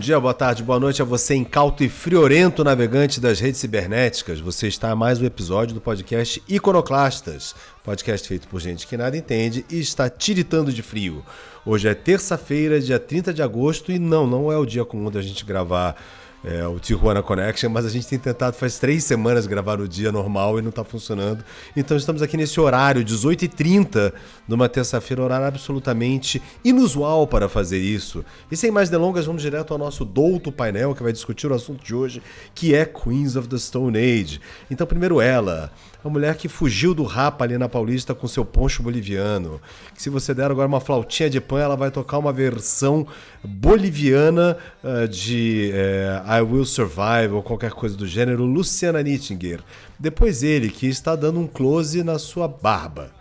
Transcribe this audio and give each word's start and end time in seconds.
Dia, 0.00 0.18
boa 0.18 0.32
tarde, 0.32 0.62
boa 0.62 0.80
noite 0.80 1.02
a 1.02 1.04
você, 1.04 1.34
incauto 1.34 1.84
e 1.84 1.88
friorento 1.88 2.64
navegante 2.64 3.20
das 3.20 3.38
redes 3.38 3.60
cibernéticas. 3.60 4.40
Você 4.40 4.66
está 4.66 4.90
a 4.90 4.96
mais 4.96 5.20
um 5.20 5.26
episódio 5.26 5.74
do 5.74 5.80
podcast 5.80 6.42
Iconoclastas, 6.48 7.54
podcast 7.84 8.26
feito 8.26 8.48
por 8.48 8.60
gente 8.60 8.86
que 8.86 8.96
nada 8.96 9.14
entende 9.14 9.62
e 9.70 9.78
está 9.78 10.08
tiritando 10.08 10.72
de 10.72 10.82
frio. 10.82 11.22
Hoje 11.66 11.86
é 11.86 11.94
terça-feira, 11.94 12.80
dia 12.80 12.98
30 12.98 13.34
de 13.34 13.42
agosto, 13.42 13.92
e 13.92 13.98
não, 13.98 14.26
não 14.26 14.50
é 14.50 14.56
o 14.56 14.64
dia 14.64 14.86
comum 14.86 15.10
da 15.10 15.20
gente 15.20 15.44
gravar 15.44 15.94
é, 16.44 16.66
o 16.66 16.78
Tijuana 16.78 17.22
Connection, 17.22 17.68
mas 17.68 17.84
a 17.84 17.90
gente 17.90 18.06
tem 18.06 18.18
tentado 18.18 18.56
faz 18.56 18.78
três 18.78 19.04
semanas 19.04 19.46
gravar 19.46 19.78
no 19.78 19.86
dia 19.86 20.10
normal 20.10 20.58
e 20.58 20.62
não 20.62 20.70
está 20.70 20.82
funcionando. 20.82 21.44
Então 21.76 21.96
estamos 21.96 22.22
aqui 22.22 22.36
nesse 22.36 22.58
horário, 22.58 23.04
18h30, 23.04 24.12
numa 24.48 24.68
terça-feira, 24.68 25.22
horário 25.22 25.46
absolutamente 25.46 26.40
inusual 26.64 27.26
para 27.26 27.48
fazer 27.48 27.78
isso. 27.78 28.24
E 28.50 28.56
sem 28.56 28.70
mais 28.70 28.88
delongas, 28.88 29.26
vamos 29.26 29.42
direto 29.42 29.72
ao 29.72 29.78
nosso 29.78 30.04
douto 30.04 30.50
painel 30.50 30.94
que 30.94 31.02
vai 31.02 31.12
discutir 31.12 31.50
o 31.50 31.54
assunto 31.54 31.84
de 31.84 31.94
hoje, 31.94 32.22
que 32.54 32.74
é 32.74 32.84
Queens 32.84 33.36
of 33.36 33.48
the 33.48 33.58
Stone 33.58 33.98
Age. 33.98 34.40
Então, 34.70 34.86
primeiro 34.86 35.20
ela, 35.20 35.70
a 36.04 36.08
mulher 36.08 36.36
que 36.36 36.48
fugiu 36.48 36.94
do 36.94 37.02
rapa 37.02 37.44
ali 37.44 37.58
na 37.58 37.68
Paulista 37.68 38.14
com 38.14 38.26
seu 38.26 38.44
poncho 38.44 38.82
boliviano. 38.82 39.60
Que 39.94 40.02
se 40.02 40.08
você 40.08 40.32
der 40.32 40.50
agora 40.50 40.66
uma 40.66 40.80
flautinha 40.80 41.28
de 41.28 41.40
pan, 41.40 41.60
ela 41.60 41.76
vai 41.76 41.90
tocar 41.90 42.18
uma 42.18 42.32
versão 42.32 43.06
boliviana 43.44 44.56
uh, 44.82 45.06
de 45.06 45.72
uh, 45.72 46.32
I 46.32 46.40
Will 46.40 46.64
Survive 46.64 47.34
ou 47.34 47.42
qualquer 47.42 47.72
coisa 47.72 47.96
do 47.96 48.06
gênero, 48.06 48.44
Luciana 48.44 49.02
Nittinger. 49.02 49.60
Depois 49.98 50.42
ele, 50.42 50.70
que 50.70 50.86
está 50.86 51.14
dando 51.14 51.40
um 51.40 51.46
close 51.46 52.02
na 52.02 52.18
sua 52.18 52.48
barba. 52.48 53.20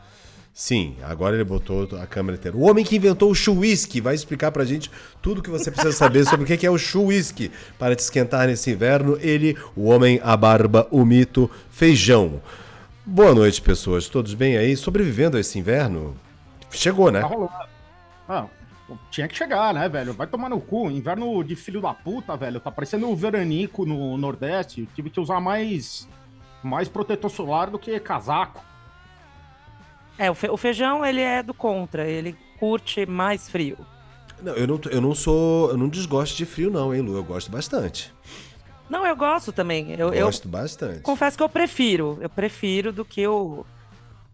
Sim, 0.59 0.97
agora 1.03 1.35
ele 1.37 1.45
botou 1.45 1.87
a 2.01 2.05
câmera 2.05 2.37
inteira. 2.37 2.57
O 2.57 2.69
homem 2.69 2.83
que 2.83 2.97
inventou 2.97 3.31
o 3.31 3.33
chuísque 3.33 4.01
vai 4.01 4.13
explicar 4.13 4.51
pra 4.51 4.65
gente 4.65 4.91
tudo 5.21 5.41
que 5.41 5.49
você 5.49 5.71
precisa 5.71 5.93
saber 5.93 6.25
sobre 6.25 6.43
o 6.43 6.57
que 6.57 6.65
é 6.65 6.69
o 6.69 6.77
chuísque 6.77 7.49
para 7.77 7.95
te 7.95 7.99
esquentar 7.99 8.45
nesse 8.45 8.71
inverno. 8.71 9.17
Ele, 9.21 9.55
o 9.73 9.85
homem, 9.85 10.19
a 10.21 10.35
barba, 10.35 10.85
o 10.91 11.05
mito, 11.05 11.49
feijão. 11.71 12.41
Boa 13.11 13.33
noite, 13.33 13.59
pessoas. 13.59 14.07
Todos 14.07 14.35
bem 14.35 14.55
aí? 14.55 14.77
Sobrevivendo 14.77 15.35
a 15.35 15.39
esse 15.39 15.57
inverno? 15.57 16.15
Chegou, 16.69 17.11
né? 17.11 17.21
Tá 17.21 17.25
rolando. 17.25 17.51
Ah, 18.27 18.45
tinha 19.09 19.27
que 19.27 19.35
chegar, 19.35 19.73
né, 19.73 19.89
velho? 19.89 20.13
Vai 20.13 20.27
tomar 20.27 20.47
no 20.47 20.61
cu. 20.61 20.91
Inverno 20.91 21.43
de 21.43 21.55
filho 21.55 21.81
da 21.81 21.91
puta, 21.91 22.37
velho. 22.37 22.59
Tá 22.59 22.69
parecendo 22.69 23.09
o 23.09 23.15
veranico 23.15 23.83
no 23.83 24.15
Nordeste. 24.15 24.87
tive 24.93 25.09
que 25.09 25.19
usar 25.19 25.39
mais, 25.39 26.07
mais 26.63 26.87
protetor 26.87 27.31
solar 27.31 27.71
do 27.71 27.79
que 27.79 27.99
casaco. 27.99 28.63
É, 30.15 30.29
o, 30.29 30.35
fe 30.35 30.47
o 30.47 30.55
feijão, 30.55 31.03
ele 31.03 31.21
é 31.21 31.41
do 31.41 31.53
contra. 31.53 32.07
Ele 32.07 32.37
curte 32.59 33.07
mais 33.07 33.49
frio. 33.49 33.79
Não, 34.39 34.53
eu 34.53 34.67
não, 34.67 34.79
eu 34.91 35.01
não 35.01 35.15
sou. 35.15 35.71
Eu 35.71 35.77
não 35.77 35.89
desgosto 35.89 36.37
de 36.37 36.45
frio, 36.45 36.69
não, 36.69 36.93
hein, 36.93 37.01
Lu? 37.01 37.15
Eu 37.15 37.23
gosto 37.23 37.49
bastante. 37.49 38.13
Não, 38.89 39.05
eu 39.05 39.15
gosto 39.15 39.51
também. 39.51 39.93
Eu, 39.93 40.11
gosto 40.11 40.45
eu 40.45 40.51
bastante. 40.51 41.01
Confesso 41.01 41.37
que 41.37 41.43
eu 41.43 41.49
prefiro. 41.49 42.17
Eu 42.21 42.29
prefiro 42.29 42.91
do 42.91 43.05
que 43.05 43.27
o 43.27 43.65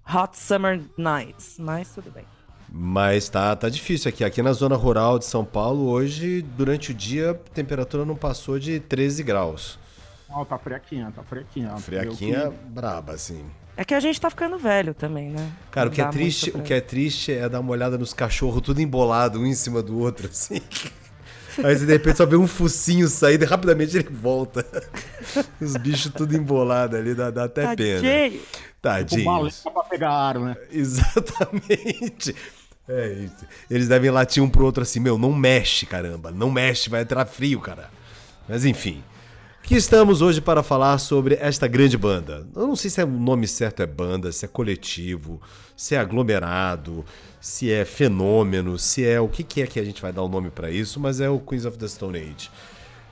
Hot 0.08 0.38
Summer 0.38 0.82
Nights. 0.98 1.58
Mas 1.60 1.90
tudo 1.90 2.10
bem. 2.12 2.26
Mas 2.70 3.30
tá, 3.30 3.56
tá 3.56 3.70
difícil 3.70 4.10
aqui. 4.10 4.24
Aqui 4.24 4.42
na 4.42 4.54
zona 4.54 4.76
rural 4.76 5.20
de 5.20 5.26
São 5.26 5.46
Paulo, 5.46 5.88
hoje, 5.88 6.42
durante 6.42 6.92
o 6.92 6.94
dia, 6.94 7.32
a 7.32 7.34
temperatura 7.34 8.06
não 8.06 8.16
passou 8.16 8.58
de 8.58 8.80
13 8.80 9.24
graus. 9.24 9.78
Não, 10.30 10.44
tá 10.44 10.58
friaquinha, 10.58 11.12
tá 11.16 11.24
friaquinha. 11.24 11.78
Friaquinha 11.78 12.52
que... 12.52 12.70
braba, 12.70 13.14
assim. 13.14 13.46
É 13.78 13.84
que 13.84 13.94
a 13.94 14.00
gente 14.00 14.20
tá 14.20 14.30
ficando 14.30 14.58
velho 14.58 14.94
também, 14.94 15.30
né? 15.30 15.52
Cara, 15.70 15.90
o 15.90 15.92
que, 15.92 16.02
é 16.02 16.08
triste, 16.08 16.52
pra... 16.52 16.62
o 16.62 16.64
que 16.64 16.74
é 16.74 16.82
triste 16.82 17.34
é 17.34 17.48
dar 17.48 17.60
uma 17.60 17.72
olhada 17.72 17.98
nos 17.98 18.14
cachorros 18.14 18.62
tudo 18.62 18.82
embolado, 18.82 19.40
um 19.40 19.46
em 19.46 19.54
cima 19.54 19.82
do 19.82 20.00
outro, 20.00 20.28
assim. 20.28 20.62
Aí 21.64 21.78
você 21.78 21.86
de 21.86 21.92
repente 21.92 22.18
só 22.18 22.26
vê 22.26 22.36
um 22.36 22.48
focinho 22.48 23.08
sair 23.08 23.42
e 23.42 23.46
rapidamente 23.46 23.98
ele 23.98 24.10
volta. 24.10 24.66
Os 25.62 25.76
bichos 25.78 26.12
tudo 26.12 26.36
embolado 26.36 26.96
ali, 26.96 27.14
dá, 27.14 27.30
dá 27.32 27.46
até 27.46 27.64
Tadinho. 27.64 28.02
pena. 28.02 28.40
Tadinho. 28.82 29.50
Tipo 29.50 29.72
pra 29.72 29.84
pegar 29.84 30.12
ar, 30.12 30.40
né? 30.40 30.56
Exatamente. 30.72 32.36
É 32.88 33.08
isso. 33.14 33.46
Eles 33.70 33.88
devem 33.88 34.12
latir 34.12 34.44
um 34.44 34.50
pro 34.50 34.66
outro 34.66 34.84
assim, 34.84 35.00
meu, 35.00 35.18
não 35.18 35.34
mexe, 35.34 35.86
caramba. 35.86 36.32
Não 36.32 36.52
mexe, 36.52 36.90
vai 36.90 37.02
entrar 37.02 37.26
frio, 37.26 37.60
cara. 37.60 37.90
Mas 38.48 38.64
enfim. 38.64 39.04
Aqui 39.66 39.74
estamos 39.74 40.22
hoje 40.22 40.42
para 40.42 40.62
falar 40.62 40.96
sobre 41.00 41.40
esta 41.42 41.68
grande 41.68 41.98
banda. 41.98 42.46
Eu 42.56 42.68
não 42.68 42.76
sei 42.76 42.88
se 42.92 43.02
é 43.02 43.04
o 43.04 43.08
nome 43.08 43.48
certo 43.48 43.82
é 43.82 43.88
banda, 43.88 44.32
se 44.32 44.46
é 44.46 44.48
coletivo, 44.48 45.42
se 45.76 45.96
é 45.96 45.98
aglomerado, 45.98 47.04
se 47.42 47.72
é 47.72 47.84
fenômeno, 47.84 48.78
se 48.78 49.04
é 49.04 49.20
o 49.20 49.28
que, 49.28 49.44
que 49.44 49.64
é 49.64 49.66
que 49.66 49.80
a 49.80 49.84
gente 49.84 50.04
vai 50.04 50.14
dar 50.14 50.22
o 50.22 50.30
nome 50.30 50.52
para 50.52 50.70
isso, 50.70 51.00
mas 51.00 51.20
é 51.20 51.32
o 51.32 51.40
Queens 51.40 51.66
of 51.66 51.80
the 51.80 51.88
Stone 51.88 52.16
Age. 52.16 52.52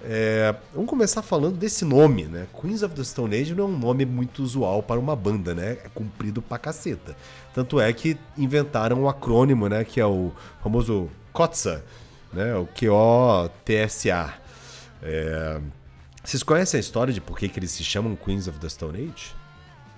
É, 0.03 0.53
vamos 0.71 0.87
começar 0.87 1.23
falando 1.23 1.57
desse 1.57 1.83
nome, 1.85 2.25
né? 2.25 2.45
Queens 2.61 2.83
of 2.83 2.93
the 2.93 3.03
Stone 3.03 3.35
Age 3.35 3.55
não 3.55 3.63
é 3.63 3.67
um 3.69 3.79
nome 3.79 4.05
muito 4.05 4.43
usual 4.43 4.83
para 4.83 4.99
uma 4.99 5.15
banda, 5.15 5.55
né? 5.55 5.79
É 5.83 5.89
comprido 5.91 6.39
pra 6.39 6.59
caceta. 6.59 7.17
Tanto 7.51 7.79
é 7.79 7.91
que 7.91 8.15
inventaram 8.37 9.01
um 9.01 9.09
acrônimo, 9.09 9.67
né? 9.67 9.83
Que 9.83 9.99
é 9.99 10.05
o 10.05 10.31
famoso 10.61 11.09
COTSA, 11.31 11.83
né? 12.31 12.55
O 12.55 12.67
Q-O-T-S-A. 12.67 14.35
É, 15.01 15.59
vocês 16.23 16.41
conhecem 16.41 16.77
a 16.77 16.81
história 16.81 17.13
de 17.13 17.19
por 17.19 17.37
que, 17.37 17.49
que 17.49 17.59
eles 17.59 17.71
se 17.71 17.83
chamam 17.83 18.15
Queens 18.15 18.47
of 18.47 18.57
the 18.59 18.69
Stone 18.69 18.97
Age? 18.97 19.33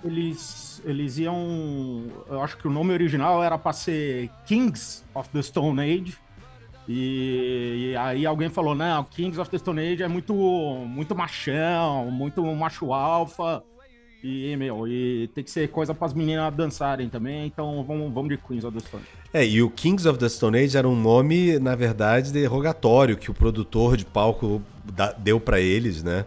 Eles, 0.04 0.82
eles 0.84 1.18
iam. 1.18 2.04
Eu 2.28 2.42
acho 2.42 2.56
que 2.56 2.66
o 2.66 2.70
nome 2.70 2.92
original 2.92 3.42
era 3.42 3.56
para 3.56 3.72
ser 3.72 4.30
Kings 4.44 5.04
of 5.14 5.28
the 5.30 5.40
Stone 5.40 5.80
Age. 5.80 6.16
E, 6.88 7.90
e, 7.92 7.96
aí 7.96 8.26
alguém 8.26 8.48
falou: 8.48 8.74
não, 8.74 9.04
Kings 9.04 9.40
of 9.40 9.50
the 9.50 9.58
Stone 9.58 9.80
Age 9.80 10.02
é 10.02 10.08
muito, 10.08 10.34
muito 10.34 11.14
machão, 11.14 12.10
muito 12.10 12.42
macho 12.54 12.92
alfa. 12.92 13.62
E, 14.22 14.56
meu, 14.56 14.88
e 14.88 15.28
tem 15.34 15.44
que 15.44 15.50
ser 15.50 15.68
coisa 15.68 15.94
para 15.94 16.06
as 16.06 16.14
meninas 16.14 16.52
dançarem 16.54 17.08
também, 17.08 17.46
então 17.46 17.84
vamos, 17.84 18.12
vamos 18.12 18.30
de 18.30 18.36
Queens 18.36 18.64
of 18.64 18.76
the 18.76 18.84
Stone 18.84 19.02
Age. 19.02 19.30
É, 19.32 19.46
e 19.46 19.62
o 19.62 19.70
Kings 19.70 20.08
of 20.08 20.18
the 20.18 20.28
Stone 20.28 20.58
Age 20.58 20.76
era 20.76 20.88
um 20.88 20.96
nome, 21.00 21.58
na 21.60 21.76
verdade, 21.76 22.32
derrogatório 22.32 23.16
que 23.16 23.30
o 23.30 23.34
produtor 23.34 23.96
de 23.96 24.04
palco 24.04 24.60
deu 25.18 25.40
para 25.40 25.60
eles, 25.60 26.02
né? 26.02 26.24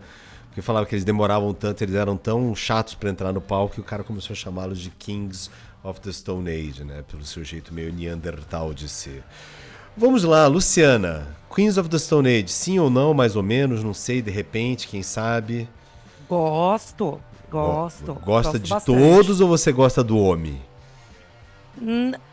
Porque 0.47 0.61
falava 0.61 0.85
que 0.85 0.95
eles 0.95 1.05
demoravam 1.05 1.53
tanto, 1.53 1.83
eles 1.83 1.95
eram 1.95 2.17
tão 2.17 2.55
chatos 2.55 2.95
para 2.95 3.09
entrar 3.09 3.31
no 3.31 3.39
palco 3.39 3.75
que 3.75 3.81
o 3.81 3.83
cara 3.83 4.03
começou 4.03 4.33
a 4.33 4.35
chamá-los 4.35 4.79
de 4.79 4.89
Kings 4.89 5.49
of 5.83 6.01
the 6.01 6.11
Stone 6.11 6.49
Age, 6.49 6.83
né? 6.83 7.03
Pelo 7.09 7.23
seu 7.23 7.43
jeito 7.43 7.73
meio 7.73 7.93
neandertal 7.93 8.73
de 8.73 8.89
ser. 8.89 9.23
Vamos 9.95 10.23
lá, 10.23 10.47
Luciana. 10.47 11.27
Queens 11.53 11.77
of 11.77 11.89
the 11.89 11.97
Stone 11.97 12.27
Age, 12.27 12.49
sim 12.49 12.79
ou 12.79 12.89
não, 12.89 13.13
mais 13.13 13.35
ou 13.35 13.43
menos, 13.43 13.83
não 13.83 13.93
sei, 13.93 14.21
de 14.21 14.31
repente, 14.31 14.87
quem 14.87 15.03
sabe? 15.03 15.67
Gosto. 16.27 17.19
Gosto. 17.49 18.13
Gosta 18.13 18.59
de 18.59 18.69
bastante. 18.69 18.97
todos 18.97 19.41
ou 19.41 19.47
você 19.47 19.71
gosta 19.71 20.03
do 20.03 20.17
homem? 20.17 20.61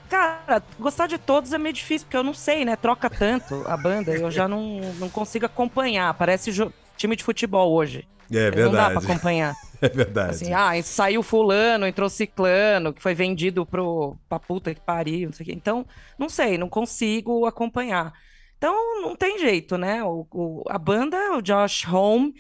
Cara, 0.09 0.63
gostar 0.79 1.07
de 1.07 1.19
todos 1.19 1.53
é 1.53 1.59
meio 1.59 1.73
difícil, 1.73 2.07
porque 2.07 2.17
eu 2.17 2.23
não 2.23 2.35
sei, 2.35 2.65
né? 2.65 2.77
Troca 2.77 3.11
tanto 3.11 3.65
a 3.67 3.77
banda, 3.77 4.13
eu 4.13 4.31
já 4.31 4.47
não, 4.47 4.81
não 4.99 5.09
consigo 5.09 5.47
acompanhar. 5.47 6.15
Parece 6.15 6.51
time 6.97 7.17
de 7.17 7.25
futebol 7.25 7.73
hoje. 7.73 8.07
É 8.31 8.51
verdade. 8.51 8.63
Não 8.63 8.73
dá 8.73 8.91
pra 8.91 8.99
acompanhar. 9.01 9.55
É 9.79 9.91
verdade. 9.91 10.31
Assim, 10.31 10.55
ah, 10.55 10.73
saiu 10.83 11.23
fulano, 11.23 11.87
entrou 11.87 12.09
ciclano, 12.09 12.95
que 12.95 13.03
foi 13.03 13.15
vendido 13.15 13.67
pro, 13.67 14.17
pra 14.27 14.41
puta 14.41 14.75
que 14.75 14.81
pariu, 14.81 15.29
não 15.29 15.35
sei 15.35 15.45
o 15.45 15.47
quê. 15.49 15.53
Então, 15.55 15.87
não 16.19 16.31
sei, 16.31 16.57
não 16.57 16.67
consigo 16.67 17.45
acompanhar. 17.45 18.11
Então, 18.57 19.03
não 19.03 19.15
tem 19.15 19.39
jeito, 19.39 19.77
né? 19.77 20.03
O, 20.03 20.27
o, 20.33 20.63
a 20.67 20.79
banda, 20.79 21.19
o 21.37 21.43
Josh 21.43 21.87
Home, 21.87 22.35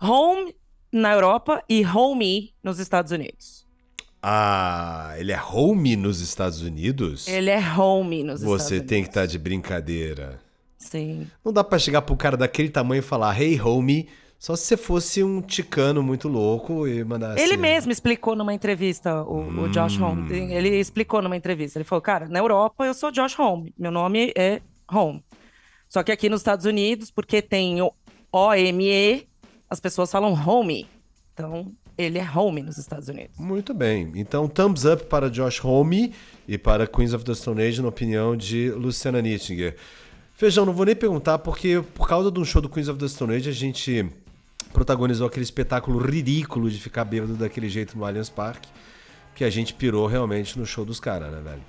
Home 0.00 0.54
na 0.92 1.12
Europa 1.12 1.62
e 1.68 1.84
Home 1.84 2.54
nos 2.62 2.78
Estados 2.78 3.10
Unidos. 3.10 3.57
Ah, 4.22 5.14
ele 5.16 5.32
é 5.32 5.40
home 5.40 5.96
nos 5.96 6.20
Estados 6.20 6.62
Unidos? 6.62 7.28
Ele 7.28 7.50
é 7.50 7.58
home 7.58 8.24
nos 8.24 8.40
Você 8.40 8.44
Estados 8.44 8.70
Unidos. 8.70 8.80
Você 8.80 8.80
tem 8.80 9.02
que 9.02 9.08
estar 9.08 9.20
tá 9.20 9.26
de 9.26 9.38
brincadeira. 9.38 10.38
Sim. 10.76 11.26
Não 11.44 11.52
dá 11.52 11.62
pra 11.62 11.78
chegar 11.78 12.02
pro 12.02 12.16
cara 12.16 12.36
daquele 12.36 12.68
tamanho 12.68 13.00
e 13.00 13.02
falar, 13.02 13.40
hey, 13.40 13.60
homie, 13.60 14.08
só 14.38 14.54
se 14.54 14.66
você 14.66 14.76
fosse 14.76 15.24
um 15.24 15.42
ticano 15.42 16.02
muito 16.02 16.28
louco 16.28 16.86
e 16.86 17.02
mandar 17.04 17.36
Ele 17.36 17.56
mesmo 17.56 17.90
explicou 17.90 18.36
numa 18.36 18.54
entrevista, 18.54 19.22
o, 19.24 19.64
o 19.64 19.68
Josh 19.68 19.98
Hum. 19.98 20.04
Home. 20.04 20.32
Ele 20.32 20.78
explicou 20.78 21.20
numa 21.20 21.36
entrevista. 21.36 21.78
Ele 21.78 21.84
falou, 21.84 22.00
cara, 22.00 22.28
na 22.28 22.38
Europa 22.38 22.86
eu 22.86 22.94
sou 22.94 23.10
Josh 23.10 23.38
Home. 23.38 23.74
Meu 23.76 23.90
nome 23.90 24.32
é 24.36 24.62
Home. 24.90 25.24
Só 25.88 26.02
que 26.02 26.12
aqui 26.12 26.28
nos 26.28 26.40
Estados 26.40 26.66
Unidos, 26.66 27.10
porque 27.10 27.42
tem 27.42 27.82
o 27.82 27.92
OME, 28.32 29.28
as 29.68 29.80
pessoas 29.80 30.10
falam 30.10 30.32
Home. 30.32 30.86
Então, 31.34 31.72
ele 31.98 32.18
é 32.18 32.26
Home 32.34 32.62
nos 32.62 32.78
Estados 32.78 33.08
Unidos. 33.08 33.36
Muito 33.38 33.74
bem. 33.74 34.12
Então, 34.14 34.46
thumbs 34.48 34.84
up 34.84 35.04
para 35.06 35.28
Josh 35.28 35.62
Homme 35.64 36.14
e 36.46 36.56
para 36.56 36.86
Queens 36.86 37.12
of 37.12 37.24
the 37.24 37.34
Stone 37.34 37.60
Age, 37.60 37.82
na 37.82 37.88
opinião 37.88 38.36
de 38.36 38.70
Luciana 38.70 39.20
Nittinger. 39.20 39.76
Feijão, 40.34 40.64
não 40.64 40.72
vou 40.72 40.86
nem 40.86 40.94
perguntar, 40.94 41.38
porque 41.38 41.82
por 41.94 42.08
causa 42.08 42.30
de 42.30 42.38
um 42.38 42.44
show 42.44 42.62
do 42.62 42.68
Queens 42.68 42.88
of 42.88 42.98
the 42.98 43.08
Stone 43.08 43.34
Age, 43.34 43.48
a 43.48 43.52
gente 43.52 44.08
protagonizou 44.72 45.26
aquele 45.26 45.42
espetáculo 45.44 45.98
ridículo 45.98 46.70
de 46.70 46.78
ficar 46.78 47.04
bêbado 47.04 47.34
daquele 47.34 47.68
jeito 47.68 47.98
no 47.98 48.04
Allianz 48.04 48.28
Parque, 48.30 48.68
que 49.34 49.42
a 49.42 49.50
gente 49.50 49.74
pirou 49.74 50.06
realmente 50.06 50.58
no 50.58 50.64
show 50.64 50.84
dos 50.84 51.00
caras, 51.00 51.32
né, 51.32 51.40
velho? 51.42 51.62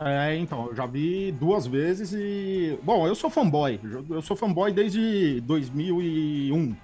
É, 0.00 0.36
então, 0.36 0.68
eu 0.68 0.76
já 0.76 0.86
vi 0.86 1.32
duas 1.32 1.66
vezes 1.66 2.12
e. 2.12 2.78
Bom, 2.84 3.04
eu 3.08 3.16
sou 3.16 3.28
fanboy. 3.28 3.80
Eu- 3.82 4.04
Eu 4.10 4.22
sou 4.22 4.36
fanboy 4.36 4.72
desde 4.72 5.40
2001. 5.40 6.76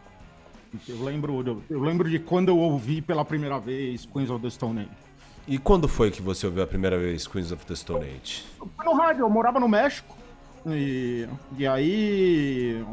Eu 0.89 1.03
lembro, 1.03 1.63
eu 1.71 1.81
lembro 1.81 2.09
de 2.09 2.19
quando 2.19 2.49
eu 2.49 2.59
ouvi 2.59 3.01
pela 3.01 3.25
primeira 3.25 3.59
vez 3.59 4.07
Queens 4.07 4.31
of 4.31 4.43
the 4.43 4.51
Stone 4.51 4.81
Age. 4.81 4.91
E 5.47 5.59
quando 5.59 5.87
foi 5.87 6.11
que 6.11 6.23
você 6.23 6.47
ouviu 6.47 6.63
a 6.63 6.67
primeira 6.67 6.99
vez 6.99 7.27
Queens 7.27 7.53
of 7.53 7.65
the 7.67 7.75
Stone 7.75 8.05
Age? 8.05 8.45
Foi 8.59 8.85
no 8.85 8.95
rádio, 8.95 9.23
eu 9.23 9.31
morava 9.31 9.61
no 9.61 9.69
México. 9.69 10.17
E, 10.67 11.29
e 11.59 11.67
aí. 11.67 12.85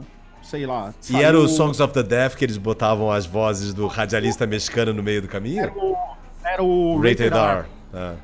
Sei 0.43 0.65
lá. 0.65 0.93
E 1.09 1.15
era 1.21 1.39
o 1.39 1.47
Songs 1.47 1.79
of 1.79 1.93
the 1.93 2.03
Deaf 2.03 2.35
que 2.35 2.43
eles 2.43 2.57
botavam 2.57 3.11
as 3.11 3.25
vozes 3.25 3.73
do 3.73 3.87
radialista 3.87 4.45
mexicano 4.45 4.91
no 4.91 5.03
meio 5.03 5.21
do 5.21 5.27
caminho? 5.27 5.63
Era 5.63 5.73
o, 5.73 5.97
era 6.43 6.63
o 6.63 6.97
Rated 6.97 7.33
R. 7.33 7.65
Ah. 7.93 8.15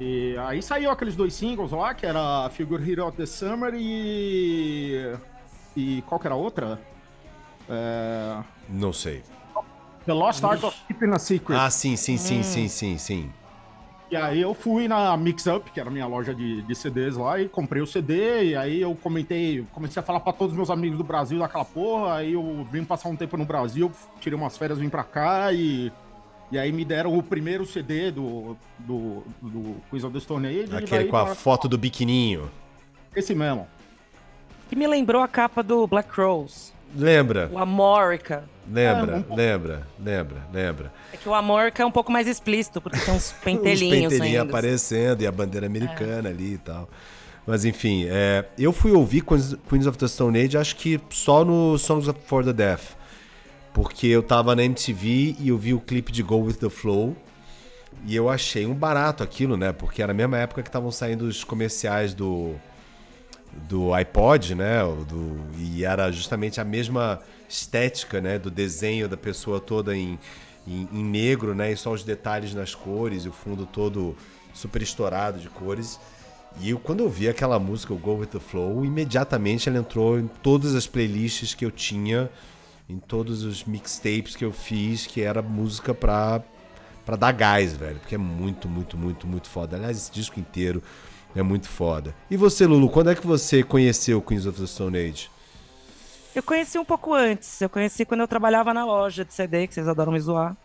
E 0.00 0.36
aí 0.38 0.62
saiu 0.62 0.90
aqueles 0.90 1.14
dois 1.14 1.34
singles 1.34 1.70
lá, 1.70 1.94
que 1.94 2.04
era 2.04 2.48
Figure 2.50 2.90
Hero 2.90 3.06
of 3.06 3.16
the 3.16 3.26
Summer 3.26 3.72
e. 3.74 5.14
E 5.76 6.02
qual 6.02 6.18
que 6.18 6.26
era 6.26 6.34
a 6.34 6.38
outra? 6.38 6.80
É... 7.68 8.42
Não 8.68 8.92
sei. 8.92 9.22
The 10.06 10.12
Lost 10.12 10.44
Art 10.44 10.62
of 10.62 10.76
Keeping 10.86 11.12
a 11.12 11.18
Secret. 11.18 11.56
Ah, 11.58 11.70
sim, 11.70 11.96
sim, 11.96 12.16
sim, 12.16 12.42
sim, 12.42 12.68
sim, 12.68 12.98
sim. 12.98 13.32
E 14.10 14.16
aí 14.16 14.40
eu 14.40 14.52
fui 14.54 14.86
na 14.86 15.16
Mix 15.16 15.46
Up, 15.46 15.70
que 15.70 15.80
era 15.80 15.88
a 15.88 15.92
minha 15.92 16.06
loja 16.06 16.34
de, 16.34 16.62
de 16.62 16.74
CDs 16.74 17.16
lá, 17.16 17.40
e 17.40 17.48
comprei 17.48 17.82
o 17.82 17.86
CD, 17.86 18.44
e 18.50 18.56
aí 18.56 18.80
eu 18.80 18.94
comentei, 18.94 19.66
comecei 19.72 19.98
a 19.98 20.04
falar 20.04 20.20
pra 20.20 20.32
todos 20.32 20.52
os 20.52 20.56
meus 20.56 20.70
amigos 20.70 20.98
do 20.98 21.02
Brasil 21.02 21.38
daquela 21.38 21.64
porra, 21.64 22.16
aí 22.16 22.34
eu 22.34 22.66
vim 22.70 22.84
passar 22.84 23.08
um 23.08 23.16
tempo 23.16 23.36
no 23.36 23.44
Brasil, 23.46 23.90
tirei 24.20 24.38
umas 24.38 24.56
férias, 24.56 24.78
vim 24.78 24.88
pra 24.88 25.02
cá 25.04 25.52
e. 25.52 25.90
E 26.52 26.58
aí 26.58 26.70
me 26.70 26.84
deram 26.84 27.16
o 27.18 27.22
primeiro 27.22 27.64
CD 27.64 28.12
do, 28.12 28.56
do, 28.78 29.24
do 29.40 29.76
Quiz 29.90 30.04
of 30.04 30.12
the 30.12 30.20
Stone 30.20 30.46
Age. 30.46 30.76
Aquele 30.76 31.06
com 31.06 31.16
a 31.16 31.24
pra- 31.24 31.34
foto 31.34 31.66
do 31.66 31.78
biquininho. 31.78 32.48
Esse 33.16 33.34
mesmo. 33.34 33.66
Que 34.68 34.76
me 34.76 34.86
lembrou 34.86 35.22
a 35.22 35.26
capa 35.26 35.62
do 35.62 35.86
Black 35.86 36.08
Rose. 36.20 36.73
Lembra? 36.94 37.50
O 37.52 37.58
Amorica. 37.58 38.44
Lembra, 38.70 39.12
É, 39.12 39.16
um 39.16 39.22
pouco. 39.22 39.36
lembra, 39.36 39.86
lembra, 40.02 40.36
lembra. 40.52 40.92
É 41.12 41.16
que 41.16 41.28
o 41.28 41.34
Amorica 41.34 41.82
é 41.82 41.86
um 41.86 41.90
pouco 41.90 42.10
mais 42.10 42.26
explícito, 42.26 42.80
porque 42.80 42.98
tem 42.98 43.12
uns 43.12 43.26
Os 43.32 43.32
pentelinhos 43.32 44.12
penteirinhos 44.12 44.22
ainda. 44.40 44.42
aparecendo 44.42 45.20
e 45.22 45.26
a 45.26 45.32
bandeira 45.32 45.66
americana 45.66 46.30
ali 46.30 46.54
e 46.54 46.58
tal. 46.58 46.88
Mas 47.46 47.64
enfim, 47.66 48.06
é, 48.08 48.46
eu 48.58 48.72
fui 48.72 48.92
ouvir 48.92 49.22
Queens, 49.22 49.86
of 49.86 49.98
the 49.98 50.08
Stone 50.08 50.40
Age 50.40 50.56
acho 50.56 50.76
que 50.76 50.98
só 51.10 51.44
no 51.44 51.76
Songs 51.76 52.08
for 52.26 52.42
the 52.42 52.52
Deaf. 52.54 52.94
Porque 53.74 54.06
eu 54.06 54.22
tava 54.22 54.54
na 54.56 54.64
MTV 54.64 55.36
e 55.38 55.48
eu 55.48 55.58
vi 55.58 55.74
o 55.74 55.80
clipe 55.80 56.10
de 56.10 56.22
Go 56.22 56.36
With 56.38 56.54
The 56.54 56.70
Flow. 56.70 57.14
E 58.06 58.14
eu 58.16 58.30
achei 58.30 58.64
um 58.66 58.74
barato 58.74 59.22
aquilo, 59.22 59.56
né? 59.56 59.72
Porque 59.72 60.02
era 60.02 60.12
a 60.12 60.14
mesma 60.14 60.38
época 60.38 60.62
que 60.62 60.68
estavam 60.68 60.90
saindo 60.90 61.22
os 61.26 61.44
comerciais 61.44 62.14
do, 62.14 62.54
do 63.68 63.94
iPod, 63.94 64.54
né? 64.54 64.80
Do, 65.08 65.38
e 65.58 65.84
era 65.84 66.10
justamente 66.10 66.60
a 66.60 66.64
mesma 66.64 67.20
estética, 67.48 68.20
né? 68.20 68.38
Do 68.38 68.50
desenho 68.50 69.08
da 69.08 69.16
pessoa 69.16 69.60
toda 69.60 69.96
em, 69.96 70.18
em, 70.66 70.88
em 70.92 71.04
negro, 71.04 71.54
né? 71.54 71.72
E 71.72 71.76
só 71.76 71.92
os 71.92 72.04
detalhes 72.04 72.54
nas 72.54 72.74
cores 72.74 73.24
e 73.24 73.28
o 73.28 73.32
fundo 73.32 73.66
todo 73.66 74.16
super 74.52 74.82
estourado 74.82 75.38
de 75.38 75.48
cores. 75.48 75.98
E 76.60 76.70
eu, 76.70 76.78
quando 76.78 77.00
eu 77.00 77.08
vi 77.08 77.28
aquela 77.28 77.58
música, 77.58 77.92
o 77.92 77.98
Go 77.98 78.16
With 78.16 78.26
The 78.26 78.38
Flow, 78.38 78.84
imediatamente 78.84 79.68
ela 79.68 79.78
entrou 79.78 80.18
em 80.18 80.28
todas 80.28 80.74
as 80.74 80.86
playlists 80.86 81.52
que 81.52 81.64
eu 81.64 81.70
tinha, 81.70 82.30
em 82.88 82.98
todos 82.98 83.42
os 83.42 83.64
mixtapes 83.64 84.36
que 84.36 84.44
eu 84.44 84.52
fiz, 84.52 85.06
que 85.06 85.20
era 85.20 85.42
música 85.42 85.92
pra, 85.92 86.42
pra 87.04 87.16
dar 87.16 87.32
gás, 87.32 87.76
velho. 87.76 87.98
Porque 87.98 88.14
é 88.14 88.18
muito, 88.18 88.68
muito, 88.68 88.96
muito, 88.96 89.26
muito 89.26 89.48
foda. 89.48 89.76
Aliás, 89.76 89.96
esse 89.96 90.12
disco 90.12 90.38
inteiro 90.38 90.82
é 91.34 91.42
muito 91.42 91.68
foda. 91.68 92.14
E 92.30 92.36
você, 92.36 92.66
Lulu, 92.66 92.88
quando 92.88 93.10
é 93.10 93.14
que 93.14 93.26
você 93.26 93.62
conheceu 93.62 94.20
Queens 94.22 94.46
of 94.46 94.60
the 94.60 94.66
Stone 94.66 94.96
Age? 94.98 95.30
Eu 96.34 96.42
conheci 96.42 96.78
um 96.78 96.84
pouco 96.84 97.14
antes. 97.14 97.60
Eu 97.60 97.68
conheci 97.68 98.04
quando 98.04 98.20
eu 98.20 98.28
trabalhava 98.28 98.74
na 98.74 98.84
loja 98.84 99.24
de 99.24 99.32
CD, 99.32 99.66
que 99.66 99.74
vocês 99.74 99.86
adoram 99.88 100.12
me 100.12 100.20
zoar. 100.20 100.56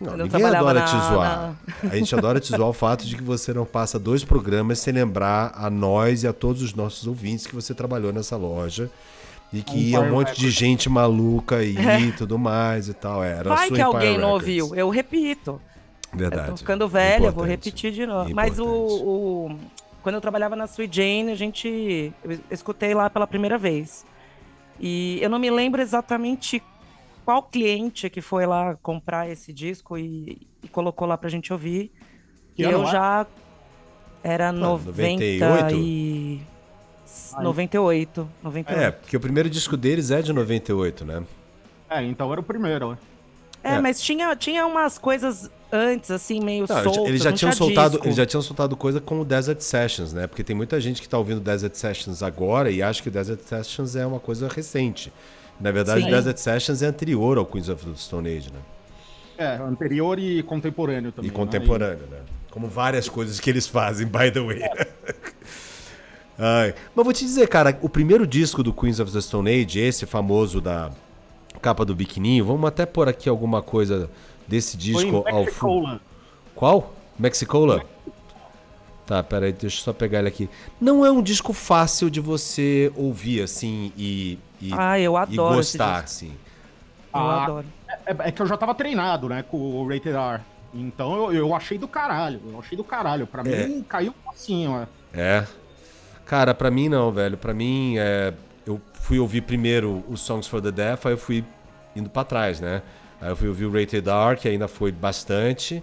Não, 0.00 0.12
eu 0.14 0.24
ninguém 0.24 0.44
adora 0.44 0.80
na- 0.80 0.84
te 0.86 0.96
zoar. 0.96 1.54
A 1.88 1.96
gente 1.96 2.12
adora 2.14 2.40
te 2.40 2.48
zoar 2.48 2.68
o 2.68 2.72
fato 2.72 3.06
de 3.06 3.14
que 3.14 3.22
você 3.22 3.54
não 3.54 3.64
passa 3.64 4.00
dois 4.00 4.24
programas 4.24 4.80
sem 4.80 4.92
lembrar 4.92 5.52
a 5.54 5.70
nós 5.70 6.24
e 6.24 6.26
a 6.26 6.32
todos 6.32 6.60
os 6.60 6.74
nossos 6.74 7.06
ouvintes 7.06 7.46
que 7.46 7.54
você 7.54 7.72
trabalhou 7.72 8.12
nessa 8.12 8.36
loja. 8.36 8.90
E 9.52 9.62
que 9.62 9.76
ia 9.90 10.00
um 10.00 10.10
monte 10.10 10.34
de 10.40 10.50
gente 10.50 10.88
maluca 10.88 11.56
aí 11.58 11.76
e 12.08 12.12
tudo 12.12 12.36
mais 12.38 12.88
e 12.88 12.94
tal. 12.94 13.22
Era 13.22 13.48
Vai 13.50 13.68
sua 13.68 13.76
que 13.76 13.82
Empire 13.82 13.82
alguém 13.82 14.18
não 14.18 14.38
Records. 14.38 14.62
ouviu. 14.62 14.74
Eu 14.74 14.88
repito. 14.88 15.60
Eu 16.12 16.18
Verdade. 16.18 16.50
tô 16.50 16.56
ficando 16.56 16.88
velha, 16.88 17.26
eu 17.26 17.32
vou 17.32 17.44
Importante. 17.44 17.50
repetir 17.66 17.92
de 17.92 18.04
novo. 18.06 18.34
Mas 18.34 18.58
o, 18.58 18.62
Importante. 18.64 19.02
o- 19.04 19.56
quando 20.02 20.16
eu 20.16 20.20
trabalhava 20.20 20.56
na 20.56 20.64
Sweet 20.64 20.96
Jane, 20.96 21.32
a 21.32 21.34
gente. 21.34 22.12
Eu 22.24 22.38
escutei 22.50 22.92
lá 22.94 23.08
pela 23.08 23.26
primeira 23.26 23.56
vez. 23.56 24.04
E 24.80 25.18
eu 25.22 25.30
não 25.30 25.38
me 25.38 25.50
lembro 25.50 25.80
exatamente 25.80 26.62
qual 27.24 27.42
cliente 27.42 28.10
que 28.10 28.20
foi 28.20 28.46
lá 28.46 28.76
comprar 28.82 29.28
esse 29.30 29.52
disco 29.52 29.96
e, 29.96 30.46
e 30.62 30.68
colocou 30.68 31.06
lá 31.06 31.16
pra 31.16 31.28
gente 31.30 31.52
ouvir. 31.52 31.92
Que 32.54 32.62
e 32.62 32.64
eu 32.64 32.82
é? 32.82 32.90
já. 32.90 33.26
Era 34.24 34.52
Mano, 34.52 34.78
90 34.78 35.02
98? 35.02 35.76
e. 35.76 36.40
Ai. 37.34 37.44
98. 37.44 38.28
98. 38.42 38.80
É, 38.80 38.90
porque 38.90 39.16
o 39.16 39.20
primeiro 39.20 39.48
disco 39.50 39.76
deles 39.76 40.10
é 40.10 40.20
de 40.22 40.32
98, 40.32 41.04
né? 41.04 41.22
É, 41.88 42.02
então 42.04 42.30
era 42.30 42.40
o 42.40 42.44
primeiro, 42.44 42.90
né? 42.90 42.98
É, 43.62 43.74
É. 43.74 43.80
mas 43.80 44.00
tinha, 44.00 44.34
tinha 44.36 44.66
umas 44.66 44.98
coisas 44.98 45.50
antes, 45.72 46.10
assim, 46.10 46.38
meio 46.40 46.66
Não, 46.68 46.82
soltas. 46.82 47.06
eles 47.06 47.22
já 47.22 47.30
não 47.30 47.36
tinham 47.36 47.50
tinha 47.50 47.66
soltado, 47.66 47.90
disco. 47.92 48.06
eles 48.06 48.16
já 48.16 48.26
tinham 48.26 48.42
soltado 48.42 48.76
coisa 48.76 49.00
com 49.00 49.20
o 49.20 49.24
Desert 49.24 49.60
Sessions, 49.60 50.12
né? 50.12 50.26
Porque 50.26 50.44
tem 50.44 50.54
muita 50.54 50.78
gente 50.80 51.00
que 51.00 51.08
tá 51.08 51.16
ouvindo 51.16 51.40
Desert 51.40 51.74
Sessions 51.74 52.22
agora 52.22 52.70
e 52.70 52.82
acha 52.82 53.02
que 53.02 53.08
o 53.08 53.12
Desert 53.12 53.40
Sessions 53.40 53.96
é 53.96 54.06
uma 54.06 54.20
coisa 54.20 54.48
recente. 54.48 55.12
Na 55.58 55.70
verdade, 55.70 56.02
Sim. 56.02 56.08
o 56.08 56.10
Desert 56.10 56.36
Sessions 56.36 56.82
é 56.82 56.86
anterior 56.86 57.38
ao 57.38 57.46
Queens 57.46 57.68
of 57.68 57.86
the 57.86 57.96
Stone 57.96 58.28
Age, 58.28 58.50
né? 58.52 58.58
É, 59.38 59.56
anterior 59.56 60.18
e 60.18 60.42
contemporâneo 60.42 61.10
também. 61.10 61.30
E 61.30 61.32
né? 61.32 61.36
contemporâneo, 61.36 62.06
né? 62.10 62.18
Como 62.50 62.68
várias 62.68 63.08
coisas 63.08 63.40
que 63.40 63.48
eles 63.48 63.66
fazem, 63.66 64.06
by 64.06 64.30
the 64.30 64.40
way. 64.40 64.60
Ai. 66.38 66.74
Mas 66.94 67.04
vou 67.04 67.12
te 67.14 67.24
dizer, 67.24 67.48
cara, 67.48 67.78
o 67.80 67.88
primeiro 67.88 68.26
disco 68.26 68.62
do 68.62 68.72
Queens 68.72 69.00
of 69.00 69.10
the 69.10 69.20
Stone 69.20 69.50
Age, 69.50 69.80
esse 69.80 70.06
famoso 70.06 70.60
da 70.60 70.90
capa 71.60 71.84
do 71.84 71.94
biquininho, 71.94 72.44
vamos 72.44 72.66
até 72.66 72.84
pôr 72.84 73.08
aqui 73.08 73.28
alguma 73.28 73.62
coisa 73.62 74.10
desse 74.52 74.76
E 74.76 74.92
foi 74.92 75.02
em 75.02 75.10
disco 75.10 75.16
ao 75.28 75.46
fundo. 75.46 75.80
Mexicola. 75.88 76.00
Qual? 76.54 76.94
Mexicola? 77.18 77.82
Tá, 79.06 79.22
peraí, 79.22 79.52
deixa 79.52 79.78
eu 79.80 79.82
só 79.84 79.92
pegar 79.92 80.20
ele 80.20 80.28
aqui. 80.28 80.48
Não 80.80 81.04
é 81.04 81.10
um 81.10 81.22
disco 81.22 81.52
fácil 81.52 82.08
de 82.08 82.20
você 82.20 82.92
ouvir, 82.94 83.42
assim, 83.42 83.92
e, 83.96 84.38
e, 84.60 84.70
Ah, 84.72 84.98
eu 84.98 85.14
e 85.14 85.16
adoro 85.16 85.60
esse 85.60 85.76
gostar, 85.76 86.02
disco. 86.02 86.04
assim. 86.04 86.28
Eu 87.14 87.20
Ah, 87.20 87.44
adoro. 87.44 87.66
É, 88.06 88.28
é 88.28 88.32
que 88.32 88.40
eu 88.40 88.46
já 88.46 88.56
tava 88.56 88.74
treinado, 88.74 89.28
né, 89.28 89.42
com 89.42 89.56
o 89.58 89.88
Rated 89.88 90.14
R. 90.16 90.40
Então 90.74 91.14
eu, 91.16 91.32
eu 91.32 91.54
achei 91.54 91.76
do 91.76 91.88
caralho. 91.88 92.40
Eu 92.50 92.58
achei 92.58 92.76
do 92.76 92.84
caralho. 92.84 93.26
Pra 93.26 93.42
É. 93.42 93.66
mim, 93.66 93.82
caiu 93.86 94.14
assim, 94.32 94.66
ó. 94.68 94.86
É. 95.12 95.46
Cara, 96.24 96.54
pra 96.54 96.70
mim 96.70 96.88
não, 96.88 97.10
velho. 97.12 97.36
Pra 97.36 97.52
mim, 97.52 97.96
é, 97.98 98.32
eu 98.64 98.80
fui 98.94 99.18
ouvir 99.18 99.42
primeiro 99.42 100.02
os 100.08 100.20
Songs 100.20 100.46
for 100.46 100.62
the 100.62 100.70
Deaf, 100.70 101.06
aí 101.06 101.12
eu 101.12 101.18
fui 101.18 101.44
indo 101.94 102.08
pra 102.08 102.24
trás, 102.24 102.60
né? 102.60 102.80
Aí 103.22 103.30
eu 103.30 103.48
ouvir 103.48 103.66
o 103.66 103.72
Rated 103.72 104.08
R, 104.08 104.36
que 104.36 104.48
ainda 104.48 104.66
foi 104.66 104.90
bastante. 104.90 105.80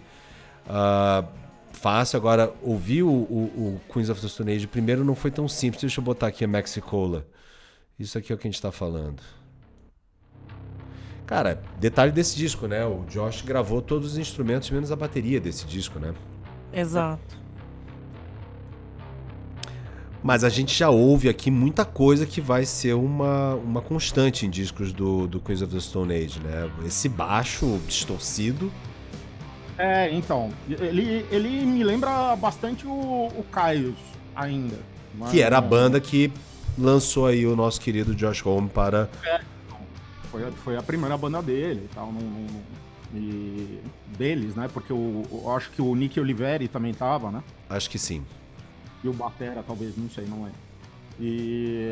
ah, 0.68 1.24
fácil. 1.72 2.18
Agora, 2.18 2.54
ouvir 2.62 3.04
o, 3.04 3.10
o, 3.10 3.80
o 3.88 3.94
Queens 3.94 4.10
of 4.10 4.20
the 4.20 4.28
Stone 4.28 4.52
Age 4.52 4.68
primeiro 4.68 5.06
não 5.06 5.16
foi 5.16 5.32
tão 5.32 5.48
simples. 5.48 5.82
Deixa 5.82 6.02
eu 6.02 6.04
botar 6.04 6.28
aqui 6.28 6.44
a 6.44 6.48
Mexicola. 6.48 7.26
Isso 7.98 8.18
aqui 8.18 8.34
é 8.34 8.36
o 8.36 8.38
que 8.38 8.46
a 8.46 8.52
gente 8.52 8.62
tá 8.62 8.74
falando. 8.74 9.22
Cara, 11.26 11.62
detalhe 11.80 12.12
desse 12.12 12.36
disco, 12.36 12.68
né? 12.68 12.86
O 12.86 13.06
Josh 13.06 13.42
gravou 13.42 13.82
todos 13.82 14.14
os 14.14 14.18
instrumentos, 14.18 14.70
menos 14.70 14.92
a 14.92 14.96
bateria 14.98 15.40
desse 15.40 15.66
disco, 15.66 15.98
né? 15.98 16.14
Exato. 16.74 17.38
Mas 20.22 20.44
a 20.44 20.50
gente 20.50 20.78
já 20.78 20.90
ouve 20.90 21.30
aqui 21.30 21.50
muita 21.50 21.86
coisa 21.86 22.26
que 22.26 22.42
vai 22.42 22.66
ser 22.66 22.94
uma, 22.94 23.56
uma 23.56 23.82
constante 23.82 24.46
em 24.46 24.50
discos 24.50 24.92
do, 24.92 25.28
do 25.28 25.40
Queens 25.40 25.62
of 25.62 25.74
the 25.74 25.80
Stone 25.80 26.14
Age, 26.14 26.40
né? 26.42 26.70
Esse 26.86 27.08
baixo 27.08 27.80
distorcido. 27.88 28.72
É, 29.78 30.14
então. 30.14 30.52
Ele, 30.70 31.26
ele 31.32 31.66
me 31.66 31.84
lembra 31.84 32.36
bastante 32.36 32.86
o, 32.86 32.92
o 32.92 33.46
ainda. 34.36 34.78
Que 35.32 35.42
era 35.42 35.58
a 35.58 35.62
banda 35.62 36.00
que 36.02 36.32
lançou 36.78 37.26
aí 37.26 37.46
o 37.46 37.56
nosso 37.56 37.80
querido 37.80 38.14
Josh 38.14 38.46
Home 38.46 38.68
para. 38.68 39.10
É, 39.24 39.40
foi, 40.30 40.52
foi 40.64 40.78
a 40.78 40.84
primeira 40.84 41.18
banda 41.18 41.42
dele 41.42 41.88
e 41.90 41.96
tal. 41.96 42.14
e 43.16 43.80
deles, 44.18 44.54
né? 44.54 44.70
Porque 44.72 44.92
eu, 44.92 45.24
eu 45.32 45.52
acho 45.56 45.72
que 45.72 45.82
o 45.82 45.96
Nick 45.96 46.20
Oliveri 46.20 46.68
também 46.68 46.94
tava, 46.94 47.32
né? 47.32 47.42
Acho 47.70 47.90
que 47.90 47.98
sim 47.98 48.26
e 49.04 49.08
o 49.08 49.14
Batera, 49.14 49.64
talvez, 49.66 49.98
não 49.98 50.10
sei, 50.10 50.26
não 50.26 50.48
é. 50.48 50.52
E 51.20 51.92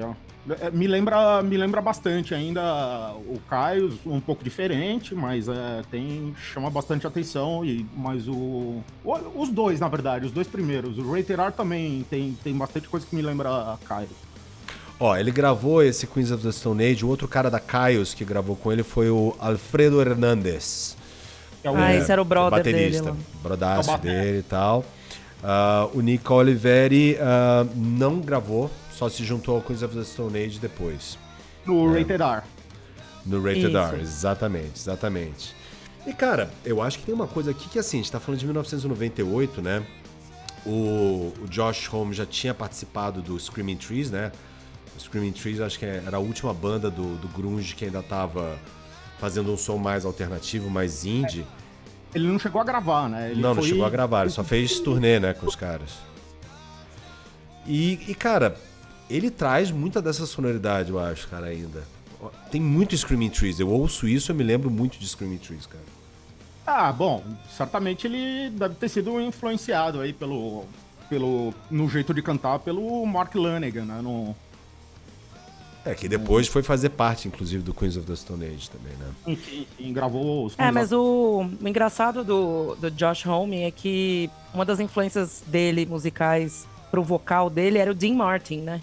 é, 0.62 0.72
me 0.72 0.88
lembra, 0.88 1.44
me 1.44 1.58
lembra 1.58 1.82
bastante 1.82 2.34
ainda 2.34 3.14
o 3.28 3.38
Caio, 3.50 3.98
um 4.06 4.22
pouco 4.22 4.44
diferente, 4.44 5.14
mas 5.14 5.50
é, 5.50 5.82
tem 5.92 6.34
chama 6.54 6.70
bastante 6.70 7.06
atenção 7.06 7.66
e 7.66 7.86
mas 7.96 8.28
o, 8.28 8.82
os 9.36 9.50
dois, 9.50 9.80
na 9.82 9.90
verdade, 9.90 10.26
os 10.26 10.32
dois 10.32 10.48
primeiros, 10.48 10.98
o 10.98 11.12
Reiterar 11.12 11.52
também 11.52 12.06
tem, 12.10 12.38
tem 12.42 12.56
bastante 12.56 12.88
coisa 12.88 13.06
que 13.06 13.16
me 13.16 13.22
lembra 13.22 13.50
a 13.50 13.78
Caio. 13.86 14.10
Ó, 15.00 15.16
ele 15.16 15.30
gravou 15.30 15.84
esse 15.84 16.08
Queens 16.08 16.32
of 16.32 16.42
the 16.42 16.52
Stone 16.52 16.84
Age, 16.84 17.06
o 17.06 17.10
outro 17.10 17.28
cara 17.28 17.52
da 17.52 17.60
Caios 17.60 18.14
que 18.14 18.24
gravou 18.26 18.56
com 18.56 18.72
ele 18.72 18.84
foi 18.84 19.10
o 19.10 19.36
Alfredo 19.40 20.02
Hernandez. 20.02 20.98
É 21.64 21.70
o, 21.70 21.76
ah, 21.76 21.94
esse 21.94 22.12
era 22.12 22.22
o 22.22 22.26
brother 22.26 22.60
baterista, 22.60 23.12
dele. 23.12 23.24
Brodaço 23.44 23.92
é 23.92 23.98
dele 23.98 24.40
e 24.40 24.44
tal. 24.44 24.86
Uh, 25.44 25.98
o 25.98 26.02
Nick 26.02 26.30
Oliveri 26.32 27.16
uh, 27.16 27.70
não 27.76 28.20
gravou, 28.20 28.72
só 28.92 29.08
se 29.08 29.24
juntou 29.24 29.56
ao 29.56 29.62
Queens 29.62 29.84
of 29.84 29.96
the 29.96 30.04
Stone 30.04 30.38
Age 30.38 30.60
depois. 30.60 31.18
No 31.66 31.96
é. 31.96 32.00
Rated 32.00 32.22
R. 32.22 32.44
No 33.26 33.42
Rated 33.42 33.68
Isso. 33.68 33.78
R, 33.78 34.02
exatamente, 34.02 34.80
exatamente. 34.80 35.56
E 36.06 36.14
cara, 36.14 36.50
eu 36.66 36.82
acho 36.82 37.00
que 37.00 37.06
tem 37.06 37.14
uma 37.14 37.28
coisa 37.28 37.52
aqui 37.52 37.70
que 37.70 37.78
assim, 37.78 37.98
a 37.98 38.02
gente 38.02 38.12
tá 38.12 38.20
falando 38.20 38.40
de 38.40 38.46
1998, 38.46 39.62
né? 39.62 39.86
O, 40.66 41.34
o 41.42 41.48
Josh 41.50 41.88
Holmes 41.88 42.18
já 42.18 42.26
tinha 42.26 42.54
participado 42.54 43.22
do 43.22 43.40
Screaming 43.40 43.78
Trees, 43.78 44.10
né? 44.10 44.32
O 44.98 45.00
Screaming 45.00 45.34
Trees 45.34 45.60
acho 45.60 45.78
que 45.78 45.86
era 45.86 46.18
a 46.18 46.20
última 46.20 46.54
banda 46.54 46.90
do, 46.90 47.16
do 47.18 47.28
grunge 47.28 47.76
que 47.76 47.86
ainda 47.86 48.02
tava 48.02 48.58
fazendo 49.20 49.52
um 49.52 49.58
som 49.58 49.78
mais 49.78 50.06
alternativo, 50.06 50.70
mais 50.70 51.06
indie. 51.06 51.42
É. 51.42 51.57
Ele 52.14 52.28
não 52.28 52.40
chegou 52.40 52.62
a 52.62 52.64
gravar, 52.64 53.10
né? 53.10 53.32
Ele 53.32 53.42
não, 53.42 53.54
foi... 53.54 53.64
não 53.64 53.70
chegou 53.70 53.86
a 53.86 53.90
gravar, 53.90 54.22
ele 54.22 54.30
só 54.30 54.44
fez 54.44 54.80
turnê, 54.80 55.20
né, 55.20 55.34
com 55.34 55.46
os 55.46 55.56
caras. 55.56 55.98
E, 57.66 58.00
e, 58.08 58.16
cara, 58.16 58.56
ele 59.10 59.30
traz 59.30 59.72
muita 59.72 60.02
dessa 60.02 60.26
sonoridade, 60.26 60.90
eu 60.90 61.00
acho, 61.00 61.28
cara, 61.28 61.48
ainda. 61.48 61.84
Tem 62.50 62.62
muito 62.62 62.98
Screaming 62.98 63.30
Trees. 63.30 63.60
Eu 63.60 63.70
ouço 63.70 64.08
isso, 64.08 64.32
eu 64.32 64.36
me 64.36 64.44
lembro 64.44 64.72
muito 64.72 64.98
de 64.98 65.08
Screaming 65.08 65.38
Trees, 65.38 65.66
cara. 65.66 65.84
Ah, 66.66 66.92
bom, 66.92 67.24
certamente 67.56 68.08
ele 68.08 68.50
deve 68.50 68.76
ter 68.76 68.90
sido 68.90 69.22
influenciado 69.22 70.02
aí 70.02 70.12
pelo, 70.12 70.66
pelo 71.10 71.54
no 71.72 71.88
jeito 71.88 72.14
de 72.14 72.22
cantar 72.22 72.60
pelo 72.60 73.06
Mark 73.06 73.34
Lanegan, 73.36 73.86
né? 73.86 74.02
No, 74.02 74.36
é, 75.92 75.96
que 75.96 76.08
depois 76.08 76.48
foi 76.48 76.64
fazer 76.64 76.90
parte, 76.90 77.28
inclusive, 77.28 77.64
do 77.64 77.74
Queens 77.74 77.98
of 77.98 78.06
the 78.06 78.16
Stone 78.16 78.46
Age 78.46 78.70
também, 78.70 78.94
né? 78.98 79.38
Sim, 79.46 79.68
sim, 79.78 79.94
gravou 79.94 80.46
os. 80.46 80.58
É, 80.58 80.72
mas 80.72 80.92
o, 80.92 81.50
o 81.62 81.68
engraçado 81.68 82.24
do, 82.24 82.76
do 82.76 82.92
Josh 82.92 83.26
Homme 83.26 83.64
é 83.64 83.72
que 83.72 84.30
uma 84.54 84.66
das 84.66 84.80
influências 84.80 85.44
dele, 85.48 85.86
musicais, 85.86 86.68
pro 86.92 87.04
vocal 87.04 87.50
dele 87.50 87.78
era 87.78 87.92
o 87.92 87.94
Dean 87.94 88.14
Martin, 88.14 88.62
né? 88.62 88.82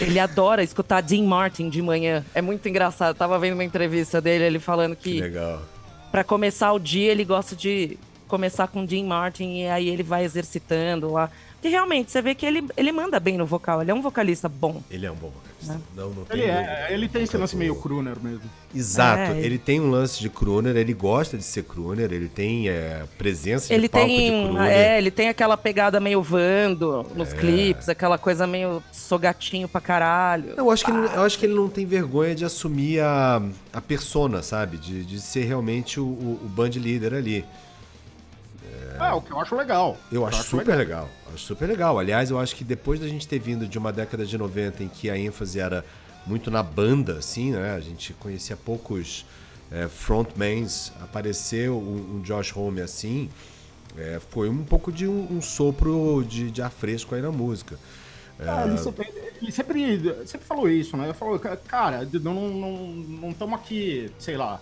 Ele 0.00 0.18
adora 0.18 0.62
escutar 0.62 1.00
Dean 1.00 1.24
Martin 1.24 1.68
de 1.68 1.82
manhã. 1.82 2.24
É 2.34 2.40
muito 2.40 2.68
engraçado. 2.68 3.08
Eu 3.08 3.14
tava 3.14 3.38
vendo 3.38 3.54
uma 3.54 3.64
entrevista 3.64 4.20
dele, 4.20 4.44
ele 4.44 4.58
falando 4.58 4.94
que. 4.94 5.14
que 5.14 5.20
legal. 5.20 5.62
Pra 6.10 6.22
começar 6.22 6.72
o 6.72 6.78
dia, 6.78 7.10
ele 7.10 7.24
gosta 7.24 7.56
de 7.56 7.98
começar 8.28 8.68
com 8.68 8.84
Dean 8.84 9.04
Martin 9.04 9.56
e 9.56 9.66
aí 9.66 9.88
ele 9.88 10.02
vai 10.02 10.24
exercitando 10.24 11.12
lá. 11.12 11.30
Que 11.60 11.68
realmente, 11.68 12.12
você 12.12 12.22
vê 12.22 12.34
que 12.34 12.46
ele, 12.46 12.64
ele 12.76 12.92
manda 12.92 13.18
bem 13.18 13.36
no 13.36 13.44
vocal, 13.44 13.82
ele 13.82 13.90
é 13.90 13.94
um 13.94 14.00
vocalista 14.00 14.48
bom. 14.48 14.80
Ele 14.90 15.06
é 15.06 15.10
um 15.10 15.16
bom 15.16 15.28
vocalista. 15.28 15.47
Né? 15.62 15.80
Não, 15.96 16.10
não 16.10 16.24
ele, 16.30 16.42
é, 16.42 16.86
ele 16.90 17.08
tem 17.08 17.24
esse 17.24 17.36
lance 17.36 17.56
meio 17.56 17.74
crooner 17.74 18.16
mesmo. 18.22 18.42
Exato, 18.74 19.32
é, 19.32 19.40
ele... 19.40 19.58
tem 19.58 19.80
um 19.80 19.90
lance 19.90 20.20
de 20.20 20.30
crooner, 20.30 20.76
ele 20.76 20.92
gosta 20.92 21.36
de 21.36 21.42
ser 21.42 21.64
crooner, 21.64 22.12
ele 22.12 22.28
tem 22.28 22.68
é, 22.68 23.04
presença 23.16 23.72
ele 23.72 23.82
de 23.82 23.88
palco 23.88 24.06
tem, 24.06 24.42
de 24.42 24.48
crooner. 24.48 24.70
É, 24.70 24.98
ele 24.98 25.10
tem 25.10 25.28
aquela 25.28 25.56
pegada 25.56 25.98
meio 25.98 26.22
vando 26.22 27.04
nos 27.14 27.32
é. 27.32 27.36
clipes, 27.36 27.88
aquela 27.88 28.16
coisa 28.16 28.46
meio 28.46 28.82
sogatinho 28.92 29.68
pra 29.68 29.80
caralho. 29.80 30.54
Eu 30.56 30.70
acho, 30.70 30.84
que 30.84 30.90
ele, 30.90 31.06
eu 31.06 31.22
acho 31.22 31.38
que 31.38 31.46
ele 31.46 31.54
não 31.54 31.68
tem 31.68 31.84
vergonha 31.84 32.34
de 32.34 32.44
assumir 32.44 33.00
a, 33.00 33.42
a 33.72 33.80
persona, 33.80 34.42
sabe? 34.42 34.76
De, 34.76 35.04
de 35.04 35.20
ser 35.20 35.44
realmente 35.44 35.98
o, 35.98 36.04
o, 36.04 36.40
o 36.44 36.48
band 36.48 36.70
leader 36.76 37.14
ali. 37.14 37.44
É, 39.00 39.12
o 39.12 39.20
que 39.20 39.30
eu 39.30 39.40
acho 39.40 39.54
legal. 39.54 39.96
Eu, 40.10 40.22
eu 40.22 40.26
acho, 40.26 40.40
acho, 40.40 40.50
super 40.50 40.76
legal. 40.76 41.04
legal. 41.04 41.08
Acho 41.32 41.44
super 41.44 41.68
legal. 41.68 41.98
Aliás, 41.98 42.30
eu 42.30 42.38
acho 42.38 42.54
que 42.56 42.64
depois 42.64 43.00
da 43.00 43.08
gente 43.08 43.26
ter 43.26 43.38
vindo 43.38 43.66
de 43.66 43.78
uma 43.78 43.92
década 43.92 44.24
de 44.24 44.36
90 44.36 44.84
em 44.84 44.88
que 44.88 45.10
a 45.10 45.18
ênfase 45.18 45.60
era 45.60 45.84
muito 46.26 46.50
na 46.50 46.62
banda, 46.62 47.18
assim, 47.18 47.52
né? 47.52 47.74
A 47.74 47.80
gente 47.80 48.12
conhecia 48.14 48.56
poucos 48.56 49.24
é, 49.70 49.88
frontmans. 49.88 50.92
Apareceu 51.00 51.78
um, 51.78 52.16
um 52.16 52.22
Josh 52.22 52.56
Homme 52.56 52.80
assim, 52.80 53.28
é, 53.96 54.20
foi 54.30 54.48
um 54.48 54.64
pouco 54.64 54.92
de 54.92 55.06
um, 55.06 55.26
um 55.30 55.40
sopro 55.40 56.24
de, 56.24 56.50
de 56.50 56.62
ar 56.62 56.70
fresco 56.70 57.14
aí 57.14 57.22
na 57.22 57.32
música. 57.32 57.78
É... 58.38 58.68
ele, 58.68 58.78
sempre, 58.78 59.08
ele 59.42 59.52
sempre, 59.52 60.26
sempre, 60.26 60.46
falou 60.46 60.68
isso, 60.68 60.96
né? 60.96 61.04
Ele 61.04 61.14
falou, 61.14 61.38
cara, 61.38 62.06
não 62.22 62.54
estamos 63.26 63.40
não, 63.40 63.46
não 63.48 63.54
aqui, 63.54 64.10
sei 64.18 64.36
lá, 64.36 64.60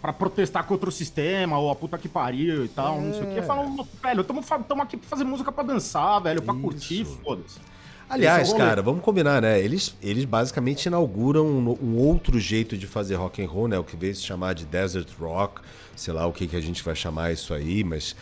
para 0.00 0.12
protestar 0.12 0.64
contra 0.64 0.88
o 0.88 0.92
sistema, 0.92 1.58
ou 1.58 1.70
a 1.70 1.74
puta 1.74 1.98
que 1.98 2.08
pariu 2.08 2.64
e 2.64 2.68
tal, 2.68 2.98
é. 2.98 3.00
não 3.00 3.12
sei 3.12 3.22
o 3.22 3.26
que. 3.32 3.38
É. 3.38 3.42
Falam, 3.42 3.86
velho, 4.02 4.20
estamos 4.20 4.50
aqui 4.82 4.96
pra 4.96 5.08
fazer 5.08 5.24
música 5.24 5.50
pra 5.50 5.64
dançar, 5.64 6.20
velho, 6.20 6.42
pra 6.42 6.54
Isso. 6.54 6.62
curtir, 6.62 7.04
foda-se. 7.04 7.58
Aliás, 8.08 8.52
é 8.52 8.56
cara, 8.56 8.82
vamos 8.82 9.02
combinar, 9.02 9.42
né? 9.42 9.60
Eles, 9.60 9.96
eles 10.00 10.24
basicamente 10.24 10.86
inauguram 10.86 11.44
um, 11.44 11.76
um, 11.82 11.96
outro 11.96 12.38
jeito 12.38 12.76
de 12.76 12.86
fazer 12.86 13.16
rock 13.16 13.42
and 13.42 13.48
roll, 13.48 13.66
né? 13.66 13.78
O 13.78 13.84
que 13.84 13.96
veio 13.96 14.14
se 14.14 14.22
chamar 14.22 14.54
de 14.54 14.64
desert 14.64 15.08
rock, 15.18 15.60
sei 15.96 16.14
lá 16.14 16.24
o 16.24 16.32
que, 16.32 16.46
que 16.46 16.54
a 16.54 16.60
gente 16.60 16.84
vai 16.84 16.94
chamar 16.94 17.32
isso 17.32 17.52
aí, 17.52 17.82
mas 17.82 18.14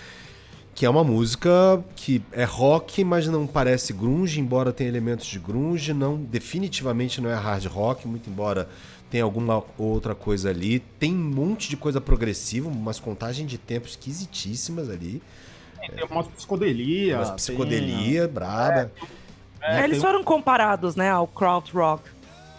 que 0.75 0.85
é 0.85 0.91
uma 0.91 1.05
música 1.05 1.85
que 1.95 2.21
é 2.33 2.45
rock, 2.45 3.05
mas 3.05 3.29
não 3.29 3.47
parece 3.47 3.93
grunge, 3.93 4.41
embora 4.41 4.73
tenha 4.73 4.89
elementos 4.89 5.27
de 5.27 5.39
grunge, 5.39 5.93
não 5.93 6.17
definitivamente 6.17 7.21
não 7.21 7.31
é 7.31 7.35
hard 7.35 7.67
rock, 7.67 8.09
muito 8.09 8.29
embora 8.29 8.69
tem 9.15 9.21
alguma 9.21 9.63
outra 9.79 10.13
coisa 10.13 10.51
ali. 10.51 10.81
Tem 10.81 11.15
um 11.15 11.31
monte 11.31 11.71
de 11.71 11.77
coisa 11.77 12.01
progressiva, 12.01 12.69
umas 12.69 12.99
contagens 12.99 13.49
de 13.49 13.57
tempo 13.57 13.87
esquisitíssimas 13.87 14.91
ali. 14.91 15.23
Tem 15.79 16.05
umas 16.11 16.27
psicodelia. 16.27 17.19
Umas 17.19 17.31
psicodelia 17.31 18.23
tem... 18.23 18.35
braba. 18.35 18.91
É, 19.63 19.83
é, 19.83 19.85
eles 19.85 20.03
foram 20.03 20.25
comparados, 20.25 20.97
né, 20.97 21.13
ao 21.13 21.29
krautrock. 21.29 22.03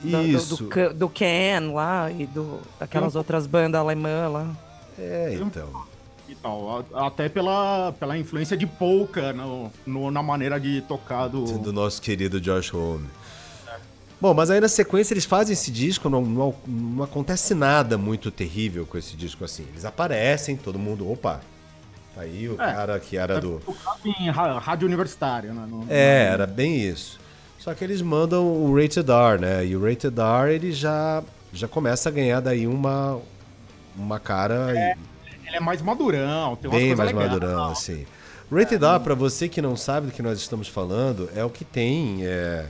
Isso. 0.01 0.63
Do, 0.63 0.69
do, 0.69 0.93
do 0.93 1.09
Ken 1.09 1.73
lá 1.73 2.09
e 2.09 2.25
do, 2.25 2.61
daquelas 2.79 3.17
outras 3.17 3.45
bandas 3.45 3.81
alemãs 3.81 4.31
lá. 4.31 4.55
É, 4.97 5.37
então. 5.37 5.83
Então, 6.29 6.85
até 6.93 7.27
pela, 7.27 7.91
pela 7.99 8.17
influência 8.17 8.55
de 8.55 8.65
polka 8.65 9.33
no, 9.33 9.69
no, 9.85 10.09
na 10.09 10.23
maneira 10.23 10.57
de 10.57 10.81
tocar 10.83 11.27
do... 11.27 11.43
Do 11.59 11.73
nosso 11.73 12.01
querido 12.01 12.39
Josh 12.39 12.73
Homme. 12.73 13.09
Bom, 14.19 14.33
mas 14.33 14.49
aí 14.49 14.61
na 14.61 14.69
sequência 14.69 15.13
eles 15.13 15.25
fazem 15.25 15.53
esse 15.53 15.69
disco, 15.69 16.09
não, 16.09 16.21
não, 16.21 16.55
não, 16.65 17.03
acontece 17.03 17.53
nada 17.53 17.97
muito 17.97 18.31
terrível 18.31 18.85
com 18.85 18.97
esse 18.97 19.15
disco 19.15 19.43
assim. 19.43 19.65
Eles 19.69 19.83
aparecem, 19.83 20.55
todo 20.55 20.79
mundo, 20.79 21.09
opa, 21.09 21.41
tá 22.15 22.21
aí 22.21 22.47
o 22.47 22.53
é, 22.53 22.57
cara 22.57 22.99
que 22.99 23.17
era 23.17 23.41
do. 23.41 23.61
Em 24.05 24.29
rádio 24.29 24.87
universitária, 24.87 25.53
né? 25.53 25.67
No, 25.69 25.85
é, 25.89 26.27
era 26.27 26.47
bem 26.47 26.79
isso. 26.79 27.19
Só 27.59 27.73
que 27.73 27.83
eles 27.83 28.01
mandam 28.01 28.45
o 28.45 28.75
Rated 28.75 29.09
R, 29.09 29.41
né? 29.41 29.65
E 29.65 29.75
o 29.75 29.83
Rated 29.83 30.15
R 30.19 30.53
ele 30.53 30.71
já, 30.71 31.23
já 31.51 31.67
começa 31.67 32.09
a 32.09 32.11
ganhar 32.11 32.39
daí 32.39 32.67
uma, 32.67 33.19
uma 33.97 34.19
cara. 34.19 34.71
É, 34.77 34.95
ele 35.45 35.57
é 35.57 35.59
mais 35.59 35.81
madurão, 35.81 36.55
tem 36.55 36.71
Bem 36.71 36.95
mais 36.95 37.11
legais, 37.11 37.31
madurão, 37.31 37.71
assim. 37.71 38.05
Rated 38.51 38.83
é, 38.83 38.87
R, 38.87 38.99
para 38.99 39.15
você 39.15 39.49
que 39.49 39.61
não 39.61 39.75
sabe 39.75 40.07
do 40.07 40.13
que 40.13 40.21
nós 40.21 40.39
estamos 40.39 40.67
falando, 40.67 41.29
é 41.35 41.43
o 41.43 41.49
que 41.49 41.65
tem. 41.65 42.25
É, 42.25 42.67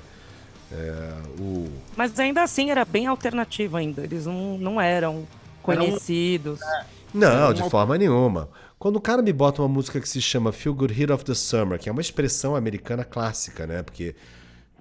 é, 0.72 1.14
o... 1.40 1.68
Mas 1.96 2.20
ainda 2.20 2.44
assim 2.44 2.72
era 2.72 2.84
bem 2.84 3.08
alternativo 3.08 3.78
ainda. 3.78 4.04
Eles 4.04 4.26
não, 4.26 4.58
não 4.58 4.82
eram 4.82 5.28
conhecidos. 5.62 6.62
Era 6.62 6.86
um... 7.14 7.20
Não, 7.20 7.54
de 7.54 7.70
forma 7.70 7.98
nenhuma. 7.98 8.50
Quando 8.78 8.98
o 8.98 9.02
cara 9.02 9.22
me 9.22 9.32
bota 9.32 9.62
uma 9.62 9.68
música 9.68 10.00
que 10.00 10.08
se 10.08 10.22
chama 10.22 10.52
Feel 10.52 10.76
Good 10.76 10.94
Hit 10.94 11.12
of 11.12 11.24
the 11.24 11.34
Summer, 11.34 11.80
que 11.80 11.88
é 11.88 11.92
uma 11.92 12.02
expressão 12.02 12.56
americana 12.56 13.04
clássica, 13.04 13.66
né? 13.66 13.82
Porque 13.82 14.16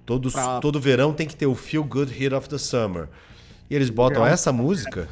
todo, 0.05 0.31
pra... 0.31 0.59
todo 0.59 0.79
verão 0.79 1.13
tem 1.13 1.25
que 1.25 1.35
ter 1.35 1.45
o 1.45 1.55
Feel 1.55 1.83
Good 1.83 2.11
Hit 2.11 2.33
of 2.33 2.49
the 2.49 2.57
Summer. 2.57 3.07
E 3.69 3.75
eles 3.75 3.89
botam 3.89 4.25
essa 4.25 4.51
música. 4.51 5.07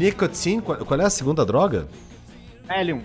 Nicotine, 0.00 0.62
qual, 0.62 0.78
qual 0.78 0.98
é 0.98 1.04
a 1.04 1.10
segunda 1.10 1.44
droga? 1.44 1.86
Valium. 2.66 3.02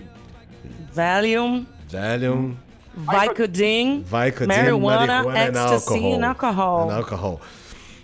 Valium, 0.94 1.66
Valium, 1.90 2.56
Vicodin, 2.94 4.02
Vicodin, 4.02 4.46
marijuana, 4.46 5.22
marihuana 5.22 5.38
and 5.38 5.74
ecstasy 5.74 5.92
alcohol. 5.92 6.14
and 6.14 6.24
alcohol. 6.24 6.90
And 6.90 6.96
alcohol. 6.96 7.40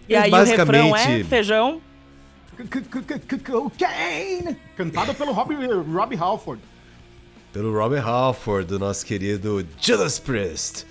E 0.06 0.14
aí 0.14 0.30
o 0.30 0.44
refrão 0.44 0.94
é 0.94 1.25
feijão. 1.25 1.80
Cocaine! 3.50 4.58
Cantado 4.76 5.14
pelo 5.14 5.32
Robbie, 5.32 5.56
Robbie 5.90 6.18
Halford. 6.18 6.61
Pelo 7.50 7.72
Robert 7.72 8.06
Halford, 8.06 8.68
do 8.68 8.78
nosso 8.78 9.06
querido 9.06 9.66
Judas 9.80 10.18
Priest. 10.18 10.87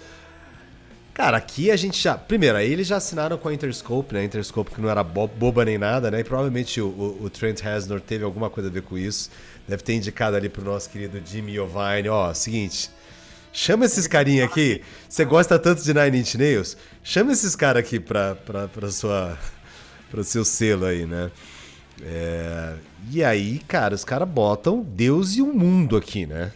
Cara, 1.22 1.38
aqui 1.38 1.70
a 1.70 1.76
gente 1.76 2.02
já. 2.02 2.18
Primeiro, 2.18 2.58
aí 2.58 2.74
eles 2.74 2.88
já 2.88 2.98
assinaram 2.98 3.38
com 3.38 3.48
a 3.48 3.54
Interscope, 3.54 4.12
né? 4.16 4.24
Interscope 4.24 4.72
que 4.72 4.82
não 4.82 4.90
era 4.90 5.04
bo- 5.04 5.28
boba 5.28 5.64
nem 5.64 5.78
nada, 5.78 6.10
né? 6.10 6.22
E 6.22 6.24
provavelmente 6.24 6.82
o, 6.82 6.88
o- 6.88 7.26
o 7.26 7.30
Trent 7.30 7.60
Reznor 7.60 8.02
teve 8.02 8.24
alguma 8.24 8.50
coisa 8.50 8.70
a 8.70 8.72
ver 8.72 8.82
com 8.82 8.98
isso. 8.98 9.30
Deve 9.68 9.84
ter 9.84 9.94
indicado 9.94 10.36
ali 10.36 10.50
pro 10.50 10.66
nosso 10.66 10.90
querido 10.90 11.22
Jimmy 11.24 11.52
Iovine: 11.54 12.10
ó, 12.10 12.34
seguinte. 12.34 12.90
Chama 13.54 13.86
esses 13.86 14.08
carinha 14.08 14.46
aqui. 14.46 14.82
Você 15.08 15.24
gosta 15.24 15.60
tanto 15.60 15.84
de 15.84 15.94
Nine 15.94 16.22
Inch 16.22 16.34
Nails? 16.34 16.76
Chama 17.04 17.34
esses 17.34 17.56
caras 17.56 17.84
aqui 17.84 18.00
pra, 18.00 18.34
pra, 18.34 18.68
pra 18.68 18.90
sua. 18.90 19.38
pro 20.10 20.24
seu 20.24 20.44
selo 20.44 20.86
aí, 20.86 21.06
né? 21.06 21.30
É, 22.02 22.74
e 23.12 23.24
aí, 23.24 23.60
cara, 23.68 23.94
os 23.94 24.04
caras 24.04 24.28
botam 24.28 24.82
Deus 24.82 25.36
e 25.36 25.44
o 25.44 25.54
mundo 25.54 25.96
aqui, 25.96 26.26
né? 26.26 26.52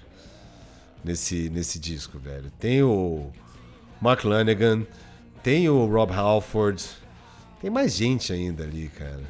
Nesse, 1.04 1.52
nesse 1.52 1.78
disco, 1.78 2.18
velho. 2.18 2.50
Tem 2.60 2.82
o 2.82 3.30
Mark 4.06 4.24
Lanegan, 4.24 4.86
tem 5.42 5.68
o 5.68 5.84
Rob 5.88 6.14
Halford, 6.14 6.86
tem 7.60 7.72
mais 7.72 7.96
gente 7.96 8.32
ainda 8.32 8.64
ali, 8.64 8.88
cara. 8.90 9.24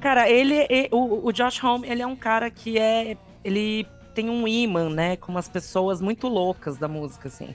Cara, 0.00 0.30
ele, 0.30 0.64
o, 0.92 1.26
o 1.26 1.32
Josh 1.32 1.60
Homme, 1.64 1.88
ele 1.88 2.00
é 2.00 2.06
um 2.06 2.14
cara 2.14 2.50
que 2.50 2.78
é. 2.78 3.16
Ele 3.42 3.84
tem 4.14 4.30
um 4.30 4.46
imã, 4.46 4.88
né? 4.88 5.16
Com 5.16 5.32
umas 5.32 5.48
pessoas 5.48 6.00
muito 6.00 6.28
loucas 6.28 6.78
da 6.78 6.86
música, 6.86 7.26
assim. 7.26 7.52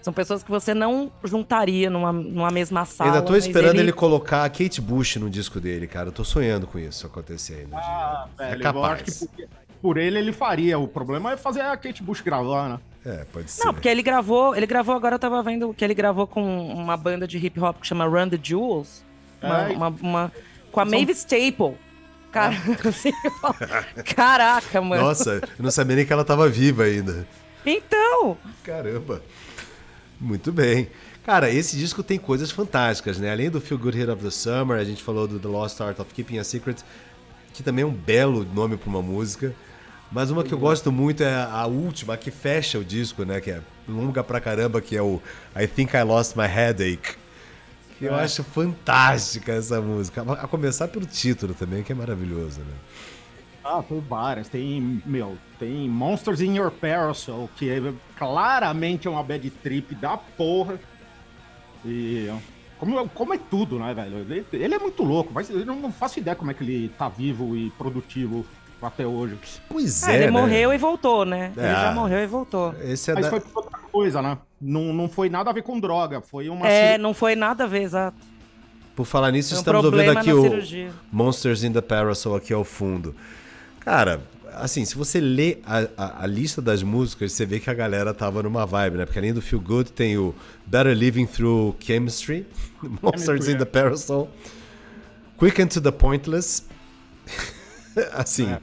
São 0.00 0.10
pessoas 0.10 0.42
que 0.42 0.50
você 0.50 0.72
não 0.72 1.12
juntaria 1.22 1.90
numa, 1.90 2.12
numa 2.14 2.50
mesma 2.50 2.86
sala. 2.86 3.10
Ainda 3.10 3.22
tô 3.22 3.36
esperando 3.36 3.78
ele... 3.78 3.92
colocar 3.92 4.44
a 4.44 4.48
Kate 4.48 4.80
Bush 4.80 5.16
no 5.16 5.28
disco 5.28 5.60
dele, 5.60 5.86
cara. 5.86 6.08
Eu 6.08 6.12
tô 6.12 6.24
sonhando 6.24 6.66
com 6.66 6.78
isso 6.78 7.06
acontecer 7.06 7.56
aí 7.56 7.66
no 7.66 7.76
Ah, 7.76 8.26
velho, 8.38 8.50
é 8.50 8.54
eu 8.54 8.54
acho 8.84 9.02
capaz. 9.02 9.02
que 9.02 9.46
por, 9.46 9.48
por 9.82 9.96
ele 9.98 10.18
ele 10.18 10.32
faria. 10.32 10.78
O 10.78 10.88
problema 10.88 11.32
é 11.32 11.36
fazer 11.36 11.60
a 11.60 11.76
Kate 11.76 12.02
Bush 12.02 12.22
gravar, 12.22 12.70
né? 12.70 12.80
É, 13.08 13.24
pode 13.32 13.50
ser. 13.50 13.64
Não, 13.64 13.72
porque 13.72 13.88
ele 13.88 14.02
gravou, 14.02 14.54
ele 14.54 14.66
gravou, 14.66 14.94
agora 14.94 15.14
eu 15.14 15.18
tava 15.18 15.42
vendo 15.42 15.72
que 15.72 15.82
ele 15.82 15.94
gravou 15.94 16.26
com 16.26 16.42
uma 16.72 16.96
banda 16.96 17.26
de 17.26 17.38
hip 17.38 17.58
hop 17.58 17.80
que 17.80 17.86
chama 17.86 18.04
Run 18.04 18.28
the 18.28 18.38
Jewels. 18.42 19.02
Uma, 19.42 19.68
uma- 19.68 19.88
uma- 20.02 20.32
com 20.70 20.80
a 20.80 20.84
São- 20.84 20.90
Maeve 20.98 21.12
Staple. 21.12 21.74
Cara, 22.30 22.54
assim, 22.86 23.10
ó, 23.42 23.54
caraca, 24.14 24.80
mano. 24.82 25.02
Nossa, 25.02 25.40
eu 25.58 25.62
não 25.64 25.70
sabia 25.70 25.96
nem 25.96 26.04
que 26.04 26.12
ela 26.12 26.24
tava 26.24 26.48
viva 26.48 26.82
ainda. 26.84 27.26
Então, 27.64 28.36
Caramba. 28.62 29.22
Muito 30.20 30.52
bem. 30.52 30.88
Cara, 31.24 31.50
esse 31.50 31.76
disco 31.76 32.02
tem 32.02 32.18
coisas 32.18 32.50
fantásticas, 32.50 33.18
né? 33.18 33.30
Além 33.32 33.48
do 33.50 33.60
Feel 33.60 33.78
Good 33.78 33.96
Hit 33.98 34.10
of 34.10 34.22
the 34.22 34.30
Summer, 34.30 34.78
a 34.78 34.84
gente 34.84 35.02
falou 35.02 35.26
do 35.28 35.38
The 35.38 35.48
Lost 35.48 35.80
Art 35.80 35.98
of 36.00 36.12
Keeping 36.12 36.38
a 36.38 36.44
Secret, 36.44 36.82
que 37.54 37.62
também 37.62 37.82
é 37.82 37.86
um 37.86 37.92
belo 37.92 38.44
nome 38.54 38.76
para 38.76 38.88
uma 38.90 39.00
música. 39.02 39.54
Mas 40.10 40.30
uma 40.30 40.42
que 40.42 40.52
eu 40.52 40.58
gosto 40.58 40.90
muito 40.90 41.22
é 41.22 41.34
a 41.34 41.66
última, 41.66 42.14
a 42.14 42.16
que 42.16 42.30
fecha 42.30 42.78
o 42.78 42.84
disco, 42.84 43.24
né? 43.24 43.40
Que 43.40 43.50
é 43.50 43.60
longa 43.86 44.24
pra 44.24 44.40
caramba, 44.40 44.80
que 44.80 44.96
é 44.96 45.02
o 45.02 45.20
I 45.54 45.66
Think 45.66 45.94
I 45.96 46.02
Lost 46.02 46.34
My 46.34 46.44
Headache. 46.46 47.16
Que 47.98 48.04
eu 48.06 48.14
É. 48.14 48.22
acho 48.24 48.42
fantástica 48.42 49.52
essa 49.52 49.80
música. 49.82 50.22
A 50.22 50.46
começar 50.46 50.88
pelo 50.88 51.04
título 51.04 51.52
também, 51.52 51.82
que 51.82 51.92
é 51.92 51.94
maravilhoso, 51.94 52.60
né? 52.60 52.74
Ah, 53.62 53.82
tem 53.82 54.00
várias. 54.00 54.48
Tem, 54.48 55.02
meu, 55.04 55.36
tem 55.58 55.88
Monsters 55.90 56.40
in 56.40 56.56
Your 56.56 56.70
Parasol, 56.70 57.50
que 57.56 57.68
é, 57.68 57.92
claramente 58.16 59.06
é 59.06 59.10
uma 59.10 59.22
bad 59.22 59.50
trip 59.50 59.94
da 59.94 60.16
porra. 60.16 60.78
E 61.84 62.32
como, 62.78 63.08
como 63.10 63.34
é 63.34 63.38
tudo, 63.38 63.78
né, 63.78 63.92
velho? 63.92 64.18
Ele, 64.18 64.46
ele 64.52 64.74
é 64.74 64.78
muito 64.78 65.02
louco, 65.02 65.32
mas 65.34 65.50
eu 65.50 65.66
não 65.66 65.92
faço 65.92 66.18
ideia 66.18 66.34
como 66.34 66.50
é 66.50 66.54
que 66.54 66.62
ele 66.64 66.88
tá 66.96 67.08
vivo 67.10 67.54
e 67.56 67.68
produtivo 67.70 68.46
até 68.86 69.06
hoje. 69.06 69.36
Pois 69.68 70.02
ah, 70.04 70.12
é, 70.12 70.16
ele 70.16 70.24
né? 70.26 70.30
morreu 70.30 70.72
e 70.72 70.78
voltou, 70.78 71.24
né? 71.24 71.52
Ele 71.56 71.66
É. 71.66 71.72
já 71.72 71.92
morreu 71.92 72.18
e 72.22 72.26
voltou. 72.26 72.74
Esse 72.82 73.10
é 73.10 73.14
Mas 73.14 73.24
da... 73.24 73.30
foi 73.30 73.40
por 73.40 73.64
outra 73.64 73.78
coisa, 73.90 74.22
né? 74.22 74.38
Não, 74.60 74.92
não 74.92 75.08
foi 75.08 75.28
nada 75.28 75.50
a 75.50 75.52
ver 75.52 75.62
com 75.62 75.78
droga, 75.78 76.20
foi 76.20 76.48
uma... 76.48 76.66
É, 76.68 76.92
cir- 76.92 77.00
não 77.00 77.12
foi 77.14 77.34
nada 77.36 77.64
a 77.64 77.66
ver, 77.66 77.82
exato. 77.82 78.16
Por 78.96 79.04
falar 79.06 79.30
nisso, 79.30 79.54
um 79.54 79.58
estamos 79.58 79.84
ouvindo 79.84 80.10
aqui 80.18 80.32
o 80.32 80.42
cirurgia. 80.42 80.90
Monsters 81.12 81.62
in 81.62 81.72
the 81.72 81.80
Parasol 81.80 82.34
aqui 82.36 82.52
ao 82.52 82.64
fundo. 82.64 83.14
Cara, 83.80 84.20
assim, 84.54 84.84
se 84.84 84.96
você 84.96 85.20
lê 85.20 85.58
a, 85.64 85.86
a- 85.96 86.22
a 86.24 86.26
lista 86.26 86.60
das 86.60 86.82
músicas, 86.82 87.30
você 87.32 87.46
vê 87.46 87.60
que 87.60 87.70
a 87.70 87.74
galera 87.74 88.12
tava 88.12 88.42
numa 88.42 88.66
vibe, 88.66 88.96
né? 88.98 89.04
Porque 89.06 89.18
além 89.18 89.32
do 89.32 89.40
Feel 89.40 89.60
Good, 89.60 89.92
tem 89.92 90.18
o 90.18 90.34
Better 90.66 90.92
Living 90.96 91.26
Through 91.26 91.76
Chemistry, 91.78 92.44
Monsters 93.02 93.46
in 93.48 93.52
é. 93.54 93.58
the 93.58 93.64
Parasol, 93.64 94.28
Quick 95.36 95.62
and 95.62 95.68
to 95.68 95.80
the 95.80 95.92
Pointless, 95.92 96.64
assim, 98.12 98.56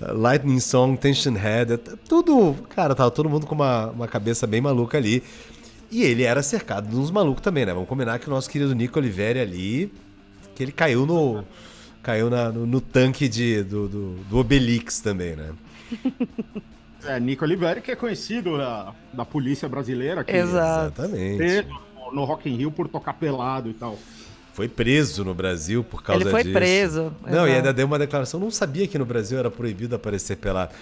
Lightning 0.00 0.60
Song, 0.60 0.96
Tension 0.96 1.34
Head, 1.34 1.72
é 1.74 1.76
tudo, 1.76 2.54
cara, 2.70 2.94
tava 2.94 3.10
todo 3.10 3.28
mundo 3.28 3.46
com 3.46 3.54
uma, 3.54 3.86
uma 3.90 4.08
cabeça 4.08 4.46
bem 4.46 4.60
maluca 4.60 4.98
ali. 4.98 5.22
E 5.90 6.02
ele 6.02 6.24
era 6.24 6.42
cercado 6.42 6.88
de 6.88 6.96
uns 6.96 7.10
malucos 7.10 7.42
também, 7.42 7.64
né? 7.64 7.72
Vamos 7.72 7.88
combinar 7.88 8.18
que 8.18 8.26
o 8.26 8.30
nosso 8.30 8.50
querido 8.50 8.74
Nico 8.74 8.98
Oliveri 8.98 9.38
ali, 9.38 9.92
que 10.54 10.62
ele 10.62 10.72
caiu 10.72 11.06
no 11.06 11.44
caiu 12.02 12.28
na- 12.30 12.50
no, 12.52 12.66
no 12.66 12.80
tanque 12.80 13.28
de, 13.28 13.62
do, 13.64 13.88
do, 13.88 14.14
do 14.28 14.38
Obelix 14.38 15.00
também, 15.00 15.36
né? 15.36 15.50
É, 17.04 17.20
Nico 17.20 17.44
Oliveri, 17.44 17.80
que 17.80 17.92
é 17.92 17.94
conhecido 17.94 18.58
da, 18.58 18.92
da 19.12 19.24
polícia 19.24 19.68
brasileira, 19.68 20.24
que 20.24 20.32
Exato. 20.36 21.02
Exatamente. 21.02 21.36
preso 21.36 21.68
no 22.12 22.24
Rock 22.24 22.50
in 22.50 22.56
Rio 22.56 22.72
por 22.72 22.88
tocar 22.88 23.12
pelado 23.12 23.70
e 23.70 23.74
tal. 23.74 23.96
Foi 24.56 24.68
preso 24.68 25.22
no 25.22 25.34
Brasil 25.34 25.84
por 25.84 26.02
causa 26.02 26.22
Ele 26.22 26.30
foi 26.30 26.42
disso. 26.42 26.54
preso, 26.54 27.14
Não, 27.26 27.30
e 27.30 27.34
exato. 27.50 27.50
ainda 27.56 27.72
deu 27.74 27.86
uma 27.86 27.98
declaração. 27.98 28.40
Não 28.40 28.50
sabia 28.50 28.88
que 28.88 28.96
no 28.98 29.04
Brasil 29.04 29.38
era 29.38 29.50
proibido 29.50 29.94
aparecer 29.94 30.36
pelado. 30.36 30.72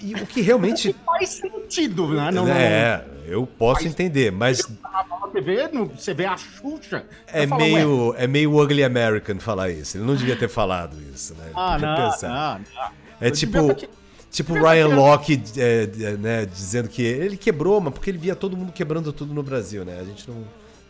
E 0.00 0.14
o 0.14 0.24
que 0.24 0.40
realmente. 0.40 0.94
Faz 1.04 1.30
sentido, 1.30 2.06
né? 2.14 2.30
Não, 2.30 2.46
é, 2.46 3.04
eu 3.26 3.44
posso 3.44 3.82
Mas- 3.82 3.92
entender, 3.92 4.30
mas 4.30 4.68
não, 4.68 5.20
na 5.20 5.26
TV, 5.32 5.66
no- 5.72 5.86
você 5.86 6.14
vê 6.14 6.26
a 6.26 6.36
Xuxa. 6.36 7.04
é 7.26 7.44
você 7.44 7.52
ué, 7.54 7.58
meio, 7.58 8.14
é 8.16 8.26
meio 8.28 8.56
ugly 8.56 8.84
American 8.84 9.40
falar 9.40 9.68
isso. 9.70 9.96
Ele 9.96 10.04
não 10.04 10.14
devia 10.14 10.36
ter 10.36 10.48
falado 10.48 10.96
isso, 11.12 11.34
né? 11.34 11.50
Ah, 11.56 11.76
não, 11.76 11.96
pensar. 12.12 12.28
não, 12.28 12.58
não. 12.82 12.90
É 13.20 13.26
Eu 13.26 13.30
tipo, 13.32 13.58
tipo 14.30 14.52
Ryan 14.54 14.94
Locke 14.94 15.42
é, 15.56 15.88
é, 16.02 16.10
né, 16.16 16.46
dizendo 16.46 16.88
que 16.88 17.02
ele 17.02 17.36
quebrou, 17.36 17.80
mas 17.80 17.92
porque 17.92 18.10
ele 18.10 18.18
via 18.18 18.36
todo 18.36 18.56
mundo 18.56 18.70
quebrando 18.70 19.12
tudo 19.12 19.34
no 19.34 19.42
Brasil, 19.42 19.84
né? 19.84 19.98
A 20.00 20.04
gente 20.04 20.30
não, 20.30 20.36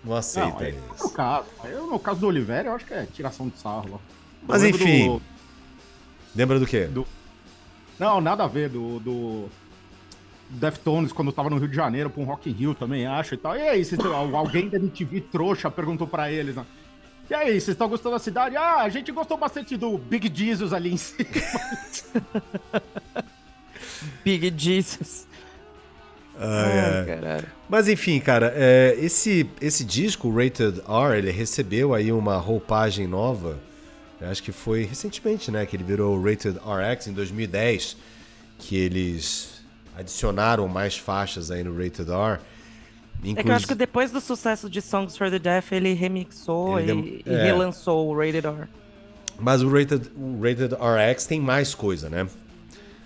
não 0.05 0.15
aceita 0.17 0.49
Não, 0.51 0.61
é 0.63 0.71
isso. 0.95 1.11
caso. 1.11 1.47
Eu, 1.65 1.87
no 1.87 1.99
caso 1.99 2.21
do 2.21 2.27
Oliveira, 2.27 2.69
eu 2.69 2.75
acho 2.75 2.85
que 2.87 2.95
é 2.95 3.07
tiração 3.07 3.49
de 3.49 3.59
sarro. 3.59 4.01
Mas 4.47 4.63
enfim. 4.65 5.07
do- 5.09 5.23
Lembra 6.35 6.59
do 6.61 6.67
quê? 6.67 6.85
Do- 6.87 7.07
Não, 7.99 8.21
nada 8.21 8.45
a 8.45 8.47
ver 8.47 8.69
do, 8.69 9.01
do 9.01 9.49
Deftones 10.51 11.13
quando 11.13 11.33
tava 11.33 11.51
no 11.51 11.59
Rio 11.59 11.69
de 11.69 11.75
Janeiro 11.77 12.09
pra 12.11 12.23
um 12.23 12.27
Rock 12.27 12.49
in 12.49 12.53
Rio 12.53 12.75
também, 12.75 13.07
acho 13.07 13.35
e 13.35 13.37
tal. 13.37 13.57
E 13.57 13.63
aí, 13.63 13.85
vocês, 13.85 14.01
alguém 14.05 14.69
da 14.69 14.79
MTV 14.79 15.21
trouxa 15.23 15.71
perguntou 15.71 16.07
pra 16.07 16.31
eles, 16.31 16.55
né? 16.57 16.65
E 17.29 17.35
aí, 17.35 17.49
vocês 17.61 17.69
estão 17.69 17.89
gostando 17.89 18.15
da 18.15 18.19
cidade? 18.19 18.57
Ah, 18.57 18.77
a 18.83 18.89
gente 18.89 19.13
gostou 19.13 19.37
bastante 19.37 19.77
do 19.77 19.99
Big 19.99 20.31
Jesus 20.35 20.73
ali 20.73 20.93
em 20.93 20.97
cima. 20.97 21.29
Big 24.25 24.53
Jesus. 24.57 25.28
Ai, 26.41 27.19
ai. 27.25 27.45
Mas 27.69 27.89
enfim, 27.89 28.21
cara, 28.21 28.53
é, 28.55 28.97
esse, 28.99 29.49
esse 29.61 29.85
disco, 29.85 30.29
o 30.29 30.35
Rated 30.37 30.81
R, 30.89 31.19
ele 31.19 31.31
recebeu 31.31 31.95
aí 31.95 32.13
uma 32.13 32.37
roupagem 32.37 33.07
nova. 33.07 33.59
Eu 34.21 34.29
acho 34.29 34.43
que 34.43 34.53
foi 34.53 34.85
recentemente, 34.85 35.51
né? 35.51 35.65
Que 35.67 35.77
ele 35.77 35.85
virou 35.85 36.17
o 36.17 36.23
Rated 36.23 36.59
RX 36.59 37.07
em 37.09 37.13
2010. 37.13 37.97
Que 38.59 38.77
eles 38.77 39.63
adicionaram 39.97 40.67
mais 40.69 40.97
faixas 40.97 41.51
aí 41.51 41.63
no 41.63 41.73
Rated 41.77 42.11
R. 42.11 42.39
É 43.37 43.43
que 43.43 43.49
eu 43.49 43.55
acho 43.55 43.67
que 43.67 43.75
depois 43.75 44.11
do 44.13 44.21
sucesso 44.21 44.71
de 44.71 44.81
Songs 44.81 45.17
for 45.17 45.29
the 45.31 45.39
Deaf, 45.41 45.73
ele 45.73 45.93
remixou 45.93 46.79
Ele 46.79 46.93
e, 46.93 47.23
deu- 47.25 47.35
e 47.35 47.37
é. 47.37 47.45
relançou 47.45 48.09
o 48.09 48.17
Rated 48.17 48.47
R. 48.47 48.69
Mas 49.41 49.63
o 49.63 49.69
Rated, 49.69 50.11
o 50.17 50.41
Rated 50.41 50.75
RX 50.75 51.27
tem 51.27 51.41
mais 51.41 51.75
coisa, 51.75 52.09
né? 52.09 52.27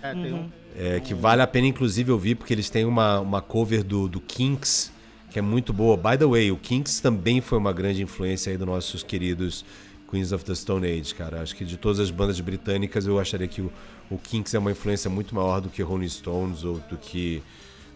É, 0.01 0.11
tem 0.13 0.33
um- 0.33 0.49
É, 0.75 0.99
que 0.99 1.13
vale 1.13 1.41
a 1.41 1.47
pena, 1.47 1.67
inclusive, 1.67 2.11
ouvir, 2.11 2.35
porque 2.35 2.53
eles 2.53 2.69
têm 2.69 2.83
uma, 2.85 3.19
uma 3.19 3.41
cover 3.41 3.83
do, 3.83 4.07
do 4.07 4.19
Kinks, 4.19 4.91
que 5.29 5.37
é 5.37 5.41
muito 5.41 5.71
boa. 5.71 5.95
By 5.95 6.17
the 6.17 6.25
way, 6.25 6.51
o 6.51 6.57
Kinks 6.57 6.99
também 6.99 7.41
foi 7.41 7.57
uma 7.57 7.71
grande 7.71 8.01
influência 8.01 8.51
aí 8.51 8.57
dos 8.57 8.65
nossos 8.67 9.03
queridos 9.03 9.63
Queens 10.09 10.31
of 10.31 10.43
the 10.45 10.55
Stone 10.55 10.85
Age, 10.87 11.13
cara. 11.15 11.41
Acho 11.41 11.55
que 11.55 11.63
de 11.65 11.77
todas 11.77 11.99
as 11.99 12.09
bandas 12.11 12.39
britânicas, 12.39 13.05
eu 13.05 13.19
acharia 13.19 13.47
que 13.47 13.61
o, 13.61 13.71
o 14.09 14.17
Kinks 14.17 14.53
é 14.53 14.59
uma 14.59 14.71
influência 14.71 15.09
muito 15.09 15.33
maior 15.35 15.59
do 15.61 15.69
que 15.69 15.81
Rolling 15.81 16.09
Stones 16.09 16.63
ou 16.63 16.75
do 16.89 16.97
que, 16.97 17.41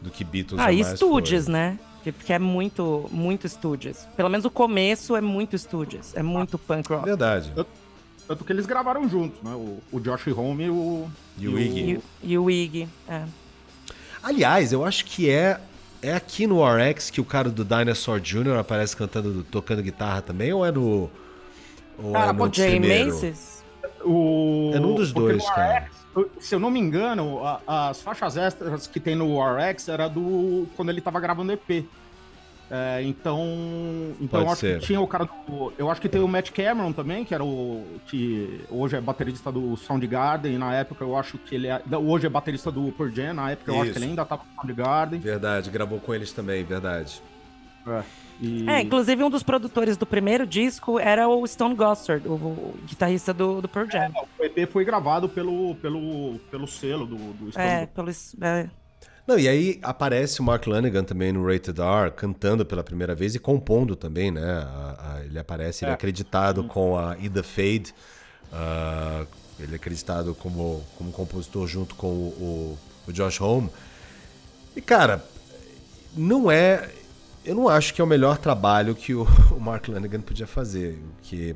do 0.02 0.10
que 0.12 0.24
Beatles. 0.24 0.60
Ah, 0.60 0.72
e 0.72 0.84
Stooges, 0.84 1.46
foi. 1.46 1.54
né? 1.54 1.80
Que- 2.04 2.12
Porque 2.12 2.32
é 2.34 2.40
muito, 2.40 3.08
muito 3.12 3.48
Stooges. 3.50 4.08
Pelo 4.16 4.30
menos 4.30 4.46
o 4.46 4.52
começo 4.52 5.16
é 5.16 5.22
muito 5.22 5.58
Stooges. 5.58 6.16
É 6.16 6.22
muito 6.24 6.58
punk 6.58 6.90
rock. 6.90 7.06
Verdade. 7.06 7.52
Tanto 8.28 8.44
que 8.44 8.52
eles 8.52 8.66
gravaram 8.66 9.08
juntos, 9.08 9.42
né? 9.42 9.52
O, 9.54 9.80
o 9.92 10.00
Josh 10.00 10.28
Home 10.28 10.66
e 10.66 10.70
o. 10.70 11.08
E 11.38 11.48
o 11.48 11.58
Iggy. 11.60 12.02
E, 12.24 12.34
e 12.34 12.38
o 12.38 12.50
Iggy, 12.52 12.88
é. 13.08 13.24
Aliás, 14.22 14.74
eu 14.74 14.84
acho 14.84 15.06
que 15.06 15.30
é 15.30 15.60
é 16.02 16.14
aqui 16.14 16.46
no 16.46 16.62
RX 16.64 17.10
que 17.10 17.20
o 17.22 17.26
cara 17.26 17.50
do 17.50 17.64
Dinosaur 17.66 18.20
Jr. 18.20 18.58
aparece 18.60 18.96
cantando, 18.96 19.44
tocando 19.50 19.82
guitarra 19.82 20.22
também, 20.22 20.52
ou 20.54 20.66
é 20.66 20.72
no. 20.72 21.10
Ou 21.98 22.12
Cara, 22.14 22.30
é 22.30 22.34
no 22.34 22.54
Jay 22.54 22.72
primeiro? 22.72 23.14
Macy's? 23.14 23.64
O, 24.04 24.72
É 24.76 24.80
num 24.80 24.94
dos 24.94 25.12
porque 25.12 25.30
dois, 25.34 25.44
no 25.44 25.50
cara. 25.56 25.88
RX, 26.16 26.28
se 26.40 26.54
eu 26.56 26.60
não 26.60 26.70
me 26.70 26.80
engano, 26.80 27.44
a- 27.46 27.90
as 27.90 28.02
faixas 28.02 28.38
extras 28.38 28.86
que 28.88 29.00
tem 29.00 29.16
no 29.16 29.40
RX 29.42 29.88
era 29.90 30.08
do. 30.08 30.68
quando 30.76 30.90
ele 30.90 31.02
tava 31.02 31.20
gravando 31.20 31.52
EP. 31.52 31.86
É, 32.70 33.02
então. 33.04 33.40
Então 34.20 34.40
Pode 34.40 34.44
eu 34.46 34.52
acho 34.52 34.60
ser. 34.62 34.80
que 34.80 34.86
tinha 34.88 35.00
o 35.00 35.08
cara 35.08 35.26
do. 35.26 35.74
Eu 35.78 35.90
acho 35.90 36.02
que 36.02 36.10
tem 36.10 36.22
o 36.22 36.28
Matt 36.28 36.52
Cameron 36.52 36.92
também, 36.92 37.24
que 37.24 37.34
era 37.34 37.44
o. 37.44 37.86
que 38.08 38.62
hoje 38.70 38.96
é 38.96 39.02
baterista 39.02 39.52
do 39.52 39.76
Soundgarden. 39.78 40.54
E 40.54 40.58
na 40.58 40.74
época 40.74 41.04
eu 41.04 41.16
acho 41.16 41.38
que 41.38 41.56
ele 41.56 41.68
é. 41.68 41.82
Hoje 41.98 42.28
é 42.28 42.30
baterista 42.30 42.70
do 42.72 42.92
Pearl 42.92 43.10
Jam. 43.10 43.34
Na 43.34 43.52
época 43.52 43.72
eu 43.72 43.82
acho 43.82 43.92
que 43.94 43.98
ele 43.98 44.06
ainda 44.06 44.26
tava 44.26 44.44
no 44.44 44.62
Soundgarden. 44.62 45.20
Verdade, 45.20 45.70
gravou 45.70 46.00
com 46.00 46.14
eles 46.14 46.34
também, 46.34 46.64
verdade. 46.64 47.22
É, 47.88 48.04
e- 48.42 48.70
É, 48.70 48.82
inclusive 48.82 49.24
um 49.24 49.30
dos 49.30 49.44
produtores 49.44 49.96
do 49.96 50.06
primeiro 50.06 50.46
disco 50.46 51.00
era 51.00 51.28
o 51.30 51.48
Stone 51.48 51.74
Gossard, 51.74 52.28
o, 52.28 52.34
o 52.34 52.76
guitarrista 52.86 53.34
do, 53.34 53.62
do 53.62 53.70
Pearl 53.70 53.90
Jam. 53.90 54.12
O 54.38 54.44
EP 54.44 54.70
foi 54.70 54.84
gravado 54.84 55.30
pelo, 55.30 55.74
pelo, 55.76 56.38
pelo 56.52 56.68
selo 56.68 57.06
do, 57.06 57.16
do 57.16 57.52
Stone 57.52 57.66
É, 57.66 57.86
pelo, 57.86 58.10
é, 58.42 58.70
Não, 59.28 59.38
e 59.38 59.48
aí 59.48 59.78
aparece 59.84 60.40
o 60.40 60.44
Mark 60.44 60.66
Lanigan 60.66 61.04
também 61.04 61.34
no 61.34 61.46
Rated 61.46 61.82
R, 61.82 62.12
cantando 62.12 62.66
pela 62.66 62.82
primeira 62.84 63.14
vez 63.14 63.36
e 63.36 63.40
compondo 63.40 63.94
também, 63.96 64.32
né? 64.32 64.42
A- 64.64 65.16
a- 65.18 65.26
ele 65.26 65.38
aparece, 65.38 65.84
ele 65.84 65.90
é 65.90 65.92
É. 65.92 65.96
acreditado 65.96 66.64
com 66.64 66.98
a 66.98 67.18
Ida 67.18 67.44
Fade. 67.44 67.94
ah, 68.54 69.26
ele 69.60 69.74
é 69.74 69.76
acreditado 69.76 70.34
como, 70.34 70.82
como 70.98 71.12
compositor 71.12 71.68
junto 71.68 71.96
com 71.96 72.08
o, 72.08 72.78
o- 73.08 73.10
o 73.10 73.12
Josh 73.12 73.42
Home. 73.42 73.70
E, 74.76 74.80
cara, 74.82 75.22
não 76.16 76.50
é. 76.50 76.90
Eu 77.44 77.56
não 77.56 77.68
acho 77.68 77.94
que 77.94 78.00
é 78.00 78.04
o 78.04 78.08
melhor 78.08 78.38
trabalho 78.38 78.96
que 78.96 79.14
o, 79.14 79.24
o 79.52 79.60
Mark 79.60 79.88
Lanigan 79.90 80.22
podia 80.22 80.48
fazer. 80.48 80.98
Que, 81.24 81.56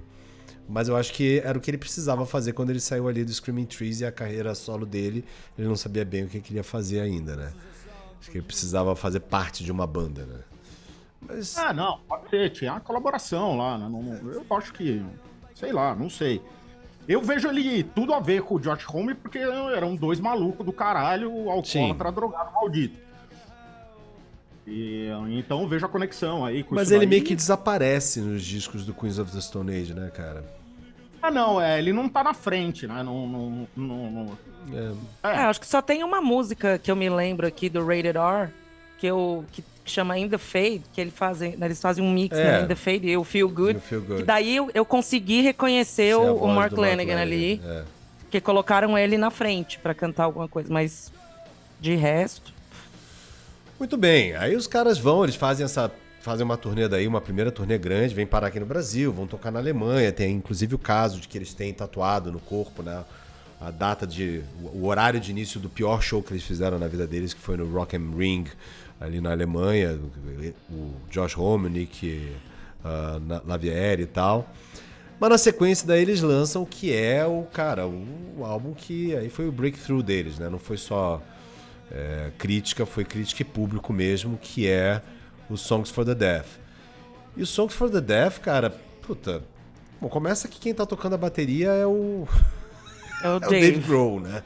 mas 0.72 0.88
eu 0.88 0.96
acho 0.96 1.14
que 1.14 1.42
era 1.44 1.58
o 1.58 1.62
que 1.62 1.70
ele 1.70 1.78
precisava 1.78 2.26
fazer 2.26 2.54
quando 2.54 2.70
ele 2.70 2.80
saiu 2.80 3.08
ali 3.08 3.24
do 3.26 3.32
Screaming 3.34 3.66
Trees 3.66 4.00
e 4.02 4.06
a 4.06 4.12
carreira 4.12 4.56
solo 4.56 4.86
dele. 4.86 5.24
Ele 5.58 5.68
não 5.68 5.76
sabia 5.76 6.06
bem 6.06 6.24
o 6.24 6.28
que 6.30 6.38
ele 6.38 6.44
queria 6.44 6.64
fazer 6.64 7.02
ainda, 7.02 7.36
né? 7.36 7.52
Acho 8.20 8.32
que 8.32 8.38
ele 8.38 8.46
precisava 8.46 8.96
fazer 8.96 9.20
parte 9.20 9.64
de 9.64 9.72
uma 9.72 9.86
banda, 9.86 10.26
né? 10.26 10.40
Mas. 11.28 11.58
Ah, 11.58 11.74
não, 11.74 12.00
pode 12.08 12.30
ser, 12.30 12.50
tinha 12.52 12.72
uma 12.72 12.80
colaboração 12.80 13.58
lá, 13.58 13.78
né? 13.78 13.88
Não- 13.90 14.02
não- 14.02 14.32
eu 14.32 14.46
acho 14.58 14.72
que, 14.74 15.04
sei 15.56 15.72
lá, 15.74 15.94
não 15.96 16.10
sei. 16.10 16.42
Eu 17.08 17.22
vejo 17.22 17.48
ele 17.50 17.84
tudo 17.84 18.14
a 18.14 18.20
ver 18.20 18.44
com 18.44 18.56
o 18.56 18.60
Josh 18.60 18.88
Home, 18.88 19.14
porque 19.16 19.40
eram 19.40 19.96
dois 19.96 20.20
malucos 20.20 20.66
do 20.66 20.72
caralho, 20.72 21.50
alcoólatra, 21.50 22.12
drogado, 22.12 22.54
maldito. 22.54 22.96
E, 24.68 25.08
então 25.32 25.62
eu 25.64 25.68
vejo 25.68 25.86
a 25.86 25.90
conexão 25.90 26.46
aí 26.46 26.64
com 26.64 26.76
Mas 26.76 26.92
ele 26.92 27.00
daí. 27.02 27.08
meio 27.10 27.24
que 27.24 27.36
desaparece 27.36 28.22
nos 28.22 28.44
discos 28.44 28.86
do 28.86 28.94
Queens 28.94 29.18
of 29.18 29.32
the 29.32 29.42
Stone 29.42 29.72
Age, 29.76 29.94
né, 29.94 30.10
cara? 30.14 30.44
Ah, 31.22 31.30
não, 31.32 31.62
é, 31.62 31.78
ele 31.78 31.94
não 31.94 32.10
tá 32.10 32.24
na 32.24 32.34
frente, 32.34 32.88
né? 32.88 33.04
Não, 33.04 33.28
não, 33.28 33.68
não, 33.76 34.12
não- 34.12 34.38
É, 35.24 35.32
É, 35.34 35.38
acho 35.46 35.60
que 35.60 35.68
só 35.68 35.82
tem 35.82 36.04
uma 36.04 36.22
música 36.22 36.78
que 36.80 36.90
eu 36.90 36.96
me 36.96 37.10
lembro 37.10 37.46
aqui 37.46 37.70
do 37.70 37.86
Rated 37.86 38.18
R, 38.18 38.50
que, 38.98 39.08
eu, 39.08 39.46
que, 39.52 39.64
chama 39.84 40.18
In 40.18 40.30
The 40.30 40.38
Fade, 40.38 40.84
que 40.94 41.02
ele 41.02 41.12
fazem, 41.12 41.58
né, 41.58 41.66
eles 41.68 41.82
fazem 41.82 42.04
um 42.04 42.12
mix, 42.12 42.38
É. 42.38 42.44
né, 42.60 42.64
In 42.64 42.68
The 42.68 42.76
Fade 42.76 43.08
e 43.08 43.18
o 43.18 43.24
Feel 43.24 43.50
Good. 43.50 43.80
Feel 43.82 44.02
Good. 44.02 44.18
Que 44.18 44.24
daí 44.24 44.56
eu, 44.56 44.70
eu 44.74 44.86
consegui 44.86 45.42
reconhecer 45.42 46.10
é 46.10 46.16
o, 46.16 46.36
o 46.36 46.48
Mark 46.48 46.74
Lanigan 46.78 47.20
ali, 47.20 47.62
É. 47.66 47.84
que 48.30 48.40
colocaram 48.40 48.98
ele 48.98 49.18
na 49.18 49.30
frente 49.32 49.80
pra 49.80 49.94
cantar 49.94 50.24
alguma 50.26 50.48
coisa, 50.48 50.72
mas 50.72 51.12
de 51.80 51.96
resto... 51.96 52.54
Muito 53.80 53.98
bem, 53.98 54.36
aí 54.36 54.56
os 54.56 54.68
caras 54.68 55.00
vão, 55.00 55.24
eles 55.24 55.36
fazem 55.36 55.66
essa. 55.66 55.92
Fazem 56.22 56.46
uma 56.46 56.56
turnê 56.56 56.88
daí, 56.88 57.08
uma 57.08 57.20
primeira 57.20 57.52
turnê 57.52 57.80
grande, 57.80 58.14
vem 58.14 58.28
parar 58.28 58.48
aqui 58.48 58.60
no 58.60 58.66
Brasil, 58.66 59.12
vão 59.12 59.26
tocar 59.26 59.50
na 59.50 59.58
Alemanha. 59.58 60.12
Tem 60.12 60.36
inclusive 60.36 60.76
o 60.76 60.80
caso 60.80 61.20
de 61.20 61.28
que 61.28 61.36
eles 61.36 61.52
têm 61.52 61.74
tatuado 61.74 62.32
no 62.32 62.40
corpo, 62.40 62.84
né? 62.84 63.04
A 63.60 63.72
data 63.72 64.06
de. 64.06 64.44
o 64.74 64.86
horário 64.86 65.20
de 65.20 65.32
início 65.32 65.60
do 65.60 65.68
pior 65.68 66.00
show 66.02 66.22
que 66.22 66.32
eles 66.32 66.44
fizeram 66.44 66.78
na 66.78 66.88
vida 66.88 67.08
deles, 67.08 67.34
que 67.34 67.42
foi 67.42 67.58
no 67.58 67.68
Rock 67.72 67.96
am 67.96 68.16
Ring, 68.16 68.46
ali 69.00 69.20
na 69.20 69.32
Alemanha. 69.32 70.00
O 70.70 70.94
Josh 71.10 71.36
Homme, 71.36 71.66
o 71.66 71.70
Nick 71.70 72.32
ah, 72.86 73.20
Lavieri 73.44 74.04
e 74.04 74.08
tal. 74.08 74.48
Mas 75.20 75.30
na 75.30 75.38
sequência 75.40 75.88
daí 75.88 76.04
eles 76.04 76.22
lançam 76.22 76.62
o 76.62 76.66
que 76.68 76.94
é 76.94 77.26
o, 77.26 77.44
cara, 77.52 77.88
o, 77.88 78.44
álbum 78.44 78.74
que 78.74 79.16
aí 79.16 79.30
foi 79.30 79.48
o 79.48 79.52
breakthrough 79.52 80.02
deles, 80.04 80.38
né? 80.38 80.50
Não 80.50 80.60
foi 80.60 80.78
só 80.78 81.22
é, 81.92 82.32
crítica, 82.38 82.86
foi 82.86 83.06
crítica 83.06 83.42
e 83.42 83.46
público 83.46 83.92
mesmo, 83.92 84.38
que 84.42 84.68
é 84.68 85.02
o 85.54 85.58
Songs 85.58 85.90
for 85.90 86.06
the 86.06 86.16
Deaf. 86.16 86.48
E 87.36 87.42
o 87.42 87.46
Songs 87.46 87.74
for 87.76 87.90
the 87.90 88.02
Deaf, 88.02 88.40
cara, 88.40 88.70
puta. 89.02 89.44
Bom, 90.00 90.10
começa 90.10 90.48
que 90.48 90.60
quem 90.60 90.74
tá 90.74 90.86
tocando 90.86 91.14
a 91.14 91.18
bateria 91.18 91.70
é 91.70 91.86
o, 91.86 92.28
É 93.24 93.28
o 93.28 93.34
é 93.34 93.36
o 93.36 93.40
Dave. 93.40 93.60
Dave 93.72 93.80
Grohl, 93.88 94.20
né? 94.20 94.44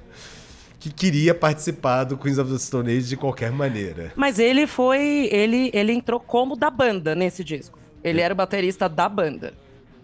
Que 0.80 0.92
queria 0.92 1.34
participar 1.34 2.04
do 2.04 2.16
Queens 2.18 2.38
of 2.38 2.52
the 2.52 2.60
Stone 2.60 2.90
Age 2.96 3.08
de 3.10 3.18
qualquer 3.18 3.52
maneira. 3.52 4.12
Mas 4.16 4.38
ele 4.38 4.68
foi. 4.68 5.28
Ele, 5.32 5.72
ele 5.74 5.94
entrou 5.94 6.20
como 6.20 6.56
da 6.56 6.70
banda 6.70 7.16
nesse 7.16 7.44
disco. 7.44 7.80
Ele 8.04 8.22
era 8.22 8.34
o 8.34 8.38
baterista 8.38 8.88
da 8.88 9.10
banda 9.10 9.54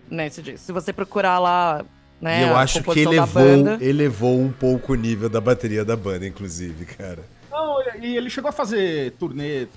nesse 0.09 0.41
disco. 0.41 0.65
Se 0.65 0.71
você 0.71 0.91
procurar 0.91 1.37
lá. 1.37 1.85
Né, 2.19 2.41
e 2.41 2.47
eu 2.47 2.55
a 2.55 2.61
acho 2.61 2.83
que 2.83 2.99
elevou, 2.99 3.27
banda- 3.43 3.77
elevou 3.83 4.39
um 4.39 4.51
pouco 4.51 4.93
o 4.93 4.95
nível 4.95 5.27
da 5.27 5.41
bateria 5.41 5.83
da 5.83 5.95
banda, 5.95 6.25
inclusive, 6.27 6.85
cara. 6.85 7.19
Não, 7.51 7.77
e 7.99 8.15
ele 8.15 8.29
chegou 8.29 8.49
a 8.49 8.51
fazer 8.51 9.11
turnê. 9.13 9.67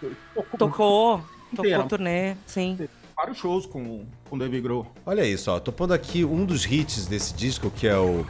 Tocou 0.00 0.58
Tocou, 0.58 1.24
tocou 1.56 1.84
turnê, 1.88 2.34
sim. 2.46 2.78
vários 3.16 3.38
shows 3.38 3.66
com, 3.66 4.04
com 4.28 4.36
o 4.36 4.38
Dave 4.38 4.60
Grohl. 4.60 4.86
Olha 5.06 5.24
isso, 5.26 5.50
ó. 5.50 5.58
Tô 5.60 5.70
pondo 5.72 5.92
aqui 5.94 6.24
um 6.24 6.44
dos 6.44 6.64
hits 6.64 7.06
desse 7.06 7.32
disco, 7.34 7.70
que 7.70 7.86
é 7.86 7.96
o 7.96 8.26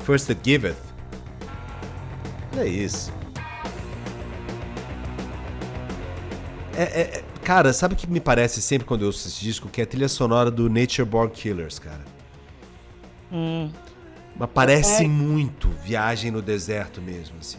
First 0.00 0.30
It 0.30 0.40
Giveth. 0.44 0.76
Olha 2.56 2.66
isso. 2.66 3.12
É, 6.76 6.82
é- 6.82 7.00
é- 7.18 7.24
cara, 7.42 7.72
sabe 7.72 7.94
o 7.94 7.96
que 7.96 8.06
me 8.06 8.20
parece 8.20 8.62
sempre 8.62 8.86
quando 8.86 9.02
eu 9.02 9.06
ouço 9.08 9.26
esse 9.26 9.40
disco? 9.40 9.68
Que 9.68 9.80
é 9.80 9.84
a 9.84 9.86
trilha 9.86 10.08
sonora 10.08 10.50
do 10.50 10.68
Nature 10.70 11.04
Born 11.04 11.30
Killers, 11.32 11.78
cara. 11.78 12.04
Hum. 13.32 13.70
Mas 14.36 14.48
parece 14.54 15.04
É. 15.04 15.08
muito 15.08 15.68
Viagem 15.84 16.30
no 16.30 16.40
Deserto 16.40 17.02
mesmo, 17.02 17.36
assim. 17.40 17.58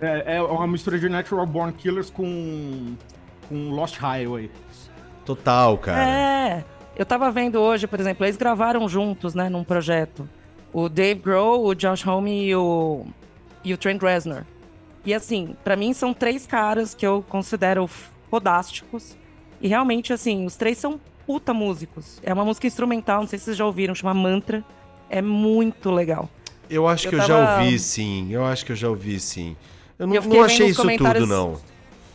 É, 0.00 0.36
é 0.36 0.42
uma 0.42 0.66
mistura 0.66 0.98
de 0.98 1.08
Natural 1.08 1.46
Born 1.46 1.72
Killers 1.72 2.10
com, 2.10 2.94
com 3.48 3.70
Lost 3.70 3.96
Highway. 3.98 4.50
Total, 5.24 5.76
cara. 5.78 6.02
É, 6.02 6.64
eu 6.96 7.04
tava 7.04 7.30
vendo 7.30 7.56
hoje, 7.60 7.86
por 7.86 8.00
exemplo, 8.00 8.24
eles 8.24 8.36
gravaram 8.36 8.88
juntos, 8.88 9.34
né, 9.34 9.48
num 9.48 9.62
projeto. 9.62 10.28
O 10.72 10.88
Dave 10.88 11.20
Grohl, 11.20 11.66
o 11.66 11.74
Josh 11.74 12.06
Homme 12.06 12.46
e 12.46 12.54
o, 12.54 13.04
e 13.64 13.74
o 13.74 13.78
Trent 13.78 14.00
Reznor. 14.02 14.44
E 15.04 15.12
assim, 15.12 15.56
pra 15.64 15.76
mim 15.76 15.92
são 15.92 16.12
três 16.14 16.46
caras 16.46 16.94
que 16.94 17.06
eu 17.06 17.24
considero 17.28 17.88
fodásticos. 18.30 19.16
E 19.60 19.68
realmente, 19.68 20.12
assim, 20.12 20.46
os 20.46 20.56
três 20.56 20.78
são 20.78 20.98
puta 21.26 21.52
músicos. 21.52 22.20
É 22.22 22.32
uma 22.32 22.44
música 22.44 22.66
instrumental, 22.66 23.20
não 23.20 23.26
sei 23.26 23.38
se 23.38 23.46
vocês 23.46 23.56
já 23.56 23.66
ouviram, 23.66 23.94
chama 23.94 24.14
Mantra. 24.14 24.64
É 25.08 25.20
muito 25.20 25.90
legal. 25.90 26.28
Eu 26.68 26.86
acho 26.86 27.06
Eu 27.06 27.10
que 27.10 27.16
eu 27.16 27.20
já 27.22 27.46
tava- 27.46 27.62
ouvi, 27.62 27.78
sim. 27.78 28.28
Eu 28.32 28.44
acho 28.46 28.64
que 28.64 28.72
eu 28.72 28.76
já 28.76 28.88
ouvi, 28.88 29.18
sim. 29.18 29.56
Eu 30.00 30.06
não, 30.06 30.14
Eu 30.14 30.22
não 30.22 30.42
achei 30.42 30.68
isso 30.68 30.82
tudo, 30.82 31.26
não. 31.26 31.60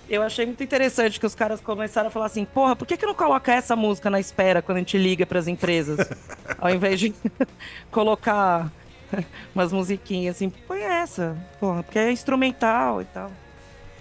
Eu 0.10 0.24
achei 0.24 0.44
muito 0.46 0.64
interessante 0.64 1.20
que 1.20 1.26
os 1.26 1.36
caras 1.36 1.62
começaram 1.62 2.08
a 2.08 2.12
falar 2.12 2.26
assim: 2.26 2.44
porra, 2.44 2.76
por 2.76 2.88
que, 2.88 2.98
que 2.98 3.06
não 3.06 3.14
coloca 3.14 3.54
essa 3.54 3.76
música 3.76 4.10
na 4.10 4.20
espera 4.20 4.60
quando 4.60 4.78
a 4.78 4.80
gente 4.80 4.98
liga 4.98 5.24
pras 5.24 5.48
empresas? 5.48 6.00
Ao 6.58 6.72
invés 6.72 7.00
de 7.00 7.14
colocar 7.92 8.72
umas 9.54 9.72
musiquinhas 9.72 10.36
assim, 10.36 10.50
põe 10.50 10.82
essa, 10.82 11.38
porra, 11.60 11.84
porque 11.84 12.00
é 12.00 12.12
instrumental 12.12 13.04
e 13.04 13.06
tal. 13.06 13.32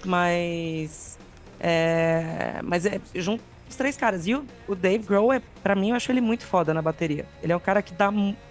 Mas. 0.02 1.18
É, 1.60 2.60
mas 2.62 2.86
é 2.86 2.98
junto 3.14 3.44
os 3.68 3.76
três 3.76 3.96
caras. 3.98 4.26
E 4.26 4.34
o, 4.34 4.46
o 4.66 4.74
Dave 4.74 5.04
Grohl, 5.04 5.30
é, 5.30 5.42
pra 5.62 5.74
mim, 5.74 5.90
eu 5.90 5.96
acho 5.96 6.10
ele 6.10 6.22
muito 6.22 6.46
foda 6.46 6.72
na 6.72 6.80
bateria. 6.80 7.26
Ele 7.42 7.52
é 7.52 7.56
um 7.56 7.60
cara 7.60 7.82
que 7.82 7.92
dá 7.92 8.10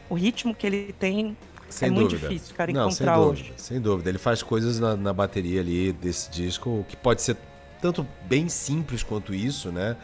o 0.10 0.13
ritmo 0.13 0.54
que 0.54 0.67
ele 0.67 0.93
tem. 1.00 1.36
Sem 1.74 1.88
é 1.88 1.92
muito 1.92 2.10
dúvida. 2.12 2.30
difícil, 2.30 2.56
cara, 2.56 2.72
Não, 2.72 2.92
sem 2.92 3.06
encontrar 3.06 3.16
dúvida, 3.26 3.32
hoje. 3.50 3.54
sem 3.58 3.82
dúvida. 3.82 4.10
Ele 4.10 4.18
faz 4.18 4.44
coisas 4.44 4.80
na, 4.80 4.96
na 4.96 5.14
bateria 5.14 5.60
ali 5.62 5.92
desse 5.92 6.30
disco 6.30 6.86
que 6.88 6.96
pode 6.96 7.22
ser 7.22 7.36
tanto 7.82 8.06
bem 8.28 8.48
simples 8.50 9.04
quanto 9.04 9.34
isso, 9.34 9.72
né? 9.72 9.98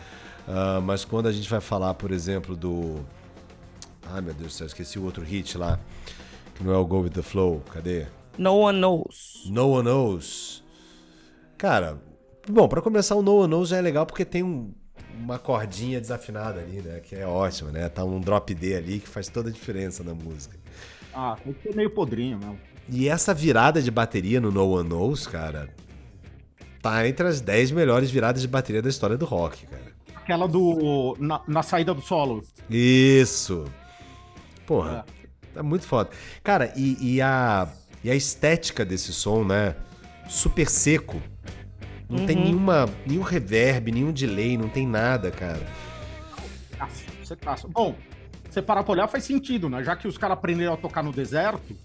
Ah, 0.47 0.81
mas 0.83 1.05
quando 1.05 1.27
a 1.27 1.31
gente 1.31 1.49
vai 1.49 1.61
falar, 1.61 1.93
por 1.93 2.11
exemplo, 2.11 2.55
do. 2.55 3.05
Ai 4.11 4.21
meu 4.21 4.33
Deus 4.33 4.53
do 4.53 4.55
céu, 4.57 4.67
esqueci 4.67 4.97
o 4.97 5.03
outro 5.03 5.23
hit 5.23 5.57
lá. 5.57 5.79
Que 6.55 6.63
não 6.63 6.73
é 6.73 6.77
o 6.77 6.85
Go 6.85 7.01
With 7.01 7.11
The 7.11 7.21
Flow. 7.21 7.61
Cadê? 7.71 8.07
No 8.37 8.55
One 8.57 8.79
Knows. 8.79 9.43
No 9.45 9.69
One 9.69 9.83
Knows. 9.87 10.63
Cara, 11.57 12.01
bom, 12.49 12.67
pra 12.67 12.81
começar, 12.81 13.15
o 13.15 13.21
No 13.21 13.37
One 13.41 13.47
Knows 13.49 13.69
já 13.69 13.77
é 13.77 13.81
legal 13.81 14.05
porque 14.05 14.25
tem 14.25 14.43
um, 14.43 14.73
uma 15.13 15.37
cordinha 15.37 15.99
desafinada 16.01 16.59
ali, 16.61 16.81
né? 16.81 16.99
Que 17.01 17.15
é 17.15 17.25
ótimo, 17.27 17.69
né? 17.71 17.87
Tá 17.89 18.03
um 18.03 18.19
drop 18.19 18.53
D 18.53 18.75
ali 18.75 18.99
que 18.99 19.07
faz 19.07 19.27
toda 19.27 19.49
a 19.49 19.51
diferença 19.51 20.03
na 20.03 20.13
música. 20.13 20.57
Ah, 21.13 21.37
tem 21.43 21.53
que 21.53 21.61
ser 21.63 21.75
meio 21.75 21.89
podrinho 21.89 22.37
mesmo. 22.37 22.59
E 22.89 23.07
essa 23.07 23.33
virada 23.33 23.81
de 23.81 23.91
bateria 23.91 24.41
no 24.41 24.51
No 24.51 24.67
One 24.71 24.89
Knows, 24.89 25.27
cara, 25.27 25.69
tá 26.81 27.07
entre 27.07 27.27
as 27.27 27.39
10 27.39 27.71
melhores 27.71 28.09
viradas 28.09 28.41
de 28.41 28.47
bateria 28.47 28.81
da 28.81 28.89
história 28.89 29.17
do 29.17 29.25
rock, 29.25 29.65
cara. 29.67 29.89
Aquela 30.15 30.47
do. 30.47 31.15
na, 31.19 31.41
na 31.47 31.63
saída 31.63 31.93
do 31.93 32.01
solo. 32.01 32.43
Isso! 32.69 33.65
Porra, 34.65 35.05
tá 35.53 35.63
muito 35.63 35.85
foda. 35.85 36.09
Cara, 36.43 36.71
e, 36.75 37.15
e 37.15 37.21
a, 37.21 37.67
e 38.03 38.11
a 38.11 38.15
estética 38.15 38.85
desse 38.85 39.11
som, 39.11 39.43
né? 39.43 39.75
Super 40.27 40.69
seco. 40.69 41.21
Não 42.07 42.25
tem 42.25 42.35
nenhuma, 42.35 42.89
nenhum 43.05 43.21
reverb, 43.21 43.91
nenhum 43.91 44.11
delay, 44.11 44.57
não 44.57 44.67
tem 44.67 44.87
nada, 44.87 45.29
cara. 45.29 45.61
Você 47.23 47.35
tá. 47.35 47.55
Bom, 47.69 47.95
você 48.53 48.61
parar 48.61 48.83
pra 48.83 48.91
olhar 48.93 49.07
faz 49.07 49.23
sentido, 49.23 49.69
né? 49.69 49.83
Já 49.83 49.95
que 49.95 50.07
os 50.07 50.17
caras 50.17 50.37
aprenderam 50.37 50.73
a 50.73 50.77
tocar 50.77 51.03
no 51.03 51.11
deserto. 51.11 51.75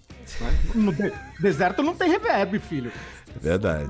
né? 0.41 0.59
No 0.73 0.93
de- 0.93 1.13
deserto 1.39 1.83
não 1.83 1.95
tem 1.95 2.09
reverb, 2.09 2.59
filho. 2.59 2.91
Verdade. 3.41 3.89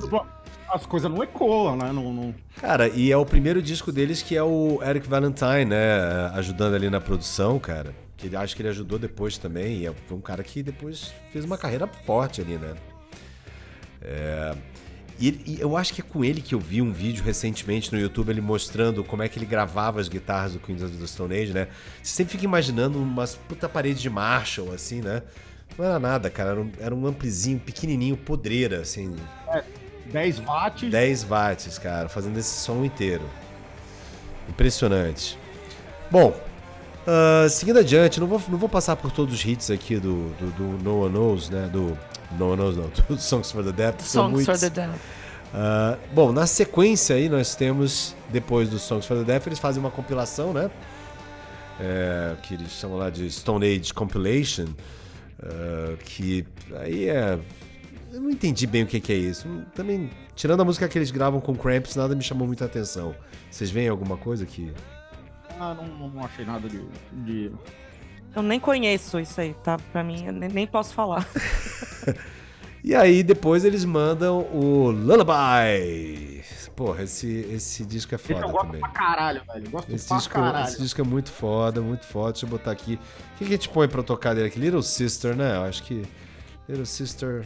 As 0.73 0.85
coisas 0.85 1.09
não 1.09 1.23
ecoam, 1.23 1.75
né? 1.77 1.91
Não, 1.91 2.11
não- 2.11 2.35
Cara, 2.59 2.89
e 2.89 3.11
é 3.11 3.17
o 3.17 3.25
primeiro 3.25 3.61
disco 3.61 3.91
deles 3.91 4.21
que 4.21 4.35
é 4.35 4.43
o 4.43 4.81
Eric 4.83 5.07
Valentine, 5.07 5.65
né? 5.65 6.27
Ajudando 6.33 6.73
ali 6.75 6.89
na 6.89 6.99
produção, 6.99 7.57
cara. 7.59 7.93
Que 8.17 8.27
ele 8.27 8.35
acho 8.35 8.55
que 8.55 8.61
ele 8.61 8.69
ajudou 8.69 8.97
depois 8.97 9.37
também. 9.37 9.77
E 9.79 9.87
é- 9.87 9.93
foi 10.07 10.17
um 10.17 10.21
cara 10.21 10.43
que 10.43 10.63
depois 10.63 11.13
fez 11.31 11.45
uma 11.45 11.57
carreira 11.57 11.85
forte 11.87 12.41
ali, 12.41 12.55
né? 12.57 12.73
É, 14.01 14.55
E, 15.19 15.27
ele- 15.29 15.43
e 15.45 15.61
eu 15.61 15.77
acho 15.77 15.93
que 15.93 16.01
é 16.01 16.03
com 16.03 16.23
ele 16.25 16.41
que 16.41 16.53
eu 16.53 16.59
vi 16.59 16.81
um 16.81 16.91
vídeo 16.91 17.23
recentemente 17.23 17.91
no 17.93 17.99
YouTube, 17.99 18.29
ele 18.29 18.41
mostrando 18.41 19.03
como 19.03 19.23
é 19.23 19.29
que 19.29 19.39
ele 19.39 19.45
gravava 19.45 19.99
as 20.01 20.09
guitarras 20.09 20.53
do 20.53 20.59
Queens 20.59 20.83
of 20.83 20.95
the 20.97 21.07
Stone 21.07 21.33
Age, 21.33 21.53
né? 21.53 21.67
Você 22.03 22.15
sempre 22.15 22.33
fica 22.33 22.43
imaginando 22.45 22.97
umas 23.01 23.35
puta 23.35 23.69
parede 23.69 24.01
de 24.01 24.09
Marshall, 24.09 24.73
assim, 24.73 25.01
né? 25.01 25.21
Não 25.77 25.85
era 25.85 25.99
nada, 25.99 26.29
cara. 26.29 26.51
Era 26.51 26.61
um, 26.61 26.71
era 26.79 26.95
um 26.95 27.07
amplizinho 27.07 27.59
pequenininho, 27.59 28.17
podreira, 28.17 28.81
assim. 28.81 29.15
10 30.11 30.39
watts. 30.39 30.89
10 30.89 31.23
watts, 31.23 31.77
cara, 31.79 32.07
fazendo 32.09 32.37
esse 32.37 32.59
som 32.61 32.83
inteiro. 32.85 33.23
Impressionante. 34.49 35.37
Bom, 36.11 36.33
ah, 37.07 37.47
seguindo 37.49 37.79
adiante, 37.79 38.19
não 38.19 38.27
vou, 38.27 38.41
não 38.47 38.57
vou 38.57 38.69
passar 38.69 38.95
por 38.95 39.11
todos 39.11 39.33
os 39.33 39.45
hits 39.45 39.69
aqui 39.71 39.97
do, 39.97 40.29
do, 40.39 40.51
do 40.51 40.83
No 40.83 41.01
One 41.05 41.13
Knows, 41.13 41.49
né? 41.49 41.69
Do 41.71 41.97
No 42.37 42.51
One 42.51 42.57
Knows, 42.61 42.77
não, 42.77 42.89
do 43.07 43.19
Songs 43.21 43.51
for 43.51 43.63
the 43.63 43.71
Deaf. 43.71 44.01
são 44.03 44.23
Songs 44.29 44.45
for 44.45 44.51
muitos. 44.53 44.61
the 44.61 44.69
Deaf. 44.69 44.99
Ah, 45.53 45.97
bom, 46.13 46.31
na 46.31 46.45
sequência 46.47 47.15
aí 47.15 47.29
nós 47.29 47.55
temos, 47.55 48.15
depois 48.29 48.69
do 48.69 48.77
Songs 48.79 49.05
for 49.05 49.17
the 49.17 49.23
Deaf, 49.23 49.47
eles 49.47 49.59
fazem 49.59 49.79
uma 49.81 49.91
compilação, 49.91 50.51
né? 50.53 50.69
É, 51.79 52.35
que 52.41 52.53
eles 52.53 52.71
chamam 52.71 52.97
lá 52.97 53.09
de 53.09 53.29
Stone 53.29 53.65
Age 53.65 53.93
Compilation, 53.93 54.65
ah, 55.43 55.95
que 56.03 56.45
aí 56.79 57.09
é... 57.09 57.37
Eu 58.13 58.21
não 58.21 58.29
entendi 58.29 58.65
bem 58.65 58.83
o 58.83 58.85
que, 58.87 58.99
que 59.01 59.11
é 59.11 59.15
isso. 59.17 59.45
Também, 59.73 60.09
tirando 60.35 60.61
a 60.61 60.65
música 60.65 60.87
que 60.87 60.97
eles 60.97 61.11
gravam 61.11 61.41
com 61.41 61.53
Cramps, 61.53 61.97
nada 61.97 62.15
me 62.15 62.23
chamou 62.23 62.47
muita 62.47 62.63
atenção. 62.63 63.13
Vocês 63.51 63.69
veem 63.69 63.89
alguma 63.89 64.15
coisa 64.15 64.45
que... 64.45 64.71
Ah, 65.59 65.73
não, 65.73 65.85
não- 65.85 66.09
não 66.09 66.23
achei 66.23 66.45
nada 66.45 66.67
de. 66.69 66.81
de- 67.11 67.51
Eu 68.35 68.43
nem 68.43 68.59
conheço 68.59 69.19
isso 69.19 69.39
aí, 69.39 69.53
tá? 69.63 69.77
Pra 69.91 70.03
mim, 70.03 70.25
eu 70.25 70.33
nem, 70.33 70.49
nem 70.49 70.67
posso 70.67 70.93
falar. 70.93 71.25
E 72.87 72.93
aí 72.93 73.23
depois 73.23 73.65
eles 73.65 73.83
mandam 73.83 74.41
o 74.53 74.91
Lullaby. 74.91 76.43
Porra, 76.75 77.01
esse, 77.01 77.27
esse 77.51 77.83
disco 77.83 78.13
é 78.13 78.15
Esse 78.15 78.31
eu 78.31 78.37
foda 78.37 78.51
gosto 78.51 78.65
também. 78.67 78.79
pra 78.81 78.89
caralho, 78.89 79.41
velho. 79.51 79.69
Gosto 79.71 79.91
Esse 79.91 80.07
pra 80.07 80.17
disco, 80.17 80.33
caralho. 80.35 80.67
esse 80.67 80.77
disco 80.79 81.01
é 81.01 81.03
muito 81.03 81.31
foda, 81.31 81.81
muito 81.81 82.05
foda. 82.05 82.33
Deixa 82.33 82.45
eu 82.45 82.49
botar 82.51 82.69
aqui. 82.69 82.93
O 82.93 82.99
que, 83.39 83.45
que 83.45 83.45
a 83.45 83.55
gente 83.55 83.69
põe 83.69 83.87
pra 83.87 84.03
tocar 84.03 84.35
dele 84.35 84.49
aqui? 84.49 84.59
Little 84.59 84.83
Sister, 84.83 85.35
né? 85.35 85.55
Eu 85.55 85.63
acho 85.63 85.81
que. 85.81 86.03
Little 86.69 86.85
Sister. 86.85 87.43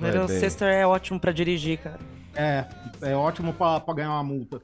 vai 0.00 0.10
Little 0.10 0.26
bem. 0.26 0.40
Sister 0.40 0.66
é 0.66 0.84
ótimo 0.84 1.20
pra 1.20 1.30
dirigir, 1.30 1.78
cara. 1.78 2.00
É, 2.34 2.64
é 3.02 3.14
ótimo 3.14 3.52
pra, 3.52 3.78
pra 3.78 3.94
ganhar 3.94 4.10
uma 4.10 4.24
multa. 4.24 4.60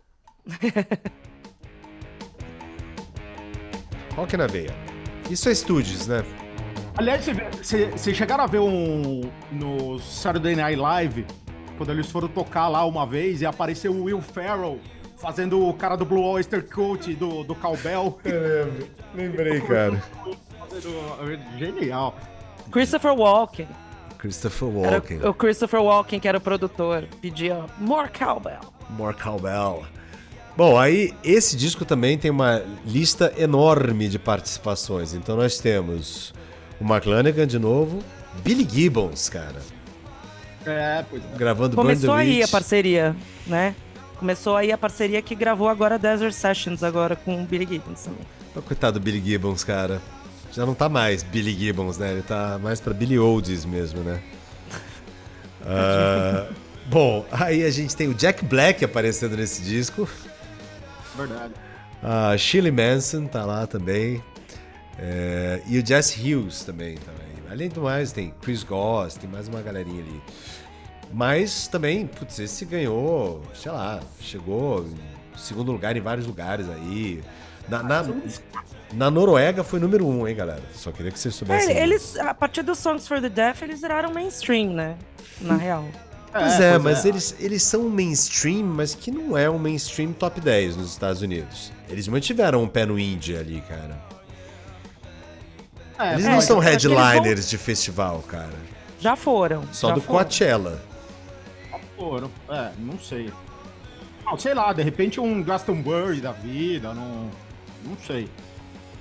Rock 4.17 4.37
na 4.37 4.49
veia. 4.49 4.75
Isso 5.31 5.49
é 5.49 5.55
Studios, 5.55 6.07
né? 6.07 6.25
Aliás, 6.97 7.27
vocês 7.27 8.17
chegaram 8.17 8.45
a 8.45 8.47
ver 8.47 8.61
um 8.61 9.23
no 9.51 9.99
Saturday 9.99 10.55
Night 10.55 10.77
Live, 10.77 11.27
quando 11.77 11.91
eles 11.91 12.11
foram 12.11 12.29
tocar 12.29 12.69
lá 12.69 12.85
uma 12.85 13.05
vez 13.05 13.43
e 13.43 13.47
apareceu 13.47 13.93
o 13.93 14.05
Will 14.05 14.21
Ferrell 14.21 14.79
fazendo 15.17 15.67
o 15.67 15.75
cara 15.75 15.97
do 15.97 16.05
Blue 16.05 16.23
Oyster 16.23 16.63
Cult 16.69 17.13
do, 17.15 17.43
do 17.43 17.55
Cowbell. 17.55 18.19
Lembrei, 19.15 19.61
cara. 19.63 20.03
Genial. 21.59 22.15
Christopher 22.71 23.13
Walken. 23.13 23.69
Christopher 24.19 24.69
Era 24.69 24.91
Walken. 24.93 25.25
o 25.27 25.35
Christopher 25.35 25.81
Walken, 25.83 26.21
que 26.21 26.29
era 26.29 26.39
o 26.39 26.41
produtor. 26.41 27.07
Pedia 27.21 27.65
more 27.79 28.09
cowbell. 28.09 28.61
More 28.91 29.15
Cowbell. 29.15 29.85
Bom, 30.57 30.79
aí 30.79 31.13
esse 31.25 31.57
disco 31.57 31.85
também 31.85 32.17
tem 32.17 32.31
uma 32.31 32.63
lista 32.87 33.33
enorme 33.37 34.09
de 34.09 34.19
participações. 34.19 35.13
Então 35.13 35.37
nós 35.37 35.59
temos 35.59 36.33
o 36.81 36.85
McLanagan 36.85 37.47
de 37.47 37.59
novo, 37.59 38.01
Billy 38.45 38.67
Gibbons, 38.69 39.29
cara, 39.29 39.61
É, 40.65 41.05
pois 41.11 41.23
é. 41.23 41.37
gravando 41.37 41.75
Burn 41.77 41.89
Começou 41.89 42.15
the 42.15 42.21
aí 42.21 42.37
a 42.37 42.43
Witch. 42.43 42.51
parceria, 42.51 43.17
né? 43.47 43.75
Começou 44.17 44.57
aí 44.57 44.71
a 44.71 44.79
parceria 44.79 45.21
que 45.21 45.35
gravou 45.35 45.69
agora 45.69 45.99
Desert 45.99 46.33
Sessions, 46.33 46.83
agora 46.85 47.17
com 47.17 47.43
o 47.43 47.45
Billy 47.47 47.67
Gibbons 47.67 48.03
também. 48.03 48.21
Oh, 48.55 48.63
coitado 48.63 48.99
do 49.01 49.03
Billy 49.03 49.21
Gibbons, 49.25 49.65
cara. 49.65 50.01
Já 50.53 50.65
não 50.65 50.73
tá 50.75 50.89
mais 50.89 51.25
Billy 51.25 51.53
Gibbons, 51.53 51.99
né? 51.99 52.13
Ele 52.13 52.23
tá 52.23 52.61
mais 52.63 52.81
pra 52.81 52.95
Billy 52.95 53.19
Oldies 53.19 53.65
mesmo, 53.65 54.01
né? 54.03 54.21
Ah, 55.67 56.47
bom, 56.87 57.25
aí 57.33 57.65
a 57.65 57.71
gente 57.71 57.97
tem 57.97 58.07
o 58.09 58.13
Jack 58.15 58.45
Black 58.45 58.85
aparecendo 58.85 59.35
nesse 59.37 59.63
disco. 59.63 60.07
Verdade. 61.17 61.55
A 62.03 62.37
Shirley 62.37 62.73
Manson 62.73 63.27
tá 63.27 63.45
lá 63.45 63.67
também. 63.67 64.23
É, 64.99 65.63
e 65.67 65.79
o 65.79 65.87
Jess 65.87 66.17
Hughes 66.17 66.65
também, 66.65 66.97
também. 66.97 67.25
Além 67.51 67.69
do 67.69 67.83
mais, 67.83 68.13
tem 68.13 68.33
Chris 68.43 68.63
Goss, 68.63 69.15
tem 69.15 69.29
mais 69.29 69.49
uma 69.49 69.63
galerinha 69.63 70.03
ali. 70.03 70.23
Mas 71.13 71.69
também, 71.69 72.07
putz, 72.07 72.39
esse 72.39 72.65
ganhou, 72.65 73.43
sei 73.55 73.71
lá, 73.71 74.01
chegou 74.21 74.85
em 74.85 75.39
segundo 75.39 75.71
lugar 75.71 75.97
em 75.97 76.01
vários 76.01 76.27
lugares 76.27 76.69
aí. 76.69 77.23
Na, 77.69 77.83
na, 77.83 78.05
na 78.93 79.11
Noruega 79.11 79.63
foi 79.63 79.79
número 79.79 80.07
um, 80.07 80.27
hein, 80.27 80.35
galera? 80.35 80.63
Só 80.75 80.91
queria 80.91 81.11
que 81.13 81.19
vocês 81.19 81.35
soubessem. 81.35 81.77
É, 81.77 81.83
eles, 81.83 82.17
a 82.19 82.35
partir 82.35 82.63
do 82.63 82.75
Songs 82.75 83.07
for 83.07 83.21
the 83.21 83.29
Deaf, 83.29 83.63
eles 83.63 83.81
viraram 83.81 84.13
mainstream, 84.13 84.73
né? 84.73 84.97
Na 85.41 85.57
real. 85.57 85.85
Pois 86.37 86.61
é, 86.61 86.79
mas 86.79 87.05
Eles, 87.05 87.37
eles 87.39 87.63
são 87.63 87.83
um 87.83 87.91
mainstream, 87.91 88.65
mas 88.65 88.95
que 88.95 89.11
não 89.11 89.39
é 89.39 89.49
um 89.49 89.59
mainstream 89.59 90.13
top 90.13 90.41
10 90.41 90.77
nos 90.77 90.91
Estados 90.91 91.23
Unidos. 91.23 91.71
Eles 91.89 92.09
mantiveram 92.09 92.63
um 92.63 92.69
pé 92.69 92.85
no 92.85 92.99
indie 92.99 93.37
ali, 93.37 93.63
cara. 93.69 93.97
É, 95.99 96.15
Eles 96.15 96.27
É, 96.27 96.31
não 96.31 96.41
são 96.41 96.61
eles 96.63 96.83
headliners 96.83 97.49
de 97.49 97.57
festival, 97.57 98.21
cara. 98.27 98.53
Já 98.99 99.15
foram. 99.15 99.63
Só 99.73 99.89
já 99.89 99.95
do 99.95 100.01
foram. 100.01 100.25
Coachella. 100.25 100.83
foram. 101.97 102.31
É, 102.49 102.73
não 102.79 102.99
sei. 102.99 103.33
Não, 104.25 104.37
sei 104.37 104.55
lá, 104.55 104.73
de 104.73 104.83
repente 104.83 105.21
um 105.21 105.43
Glastonbury 105.43 106.21
da 106.21 106.33
vida, 106.33 106.93
não. 106.95 107.31
Não 107.85 107.97
sei. 108.07 108.29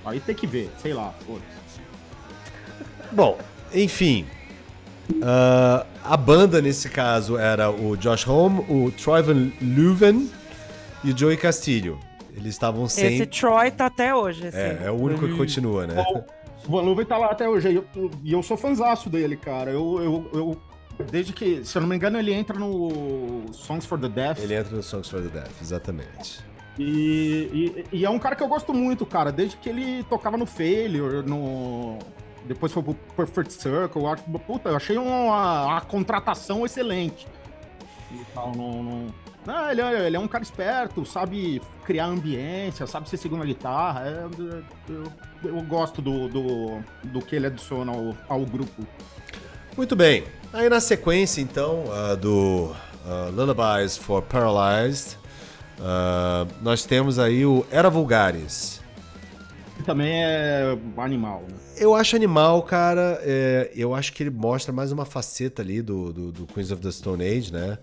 Aí 0.05 0.19
tem 0.19 0.35
que 0.35 0.45
ver, 0.45 0.69
sei 0.81 0.93
lá. 0.93 1.13
foda-se. 1.25 1.81
Bom, 3.11 3.39
enfim. 3.73 4.27
Ah, 5.21 5.85
a 6.03 6.17
banda, 6.17 6.61
nesse 6.61 6.89
caso, 6.89 7.37
era 7.37 7.69
o 7.69 7.95
Josh 7.97 8.27
Homme, 8.27 8.65
o 8.69 8.91
Troyvan 8.91 9.51
Leuven 9.61 10.29
e 11.03 11.11
o 11.11 11.17
Joey 11.17 11.37
Castilho. 11.37 11.99
Eles 12.35 12.55
estavam 12.55 12.87
sem... 12.87 13.13
Esse 13.13 13.25
Troy 13.27 13.69
tá 13.71 13.85
até 13.85 14.13
hoje. 14.13 14.47
Esse... 14.47 14.57
É, 14.57 14.83
é 14.85 14.91
o 14.91 14.95
único 14.95 15.27
que 15.27 15.35
continua, 15.35 15.85
né? 15.85 16.03
O 16.67 16.71
Van 16.71 16.81
Luven 16.81 17.05
tá 17.05 17.17
lá 17.17 17.27
até 17.27 17.47
hoje. 17.47 17.69
E 17.69 17.75
eu, 17.75 18.11
eu 18.25 18.43
sou 18.43 18.57
fanzaço 18.57 19.09
dele, 19.09 19.35
cara. 19.35 19.71
Eu, 19.71 19.99
eu, 20.01 20.29
eu. 20.33 21.05
Desde 21.11 21.33
que, 21.33 21.63
se 21.63 21.77
eu 21.77 21.81
não 21.81 21.89
me 21.89 21.95
engano, 21.95 22.17
ele 22.17 22.33
entra 22.33 22.57
no 22.57 23.45
Songs 23.51 23.85
for 23.85 23.99
the 23.99 24.07
Deaf. 24.07 24.41
Ele 24.41 24.55
entra 24.55 24.75
no 24.75 24.83
Songs 24.83 25.09
for 25.09 25.21
the 25.21 25.27
Deaf, 25.27 25.51
exatamente. 25.61 26.39
E, 26.77 27.83
e, 27.91 27.97
e 27.99 28.05
é 28.05 28.09
um 28.09 28.17
cara 28.17 28.35
que 28.35 28.41
eu 28.41 28.47
gosto 28.47 28.73
muito, 28.73 29.05
cara. 29.05 29.31
Desde 29.31 29.57
que 29.57 29.69
ele 29.69 30.03
tocava 30.03 30.37
no 30.37 30.45
Failure, 30.45 31.27
no. 31.27 31.99
Depois 32.45 32.71
foi 32.71 32.83
pro 32.83 32.93
Perfect 32.93 33.53
Circle. 33.53 34.05
Acho, 34.05 34.23
puta, 34.23 34.69
eu 34.69 34.75
achei 34.75 34.97
uma, 34.97 35.65
uma 35.65 35.81
contratação 35.81 36.65
excelente. 36.65 37.27
E 38.11 38.23
tal, 38.33 38.51
não, 38.55 38.83
não... 38.83 39.23
Não, 39.45 39.69
ele, 39.69 39.81
é, 39.81 40.07
ele 40.07 40.15
é 40.15 40.19
um 40.19 40.27
cara 40.27 40.41
esperto, 40.41 41.05
sabe 41.05 41.61
criar 41.83 42.05
ambiência, 42.05 42.87
sabe 42.87 43.09
ser 43.09 43.17
segunda 43.17 43.45
guitarra. 43.45 44.07
É, 44.07 44.25
eu, 44.89 45.03
eu 45.43 45.61
gosto 45.63 46.01
do, 46.01 46.29
do, 46.29 46.79
do 47.03 47.21
que 47.21 47.35
ele 47.35 47.47
adiciona 47.47 47.91
ao, 47.91 48.15
ao 48.29 48.45
grupo. 48.45 48.87
Muito 49.75 49.97
bem. 49.97 50.23
Aí 50.53 50.69
na 50.69 50.79
sequência, 50.79 51.41
então, 51.41 51.83
ah, 51.91 52.15
do 52.15 52.73
ah, 53.05 53.29
Lullabies 53.33 53.97
for 53.97 54.21
Paralyzed, 54.21 55.17
Uh, 55.79 56.47
nós 56.61 56.85
temos 56.85 57.19
aí 57.19 57.45
o 57.45 57.65
Era 57.71 57.89
Vulgares. 57.89 58.81
Que 59.75 59.83
também 59.83 60.23
é 60.23 60.77
animal, 60.97 61.43
né? 61.49 61.57
Eu 61.77 61.95
acho 61.95 62.15
animal, 62.15 62.61
cara. 62.63 63.19
É, 63.23 63.71
eu 63.75 63.93
acho 63.95 64.13
que 64.13 64.23
ele 64.23 64.29
mostra 64.29 64.71
mais 64.71 64.91
uma 64.91 65.05
faceta 65.05 65.61
ali 65.61 65.81
do, 65.81 66.13
do, 66.13 66.31
do 66.31 66.47
Queens 66.47 66.71
of 66.71 66.81
the 66.81 66.91
Stone 66.91 67.23
Age, 67.23 67.51
né? 67.51 67.77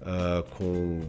Uh, 0.00 0.42
com, 0.56 1.00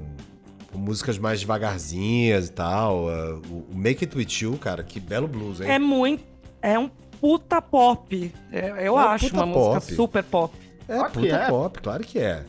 com, 0.72 0.80
músicas 0.80 1.20
mais 1.20 1.40
devagarzinhas 1.40 2.48
e 2.48 2.52
tal. 2.52 3.06
Uh, 3.06 3.66
o 3.72 3.76
Make 3.76 4.06
It 4.06 4.18
With 4.18 4.28
You, 4.42 4.58
cara, 4.58 4.84
que 4.84 5.00
belo 5.00 5.28
blues, 5.28 5.62
hein? 5.62 5.70
É 5.70 5.78
muito. 5.78 6.24
É 6.62 6.80
um 6.80 6.90
puta 7.22 7.62
pop. 7.62 8.34
É, 8.52 8.88
eu 8.88 9.00
é 9.00 9.04
acho 9.04 9.34
uma 9.34 9.48
pop. 9.48 9.76
música 9.76 9.96
super 9.96 10.24
pop. 10.24 10.58
É 10.88 10.96
claro 10.96 11.12
puta 11.12 11.36
é. 11.36 11.48
pop, 11.50 11.80
claro 11.80 12.04
que 12.04 12.20
é. 12.20 12.44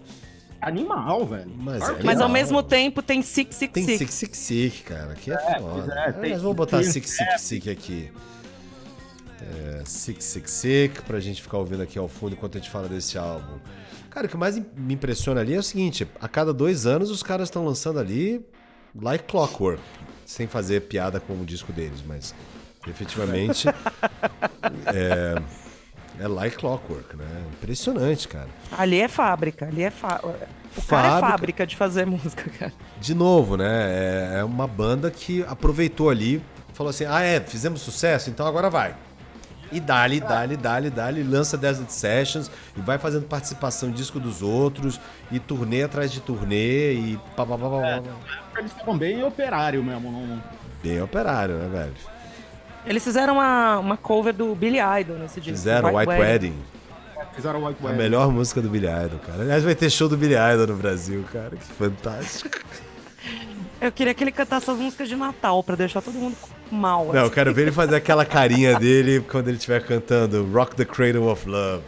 Animal, 0.61 1.27
velho. 1.27 1.53
Mas, 1.57 1.79
claro 1.79 2.01
é 2.01 2.03
Mas 2.03 2.21
ao 2.21 2.29
mesmo 2.29 2.63
tempo 2.63 3.01
tem 3.03 3.23
Six 3.23 3.55
Six 3.55 3.73
Tem 3.73 3.85
Six 3.85 4.15
Six 4.15 4.39
Six, 4.39 4.81
cara, 4.83 5.15
que 5.15 5.31
é, 5.31 5.35
é 5.35 5.61
foda. 5.61 5.95
É, 5.95 6.13
tem, 6.13 6.33
Nós 6.33 6.43
vamos 6.43 6.57
botar 6.57 6.83
Six 6.83 7.11
Six 7.11 7.41
Six 7.41 7.69
aqui. 7.69 8.11
É, 9.41 9.83
Six 9.85 10.25
Six 10.25 10.51
Six, 10.51 11.01
pra 11.03 11.21
gente 11.21 11.41
ficar 11.41 11.59
ouvindo 11.59 11.83
aqui 11.83 11.99
ao 11.99 12.09
fundo 12.09 12.33
enquanto 12.33 12.59
a 12.59 12.61
gente 12.61 12.71
fala 12.71 12.89
desse 12.89 13.17
álbum. 13.17 13.59
Cara, 14.11 14.27
o 14.27 14.29
que 14.29 14.37
mais 14.37 14.59
me 14.77 14.95
impressiona 14.95 15.41
ali 15.41 15.55
é 15.55 15.59
o 15.59 15.63
seguinte: 15.63 16.07
a 16.21 16.29
cada 16.29 16.53
dois 16.53 16.87
anos 16.87 17.11
os 17.11 17.23
caras 17.23 17.49
estão 17.49 17.65
lançando 17.65 18.01
ali 18.01 18.45
like 19.01 19.25
clockwork. 19.25 19.83
Sem 20.27 20.47
fazer 20.47 20.83
piada 20.83 21.21
com 21.21 21.35
o 21.35 21.45
disco 21.45 21.73
deles, 21.73 22.03
mas 22.07 22.35
efetivamente 22.87 23.67
é, 24.87 25.41
é 26.21 26.29
like 26.29 26.57
clockwork, 26.57 27.17
né? 27.17 27.45
Impressionante, 27.53 28.29
cara. 28.29 28.49
Ali 28.77 29.01
é 29.01 29.09
fábrica, 29.09 29.67
ali 29.67 29.83
é 29.83 29.91
fábrica. 29.91 30.49
O 30.77 30.81
fábrica, 30.81 30.87
cara 30.89 31.09
é 31.09 31.21
fábrica 31.21 31.67
de 31.67 31.77
fazer 31.77 32.05
música, 32.07 32.51
cara. 32.59 32.73
De 33.01 33.15
novo, 33.15 33.57
né? 33.57 34.35
É, 34.35 34.39
é 34.41 34.45
uma 34.45 34.67
banda 34.67 35.11
que 35.11 35.45
aproveitou 35.49 36.11
ali, 36.11 36.43
falou 36.75 36.91
assim: 36.91 37.05
ah, 37.07 37.23
é, 37.23 37.41
fizemos 37.41 37.81
sucesso, 37.81 38.31
então 38.31 38.47
agora 38.47 38.69
vai. 38.69 38.95
E 39.71 39.81
dali, 39.81 40.19
dali, 40.19 40.57
dali, 40.57 40.89
dali, 40.89 41.23
lança 41.23 41.57
Desert 41.57 41.91
Sessions 41.91 42.51
e 42.75 42.81
vai 42.81 42.97
fazendo 42.97 43.27
participação 43.27 43.91
em 43.91 43.93
disco 43.93 44.19
dos 44.19 44.41
outros, 44.41 44.99
e 45.31 45.39
turnê 45.39 45.83
atrás 45.83 46.11
de 46.11 46.21
turnê, 46.21 46.95
e 46.95 47.21
pá, 47.37 47.45
pá, 47.45 47.59
pá, 47.59 47.69
pá, 47.69 47.87
é, 47.87 48.03
Eles 48.59 48.73
estavam 48.73 48.97
bem 48.97 49.23
operário 49.23 49.85
mesmo. 49.85 50.11
Não... 50.11 50.43
Bem 50.83 51.03
operário, 51.03 51.57
né, 51.57 51.69
velho? 51.69 51.95
Eles 52.89 53.05
fizeram 53.05 53.35
uma, 53.35 53.79
uma 53.79 53.97
cover 53.99 54.33
do 54.33 54.55
Billy 54.55 54.79
Idol 54.79 55.19
nesse 55.19 55.41
disco. 55.41 55.59
Fizeram 55.59 55.95
White, 55.95 56.09
White 56.09 56.23
Wedding. 56.23 56.55
Wedding. 57.15 57.35
Fizeram 57.35 57.65
White 57.67 57.83
Wedding. 57.83 57.95
A 57.95 58.03
melhor 58.03 58.33
música 58.33 58.63
do 58.63 58.71
Billy 58.71 58.87
Idol, 58.87 59.19
cara. 59.19 59.43
Aliás, 59.43 59.63
vai 59.63 59.75
ter 59.75 59.91
show 59.91 60.09
do 60.09 60.17
Billy 60.17 60.35
Idol 60.35 60.67
no 60.67 60.75
Brasil, 60.75 61.23
cara. 61.31 61.51
Que 61.51 61.67
fantástico. 61.67 62.59
Eu 63.81 63.93
queria 63.93 64.13
que 64.13 64.25
ele 64.25 64.33
cantasse 64.33 64.69
as 64.69 64.77
músicas 64.77 65.09
de 65.09 65.15
Natal 65.15 65.63
pra 65.63 65.77
deixar 65.77 66.01
todo 66.03 66.15
mundo 66.15 66.37
mal. 66.69 67.05
Não, 67.05 67.11
assim. 67.13 67.19
eu 67.21 67.31
quero 67.31 67.55
ver 67.55 67.63
ele 67.63 67.73
fazer 67.73 67.95
aquela 67.95 68.25
carinha 68.25 68.75
dele 68.81 69.21
quando 69.21 69.47
ele 69.47 69.57
estiver 69.57 69.81
cantando 69.85 70.45
Rock 70.53 70.75
the 70.75 70.85
Cradle 70.85 71.31
of 71.31 71.49
Love. 71.49 71.85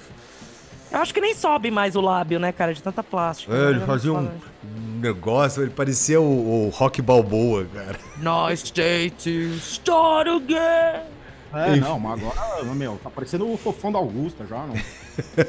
Eu 0.92 1.00
acho 1.00 1.12
que 1.12 1.20
nem 1.20 1.34
sobe 1.34 1.68
mais 1.68 1.96
o 1.96 2.00
lábio, 2.00 2.38
né, 2.38 2.52
cara, 2.52 2.72
de 2.72 2.80
tanta 2.80 3.02
plástica. 3.02 3.52
É, 3.52 3.70
ele 3.70 3.80
fazia 3.80 4.12
um 4.12 4.28
negócio, 5.00 5.62
ele 5.62 5.70
parecia 5.70 6.20
o, 6.20 6.66
o 6.66 6.68
Rock 6.70 7.02
Balboa, 7.02 7.66
cara. 7.72 7.98
Nice 8.18 8.72
day 8.72 9.10
to 9.10 9.56
start 9.58 10.28
again. 10.28 11.02
É, 11.52 11.70
enfim. 11.70 11.80
não, 11.80 11.98
mas 11.98 12.22
agora, 12.22 12.74
meu, 12.74 12.98
tá 13.02 13.10
parecendo 13.10 13.50
o 13.50 13.56
fofão 13.56 13.90
da 13.90 13.98
Augusta 13.98 14.46
já, 14.46 14.66
não. 14.66 14.74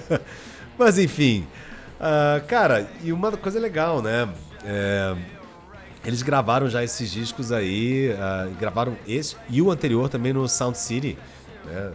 mas 0.78 0.98
enfim, 0.98 1.46
uh, 2.00 2.44
cara, 2.48 2.90
e 3.04 3.14
uma 3.14 3.32
coisa 3.38 3.60
legal, 3.60 4.02
né? 4.02 4.28
É, 4.66 5.16
eles 6.04 6.24
gravaram 6.24 6.68
já 6.68 6.84
esses 6.84 7.12
discos 7.12 7.52
aí, 7.52 8.10
uh, 8.14 8.52
gravaram 8.56 8.98
esse 9.08 9.36
e 9.48 9.62
o 9.62 9.70
anterior 9.70 10.10
também 10.10 10.34
no 10.34 10.48
Sound 10.48 10.78
City, 10.78 11.18
né? 11.66 11.92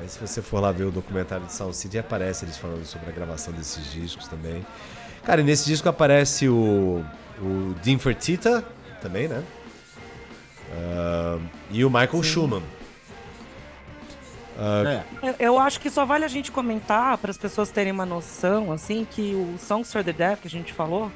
Aí 0.00 0.08
se 0.08 0.18
você 0.18 0.42
for 0.42 0.60
lá 0.60 0.72
ver 0.72 0.84
o 0.84 0.90
documentário 0.90 1.46
de 1.46 1.52
Sound 1.52 1.76
City, 1.76 1.98
aparece 1.98 2.44
eles 2.44 2.56
falando 2.56 2.84
sobre 2.84 3.10
a 3.10 3.12
gravação 3.12 3.52
desses 3.52 3.92
discos 3.92 4.26
também. 4.26 4.64
Cara, 5.24 5.40
e 5.40 5.44
nesse 5.44 5.64
disco 5.64 5.88
aparece 5.88 6.48
o, 6.48 7.04
o 7.40 7.74
Dean 7.82 7.98
Fertita 7.98 8.64
também, 9.00 9.26
né? 9.26 9.42
Uh, 10.70 11.40
e 11.70 11.84
o 11.84 11.88
Michael 11.88 12.22
Sim. 12.22 12.22
Schumann. 12.22 12.62
Uh, 14.56 14.86
é. 14.86 15.34
Eu 15.38 15.58
acho 15.58 15.80
que 15.80 15.90
só 15.90 16.04
vale 16.04 16.24
a 16.24 16.28
gente 16.28 16.52
comentar 16.52 17.18
para 17.18 17.30
as 17.30 17.38
pessoas 17.38 17.70
terem 17.70 17.92
uma 17.92 18.06
noção, 18.06 18.70
assim, 18.70 19.06
que 19.10 19.34
o 19.34 19.58
Songs 19.58 19.92
for 19.92 20.04
the 20.04 20.12
Deaf 20.12 20.42
que 20.42 20.46
a 20.46 20.50
gente 20.50 20.72
falou, 20.72 21.10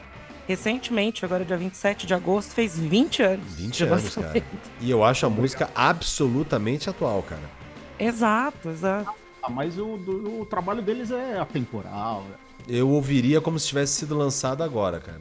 recentemente, 0.47 1.25
agora 1.25 1.45
dia 1.45 1.57
27 1.57 2.07
de 2.07 2.15
agosto, 2.15 2.53
fez 2.53 2.79
20 2.79 3.23
anos. 3.23 3.55
20 3.55 3.85
anos, 3.85 4.15
cara. 4.15 4.43
E 4.81 4.91
eu 4.91 5.05
acho 5.05 5.27
a 5.27 5.31
música 5.31 5.71
absolutamente 5.75 6.89
atual, 6.89 7.23
cara. 7.23 7.59
Exato, 7.99 8.71
exato. 8.71 9.13
Ah, 9.43 9.51
mas 9.51 9.79
o, 9.79 9.97
do, 9.99 10.41
o 10.41 10.47
trabalho 10.47 10.83
deles 10.83 11.11
é 11.11 11.39
atemporal. 11.39 12.25
Eu 12.67 12.89
ouviria 12.89 13.41
como 13.41 13.59
se 13.59 13.69
tivesse 13.69 13.95
sido 13.95 14.17
lançado 14.17 14.63
agora, 14.63 14.99
cara. 15.01 15.21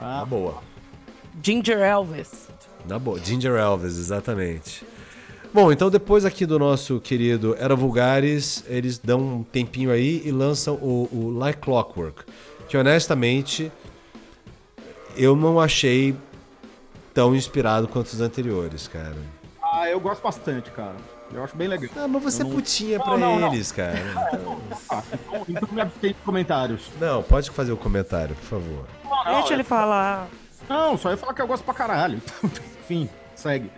Ah. 0.00 0.18
Na 0.18 0.24
boa. 0.24 0.62
Ginger 1.42 1.78
Elvis. 1.78 2.48
Na 2.88 2.98
boa, 2.98 3.18
Ginger 3.18 3.56
Elvis, 3.56 3.98
exatamente. 3.98 4.86
Bom, 5.52 5.72
então 5.72 5.90
depois 5.90 6.24
aqui 6.24 6.44
do 6.44 6.58
nosso 6.58 7.00
querido 7.00 7.56
Era 7.58 7.74
Vulgares, 7.74 8.64
eles 8.68 8.98
dão 8.98 9.20
um 9.20 9.42
tempinho 9.42 9.90
aí 9.90 10.22
e 10.24 10.30
lançam 10.30 10.74
o, 10.74 11.08
o 11.12 11.30
Like 11.36 11.60
Clockwork. 11.60 12.24
Que 12.68 12.76
honestamente 12.76 13.72
eu 15.16 15.34
não 15.34 15.58
achei 15.58 16.14
tão 17.14 17.34
inspirado 17.34 17.88
quanto 17.88 18.08
os 18.08 18.20
anteriores, 18.20 18.86
cara. 18.86 19.16
Ah, 19.62 19.88
eu 19.88 19.98
gosto 19.98 20.22
bastante, 20.22 20.70
cara. 20.70 20.96
Eu 21.32 21.42
acho 21.42 21.56
bem 21.56 21.68
legal. 21.68 21.90
Ah, 21.96 22.08
mas 22.08 22.22
você 22.22 22.44
não... 22.44 22.50
putinha 22.50 22.98
pra 22.98 23.16
não, 23.16 23.38
não, 23.38 23.52
eles, 23.52 23.72
cara. 23.72 23.98
Então... 24.32 24.60
ah, 24.90 25.02
então, 25.12 25.44
então 25.48 25.68
me 25.72 25.80
abstém 25.80 26.12
de 26.12 26.20
comentários. 26.20 26.90
Não, 27.00 27.22
pode 27.22 27.50
fazer 27.50 27.72
o 27.72 27.76
comentário, 27.76 28.34
por 28.36 28.44
favor. 28.44 28.86
Deixa 29.38 29.54
ele 29.54 29.64
falar. 29.64 30.28
Não, 30.68 30.96
só 30.96 31.10
ia 31.10 31.16
falar 31.16 31.34
que 31.34 31.42
eu 31.42 31.46
gosto 31.46 31.64
pra 31.64 31.74
caralho. 31.74 32.20
Enfim, 32.84 33.08
segue. 33.34 33.70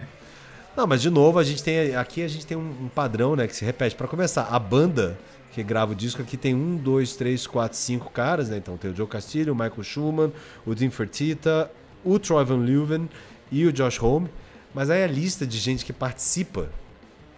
Não, 0.76 0.86
mas 0.86 1.02
de 1.02 1.10
novo, 1.10 1.38
a 1.38 1.44
gente 1.44 1.62
tem. 1.62 1.96
Aqui 1.96 2.22
a 2.22 2.28
gente 2.28 2.46
tem 2.46 2.56
um 2.56 2.88
padrão, 2.94 3.34
né, 3.34 3.46
que 3.46 3.56
se 3.56 3.64
repete. 3.64 3.96
Para 3.96 4.06
começar, 4.06 4.44
a 4.44 4.58
banda 4.58 5.18
que 5.52 5.62
grava 5.62 5.92
o 5.92 5.94
disco 5.94 6.22
aqui 6.22 6.36
tem 6.36 6.54
um, 6.54 6.76
dois, 6.76 7.16
três, 7.16 7.46
quatro, 7.46 7.76
cinco 7.76 8.10
caras, 8.10 8.48
né? 8.48 8.58
Então 8.58 8.76
tem 8.76 8.92
o 8.92 8.94
Joe 8.94 9.08
Castillo, 9.08 9.52
o 9.52 9.56
Michael 9.56 9.82
Schumann, 9.82 10.32
o 10.64 10.74
Dean 10.74 10.90
Fertita, 10.90 11.70
o 12.04 12.18
Troy 12.18 12.44
Van 12.44 12.58
Leeuwen 12.58 13.08
e 13.50 13.66
o 13.66 13.72
Josh 13.72 14.00
Home. 14.00 14.28
Mas 14.72 14.90
aí 14.90 15.02
a 15.02 15.06
lista 15.06 15.46
de 15.46 15.58
gente 15.58 15.84
que 15.84 15.92
participa 15.92 16.68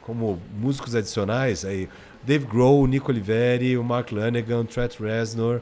como 0.02 0.40
músicos 0.58 0.94
adicionais, 0.94 1.64
aí 1.64 1.88
Dave 2.22 2.44
Grohl, 2.46 2.86
Nico 2.86 3.10
Oliveri, 3.10 3.76
o 3.78 3.84
Mark 3.84 4.10
Lanegan, 4.12 4.64
Trent 4.64 4.98
Reznor, 4.98 5.60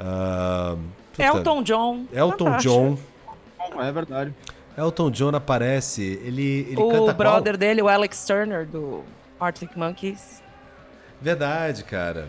uh, 0.00 0.78
Elton 1.18 1.62
John. 1.62 2.06
Elton 2.12 2.44
Fantástico. 2.44 2.74
John. 2.74 2.98
É 3.80 3.92
verdade. 3.92 4.34
Elton 4.76 5.10
John 5.10 5.34
aparece, 5.34 6.02
ele, 6.22 6.66
ele 6.68 6.76
o 6.76 6.88
canta 6.88 7.12
O 7.12 7.14
brother 7.14 7.54
qual? 7.54 7.58
dele, 7.58 7.82
o 7.82 7.88
Alex 7.88 8.24
Turner, 8.26 8.66
do 8.66 9.02
Arctic 9.40 9.74
Monkeys. 9.74 10.42
Verdade, 11.20 11.82
cara. 11.82 12.28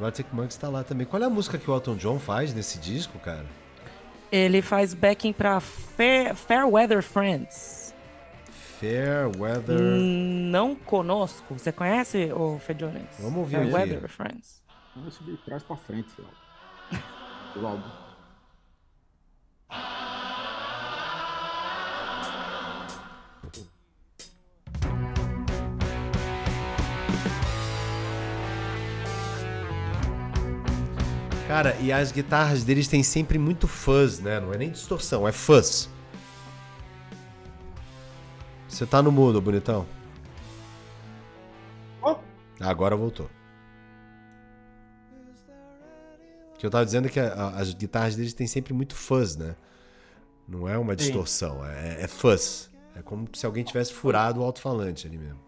O 0.00 0.04
Arctic 0.04 0.26
Monkeys 0.32 0.56
tá 0.56 0.68
lá 0.68 0.82
também. 0.82 1.06
Qual 1.06 1.22
é 1.22 1.26
a 1.26 1.30
música 1.30 1.58
que 1.58 1.70
o 1.70 1.74
Elton 1.74 1.96
John 1.96 2.18
faz 2.18 2.54
nesse 2.54 2.78
disco, 2.78 3.18
cara? 3.18 3.44
Ele 4.32 4.60
faz 4.62 4.94
backing 4.94 5.32
pra 5.32 5.60
Fair, 5.60 6.34
Fair 6.34 6.66
Weather 6.66 7.02
Friends. 7.02 7.75
Fair 8.80 9.30
Weather... 9.38 9.80
Não 9.80 10.74
conosco. 10.74 11.54
Você 11.54 11.72
conhece, 11.72 12.30
o 12.32 12.58
Fejones? 12.58 13.06
Vamos 13.18 13.38
ouvir 13.38 13.56
Fair 13.56 13.62
aqui. 13.62 13.74
Weather 13.74 14.08
Friends. 14.08 14.62
Vamos 14.94 15.14
subir 15.14 15.32
de 15.32 15.42
trás 15.44 15.62
pra 15.62 15.76
frente, 15.76 16.10
sei 16.14 16.24
lá. 16.24 16.30
o 17.56 17.66
álbum. 17.66 18.06
Cara, 31.48 31.76
e 31.80 31.90
as 31.90 32.12
guitarras 32.12 32.64
deles 32.64 32.88
têm 32.88 33.02
sempre 33.02 33.38
muito 33.38 33.66
fuzz, 33.66 34.20
né? 34.20 34.38
Não 34.38 34.52
é 34.52 34.58
nem 34.58 34.70
distorção, 34.70 35.26
é 35.26 35.32
fuzz. 35.32 35.88
Você 38.76 38.84
tá 38.84 39.02
no 39.02 39.10
mudo, 39.10 39.40
bonitão. 39.40 39.86
Oh. 42.02 42.16
Agora 42.60 42.94
voltou. 42.94 43.24
O 46.54 46.58
que 46.58 46.66
eu 46.66 46.70
tava 46.70 46.84
dizendo 46.84 47.06
é 47.06 47.10
que 47.10 47.18
a, 47.18 47.32
a, 47.32 47.48
as 47.58 47.72
guitarras 47.72 48.16
deles 48.16 48.34
têm 48.34 48.46
sempre 48.46 48.74
muito 48.74 48.94
fuzz, 48.94 49.34
né? 49.34 49.56
Não 50.46 50.68
é 50.68 50.76
uma 50.76 50.94
distorção, 50.94 51.64
é, 51.64 52.02
é 52.02 52.06
fuzz. 52.06 52.70
É 52.94 53.00
como 53.00 53.26
se 53.32 53.46
alguém 53.46 53.64
tivesse 53.64 53.94
furado 53.94 54.42
o 54.42 54.44
alto-falante 54.44 55.06
ali 55.06 55.16
mesmo. 55.16 55.40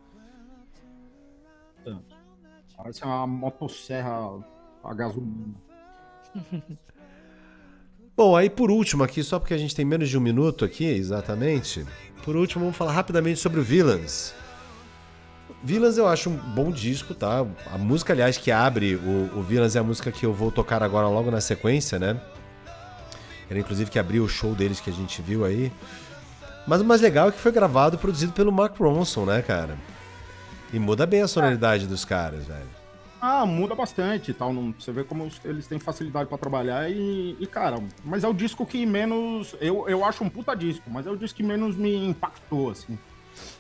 Parece 2.79 3.05
uma 3.05 3.27
motosserra 3.27 4.43
a 4.83 4.95
gasolina. 4.95 5.55
Bom, 8.17 8.35
aí 8.35 8.49
por 8.49 8.71
último 8.71 9.05
aqui, 9.05 9.23
só 9.23 9.39
porque 9.39 9.55
a 9.55 9.59
gente 9.59 9.77
tem 9.77 9.85
menos 9.85 10.09
de 10.09 10.17
um 10.17 10.21
minuto 10.21 10.65
aqui, 10.65 10.87
exatamente. 10.87 11.87
Por 12.25 12.37
último, 12.37 12.65
vamos 12.65 12.77
falar 12.77 12.93
rapidamente 12.93 13.41
sobre 13.41 13.61
o 13.61 13.63
Villains. 13.63 14.35
Villains 15.63 15.99
eu 15.99 16.07
acho 16.07 16.31
um 16.31 16.37
bom 16.37 16.71
disco, 16.71 17.15
tá? 17.15 17.45
A 17.73 17.79
música, 17.79 18.13
aliás, 18.13 18.37
que 18.37 18.51
abre 18.51 18.95
o, 18.97 19.39
o 19.39 19.43
Villains 19.43 19.75
é 19.75 19.79
a 19.79 19.83
música 19.83 20.13
que 20.13 20.25
eu 20.25 20.33
vou 20.33 20.53
tocar 20.53 20.83
agora 20.83 21.09
logo 21.09 21.31
na 21.31 21.41
sequência, 21.41 21.99
né? 21.99 22.21
Era 23.51 23.59
inclusive 23.59 23.91
que 23.91 23.99
abriu 23.99 24.25
o 24.25 24.29
show 24.29 24.55
deles 24.55 24.79
que 24.81 24.91
a 24.91 24.93
gente 24.93 25.21
viu 25.23 25.45
aí. 25.45 25.73
Mas 26.67 26.81
o 26.81 26.85
mais 26.85 27.01
legal 27.01 27.29
é 27.29 27.33
que 27.33 27.39
foi 27.39 27.51
gravado 27.51 27.97
e 27.97 27.99
produzido 27.99 28.33
pelo 28.33 28.53
Mark 28.53 28.79
Ronson, 28.79 29.25
né, 29.25 29.43
cara? 29.43 29.77
E 30.73 30.79
muda 30.79 31.07
bem 31.07 31.23
a 31.23 31.29
sonoridade 31.29 31.87
dos 31.87 32.05
caras, 32.05 32.47
velho. 32.47 32.78
Ah, 33.21 33.45
muda 33.45 33.75
bastante 33.75 34.31
e 34.31 34.35
tal. 34.35 34.53
Não, 34.53 34.73
você 34.79 34.93
vê 34.93 35.05
como 35.05 35.29
eles 35.45 35.67
têm 35.67 35.79
facilidade 35.79 36.29
para 36.29 36.39
trabalhar 36.39 36.91
e, 36.91 37.37
e, 37.39 37.47
cara, 37.47 37.83
mas 38.05 38.25
é 38.25 38.29
o 38.29 38.33
disco 38.33 38.65
que 38.65 38.87
menos. 38.87 39.55
Eu, 39.61 39.89
eu 39.89 40.05
acho 40.05 40.23
um 40.23 40.29
puta 40.29 40.55
disco, 40.55 40.89
mas 40.91 41.07
é 41.07 41.11
o 41.11 41.17
disco 41.17 41.37
que 41.37 41.43
menos 41.43 41.77
me 41.77 41.95
impactou, 42.07 42.71
assim. 42.71 42.99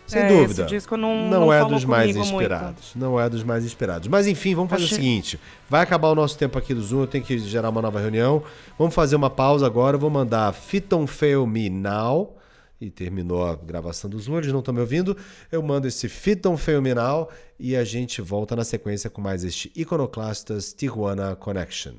Sem 0.07 0.23
é, 0.23 0.29
dúvida. 0.29 0.63
Esse 0.63 0.71
disco 0.71 0.97
não, 0.97 1.29
não, 1.29 1.41
não 1.41 1.53
é 1.53 1.65
dos 1.65 1.85
mais 1.85 2.17
esperados. 2.17 2.95
Muito. 2.95 2.99
Não 2.99 3.21
é 3.21 3.29
dos 3.29 3.45
mais 3.45 3.65
esperados. 3.65 4.09
Mas 4.09 4.27
enfim, 4.27 4.55
vamos 4.55 4.71
fazer 4.71 4.85
Achei... 4.85 4.97
o 4.97 5.01
seguinte: 5.01 5.41
vai 5.69 5.83
acabar 5.83 6.09
o 6.09 6.15
nosso 6.15 6.39
tempo 6.39 6.57
aqui 6.57 6.73
do 6.73 6.81
Zoom, 6.81 7.03
eu 7.03 7.07
tenho 7.07 7.25
que 7.25 7.39
gerar 7.39 7.69
uma 7.69 7.83
nova 7.83 8.01
reunião. 8.01 8.43
Vamos 8.79 8.95
fazer 8.95 9.17
uma 9.17 9.31
pausa 9.31 9.67
agora. 9.67 9.99
vou 9.99 10.11
mandar 10.11 10.53
Fit 10.53 10.93
on 10.95 11.07
Fail 11.07 11.47
Me 11.47 11.69
Now 11.69 12.38
e 12.81 12.91
terminou 12.91 13.45
a 13.47 13.57
gravação 13.57 14.09
do 14.09 14.18
Zoom, 14.18 14.39
eles 14.39 14.53
não 14.53 14.61
estão 14.61 14.74
me 14.74 14.81
ouvindo, 14.81 15.16
eu 15.51 15.62
mando 15.62 15.89
esse 15.89 16.09
Fiton 16.09 16.57
Fenomenal 16.57 17.31
e 17.59 17.76
a 17.76 17.85
gente 17.85 18.20
volta 18.20 18.55
na 18.55 18.64
sequência 18.64 19.11
com 19.11 19.20
mais 19.20 19.45
este 19.45 19.72
Iconoclastas 19.74 20.72
Tijuana 20.72 21.35
Connection. 21.35 21.95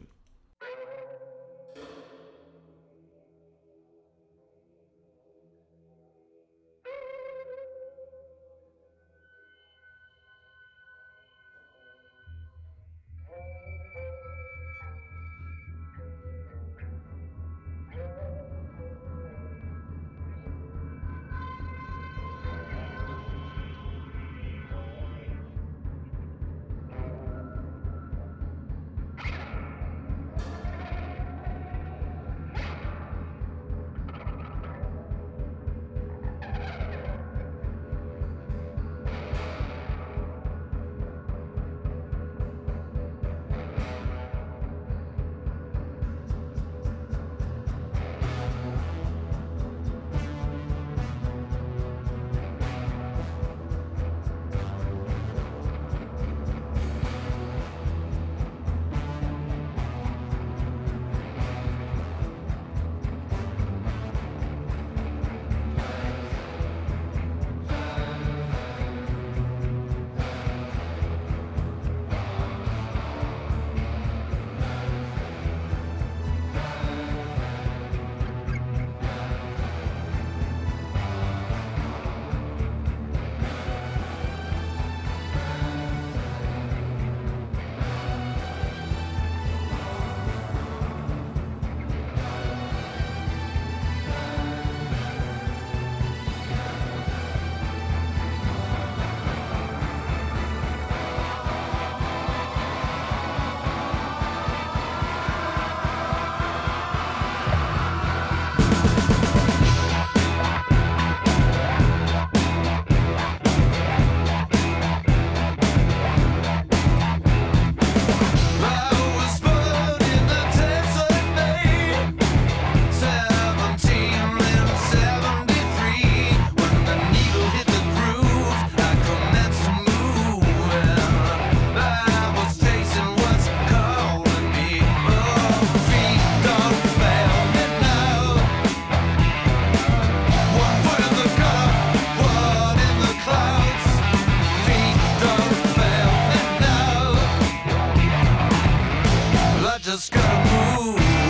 just 149.92 150.12
gotta 150.12 150.84
move. 150.84 151.29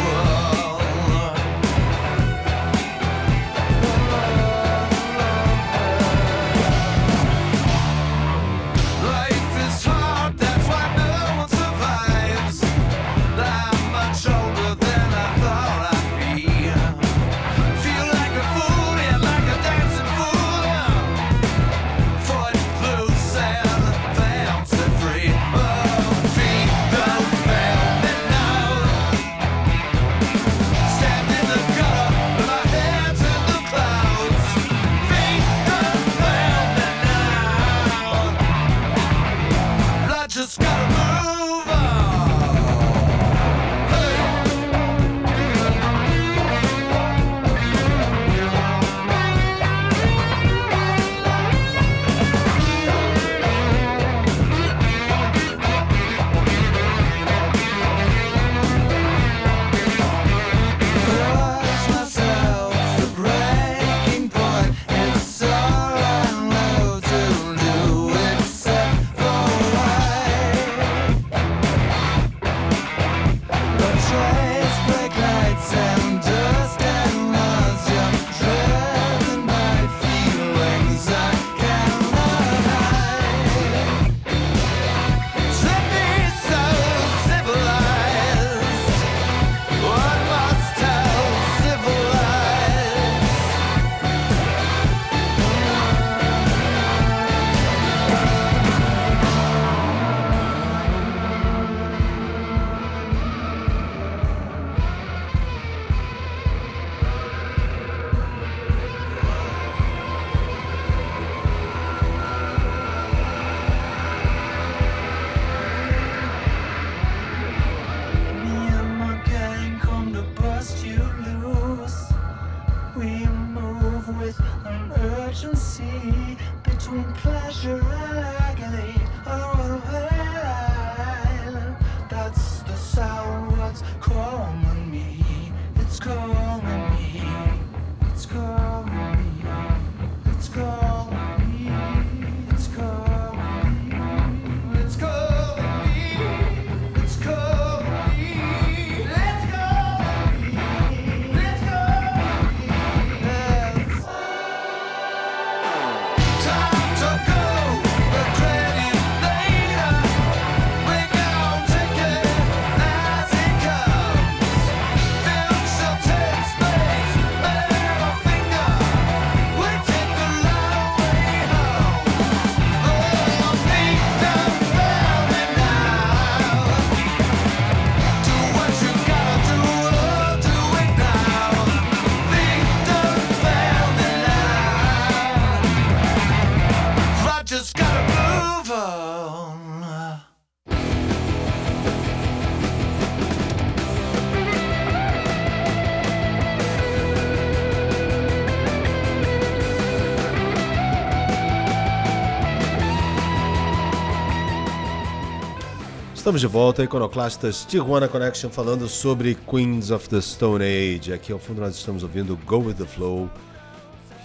Estamos 206.19 206.41
de 206.41 206.47
volta, 206.47 206.83
Iconoclastas 206.83 207.63
Tijuana 207.63 208.05
Connection, 208.05 208.49
falando 208.49 208.89
sobre 208.89 209.35
Queens 209.35 209.89
of 209.89 210.09
the 210.09 210.19
Stone 210.19 210.61
Age. 210.61 211.13
Aqui 211.13 211.31
ao 211.31 211.39
fundo 211.39 211.61
nós 211.61 211.73
estamos 211.75 212.03
ouvindo 212.03 212.37
Go 212.45 212.57
With 212.57 212.73
The 212.73 212.83
Flow, 212.83 213.29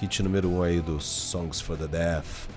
hit 0.01 0.21
número 0.21 0.49
1 0.49 0.57
um 0.57 0.63
aí 0.65 0.81
do 0.81 1.01
Songs 1.01 1.61
For 1.61 1.77
The 1.77 1.87
Deaf. 1.87 2.49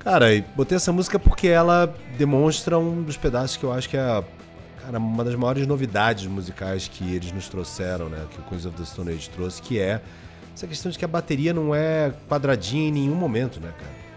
Cara, 0.00 0.26
botei 0.56 0.74
essa 0.74 0.92
música 0.92 1.20
porque 1.20 1.46
ela 1.46 1.94
demonstra 2.18 2.76
um 2.76 3.00
dos 3.00 3.16
pedaços 3.16 3.56
que 3.56 3.62
eu 3.62 3.72
acho 3.72 3.88
que 3.88 3.96
é 3.96 4.24
cara, 4.82 4.98
uma 4.98 5.22
das 5.22 5.36
maiores 5.36 5.64
novidades 5.64 6.26
musicais 6.26 6.88
que 6.88 7.14
eles 7.14 7.30
nos 7.30 7.48
trouxeram, 7.48 8.08
né? 8.08 8.26
Que 8.28 8.40
o 8.40 8.42
Queens 8.42 8.66
of 8.66 8.76
the 8.76 8.84
Stone 8.84 9.12
Age 9.12 9.30
trouxe, 9.30 9.62
que 9.62 9.78
é 9.78 10.02
essa 10.52 10.66
questão 10.66 10.90
de 10.90 10.98
que 10.98 11.04
a 11.04 11.08
bateria 11.08 11.54
não 11.54 11.72
é 11.72 12.12
quadradinha 12.28 12.88
em 12.88 12.92
nenhum 12.92 13.14
momento, 13.14 13.60
né, 13.60 13.72
cara? 13.78 14.07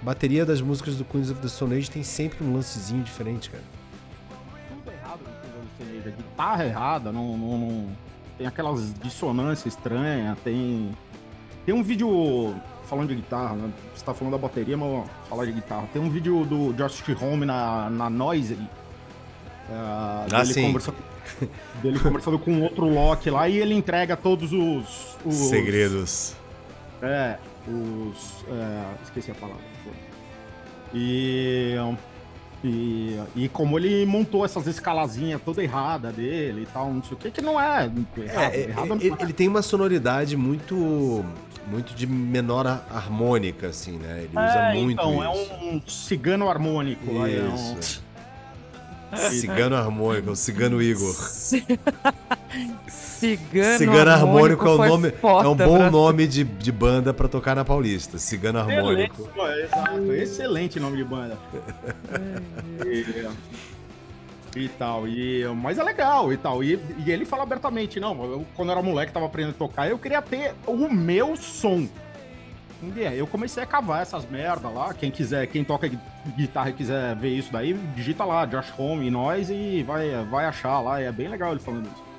A 0.00 0.04
bateria 0.04 0.46
das 0.46 0.60
músicas 0.60 0.96
do 0.96 1.04
Queens 1.04 1.30
of 1.30 1.40
the 1.40 1.48
Stone 1.48 1.76
Age 1.76 1.90
tem 1.90 2.02
sempre 2.02 2.42
um 2.44 2.54
lancezinho 2.54 3.02
diferente, 3.02 3.50
cara. 3.50 3.64
Tudo 4.68 4.90
errado 4.90 5.20
no 5.20 5.26
Queens 5.26 5.54
of 5.54 5.60
the 5.60 5.84
Stone 5.84 5.98
Age. 5.98 6.08
A 6.08 6.10
guitarra 6.10 6.64
errada, 6.64 7.12
não, 7.12 7.36
não, 7.36 7.58
não... 7.58 7.96
tem 8.38 8.46
aquelas 8.46 8.94
dissonâncias 8.94 9.74
estranhas, 9.74 10.38
tem... 10.40 10.90
Tem 11.66 11.74
um 11.74 11.82
vídeo 11.82 12.54
falando 12.90 13.08
de 13.08 13.14
guitarra, 13.14 13.54
né? 13.54 13.70
Você 13.94 14.04
tá 14.04 14.12
falando 14.12 14.32
da 14.32 14.38
bateria, 14.38 14.76
mas 14.76 14.88
vou 14.88 15.06
falar 15.28 15.44
de 15.44 15.52
guitarra. 15.52 15.88
Tem 15.92 16.02
um 16.02 16.10
vídeo 16.10 16.44
do 16.44 16.72
Josh 16.72 17.04
Home 17.20 17.46
na, 17.46 17.88
na 17.88 18.10
Noise. 18.10 18.54
Uh, 18.54 20.26
ah, 20.32 20.44
sim. 20.44 20.62
Conversando, 20.62 20.96
dele 21.80 21.98
conversando 22.00 22.38
com 22.38 22.60
outro 22.62 22.88
Loki 22.88 23.30
lá 23.30 23.48
e 23.48 23.58
ele 23.58 23.74
entrega 23.74 24.16
todos 24.16 24.52
os. 24.52 25.16
os 25.24 25.34
Segredos. 25.34 26.34
É, 27.00 27.38
os. 27.68 28.44
É, 28.48 28.84
esqueci 29.04 29.30
a 29.30 29.34
palavra. 29.34 29.69
E. 30.94 31.74
E, 32.62 33.18
e 33.34 33.48
como 33.48 33.78
ele 33.78 34.04
montou 34.04 34.44
essas 34.44 34.66
escalazinhas 34.66 35.40
toda 35.42 35.62
errada 35.62 36.12
dele 36.12 36.64
e 36.64 36.66
tal, 36.66 36.92
não 36.92 37.02
sei 37.02 37.14
o 37.14 37.16
que, 37.16 37.30
que 37.30 37.40
não 37.40 37.58
é 37.58 37.84
errado. 37.84 38.06
É, 38.18 38.60
errado 38.68 38.98
ele, 39.00 39.14
é. 39.18 39.22
ele, 39.22 39.32
tem 39.32 39.48
uma 39.48 39.62
sonoridade 39.62 40.36
muito 40.36 41.24
muito 41.66 41.94
de 41.94 42.06
menor 42.06 42.66
harmônica, 42.90 43.68
assim, 43.68 43.96
né? 43.96 44.24
Ele 44.24 44.32
usa 44.32 44.58
é, 44.58 44.74
muito 44.74 44.92
então, 44.92 45.32
isso. 45.32 45.52
é 45.52 45.56
um 45.56 45.82
cigano 45.86 46.50
harmônico. 46.50 47.26
Isso. 47.26 47.96
É 47.96 48.06
um... 48.06 48.09
Cigano 49.30 49.76
harmônico, 49.76 50.30
o 50.30 50.36
cigano 50.36 50.80
Igor. 50.80 51.14
Cigano, 52.86 53.78
Cigano 53.78 54.10
harmônico, 54.10 54.66
é, 54.66 54.70
o 54.70 54.76
nome, 54.76 55.08
é 55.08 55.48
um 55.48 55.56
bom 55.56 55.78
pra... 55.78 55.90
nome 55.90 56.26
de, 56.26 56.44
de 56.44 56.72
banda 56.72 57.12
para 57.12 57.28
tocar 57.28 57.54
na 57.54 57.64
Paulista. 57.64 58.18
Cigano 58.18 58.58
harmônico. 58.60 59.22
Excelente, 59.22 59.64
exato, 59.64 60.12
excelente 60.12 60.80
nome 60.80 60.96
de 60.96 61.04
banda. 61.04 61.38
e, 62.86 63.28
e 64.56 64.68
tal. 64.68 65.06
E, 65.06 65.44
mas 65.56 65.78
é 65.78 65.82
legal 65.82 66.32
e 66.32 66.36
tal. 66.36 66.62
E, 66.62 66.78
e 67.04 67.10
ele 67.10 67.24
fala 67.24 67.42
abertamente: 67.42 68.00
não, 68.00 68.24
eu, 68.24 68.46
quando 68.54 68.68
eu 68.68 68.72
era 68.72 68.82
moleque, 68.82 69.12
tava 69.12 69.26
aprendendo 69.26 69.54
a 69.54 69.58
tocar, 69.58 69.88
eu 69.88 69.98
queria 69.98 70.22
ter 70.22 70.54
o 70.66 70.88
meu 70.88 71.36
som. 71.36 71.88
Eu 73.14 73.26
comecei 73.26 73.62
a 73.62 73.66
cavar 73.66 74.00
essas 74.00 74.24
merda 74.24 74.68
lá. 74.68 74.94
Quem 74.94 75.10
quiser, 75.10 75.46
quem 75.48 75.62
toca 75.62 75.90
guitarra 76.34 76.70
e 76.70 76.72
quiser 76.72 77.14
ver 77.14 77.28
isso 77.28 77.52
daí, 77.52 77.74
digita 77.94 78.24
lá, 78.24 78.46
Josh 78.46 78.72
Home 78.78 79.06
e 79.06 79.10
nós 79.10 79.50
e 79.50 79.82
vai, 79.82 80.10
vai 80.30 80.46
achar 80.46 80.80
lá. 80.80 80.98
É 81.00 81.12
bem 81.12 81.28
legal 81.28 81.50
ele 81.52 81.60
falando 81.60 81.86
isso. 81.86 82.10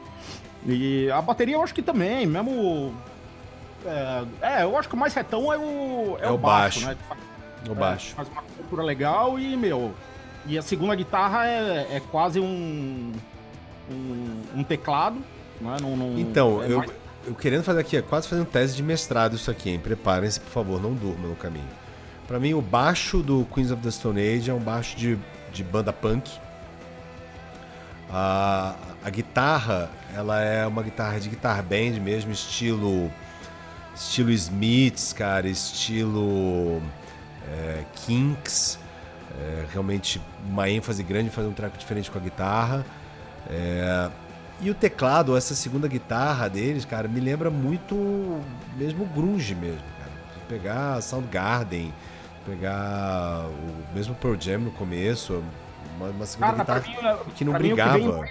E 0.66 1.09
a 1.09 1.22
bateria 1.22 1.55
eu 1.55 1.64
acho 1.64 1.74
que 1.74 1.82
também, 1.82 2.28
mesmo. 2.28 2.93
É, 3.84 4.26
é 4.41 4.64
eu 4.64 4.78
acho 4.78 4.88
que 4.88 4.93
o 4.93 4.97
mais 4.97 5.14
retão 5.14 5.51
é 5.51 5.57
o, 5.57 6.18
é, 6.22 6.28
é 6.28 6.30
o 6.30 6.38
baixo, 6.38 6.86
baixo, 6.86 6.86
né? 6.86 6.97
O 7.68 7.74
baixo. 7.74 8.12
É, 8.12 8.16
faz 8.16 8.30
uma 8.30 8.43
cultura 8.43 8.84
legal 8.84 9.39
e, 9.39 9.57
meu, 9.57 9.91
e 10.45 10.57
a 10.57 10.62
segunda 10.62 10.93
guitarra 10.93 11.47
é, 11.47 11.95
é 11.95 12.01
quase 12.12 12.39
um, 12.39 13.12
um, 13.89 14.41
um 14.57 14.64
teclado. 14.64 15.18
Né? 15.59 15.78
Não, 15.82 15.97
não, 15.97 16.20
então, 16.20 16.62
é 16.62 16.72
eu, 16.72 16.78
mais... 16.78 16.91
eu 17.26 17.36
querendo 17.36 17.63
fazer 17.63 17.80
aqui, 17.80 17.97
é 17.97 18.01
quase 18.01 18.28
fazendo 18.28 18.45
tese 18.45 18.76
de 18.76 18.84
mestrado 18.84 19.36
isso 19.36 19.49
aqui, 19.51 19.69
hein? 19.69 19.80
Preparem-se, 19.80 20.39
por 20.39 20.49
favor, 20.49 20.82
não 20.82 20.93
durmam 20.93 21.30
no 21.30 21.36
caminho. 21.36 21.69
Para 22.28 22.39
mim, 22.39 22.53
o 22.53 22.61
baixo 22.61 23.22
do 23.22 23.45
Queens 23.53 23.72
of 23.72 23.82
the 23.82 23.91
Stone 23.91 24.19
Age 24.19 24.49
é 24.49 24.53
um 24.53 24.59
baixo 24.59 24.95
de, 24.97 25.17
de 25.51 25.63
banda 25.63 25.91
punk. 25.91 26.32
A, 28.09 28.76
a 29.03 29.09
guitarra, 29.09 29.89
ela 30.13 30.41
é 30.41 30.65
uma 30.65 30.84
guitarra 30.84 31.19
de 31.19 31.30
guitar 31.30 31.61
band 31.63 31.99
mesmo, 32.01 32.32
estilo 32.32 33.11
estilo 33.93 34.32
Smiths, 34.32 35.13
cara, 35.13 35.47
estilo 35.47 36.82
é, 37.47 37.84
Kinks 37.95 38.80
é, 39.39 39.65
realmente 39.72 40.22
uma 40.45 40.69
ênfase 40.69 41.03
grande 41.03 41.28
em 41.28 41.32
fazer 41.32 41.47
um 41.47 41.53
track 41.53 41.78
diferente 41.78 42.09
com 42.11 42.17
a 42.17 42.22
guitarra. 42.22 42.86
É, 43.49 44.09
e 44.62 44.70
o 44.70 44.76
teclado, 44.76 45.36
essa 45.36 45.55
segunda 45.55 45.88
guitarra 45.88 46.47
deles, 46.47 46.86
cara, 46.86 47.07
me 47.07 47.20
lembra 47.20 47.49
muito 47.49 48.39
mesmo 48.78 49.05
grunge 49.05 49.55
mesmo, 49.55 49.84
cara. 49.97 50.12
Pegar 50.47 51.01
Soundgarden, 51.01 51.91
pegar 52.45 53.47
o 53.47 53.95
mesmo 53.95 54.14
Pearl 54.16 54.36
Jam 54.39 54.59
no 54.59 54.72
começo, 54.72 55.43
uma, 55.97 56.09
uma 56.09 56.26
segunda 56.26 56.64
cara, 56.64 56.80
guitarra 56.80 57.24
mim, 57.26 57.32
que 57.36 57.43
não 57.43 57.53
brigava. 57.53 58.30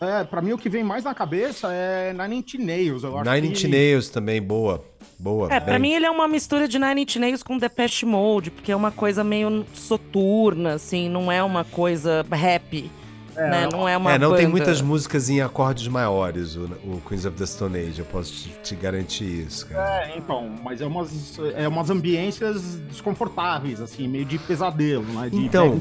É, 0.00 0.24
pra 0.24 0.40
mim 0.40 0.52
o 0.52 0.58
que 0.58 0.68
vem 0.68 0.84
mais 0.84 1.04
na 1.04 1.14
cabeça 1.14 1.72
é 1.72 2.12
Nine 2.12 2.36
Inch 2.36 2.54
Nails, 2.54 3.02
eu 3.02 3.18
acho 3.18 3.30
Nine 3.30 3.48
Inch 3.48 3.64
Nails 3.64 4.08
também, 4.08 4.42
boa. 4.42 4.84
Boa. 5.18 5.48
É, 5.52 5.58
bem. 5.58 5.68
pra 5.68 5.78
mim 5.78 5.92
ele 5.92 6.06
é 6.06 6.10
uma 6.10 6.28
mistura 6.28 6.68
de 6.68 6.78
Nine 6.78 7.02
Inch 7.02 7.16
Nails 7.16 7.42
com 7.42 7.58
Depeche 7.58 8.06
Mode, 8.06 8.50
porque 8.50 8.70
é 8.70 8.76
uma 8.76 8.92
coisa 8.92 9.24
meio 9.24 9.66
soturna, 9.74 10.74
assim, 10.74 11.08
não 11.08 11.30
é 11.30 11.42
uma 11.42 11.64
coisa 11.64 12.24
rap. 12.30 12.90
É, 13.38 13.50
né? 13.50 13.68
Não 13.70 13.88
é 13.88 13.96
uma 13.96 14.12
É, 14.12 14.18
não 14.18 14.30
banda. 14.30 14.40
tem 14.40 14.48
muitas 14.48 14.82
músicas 14.82 15.30
em 15.30 15.40
acordes 15.40 15.86
maiores, 15.86 16.56
o, 16.56 16.64
o 16.84 17.00
Queens 17.08 17.24
of 17.24 17.36
the 17.36 17.46
Stone 17.46 17.78
Age, 17.78 18.00
eu 18.00 18.04
posso 18.04 18.32
te, 18.32 18.48
te, 18.62 18.74
garantir 18.74 19.46
isso, 19.46 19.66
cara. 19.66 20.06
É, 20.06 20.18
então, 20.18 20.52
mas 20.62 20.80
é 20.80 20.86
umas, 20.86 21.38
é 21.54 21.68
umas 21.68 21.88
ambiências 21.88 22.80
desconfortáveis, 22.88 23.80
assim, 23.80 24.08
meio 24.08 24.24
de 24.24 24.38
pesadelo, 24.38 25.04
né? 25.04 25.30
De 25.30 25.36
então, 25.36 25.80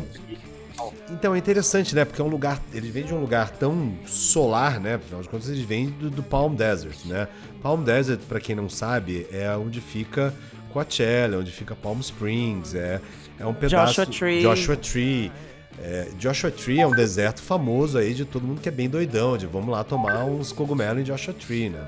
então 1.10 1.34
é 1.34 1.38
interessante, 1.38 1.96
né? 1.96 2.06
Porque 2.06 2.22
é 2.22 2.24
um 2.24 2.30
lugar. 2.30 2.62
Eles 2.72 2.92
vêm 2.92 3.04
de 3.04 3.14
um 3.14 3.20
lugar 3.20 3.50
tão 3.50 3.94
solar, 4.06 4.80
né? 4.80 4.96
Afinal 4.96 5.22
de 5.22 5.30
contas, 5.30 5.50
eles 5.50 5.64
vêm 5.64 5.90
do, 5.90 6.10
do 6.10 6.22
Palm 6.22 6.54
Desert, 6.54 7.06
né? 7.06 7.28
Palm 7.62 7.84
Desert, 7.84 8.20
para 8.28 8.40
quem 8.40 8.56
não 8.56 8.70
sabe, 8.70 9.26
é 9.32 9.50
onde 9.58 9.82
fica 9.82 10.34
Coachella, 10.72 11.38
onde 11.38 11.52
fica 11.52 11.76
Palm 11.76 12.00
Springs, 12.00 12.76
é, 12.76 13.02
é 13.40 13.46
um 13.46 13.54
pedaço. 13.54 13.96
Joshua 13.96 14.06
Tree. 14.06 14.42
Joshua 14.42 14.76
Tree. 14.76 15.32
É, 15.80 16.08
Joshua 16.18 16.50
Tree 16.50 16.80
é 16.80 16.88
um 16.88 16.92
deserto 16.92 17.42
famoso 17.42 17.98
aí 17.98 18.14
de 18.14 18.26
todo 18.26 18.46
mundo 18.48 18.62
que 18.62 18.68
é 18.68 18.72
bem 18.72 18.90
doidão, 18.90 19.38
de 19.38 19.46
vamos 19.46 19.70
lá 19.70 19.84
tomar 19.84 20.26
uns 20.26 20.52
cogumelos 20.52 21.02
em 21.02 21.04
Joshua 21.04 21.34
Tree, 21.34 21.70
né? 21.70 21.88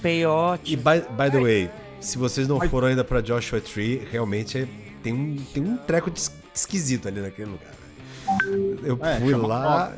Peyote. 0.00 0.72
E 0.72 0.76
by, 0.76 1.00
by 1.10 1.30
the 1.30 1.40
way, 1.40 1.70
se 2.00 2.18
vocês 2.18 2.46
não 2.46 2.60
foram 2.68 2.88
ainda 2.88 3.04
para 3.04 3.20
Joshua 3.20 3.60
Tree, 3.60 4.06
realmente 4.10 4.58
é, 4.58 4.68
tem, 5.02 5.12
um, 5.12 5.36
tem 5.52 5.62
um 5.62 5.76
treco 5.76 6.10
de 6.10 6.20
esquisito 6.54 7.08
ali 7.08 7.20
naquele 7.20 7.50
lugar. 7.50 7.72
Eu 8.84 8.98
é, 9.02 9.20
fui 9.20 9.34
lá, 9.34 9.92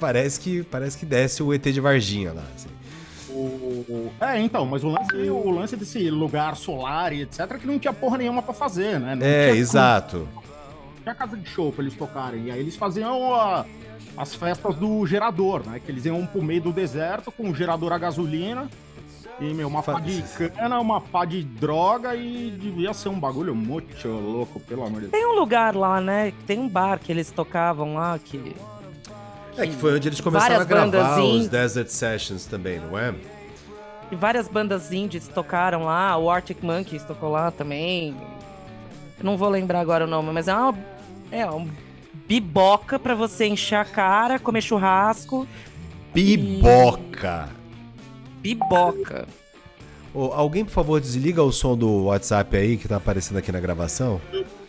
parece 0.00 0.40
que, 0.40 0.62
parece 0.64 0.98
que 0.98 1.06
desce 1.06 1.42
o 1.42 1.54
ET 1.54 1.62
de 1.62 1.80
Varginha 1.80 2.32
lá. 2.32 2.44
Assim. 2.54 2.68
O... 3.30 4.10
É, 4.20 4.40
então, 4.40 4.64
mas 4.64 4.82
o 4.82 4.88
lance, 4.88 5.14
o 5.14 5.50
lance 5.50 5.76
desse 5.76 6.10
lugar 6.10 6.56
solar 6.56 7.12
e 7.12 7.22
etc, 7.22 7.40
é 7.40 7.58
que 7.58 7.66
não 7.66 7.78
tinha 7.78 7.92
porra 7.92 8.18
nenhuma 8.18 8.42
pra 8.42 8.54
fazer, 8.54 8.98
né? 8.98 9.14
Não 9.14 9.26
é, 9.26 9.50
exato. 9.50 10.26
Não 10.34 10.45
tinha 11.06 11.14
casa 11.14 11.36
de 11.36 11.48
show 11.48 11.70
pra 11.70 11.84
eles 11.84 11.94
tocarem. 11.94 12.46
E 12.46 12.50
aí 12.50 12.58
eles 12.58 12.74
faziam 12.74 13.32
a, 13.32 13.64
as 14.16 14.34
festas 14.34 14.74
do 14.74 15.06
gerador, 15.06 15.64
né? 15.64 15.80
Que 15.84 15.92
eles 15.92 16.04
iam 16.04 16.26
pro 16.26 16.42
meio 16.42 16.60
do 16.60 16.72
deserto 16.72 17.30
com 17.30 17.44
um 17.44 17.54
gerador 17.54 17.92
a 17.92 17.98
gasolina 17.98 18.68
e, 19.38 19.54
meu, 19.54 19.68
uma 19.68 19.84
pá 19.84 20.00
de 20.00 20.22
cana, 20.22 20.80
uma 20.80 21.00
pá 21.00 21.24
de 21.24 21.44
droga 21.44 22.16
e 22.16 22.50
devia 22.50 22.92
ser 22.92 23.08
um 23.10 23.20
bagulho 23.20 23.54
muito 23.54 24.08
louco, 24.08 24.58
pelo 24.58 24.82
amor 24.82 24.94
de 24.94 25.08
Deus. 25.08 25.12
Tem 25.12 25.26
um 25.26 25.38
lugar 25.38 25.76
lá, 25.76 26.00
né? 26.00 26.32
Tem 26.44 26.58
um 26.58 26.68
bar 26.68 26.98
que 26.98 27.12
eles 27.12 27.30
tocavam 27.30 27.94
lá 27.94 28.18
que. 28.18 28.56
É, 29.56 29.66
que 29.66 29.76
foi 29.76 29.94
onde 29.94 30.08
eles 30.08 30.20
começaram 30.20 30.60
a 30.60 30.64
gravar 30.64 31.20
os 31.20 31.48
Desert 31.48 31.88
Sessions 31.88 32.46
também, 32.46 32.80
não 32.80 32.98
é? 32.98 33.14
E 34.10 34.16
várias 34.16 34.48
bandas 34.48 34.92
indies 34.92 35.28
tocaram 35.28 35.84
lá, 35.84 36.16
o 36.16 36.28
Arctic 36.28 36.62
Monkeys 36.62 37.04
tocou 37.04 37.30
lá 37.30 37.50
também. 37.50 38.16
não 39.22 39.36
vou 39.36 39.48
lembrar 39.48 39.80
agora 39.80 40.04
o 40.04 40.08
nome, 40.08 40.32
mas 40.32 40.48
é 40.48 40.54
uma. 40.54 40.95
É 41.30 41.44
uma 41.46 41.66
biboca 42.26 42.98
pra 42.98 43.14
você 43.14 43.46
encher 43.46 43.76
a 43.76 43.84
cara, 43.84 44.38
comer 44.38 44.62
churrasco. 44.62 45.46
Biboca! 46.12 47.48
E... 48.42 48.54
Biboca. 48.54 49.26
Oh, 50.14 50.32
alguém, 50.32 50.64
por 50.64 50.70
favor, 50.70 51.00
desliga 51.00 51.42
o 51.42 51.52
som 51.52 51.76
do 51.76 52.04
WhatsApp 52.04 52.56
aí 52.56 52.76
que 52.76 52.88
tá 52.88 52.96
aparecendo 52.96 53.36
aqui 53.36 53.52
na 53.52 53.60
gravação. 53.60 54.20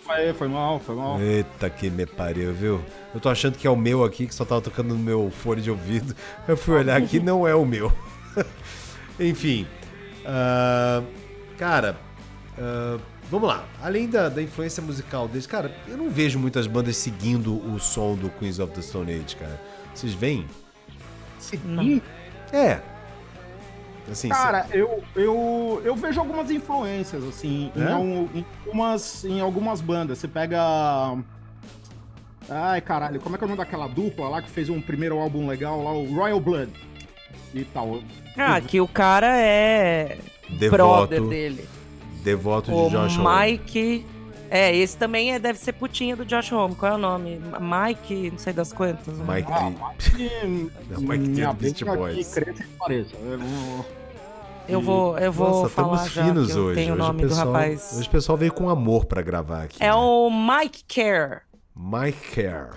Foi, 0.05 0.34
foi 0.34 0.47
mal, 0.47 0.80
foi 0.80 0.95
mal. 0.95 1.22
Eita, 1.22 1.70
que 1.70 1.89
me 1.89 2.05
pariu, 2.05 2.53
viu? 2.53 2.82
Eu 3.14 3.20
tô 3.20 3.30
achando 3.30 3.58
que 3.58 3.66
é 3.66 3.70
o 3.70 3.76
meu 3.76 4.03
aqui, 4.03 4.28
que 4.28 4.36
só 4.36 4.43
tava 4.43 4.62
tocando 4.62 4.89
no 4.89 4.99
meu 4.99 5.32
fone 5.32 5.62
de 5.62 5.72
ouvido. 5.72 6.16
Eu 6.47 6.58
fui 6.58 6.76
olhar 6.76 6.97
aqui, 6.97 7.20
não 7.20 7.47
é 7.47 7.55
o 7.55 7.66
meu. 7.66 7.91
Enfim. 9.20 9.66
Uh, 10.26 11.05
cara, 11.58 11.97
uh, 12.58 12.99
vamos 13.30 13.47
lá. 13.47 13.65
Além 13.82 14.07
da, 14.09 14.30
da 14.30 14.41
influência 14.41 14.82
musical 14.82 15.28
deles, 15.28 15.45
cara, 15.47 15.73
eu 15.88 15.97
não 15.97 16.09
vejo 16.09 16.38
muitas 16.39 16.67
bandas 16.67 16.97
seguindo 16.97 17.53
o 17.73 17.80
som 17.80 18.15
do 18.15 18.30
Queens 18.30 18.59
of 18.59 18.73
the 18.73 18.82
Stone 18.82 19.11
Age, 19.13 19.36
cara. 19.36 19.59
Vocês 19.93 20.13
veem? 20.13 20.45
Seguindo? 21.39 22.01
É. 22.51 22.80
Assim, 24.09 24.30
Cara, 24.30 24.65
eu, 24.71 25.03
eu, 25.17 25.82
eu 25.84 25.93
vejo 25.95 26.17
algumas 26.19 26.49
influências, 26.49 27.21
assim, 27.25 27.69
em, 27.75 27.82
É? 27.82 27.91
al- 27.91 28.03
em 28.05 28.45
algumas, 28.65 29.25
em 29.25 29.41
algumas 29.41 29.82
bandas. 29.82 30.17
Você 30.19 30.30
pega. 30.30 31.17
Ai, 32.49 32.80
caralho, 32.80 33.19
como 33.19 33.36
é 33.36 33.38
que 33.38 33.43
é 33.43 33.45
o 33.45 33.49
nome 33.49 33.57
daquela 33.57 33.88
dupla 33.88 34.30
lá 34.30 34.41
que 34.41 34.49
fez 34.49 34.69
um 34.69 34.80
primeiro 34.82 35.19
álbum 35.19 35.45
legal 35.45 35.84
lá, 35.84 35.91
o 35.91 36.05
Royal 36.15 36.39
Blood 36.39 36.71
e 37.53 37.65
tal. 37.65 37.99
Ah, 38.38 38.61
que 38.61 38.80
o 38.80 38.88
cara 38.88 39.28
é 39.38 40.17
devoto, 40.51 40.78
brother 40.78 41.21
dele. 41.23 41.67
Devoto 42.24 42.72
de 42.72 42.89
Josh 42.89 43.18
Homme. 43.18 43.51
Mike. 43.51 44.05
É, 44.49 44.74
esse 44.74 44.97
também 44.97 45.34
é, 45.34 45.39
deve 45.39 45.59
ser 45.59 45.74
putinha 45.74 46.15
do 46.15 46.24
Josh 46.24 46.51
Home. 46.53 46.74
Qual 46.76 46.93
é 46.93 46.95
o 46.95 46.97
nome? 46.97 47.41
Mike, 47.59 48.32
não 48.32 48.38
sei 48.39 48.53
das 48.53 48.72
quantas. 48.72 49.18
né? 49.18 49.36
Mike 49.36 49.51
Ah, 49.51 49.72
que 49.97 50.47
Não, 50.89 51.01
Mike 51.01 51.24
T 51.26 51.30
minha 51.32 51.47
do 51.49 51.53
Beast 51.55 51.84
Boys. 51.84 52.34
Eu 54.70 54.82
vou, 54.82 55.18
eu 55.18 55.32
vou 55.32 55.49
Nossa, 55.49 55.70
falar 55.70 55.95
estamos 55.95 56.13
já 56.13 56.26
finos 56.26 56.51
que 56.53 56.59
hoje. 56.59 56.76
tenho 56.82 56.89
o 56.93 56.97
hoje 56.97 57.07
nome 57.07 57.24
o 57.26 57.28
pessoal, 57.30 57.45
do 57.45 57.51
rapaz. 57.53 57.93
Hoje 57.97 58.07
o 58.07 58.11
pessoal 58.11 58.38
veio 58.38 58.53
com 58.53 58.70
amor 58.70 59.05
pra 59.05 59.22
gravar 59.22 59.63
aqui. 59.63 59.78
É 59.82 59.88
né? 59.88 59.93
o 59.93 60.30
Mike 60.30 60.84
Kerr. 60.86 61.41
Mike 61.76 62.32
Kerr. 62.34 62.70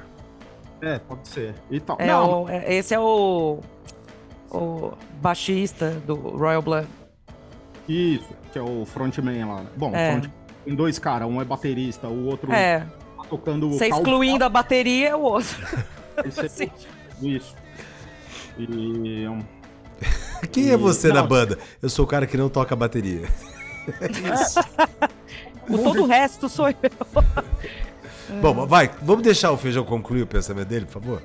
É, 0.81 0.99
pode 1.01 1.27
ser. 1.29 1.55
E 1.71 1.81
tal. 1.81 1.97
É 2.01 2.07
não, 2.07 2.45
o, 2.45 2.49
é- 2.49 2.75
esse 2.75 2.95
é 2.95 3.01
o, 3.01 3.59
o 4.53 4.93
baixista 5.21 5.91
do 6.07 6.15
Royal 6.15 6.63
Blood. 6.63 6.87
isso, 7.89 8.29
que 8.53 8.59
é 8.59 8.63
o 8.63 8.85
frontman 8.85 9.45
lá. 9.47 9.65
Bom, 9.77 9.95
É. 9.95 10.13
front- 10.13 10.31
tem 10.65 10.75
dois 10.75 10.99
caras, 10.99 11.29
um 11.29 11.41
é 11.41 11.45
baterista, 11.45 12.09
o 12.09 12.27
outro 12.27 12.53
É, 12.53 12.81
tá 13.17 13.25
tocando 13.29 13.69
o 13.69 13.73
você 13.73 13.87
excluindo 13.89 14.45
a 14.45 14.49
bateria 14.49 15.09
é 15.11 15.17
o 15.17 15.21
outro. 15.21 15.57
Esse 16.25 16.41
é- 16.47 16.49
Sim. 16.49 16.71
Isso. 17.23 17.55
E. 18.59 19.27
um, 19.29 19.41
Quem 20.53 20.71
é 20.71 20.77
você 20.77 21.09
na 21.09 21.21
Não. 21.23 21.29
banda? 21.29 21.59
Eu 21.83 21.89
sou 21.89 22.05
o 22.05 22.09
cara 22.09 22.27
que 22.27 22.37
não 22.37 22.49
toca 22.49 22.75
bateria. 22.77 23.23
O 25.69 25.79
todo 25.79 26.03
o 26.03 26.07
resto 26.07 26.49
sou 26.49 26.69
eu. 26.69 26.75
Bom, 28.41 28.67
vai, 28.67 28.91
vamos 29.03 29.23
deixar 29.23 29.53
o 29.53 29.57
Feijão 29.57 29.85
concluir 29.85 30.23
o 30.23 30.27
pensamento 30.27 30.67
dele, 30.69 30.85
por 30.85 30.93
favor? 30.95 31.23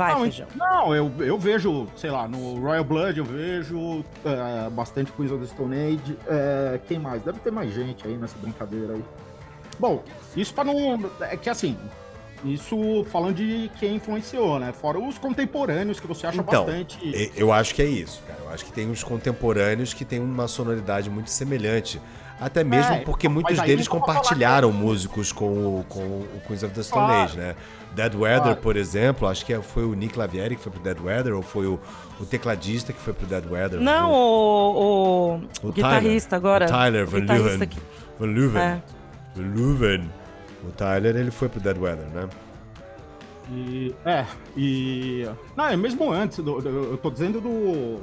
Vai, 0.00 0.12
não, 0.14 0.20
feijão. 0.22 0.46
não 0.56 0.94
eu, 0.94 1.12
eu 1.20 1.38
vejo, 1.38 1.86
sei 1.96 2.10
lá, 2.10 2.26
no 2.26 2.58
Royal 2.60 2.84
Blood 2.84 3.18
eu 3.18 3.24
vejo 3.24 4.04
é, 4.24 4.70
bastante 4.70 5.12
Queens 5.12 5.30
of 5.30 5.44
the 5.44 5.52
Stone 5.52 5.74
Age. 5.76 6.16
É, 6.26 6.80
quem 6.88 6.98
mais? 6.98 7.22
Deve 7.22 7.38
ter 7.40 7.50
mais 7.52 7.72
gente 7.72 8.06
aí 8.06 8.16
nessa 8.16 8.36
brincadeira 8.38 8.94
aí. 8.94 9.04
Bom, 9.78 10.02
isso 10.36 10.52
pra 10.54 10.64
não. 10.64 11.10
É 11.20 11.36
que 11.36 11.48
assim. 11.50 11.76
Isso 12.42 13.04
falando 13.10 13.34
de 13.34 13.70
quem 13.78 13.96
influenciou, 13.96 14.58
né? 14.58 14.72
Fora 14.72 14.98
os 14.98 15.18
contemporâneos 15.18 16.00
que 16.00 16.06
você 16.06 16.26
acha 16.26 16.40
Então, 16.40 16.64
bastante. 16.64 17.32
Eu 17.36 17.52
acho 17.52 17.74
que 17.74 17.82
é 17.82 17.84
isso, 17.84 18.22
cara. 18.26 18.40
Eu 18.42 18.50
acho 18.50 18.64
que 18.64 18.72
tem 18.72 18.88
uns 18.90 19.04
contemporâneos 19.04 19.92
que 19.92 20.06
tem 20.06 20.18
uma 20.18 20.48
sonoridade 20.48 21.10
muito 21.10 21.28
semelhante. 21.28 22.00
Até 22.40 22.64
mesmo 22.64 22.94
É, 22.94 22.98
porque 23.00 23.28
muitos 23.28 23.60
deles 23.60 23.86
compartilharam 23.86 24.72
músicos 24.72 25.30
com 25.30 25.80
o, 25.80 25.84
com 25.86 26.00
o 26.00 26.40
Queens 26.46 26.62
of 26.62 26.74
the 26.74 26.82
Stone 26.82 27.04
Claro. 27.06 27.24
Age, 27.24 27.36
né? 27.36 27.54
Dead 27.94 28.14
Weather, 28.14 28.42
Claro. 28.42 28.60
por 28.60 28.76
exemplo, 28.76 29.26
acho 29.28 29.44
que 29.44 29.54
foi 29.62 29.84
o 29.84 29.94
Nick 29.94 30.16
Lavieri 30.18 30.56
que 30.56 30.62
foi 30.62 30.70
pro 30.72 30.80
Dead 30.80 30.98
Weather, 31.00 31.34
ou 31.34 31.42
foi 31.42 31.66
o, 31.66 31.78
o 32.20 32.24
tecladista 32.24 32.92
que 32.92 33.00
foi 33.00 33.12
pro 33.12 33.26
Dead 33.26 33.44
Weather? 33.50 33.80
Não, 33.80 34.10
o, 34.10 34.14
o, 34.14 35.34
O 35.62 35.68
o 35.68 35.72
guitarrista 35.72 36.36
agora. 36.36 36.66
O 36.66 36.68
Tyler 36.68 37.06
Van 37.06 37.18
Leeuwen. 37.18 37.68
que- 37.68 37.78
Van 38.18 38.26
Leeuwen. 38.26 38.58
É. 38.62 38.82
Van 39.34 39.54
Leeuwen. 39.54 40.10
O 40.64 40.70
Tyler, 40.72 41.16
ele 41.16 41.30
foi 41.30 41.48
pro 41.48 41.58
Dead 41.60 41.76
Weather, 41.78 42.06
né? 42.08 42.28
E, 43.52 43.94
é, 44.04 44.24
e. 44.56 45.26
Não, 45.56 45.66
é 45.66 45.76
mesmo 45.76 46.12
antes, 46.12 46.38
do, 46.38 46.60
do- 46.60 46.68
eu 46.68 46.96
tô 46.98 47.10
dizendo 47.10 47.40
do. 47.40 47.96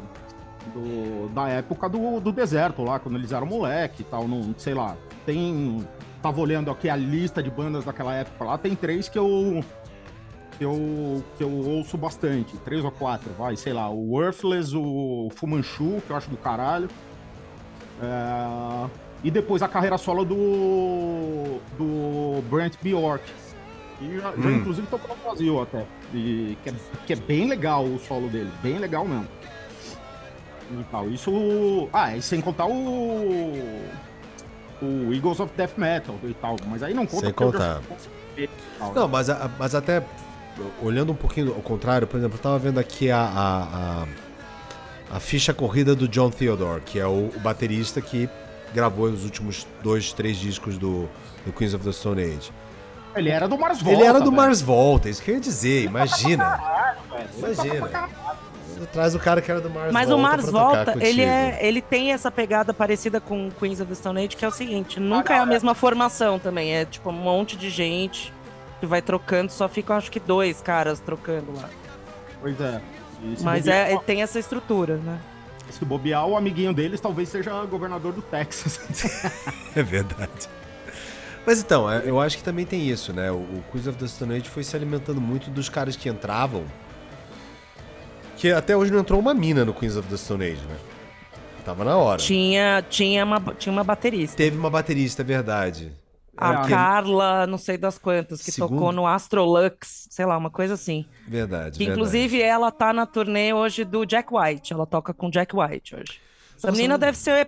do- 0.74 1.30
da 1.34 1.48
época 1.48 1.88
do, 1.88 2.20
do 2.20 2.32
deserto 2.34 2.84
lá, 2.84 3.00
quando 3.00 3.16
eles 3.16 3.32
eram 3.32 3.48
moleque 3.48 4.02
e 4.02 4.06
tal, 4.06 4.28
não 4.28 4.54
sei 4.58 4.74
lá. 4.74 4.98
Tem. 5.26 5.88
Tava 6.22 6.42
olhando 6.42 6.70
aqui 6.72 6.90
a 6.90 6.96
lista 6.96 7.42
de 7.42 7.50
bandas 7.50 7.86
daquela 7.86 8.14
época 8.14 8.44
lá, 8.44 8.58
tem 8.58 8.76
três 8.76 9.08
que 9.08 9.18
eu. 9.18 9.64
Que 10.58 10.64
eu, 10.66 11.24
que 11.38 11.44
eu 11.44 11.50
ouço 11.52 11.98
bastante. 11.98 12.56
Três 12.58 12.84
ou 12.84 12.92
quatro, 12.92 13.30
vai, 13.38 13.56
sei 13.56 13.74
lá. 13.74 13.90
O 13.90 14.12
Worthless, 14.12 14.76
o 14.76 15.30
Fumanchu, 15.36 16.02
que 16.06 16.12
eu 16.12 16.16
acho 16.16 16.30
do 16.30 16.38
caralho. 16.38 16.90
É, 18.02 18.90
e 19.24 19.32
depois 19.32 19.62
a 19.62 19.68
carreira 19.68 19.98
solo 19.98 20.24
do. 20.26 21.60
do 21.78 22.42
Brent 22.50 22.76
Bjork. 22.82 23.24
E 24.00 24.16
já, 24.20 24.32
já, 24.32 24.32
Hum. 24.38 24.58
inclusive 24.58 24.88
tocou 24.88 25.16
no 25.16 25.24
Brasil 25.24 25.62
até. 25.62 25.86
E 26.14 26.56
que, 26.64 26.70
é, 26.70 26.74
que 27.08 27.14
é 27.14 27.16
bem 27.16 27.48
legal 27.48 27.84
o 27.84 27.98
solo 28.00 28.30
dele, 28.30 28.52
bem 28.62 28.78
legal 28.78 29.06
mesmo. 29.06 29.28
E 30.72 30.84
tal. 30.92 31.10
Isso. 31.10 31.90
Ah, 31.94 32.16
e 32.16 32.22
sem 32.22 32.42
contar 32.42 32.66
o. 32.68 32.72
O 34.80 35.12
Eagles 35.12 35.40
of 35.40 35.52
Death 35.58 35.76
Metal 35.78 36.16
e 36.24 36.34
tal. 36.36 36.56
Mas 36.68 36.84
aí 36.84 36.94
não 36.94 37.06
conta 37.08 37.22
Sem 37.22 37.30
já- 37.30 37.34
contar. 37.34 37.82
tal. 38.78 38.94
Não, 38.94 39.08
mas, 39.08 39.28
mas 39.58 39.74
até 39.74 40.04
olhando 40.82 41.12
um 41.12 41.16
pouquinho 41.16 41.54
ao 41.54 41.62
contrário, 41.62 42.08
por 42.08 42.18
exemplo, 42.18 42.38
eu 42.38 42.42
tava 42.42 42.60
vendo 42.60 42.80
aqui 42.80 43.12
a, 43.12 43.20
a, 43.20 43.64
a, 43.64 45.18
a 45.18 45.20
ficha 45.20 45.54
corrida 45.54 45.96
do 45.96 46.08
John 46.08 46.30
Theodore, 46.30 46.82
que 46.82 47.00
é 47.00 47.06
o, 47.06 47.30
o 47.36 47.40
baterista 47.40 48.02
que 48.02 48.30
gravou 48.74 49.08
os 49.08 49.24
últimos 49.24 49.66
dois, 49.84 50.12
três 50.14 50.38
discos 50.38 50.78
do, 50.78 51.10
do 51.46 51.54
Queens 51.54 51.74
of 51.74 51.84
the 51.84 51.92
Stone 51.92 52.22
Age. 52.22 52.52
Ele 53.16 53.30
era 53.30 53.48
do 53.48 53.58
Mars 53.58 53.82
Volta. 53.82 54.00
Ele 54.00 54.08
era 54.08 54.20
do 54.20 54.26
velho. 54.26 54.36
Mars 54.36 54.62
Volta, 54.62 55.10
isso 55.10 55.22
que 55.22 55.32
eu 55.32 55.36
ia 55.36 55.42
dizer, 55.42 55.86
imagina. 55.86 56.62
Imagina. 57.38 58.10
Traz 58.94 59.16
o 59.16 59.20
cara 59.20 59.42
que 59.42 59.50
era 59.50 59.60
do 59.60 59.72
Mars 59.72 59.92
Mas 59.92 60.08
Volta 60.08 60.20
o 60.20 60.22
Mars 60.22 60.50
Volta, 60.52 60.96
ele, 61.00 61.24
é, 61.24 61.58
ele 61.62 61.82
tem 61.82 62.14
essa 62.14 62.30
pegada 62.30 62.74
parecida 62.76 63.20
com 63.20 63.50
Queens 63.60 63.82
of 63.82 63.90
the 63.90 63.96
Stone 63.96 64.20
Age, 64.24 64.36
que 64.36 64.46
é 64.46 64.48
o 64.48 64.52
seguinte, 64.52 65.00
nunca 65.00 65.34
é 65.36 65.40
a 65.40 65.46
mesma 65.46 65.74
formação 65.74 66.38
também. 66.38 66.76
É 66.76 66.86
tipo 66.86 67.10
um 67.10 67.14
monte 67.14 67.58
de 67.58 67.72
gente 67.72 68.32
vai 68.86 69.02
trocando, 69.02 69.52
só 69.52 69.68
ficam 69.68 69.96
acho 69.96 70.12
que 70.12 70.20
dois 70.20 70.62
caras 70.62 71.00
trocando 71.00 71.54
lá. 71.56 71.70
Pois 72.42 72.60
é. 72.62 72.82
Mas 73.42 73.64
bobear, 73.64 73.92
é, 73.92 73.98
tem 73.98 74.22
essa 74.22 74.38
estrutura, 74.38 74.98
né? 74.98 75.20
Se 75.72 75.84
bobear, 75.84 76.26
o 76.26 76.38
amiguinho 76.38 76.74
deles 76.74 77.02
talvez 77.02 77.30
seja 77.30 77.66
governador 77.66 78.14
do 78.14 78.22
Texas. 78.22 78.80
É 79.76 79.84
verdade. 79.84 80.50
Mas 81.46 81.62
então, 81.62 81.90
é, 81.90 82.02
eu 82.04 82.20
acho 82.20 82.38
que 82.38 82.44
também 82.44 82.66
tem 82.66 82.90
isso, 82.90 83.14
né? 83.14 83.32
O, 83.32 83.36
o 83.36 83.64
Queens 83.72 83.88
of 83.88 83.98
the 83.98 84.08
Stone 84.08 84.36
Age 84.36 84.50
foi 84.50 84.64
se 84.64 84.76
alimentando 84.76 85.22
muito 85.22 85.50
dos 85.50 85.70
caras 85.70 85.96
que 85.96 86.10
entravam. 86.10 86.66
Que 88.38 88.52
até 88.52 88.76
hoje 88.76 88.92
não 88.92 89.00
entrou 89.00 89.20
uma 89.20 89.34
mina 89.34 89.64
no 89.64 89.74
Queens 89.74 89.96
of 89.96 90.08
the 90.10 90.18
Stone 90.18 90.44
Age, 90.44 90.62
né? 90.68 90.78
Tava 91.64 91.84
na 91.84 91.98
hora. 91.98 92.18
Tinha, 92.18 92.84
tinha, 92.90 93.26
uma, 93.26 93.40
tinha 93.58 93.74
uma 93.74 93.84
baterista. 93.84 94.38
Teve 94.38 94.58
uma 94.58 94.70
baterista, 94.70 95.22
é 95.22 95.26
verdade. 95.26 95.92
A 96.38 96.66
É, 96.66 96.70
Carla, 96.70 97.48
não 97.48 97.58
sei 97.58 97.78
das 97.78 97.98
quantas, 97.98 98.42
que 98.44 98.52
Segundo? 98.52 98.70
tocou 98.78 98.92
no 98.92 99.08
Astrolux, 99.08 100.08
sei 100.12 100.26
lá, 100.26 100.38
uma 100.38 100.52
coisa 100.52 100.76
assim. 100.76 101.06
Verdade. 101.28 101.72
Que 101.72 101.80
verdade. 101.80 101.84
inclusive 101.86 102.42
ela 102.42 102.72
tá 102.72 102.94
na 102.94 103.06
turnê 103.06 103.54
hoje 103.54 103.84
do 103.84 104.06
Jack 104.06 104.30
White. 104.34 104.72
Ela 104.74 104.86
toca 104.86 105.14
com 105.14 105.30
Jack 105.32 105.56
White 105.56 105.96
hoje. 105.96 106.22
Essa 106.56 106.68
Nossa, 106.68 106.72
menina 106.78 106.94
não- 106.94 107.00
deve 107.00 107.18
ser 107.18 107.48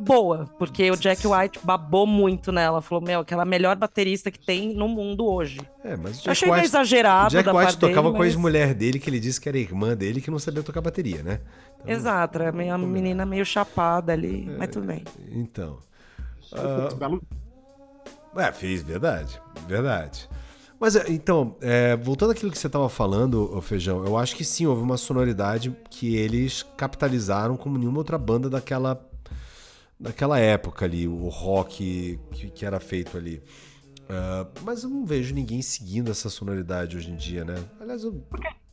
boa, 0.00 0.48
porque 0.58 0.88
o 0.90 0.96
Jack 0.96 1.26
White 1.26 1.58
babou 1.62 2.06
muito 2.06 2.52
nela. 2.52 2.80
Falou, 2.80 3.02
meu, 3.04 3.20
aquela 3.20 3.44
melhor 3.44 3.74
baterista 3.76 4.30
que 4.30 4.38
tem 4.38 4.74
no 4.74 4.86
mundo 4.88 5.24
hoje. 5.26 5.60
É, 5.84 5.96
mas 5.96 6.24
o 6.24 6.30
achei 6.30 6.46
meio 6.48 6.60
White, 6.60 6.68
exagerado 6.68 7.26
o 7.26 7.30
Jack 7.30 7.44
da 7.46 7.52
White 7.52 7.64
parte 7.64 7.78
tocava 7.78 8.02
dele, 8.02 8.10
com 8.10 8.16
a 8.16 8.18
mas- 8.20 8.28
ex-mulher 8.28 8.74
dele, 8.74 8.98
que 9.00 9.10
ele 9.10 9.18
disse 9.20 9.40
que 9.40 9.48
era 9.48 9.58
irmã 9.58 9.96
dele, 9.96 10.20
que 10.20 10.30
não 10.30 10.38
sabia 10.38 10.62
tocar 10.62 10.80
bateria, 10.80 11.22
né? 11.22 11.40
Então, 11.80 11.92
Exato, 11.94 12.42
é 12.42 12.50
meio- 12.52 12.74
a 12.74 12.78
menina 12.78 13.24
meio 13.26 13.44
chapada 13.44 14.12
ali, 14.12 14.48
mas 14.58 14.68
tudo 14.70 14.86
bem. 14.86 15.04
Então. 15.32 15.78
Belo- 16.98 17.22
É, 18.38 18.52
fiz, 18.52 18.82
verdade. 18.82 19.40
Verdade. 19.66 20.28
Mas 20.80 20.94
é, 20.94 21.04
então, 21.08 21.56
é, 21.60 21.96
voltando 21.96 22.30
àquilo 22.30 22.52
que 22.52 22.58
você 22.58 22.68
estava 22.68 22.88
falando, 22.88 23.60
Feijão, 23.60 24.04
eu 24.04 24.16
acho 24.16 24.36
que 24.36 24.44
sim, 24.44 24.66
houve 24.66 24.82
uma 24.82 24.96
sonoridade 24.96 25.74
que 25.90 26.16
eles 26.16 26.64
capitalizaram 26.76 27.56
como 27.56 27.76
nenhuma 27.76 27.98
outra 27.98 28.16
banda 28.16 28.48
daquela, 28.48 29.04
daquela 29.98 30.38
época 30.38 30.84
ali, 30.84 31.08
o 31.08 31.28
rock 31.28 32.20
que, 32.32 32.50
que 32.50 32.64
era 32.64 32.78
feito 32.78 33.16
ali. 33.16 33.42
Ah, 34.08 34.46
mas 34.62 34.82
eu 34.82 34.90
não 34.90 35.04
vejo 35.04 35.34
ninguém 35.34 35.60
seguindo 35.60 36.10
essa 36.10 36.30
sonoridade 36.30 36.96
hoje 36.96 37.10
em 37.10 37.16
dia, 37.16 37.44
né? 37.44 37.56
Aliás, 37.80 38.02
eu 38.02 38.24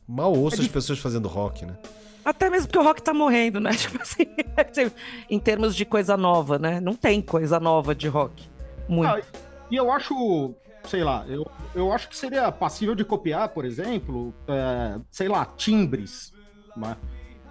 mal 0.08 0.32
ouço 0.32 0.62
as 0.62 0.68
pessoas 0.68 0.98
fazendo 0.98 1.28
rock, 1.28 1.66
né? 1.66 1.76
Até 2.24 2.48
mesmo 2.48 2.68
porque 2.68 2.78
o 2.78 2.82
rock 2.82 3.02
tá 3.02 3.12
morrendo, 3.12 3.60
né? 3.60 3.70
Tipo 3.76 4.00
assim, 4.00 4.26
em 5.28 5.38
termos 5.38 5.76
de 5.76 5.84
coisa 5.84 6.16
nova, 6.16 6.58
né? 6.58 6.80
Não 6.80 6.94
tem 6.94 7.20
coisa 7.20 7.60
nova 7.60 7.94
de 7.94 8.08
rock. 8.08 8.48
Muito. 8.88 9.10
Ah, 9.10 9.45
e 9.70 9.76
eu 9.76 9.90
acho, 9.90 10.54
sei 10.84 11.02
lá, 11.02 11.24
eu, 11.28 11.46
eu 11.74 11.92
acho 11.92 12.08
que 12.08 12.16
seria 12.16 12.50
passível 12.52 12.94
de 12.94 13.04
copiar, 13.04 13.48
por 13.48 13.64
exemplo, 13.64 14.34
é, 14.48 14.98
sei 15.10 15.28
lá, 15.28 15.44
timbres. 15.44 16.32
Né? 16.76 16.96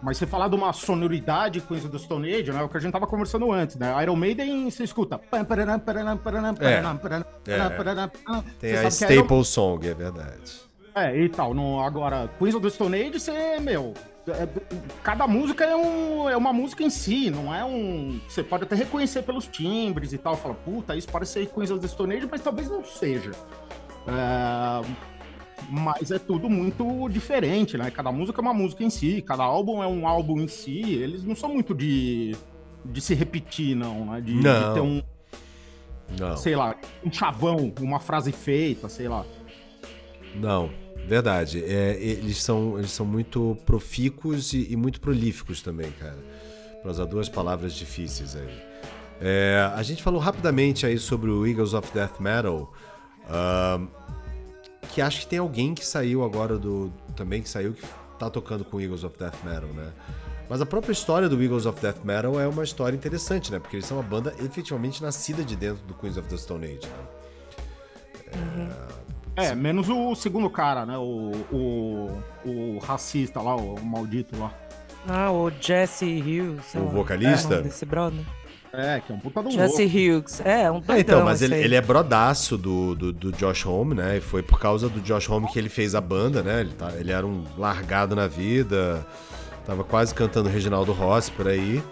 Mas 0.01 0.17
você 0.17 0.27
falar 0.27 0.47
de 0.47 0.55
uma 0.55 0.71
sonoridade 0.71 1.61
coisa 1.61 1.89
do 1.89 1.97
Stone 1.97 2.31
Age, 2.31 2.51
né? 2.51 2.59
É 2.59 2.63
o 2.63 2.69
que 2.69 2.77
a 2.77 2.79
gente 2.79 2.91
tava 2.91 3.07
conversando 3.07 3.51
antes, 3.51 3.75
né? 3.75 3.91
Iron 4.03 4.15
Maiden, 4.15 4.69
você 4.69 4.83
escuta. 4.83 5.19
Tem 8.59 8.75
a 8.75 8.87
Staple 8.89 9.45
Song, 9.45 9.87
é 9.87 9.93
verdade. 9.93 10.61
É, 10.93 11.17
e 11.17 11.27
tal. 11.27 11.53
No, 11.53 11.81
agora, 11.81 12.29
Queens 12.37 12.55
of 12.55 12.63
the 12.63 12.69
Stone 12.69 12.95
Age, 12.95 13.19
você, 13.19 13.59
meu. 13.59 13.93
É, 14.27 14.47
cada 15.03 15.27
música 15.27 15.63
é, 15.63 15.75
um, 15.75 16.27
é 16.27 16.35
uma 16.35 16.51
música 16.51 16.83
em 16.83 16.89
si, 16.89 17.29
não 17.29 17.53
é 17.53 17.63
um. 17.63 18.19
Você 18.27 18.43
pode 18.43 18.63
até 18.63 18.75
reconhecer 18.75 19.21
pelos 19.21 19.45
timbres 19.45 20.13
e 20.13 20.17
tal. 20.17 20.35
Fala, 20.35 20.55
puta, 20.55 20.95
isso 20.95 21.07
parece 21.11 21.33
ser 21.33 21.45
Queens 21.47 21.69
of 21.69 21.79
the 21.79 21.87
Stone 21.87 22.15
Age, 22.15 22.27
mas 22.29 22.41
talvez 22.41 22.67
não 22.67 22.83
seja. 22.83 23.31
É, 24.07 24.85
mas 25.69 26.09
é 26.09 26.17
tudo 26.17 26.49
muito 26.49 27.07
diferente, 27.09 27.77
né? 27.77 27.91
Cada 27.91 28.11
música 28.11 28.39
é 28.39 28.41
uma 28.41 28.53
música 28.53 28.83
em 28.83 28.89
si, 28.89 29.21
cada 29.21 29.43
álbum 29.43 29.83
é 29.83 29.87
um 29.87 30.07
álbum 30.07 30.39
em 30.39 30.47
si. 30.47 30.81
Eles 30.81 31.23
não 31.23 31.35
são 31.35 31.49
muito 31.49 31.75
de, 31.75 32.35
de 32.83 33.01
se 33.01 33.13
repetir, 33.13 33.75
não, 33.75 34.05
né? 34.05 34.21
De, 34.21 34.33
não. 34.33 34.69
de 34.69 34.73
ter 34.73 34.81
um. 34.81 35.03
Não. 36.19 36.37
Sei 36.37 36.55
lá, 36.55 36.75
um 37.03 37.11
chavão, 37.11 37.73
uma 37.79 37.99
frase 37.99 38.31
feita, 38.31 38.89
sei 38.89 39.07
lá. 39.07 39.23
Não, 40.35 40.69
verdade. 41.07 41.63
É, 41.63 41.97
eles, 41.99 42.41
são, 42.41 42.77
eles 42.77 42.91
são 42.91 43.05
muito 43.05 43.57
profícuos 43.65 44.53
e, 44.53 44.71
e 44.71 44.75
muito 44.75 44.99
prolíficos 44.99 45.61
também, 45.61 45.91
cara. 45.91 46.17
Para 46.81 46.91
usar 46.91 47.05
duas 47.05 47.29
palavras 47.29 47.73
difíceis 47.73 48.35
aí. 48.35 48.63
É, 49.21 49.71
a 49.73 49.81
gente 49.81 50.03
falou 50.03 50.19
rapidamente 50.19 50.85
aí 50.85 50.99
sobre 50.99 51.29
o 51.29 51.45
Eagles 51.45 51.73
of 51.73 51.91
Death 51.93 52.19
Metal. 52.19 52.71
Uh, 53.25 53.87
que 54.91 55.01
acho 55.01 55.21
que 55.21 55.27
tem 55.27 55.39
alguém 55.39 55.73
que 55.73 55.85
saiu 55.85 56.23
agora 56.23 56.57
do. 56.57 56.91
Também 57.15 57.41
que 57.41 57.49
saiu 57.49 57.73
que 57.73 57.83
tá 58.19 58.29
tocando 58.29 58.63
com 58.63 58.79
Eagles 58.79 59.03
of 59.03 59.17
Death 59.17 59.43
Metal, 59.43 59.69
né? 59.69 59.91
Mas 60.49 60.61
a 60.61 60.65
própria 60.65 60.91
história 60.91 61.27
do 61.27 61.41
Eagles 61.41 61.65
of 61.65 61.81
Death 61.81 62.03
Metal 62.03 62.39
é 62.39 62.47
uma 62.47 62.63
história 62.63 62.95
interessante, 62.95 63.51
né? 63.51 63.59
Porque 63.59 63.77
eles 63.77 63.85
são 63.85 63.97
uma 63.97 64.03
banda 64.07 64.33
efetivamente 64.39 65.01
nascida 65.01 65.43
de 65.43 65.55
dentro 65.55 65.83
do 65.85 65.93
Queens 65.95 66.17
of 66.17 66.27
the 66.29 66.37
Stone 66.37 66.65
Age, 66.65 66.87
né? 66.87 67.07
Uhum. 68.35 68.69
É, 68.69 69.04
é 69.35 69.53
menos 69.53 69.89
o 69.89 70.15
segundo 70.15 70.49
cara, 70.49 70.85
né? 70.85 70.97
O, 70.97 71.31
o, 71.51 72.23
o 72.45 72.79
racista 72.79 73.41
lá, 73.41 73.55
o 73.55 73.83
maldito 73.83 74.37
lá. 74.37 74.51
Ah, 75.07 75.31
o 75.31 75.51
Jesse 75.61 76.05
Hughes. 76.05 76.73
O 76.75 76.87
vocalista? 76.87 77.55
É, 77.55 77.61
desse 77.61 77.85
brother. 77.85 78.21
É, 78.73 78.99
que 78.99 79.11
é 79.11 79.15
um 79.15 79.19
puta 79.19 79.41
do 79.41 79.51
Jesse 79.51 79.83
louco. 79.83 79.97
Hughes. 79.97 80.41
É, 80.41 80.69
um 80.69 80.79
doidão, 80.79 80.95
é, 80.95 80.99
então, 80.99 81.23
mas 81.23 81.41
ele, 81.41 81.55
ele, 81.55 81.75
é 81.75 81.81
brodaço 81.81 82.57
do, 82.57 82.95
do, 82.95 83.13
do, 83.13 83.31
Josh 83.31 83.65
Homme, 83.65 83.93
né? 83.93 84.17
E 84.17 84.21
foi 84.21 84.41
por 84.41 84.59
causa 84.59 84.89
do 84.89 84.99
Josh 84.99 85.29
Homme 85.29 85.47
que 85.47 85.59
ele 85.59 85.69
fez 85.69 85.95
a 85.95 86.01
banda, 86.01 86.41
né? 86.41 86.61
Ele, 86.61 86.73
tá, 86.73 86.91
ele 86.97 87.11
era 87.11 87.25
um 87.25 87.43
largado 87.57 88.15
na 88.15 88.27
vida, 88.27 89.05
tava 89.65 89.83
quase 89.83 90.13
cantando 90.13 90.49
Reginaldo 90.49 90.91
Rossi 90.91 91.31
por 91.31 91.47
aí. 91.47 91.83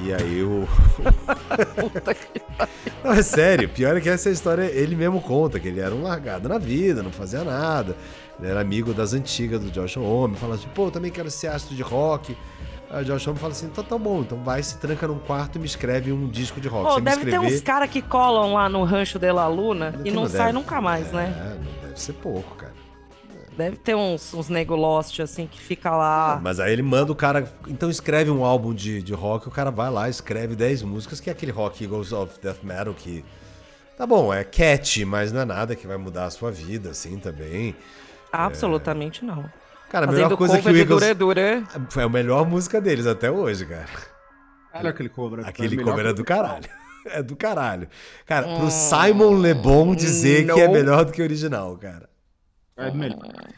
E 0.00 0.12
aí 0.12 0.42
o. 0.42 0.68
Puta 1.80 2.14
que 2.14 2.40
Não, 3.02 3.12
é 3.12 3.22
sério, 3.22 3.68
pior 3.68 3.96
é 3.96 4.00
que 4.00 4.08
essa 4.08 4.30
história 4.30 4.62
ele 4.64 4.94
mesmo 4.94 5.20
conta, 5.20 5.58
que 5.58 5.68
ele 5.68 5.80
era 5.80 5.94
um 5.94 6.02
largado 6.02 6.48
na 6.48 6.58
vida, 6.58 7.02
não 7.02 7.10
fazia 7.10 7.42
nada. 7.42 7.96
Ele 8.38 8.48
era 8.48 8.60
amigo 8.60 8.94
das 8.94 9.12
antigas 9.14 9.60
do 9.60 9.70
Josh 9.70 9.96
Homme, 9.96 10.36
falava 10.36 10.60
assim, 10.60 10.68
pô, 10.74 10.86
eu 10.86 10.90
também 10.90 11.10
quero 11.10 11.30
ser 11.30 11.48
astro 11.48 11.74
de 11.74 11.82
rock. 11.82 12.36
Aí 12.90 13.02
o 13.02 13.04
Josh 13.04 13.26
Homme 13.26 13.38
fala 13.38 13.52
assim: 13.52 13.66
então 13.66 13.84
tá 13.84 13.98
bom, 13.98 14.20
então 14.20 14.38
vai, 14.42 14.62
se 14.62 14.78
tranca 14.78 15.06
num 15.06 15.18
quarto 15.18 15.56
e 15.56 15.58
me 15.58 15.66
escreve 15.66 16.12
um 16.12 16.28
disco 16.28 16.60
de 16.60 16.68
rock. 16.68 16.94
Pô, 16.94 17.00
deve 17.00 17.16
escrever... 17.18 17.40
ter 17.40 17.54
uns 17.54 17.60
caras 17.60 17.90
que 17.90 18.00
colam 18.00 18.54
lá 18.54 18.68
no 18.68 18.84
rancho 18.84 19.18
de 19.18 19.30
La 19.30 19.46
Luna 19.46 19.94
e 20.04 20.10
não, 20.10 20.22
não 20.22 20.28
sai 20.28 20.52
nunca 20.52 20.80
mais, 20.80 21.08
é, 21.08 21.16
né? 21.16 21.34
É, 21.36 21.64
não 21.64 21.88
deve 21.88 22.00
ser 22.00 22.14
pouco, 22.14 22.54
cara. 22.54 22.67
Deve 23.58 23.76
ter 23.76 23.96
uns, 23.96 24.32
uns 24.32 24.48
nego 24.48 24.76
lost, 24.76 25.18
assim, 25.18 25.48
que 25.48 25.60
fica 25.60 25.90
lá. 25.90 26.38
Mas 26.40 26.60
aí 26.60 26.72
ele 26.72 26.80
manda 26.80 27.10
o 27.10 27.16
cara. 27.16 27.52
Então 27.66 27.90
escreve 27.90 28.30
um 28.30 28.44
álbum 28.44 28.72
de, 28.72 29.02
de 29.02 29.12
rock, 29.12 29.48
o 29.48 29.50
cara 29.50 29.68
vai 29.68 29.90
lá, 29.90 30.08
escreve 30.08 30.54
10 30.54 30.84
músicas, 30.84 31.18
que 31.18 31.28
é 31.28 31.32
aquele 31.32 31.50
rock 31.50 31.82
Eagles 31.82 32.12
of 32.12 32.38
Death 32.40 32.62
Metal 32.62 32.94
que. 32.94 33.24
Tá 33.96 34.06
bom, 34.06 34.32
é 34.32 34.44
catchy, 34.44 35.04
mas 35.04 35.32
não 35.32 35.40
é 35.40 35.44
nada 35.44 35.74
que 35.74 35.88
vai 35.88 35.96
mudar 35.96 36.26
a 36.26 36.30
sua 36.30 36.52
vida, 36.52 36.90
assim, 36.90 37.18
também. 37.18 37.74
Absolutamente 38.30 39.24
é... 39.24 39.26
não. 39.26 39.44
Cara, 39.90 40.06
a 40.06 40.12
melhor 40.12 40.36
coisa 40.36 40.60
que 40.60 40.68
o 40.68 40.76
Eagles... 40.76 41.00
Dura, 41.00 41.14
Dura. 41.16 41.64
Foi 41.90 42.04
a 42.04 42.08
melhor 42.08 42.46
música 42.46 42.80
deles 42.80 43.08
até 43.08 43.28
hoje, 43.28 43.66
cara. 43.66 43.88
Olha 44.72 44.90
aquele 44.90 45.08
cover. 45.08 45.44
Aquele 45.44 45.82
cover 45.82 46.06
é 46.06 46.12
do 46.12 46.24
caralho. 46.24 46.68
É 47.10 47.22
do 47.22 47.34
caralho. 47.34 47.88
Cara, 48.26 48.46
hum, 48.46 48.58
pro 48.58 48.70
Simon 48.70 49.40
Le 49.40 49.54
Bon 49.54 49.94
dizer 49.94 50.52
que 50.52 50.60
é 50.60 50.68
melhor 50.68 51.06
do 51.06 51.12
que 51.12 51.22
o 51.22 51.24
original, 51.24 51.74
cara. 51.78 52.07
É 52.78 52.90
melhor. 52.90 53.48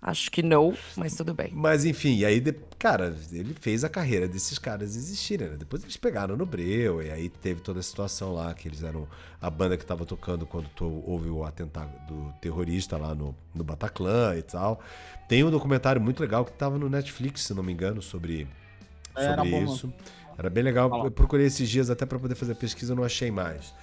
Acho 0.00 0.30
que 0.30 0.42
não, 0.42 0.72
mas 0.96 1.16
tudo 1.16 1.34
bem. 1.34 1.50
Mas 1.52 1.84
enfim, 1.84 2.22
aí, 2.24 2.40
cara, 2.78 3.16
ele 3.32 3.52
fez 3.54 3.82
a 3.82 3.88
carreira 3.88 4.28
desses 4.28 4.56
caras 4.56 4.94
existirem, 4.94 5.48
né? 5.48 5.56
Depois 5.56 5.82
eles 5.82 5.96
pegaram 5.96 6.36
no 6.36 6.46
Breu, 6.46 7.02
e 7.02 7.10
aí 7.10 7.28
teve 7.28 7.60
toda 7.60 7.80
a 7.80 7.82
situação 7.82 8.32
lá, 8.32 8.54
que 8.54 8.68
eles 8.68 8.84
eram 8.84 9.08
a 9.40 9.50
banda 9.50 9.76
que 9.76 9.84
tava 9.84 10.04
tocando 10.04 10.46
quando 10.46 10.68
houve 10.80 11.28
o 11.28 11.44
atentado 11.44 11.90
do 12.06 12.32
terrorista 12.40 12.96
lá 12.96 13.16
no, 13.16 13.34
no 13.52 13.64
Bataclan 13.64 14.36
e 14.36 14.42
tal. 14.42 14.80
Tem 15.28 15.42
um 15.42 15.50
documentário 15.50 16.00
muito 16.00 16.20
legal 16.20 16.44
que 16.44 16.52
tava 16.52 16.78
no 16.78 16.88
Netflix, 16.88 17.42
se 17.42 17.52
não 17.52 17.64
me 17.64 17.72
engano, 17.72 18.00
sobre, 18.00 18.46
sobre 19.12 19.26
Era 19.26 19.44
isso. 19.44 19.88
Bom, 19.88 19.94
Era 20.38 20.50
bem 20.50 20.62
legal. 20.62 21.04
Eu 21.04 21.10
procurei 21.10 21.46
esses 21.46 21.68
dias 21.68 21.90
até 21.90 22.06
para 22.06 22.18
poder 22.18 22.36
fazer 22.36 22.52
a 22.52 22.56
pesquisa, 22.56 22.94
não 22.94 23.02
achei 23.02 23.32
mais. 23.32 23.74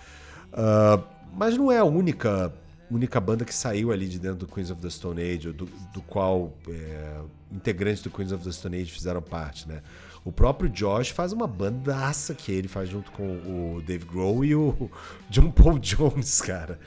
Uh, 0.54 1.04
mas 1.34 1.58
não 1.58 1.72
é 1.72 1.80
a 1.80 1.84
única 1.84 2.54
única 2.90 3.20
banda 3.20 3.46
que 3.46 3.54
saiu 3.54 3.92
ali 3.92 4.08
de 4.08 4.20
dentro 4.20 4.38
do 4.38 4.48
Queens 4.48 4.70
of 4.72 4.82
the 4.82 4.90
Stone 4.90 5.22
Age, 5.22 5.52
do, 5.52 5.66
do 5.66 6.02
qual 6.02 6.54
é, 6.68 7.22
integrantes 7.52 8.04
do 8.04 8.10
Queens 8.10 8.32
of 8.32 8.44
the 8.44 8.52
Stone 8.52 8.78
Age 8.78 8.92
fizeram 8.92 9.22
parte, 9.22 9.68
né? 9.68 9.82
O 10.26 10.32
próprio 10.32 10.70
Josh 10.70 11.10
faz 11.10 11.34
uma 11.34 11.46
bandaça 11.46 12.34
que 12.34 12.52
ele 12.52 12.68
faz 12.68 12.88
junto 12.90 13.12
com 13.12 13.24
o 13.24 13.84
Dave 13.86 14.06
Grohl 14.06 14.46
e 14.46 14.56
o 14.56 14.90
John 15.30 15.52
Paul 15.52 15.80
Jones, 15.80 16.42
cara. 16.42 16.80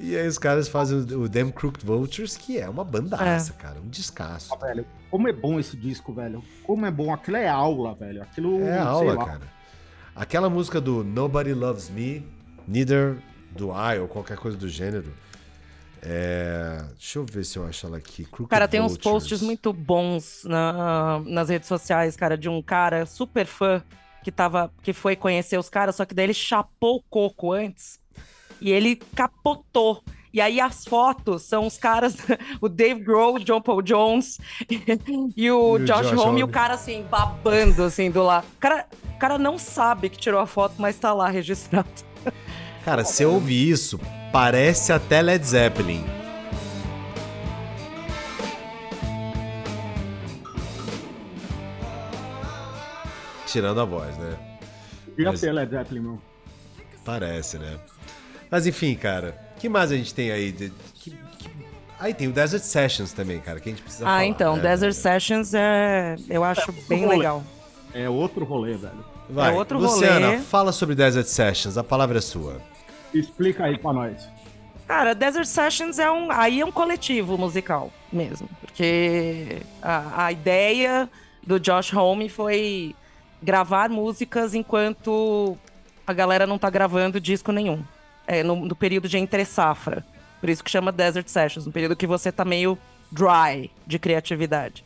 E 0.00 0.16
aí 0.16 0.26
os 0.26 0.38
caras 0.38 0.68
fazem 0.68 0.98
o 0.98 1.28
Damn 1.28 1.52
Crooked 1.52 1.84
Vultures, 1.84 2.36
que 2.36 2.58
é 2.58 2.68
uma 2.68 2.82
bandaça, 2.82 3.52
é. 3.52 3.60
cara, 3.60 3.78
um 3.78 3.88
descasso. 3.88 4.54
Ah, 4.54 4.66
velho, 4.66 4.86
como 5.10 5.28
é 5.28 5.32
bom 5.32 5.60
esse 5.60 5.76
disco, 5.76 6.14
velho. 6.14 6.42
Como 6.64 6.86
é 6.86 6.90
bom, 6.90 7.12
aquilo 7.12 7.36
é 7.36 7.46
aula, 7.46 7.94
velho. 7.94 8.22
Aquilo 8.22 8.62
É 8.62 8.78
aula, 8.78 9.16
cara. 9.24 9.56
Aquela 10.14 10.48
música 10.48 10.80
do 10.80 11.04
Nobody 11.04 11.52
Loves 11.52 11.90
Me, 11.90 12.26
Neither 12.66 13.18
Do 13.56 13.70
I, 13.70 13.98
ou 13.98 14.08
qualquer 14.08 14.36
coisa 14.36 14.56
do 14.56 14.68
gênero. 14.68 15.12
É... 16.02 16.84
Deixa 16.98 17.18
eu 17.18 17.24
ver 17.24 17.44
se 17.44 17.58
eu 17.58 17.66
acho 17.66 17.86
ela 17.86 17.96
aqui. 17.96 18.24
Crooked 18.24 18.48
cara, 18.48 18.68
tem 18.68 18.80
Vultures. 18.80 19.06
uns 19.06 19.12
posts 19.12 19.42
muito 19.42 19.72
bons 19.72 20.44
na, 20.44 21.20
nas 21.24 21.48
redes 21.48 21.68
sociais, 21.68 22.16
cara, 22.16 22.36
de 22.36 22.48
um 22.48 22.62
cara 22.62 23.06
super 23.06 23.46
fã 23.46 23.82
que, 24.22 24.30
tava, 24.30 24.72
que 24.82 24.92
foi 24.92 25.16
conhecer 25.16 25.58
os 25.58 25.68
caras, 25.68 25.96
só 25.96 26.04
que 26.04 26.14
daí 26.14 26.26
ele 26.26 26.34
chapou 26.34 26.96
o 26.96 27.02
coco 27.02 27.52
antes 27.52 27.98
e 28.60 28.70
ele 28.70 28.96
capotou. 29.14 30.02
E 30.32 30.40
aí 30.40 30.60
as 30.60 30.84
fotos 30.84 31.42
são 31.42 31.66
os 31.66 31.78
caras, 31.78 32.16
o 32.60 32.68
Dave 32.68 33.02
Grohl, 33.02 33.36
o 33.36 33.38
John 33.38 33.60
Paul 33.60 33.82
Jones 33.82 34.38
e 35.34 35.50
o, 35.50 35.78
e 35.78 35.84
Josh, 35.84 36.10
Josh 36.10 36.20
Homme, 36.20 36.40
e 36.40 36.44
o 36.44 36.48
cara 36.48 36.74
assim, 36.74 37.04
babando 37.08 37.84
assim 37.84 38.10
do 38.10 38.22
lado. 38.22 38.46
O 38.56 38.60
cara, 38.60 38.86
o 39.14 39.18
cara 39.18 39.38
não 39.38 39.56
sabe 39.56 40.10
que 40.10 40.18
tirou 40.18 40.40
a 40.40 40.46
foto, 40.46 40.74
mas 40.78 40.98
tá 40.98 41.12
lá 41.14 41.28
registrado. 41.28 41.88
Cara, 42.86 43.04
se 43.04 43.24
eu 43.24 43.32
ouvir 43.32 43.68
isso, 43.68 43.98
parece 44.30 44.92
até 44.92 45.20
Led 45.20 45.44
Zeppelin. 45.44 46.04
Tirando 53.44 53.80
a 53.80 53.84
voz, 53.84 54.16
né? 54.16 54.38
Mas... 55.18 55.40
ser 55.40 55.50
Led 55.50 55.68
Zeppelin, 55.68 56.00
meu. 56.00 56.22
Parece, 57.04 57.58
né? 57.58 57.76
Mas 58.48 58.68
enfim, 58.68 58.94
cara, 58.94 59.36
o 59.56 59.58
que 59.58 59.68
mais 59.68 59.90
a 59.90 59.96
gente 59.96 60.14
tem 60.14 60.30
aí? 60.30 60.52
De, 60.52 60.72
que, 60.94 61.10
que... 61.10 61.50
Aí 61.98 62.14
tem 62.14 62.28
o 62.28 62.32
Desert 62.32 62.62
Sessions 62.62 63.12
também, 63.12 63.40
cara, 63.40 63.58
que 63.58 63.68
a 63.68 63.72
gente 63.72 63.82
precisa 63.82 64.04
ah, 64.04 64.06
falar. 64.06 64.18
Ah, 64.18 64.26
então, 64.26 64.54
né? 64.54 64.62
Desert 64.62 64.94
Sessions 64.94 65.54
é, 65.54 66.14
eu 66.28 66.44
acho 66.44 66.70
é 66.70 66.74
bem 66.88 67.02
rolê. 67.02 67.16
legal. 67.16 67.42
É 67.92 68.08
outro 68.08 68.44
rolê, 68.44 68.76
velho. 68.76 69.04
Vai, 69.28 69.52
é 69.52 69.56
outro 69.56 69.76
Luciana, 69.76 70.28
rolê. 70.28 70.38
fala 70.38 70.70
sobre 70.70 70.94
Desert 70.94 71.26
Sessions, 71.26 71.76
a 71.76 71.82
palavra 71.82 72.18
é 72.18 72.20
sua. 72.20 72.62
Explica 73.14 73.64
aí 73.64 73.78
pra 73.78 73.92
nós. 73.92 74.28
Cara, 74.86 75.14
Desert 75.14 75.46
Sessions 75.46 75.98
é 75.98 76.10
um, 76.10 76.30
aí 76.30 76.60
é 76.60 76.64
um 76.64 76.70
coletivo 76.70 77.36
musical 77.36 77.92
mesmo, 78.12 78.48
porque 78.60 79.58
a, 79.82 80.26
a 80.26 80.32
ideia 80.32 81.10
do 81.44 81.58
Josh 81.58 81.92
Homme 81.92 82.28
foi 82.28 82.94
gravar 83.42 83.88
músicas 83.88 84.54
enquanto 84.54 85.56
a 86.06 86.12
galera 86.12 86.46
não 86.46 86.58
tá 86.58 86.70
gravando 86.70 87.20
disco 87.20 87.50
nenhum 87.50 87.82
é, 88.26 88.42
no, 88.42 88.56
no, 88.56 88.76
período 88.76 89.08
de 89.08 89.18
entre 89.18 89.44
safra. 89.44 90.04
Por 90.40 90.50
isso 90.50 90.62
que 90.62 90.70
chama 90.70 90.92
Desert 90.92 91.28
Sessions, 91.28 91.66
um 91.66 91.72
período 91.72 91.96
que 91.96 92.06
você 92.06 92.30
tá 92.30 92.44
meio 92.44 92.78
dry 93.10 93.70
de 93.86 93.98
criatividade. 93.98 94.84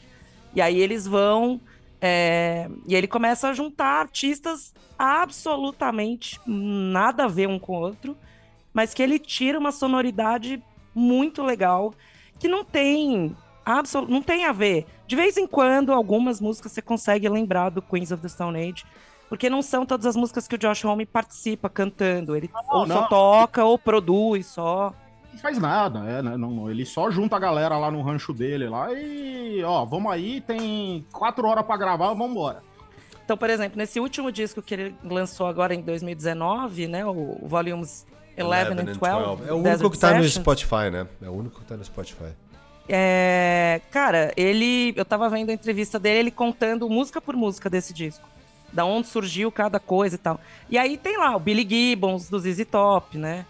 E 0.55 0.61
aí 0.61 0.79
eles 0.81 1.07
vão. 1.07 1.61
É, 2.01 2.69
e 2.87 2.95
ele 2.95 3.07
começa 3.07 3.49
a 3.49 3.53
juntar 3.53 4.01
artistas 4.01 4.75
absolutamente 4.99 6.41
nada 6.47 7.25
a 7.25 7.29
ver 7.29 7.47
um 7.47 7.59
com 7.59 7.75
o 7.75 7.81
outro, 7.81 8.17
mas 8.73 8.95
que 8.95 9.03
ele 9.03 9.19
tira 9.19 9.59
uma 9.59 9.73
sonoridade 9.73 10.63
muito 10.95 11.43
legal, 11.43 11.93
que 12.39 12.49
não 12.49 12.65
tem 12.65 13.37
Absol 13.65 14.07
não 14.09 14.23
tem 14.23 14.45
a 14.47 14.53
ver. 14.53 14.87
De 15.07 15.15
vez 15.15 15.37
em 15.37 15.47
quando, 15.47 15.93
algumas 15.93 16.41
músicas 16.41 16.73
você 16.73 16.83
consegue 16.83 17.29
lembrar 17.29 17.71
do 17.71 17.83
Queens 17.83 18.11
of 18.11 18.23
the 18.23 18.29
Stone 18.29 18.59
Age. 18.59 18.85
Porque 19.29 19.49
não 19.49 19.63
são 19.63 19.87
todas 19.87 20.07
as 20.07 20.17
músicas 20.17 20.49
que 20.49 20.57
o 20.57 20.59
Josh 20.59 20.85
Homme 20.85 21.07
participa 21.07 21.69
cantando. 21.69 22.35
Ele 22.35 22.51
Não, 22.53 22.81
ou 22.81 22.87
não. 22.87 22.97
só 22.97 23.07
toca 23.07 23.65
ou 23.65 23.79
produz 23.79 24.47
só. 24.47 24.93
Faz 25.41 25.59
nada, 25.59 26.01
é, 26.01 26.23
né? 26.23 26.37
Não, 26.37 26.71
ele 26.71 26.85
só 26.85 27.11
junta 27.11 27.37
a 27.37 27.39
galera 27.39 27.79
lá 27.79 27.91
no 27.91 28.03
rancho 28.03 28.33
dele 28.33 28.69
lá 28.69 28.93
e, 28.93 29.63
ó, 29.65 29.85
vamos 29.85 30.13
aí, 30.13 30.41
tem 30.41 31.05
quatro 31.11 31.47
horas 31.47 31.65
pra 31.65 31.77
gravar, 31.77 32.09
vamos 32.09 32.31
embora. 32.31 32.63
Então, 33.25 33.37
por 33.37 33.49
exemplo, 33.49 33.79
nesse 33.79 34.01
último 34.01 34.31
disco 34.31 34.61
que 34.61 34.75
ele 34.75 34.95
lançou 35.05 35.47
agora 35.47 35.75
em 35.75 35.81
2019, 35.81 36.89
né? 36.89 37.07
O 37.07 37.39
Volumes 37.45 38.05
11 38.37 38.55
and 38.73 38.85
12. 38.85 39.49
É 39.49 39.53
o 39.53 39.57
único 39.57 39.91
que 39.91 39.99
tá 39.99 40.15
no 40.15 40.29
Spotify, 40.29 40.91
né? 40.91 41.07
É 41.23 41.29
o 41.29 41.33
único 41.33 41.61
que 41.61 41.65
tá 41.65 41.77
no 41.77 41.85
Spotify. 41.85 42.33
É, 42.89 43.81
cara, 43.91 44.33
ele. 44.37 44.93
Eu 44.97 45.05
tava 45.05 45.29
vendo 45.29 45.51
a 45.51 45.53
entrevista 45.53 45.97
dele, 45.99 46.19
ele 46.19 46.31
contando 46.33 46.89
música 46.89 47.21
por 47.21 47.37
música 47.37 47.71
desse 47.71 47.95
disco. 47.95 48.29
Da 48.73 48.85
onde 48.85 49.07
surgiu 49.07 49.51
cada 49.53 49.79
coisa 49.79 50.17
e 50.17 50.19
tal. 50.19 50.41
E 50.69 50.77
aí 50.77 50.97
tem 50.97 51.17
lá 51.17 51.37
o 51.37 51.39
Billy 51.39 51.67
Gibbons 51.69 52.29
do 52.29 52.39
ZZ 52.39 52.67
Top, 52.69 53.17
né? 53.17 53.47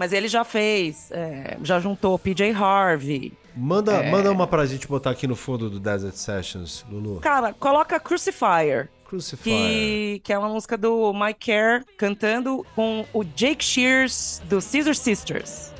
Mas 0.00 0.14
ele 0.14 0.28
já 0.28 0.44
fez, 0.44 1.08
é, 1.10 1.58
já 1.62 1.78
juntou 1.78 2.14
o 2.14 2.18
PJ 2.18 2.52
Harvey. 2.54 3.34
Manda, 3.54 3.92
É. 3.96 4.10
manda 4.10 4.32
uma 4.32 4.46
pra 4.46 4.64
gente 4.64 4.88
botar 4.88 5.10
aqui 5.10 5.26
no 5.26 5.36
fundo 5.36 5.68
do 5.68 5.78
Desert 5.78 6.14
Sessions, 6.14 6.86
Lulu. 6.90 7.20
Cara, 7.20 7.52
coloca 7.52 8.00
Crucifier, 8.00 8.88
Crucifier. 9.04 9.54
que, 9.58 10.20
que 10.24 10.32
é 10.32 10.38
uma 10.38 10.48
música 10.48 10.78
do 10.78 11.12
Mike 11.12 11.52
Care 11.52 11.84
cantando 11.98 12.64
com 12.74 13.04
o 13.12 13.22
Jake 13.22 13.62
Shears 13.62 14.40
do 14.46 14.58
Scissor 14.62 14.94
Sisters. 14.94 15.70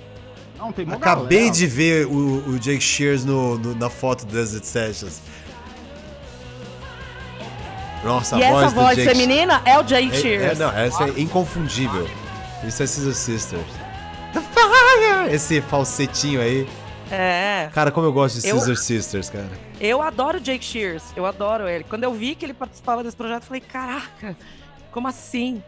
Não, 0.59 0.71
tem 0.71 0.85
Acabei 0.93 1.39
galera. 1.39 1.55
de 1.57 1.67
ver 1.67 2.07
o, 2.07 2.47
o 2.51 2.59
Jake 2.59 2.83
Shears 2.83 3.25
no, 3.25 3.57
no- 3.57 3.75
na 3.75 3.89
foto 3.89 4.27
do 4.27 4.35
Desert 4.35 4.65
Sessions. 4.65 5.23
Nossa, 8.05 8.37
e 8.37 8.45
a 8.45 8.51
voz 8.51 8.65
essa 8.67 8.75
do 8.75 8.81
voz 8.83 8.97
Jake 8.99 9.09
feminina 9.09 9.63
é 9.65 9.79
o 9.79 9.83
Jake 9.83 10.11
É, 10.11 10.15
é, 10.15 10.21
Shears. 10.21 10.59
não, 10.59 10.71
essa 10.73 11.05
é 11.05 11.21
inconfundível. 11.21 12.07
Isso 12.69 12.83
é 12.83 12.87
Scissor 12.87 13.15
Sisters. 13.15 13.80
The 14.33 14.41
Fire! 14.41 15.35
Esse 15.35 15.61
falsetinho 15.61 16.41
aí. 16.41 16.67
É. 17.11 17.69
Cara, 17.73 17.91
como 17.91 18.07
eu 18.07 18.13
gosto 18.13 18.41
de 18.41 18.47
Eu- 18.49 18.59
Scissor 18.59 18.77
Sisters, 18.77 19.29
cara. 19.31 19.49
Eu 19.81 20.01
adoro 20.01 20.39
Jake 20.39 20.65
Shears, 20.65 21.03
eu 21.17 21.27
adoro 21.27 21.67
ele. 21.69 21.85
Quando 21.85 22.05
eu 22.05 22.13
vi 22.13 22.35
que 22.35 22.45
ele 22.45 22.55
participava 22.55 23.03
desse 23.03 23.17
projeto, 23.17 23.43
eu 23.43 23.47
falei, 23.47 23.61
caraca, 23.63 24.37
como 24.93 25.09
assim? 25.09 25.63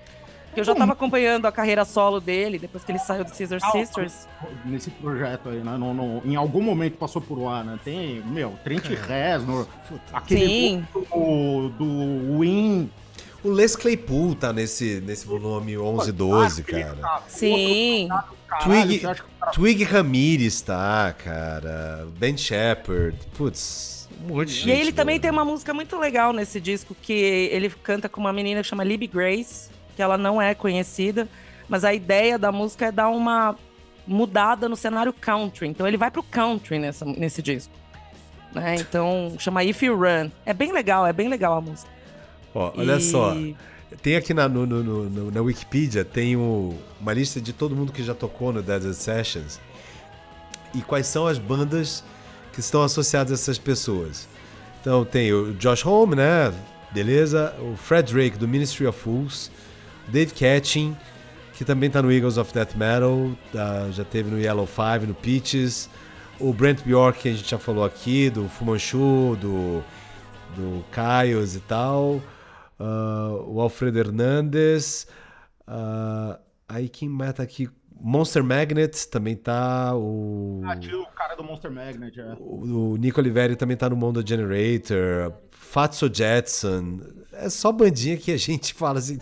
Porque 0.47 0.61
eu 0.61 0.65
já 0.65 0.75
tava 0.75 0.93
acompanhando 0.93 1.47
a 1.47 1.51
carreira 1.53 1.83
solo 1.85 2.21
dele, 2.21 2.59
depois 2.59 2.85
que 2.85 2.93
ele 2.93 2.99
saiu 2.99 3.25
do 3.25 3.31
Scissor 3.35 3.59
Ah, 3.63 3.71
Sisters. 3.71 4.29
Nesse 4.67 4.91
projeto 4.91 5.49
aí, 5.49 5.57
né? 5.61 5.77
No, 5.79 5.95
no- 5.95 6.23
em 6.27 6.37
algum 6.37 6.61
momento 6.61 6.99
passou 6.99 7.23
por 7.23 7.39
lá, 7.43 7.65
né? 7.65 7.79
Tem, 7.83 8.21
meu, 8.27 8.53
Trent 8.63 8.85
Reznor, 8.87 9.67
aquele 10.13 10.47
Sim. 10.47 10.87
do, 10.93 11.69
do 11.71 12.39
Win. 12.39 12.91
O 13.45 13.51
Les 13.51 13.75
Claypool 13.75 14.35
tá 14.37 14.53
nesse, 14.53 15.01
nesse 15.05 15.27
volume 15.27 15.77
11 15.77 16.09
e 16.09 16.13
12, 16.13 16.63
cara. 16.63 17.23
Sim. 17.27 18.09
Twig, 18.63 19.01
cara- 19.01 19.25
Twig 19.53 19.83
Ramirez 19.85 20.61
tá, 20.61 21.13
cara. 21.19 22.07
Ben 22.19 22.37
Shepard. 22.37 23.19
Putz, 23.37 24.09
um 24.23 24.29
monte 24.35 24.49
de 24.49 24.55
gente. 24.55 24.69
E 24.69 24.73
aí 24.73 24.81
ele 24.81 24.93
também 24.93 25.17
boa. 25.17 25.23
tem 25.23 25.31
uma 25.31 25.45
música 25.45 25.75
muito 25.75 25.99
legal 25.99 26.33
nesse 26.33 26.61
disco, 26.61 26.95
que 27.01 27.13
ele 27.13 27.69
canta 27.71 28.09
com 28.09 28.21
uma 28.21 28.33
menina 28.33 28.61
que 28.63 28.69
chama 28.69 28.85
Libby 28.85 29.07
Grace, 29.09 29.71
que 29.97 30.03
ela 30.03 30.17
não 30.17 30.41
é 30.41 30.55
conhecida, 30.55 31.29
mas 31.69 31.85
a 31.85 31.93
ideia 31.93 32.39
da 32.39 32.53
música 32.53 32.87
é 32.87 32.93
dar 32.93 33.09
uma 33.09 33.57
mudada 34.07 34.69
no 34.69 34.77
cenário 34.77 35.13
country. 35.13 35.67
Então 35.67 35.87
ele 35.89 35.97
vai 35.97 36.11
pro 36.11 36.23
country 36.23 36.79
nessa, 36.79 37.05
nesse 37.05 37.43
disco. 37.43 37.73
Né? 38.55 38.77
Então 38.77 39.35
chama 39.39 39.65
If 39.65 39.83
You 39.83 39.97
Run. 39.97 40.31
É 40.47 40.53
bem 40.53 40.73
legal, 40.73 41.07
é 41.07 41.13
bem 41.13 41.29
legal 41.29 41.55
a 41.57 41.61
música. 41.61 41.91
Ó, 42.55 42.73
olha 42.77 42.97
E- 42.97 43.01
só. 43.01 43.35
Tem 44.03 44.17
aqui 44.17 44.33
na, 44.33 44.49
no, 44.49 44.67
no- 44.67 44.83
no- 44.83 45.31
na 45.31 45.41
Wikipedia, 45.43 46.05
tem 46.05 46.35
o- 46.37 46.75
uma 47.01 47.13
lista 47.13 47.41
de 47.41 47.53
todo 47.53 47.77
mundo 47.77 47.93
que 47.93 48.03
já 48.03 48.15
tocou 48.15 48.53
no 48.53 48.63
Desert 48.63 48.95
Sessions. 48.95 49.61
E 50.75 50.81
quais 50.81 51.07
são 51.07 51.27
as 51.27 51.39
bandas 51.39 52.03
que 52.53 52.61
estão 52.61 52.83
associadas 52.83 53.31
a 53.33 53.35
essas 53.35 53.59
pessoas. 53.59 54.27
Então 54.81 55.05
tem 55.05 55.33
o 55.33 55.53
Josh 55.55 55.85
Homme, 55.85 56.17
né? 56.17 56.53
Beleza. 56.91 57.55
O 57.61 57.77
Fred 57.77 58.13
Drake, 58.13 58.37
do 58.39 58.49
Ministry 58.49 58.87
of 58.87 58.99
Fools. 58.99 59.51
Dave 60.09 60.33
Catching, 60.33 60.97
que 61.55 61.65
também 61.65 61.89
tá 61.91 62.03
no 62.03 62.11
Eagles 62.11 62.37
of 62.39 62.53
Death 62.53 62.75
Metal. 62.75 63.31
tá, 63.53 63.91
já 63.91 64.05
teve 64.05 64.31
no 64.31 64.39
Yellow 64.39 64.67
Five, 64.67 65.07
no 65.07 65.15
Peaches. 65.15 65.89
O 66.41 66.53
Brent 66.53 66.81
Bjork, 66.83 67.21
que 67.21 67.29
a 67.29 67.33
gente 67.33 67.49
já 67.49 67.59
falou 67.59 67.85
aqui, 67.85 68.29
do 68.31 68.49
Fu 68.49 68.65
Manchu, 68.65 69.37
do 69.41 69.83
do 70.57 70.85
Caios 70.91 71.55
e 71.57 71.61
tal. 71.61 72.21
Ah, 72.85 73.31
o 73.47 73.61
Alfredo 73.61 73.99
Hernandes. 73.99 75.07
ah, 75.67 76.39
aí 76.69 76.89
quem 76.89 77.09
mais 77.09 77.35
tá 77.35 77.43
aqui? 77.43 77.69
Monster 78.05 78.43
Magnet 78.43 79.09
também 79.09 79.37
tá. 79.37 79.95
O, 79.95 80.61
Ah, 80.65 80.77
tinha 80.77 80.99
o 80.99 81.07
cara 81.07 81.37
do 81.37 81.45
Monster 81.45 81.71
Magnet, 81.71 82.19
é. 82.21 82.35
o, 82.41 82.93
o 82.93 82.97
Nico 82.97 83.21
Oliveri 83.21 83.55
também 83.55 83.77
tá 83.77 83.89
no 83.89 83.95
Mondo 83.97 84.27
Generator. 84.27 85.33
Fatso 85.53 86.11
Jetson. 86.13 86.99
É 87.33 87.49
só 87.49 87.71
bandinha 87.71 88.17
que 88.17 88.33
a 88.33 88.37
gente 88.37 88.75
fala 88.75 88.99
assim. 88.99 89.19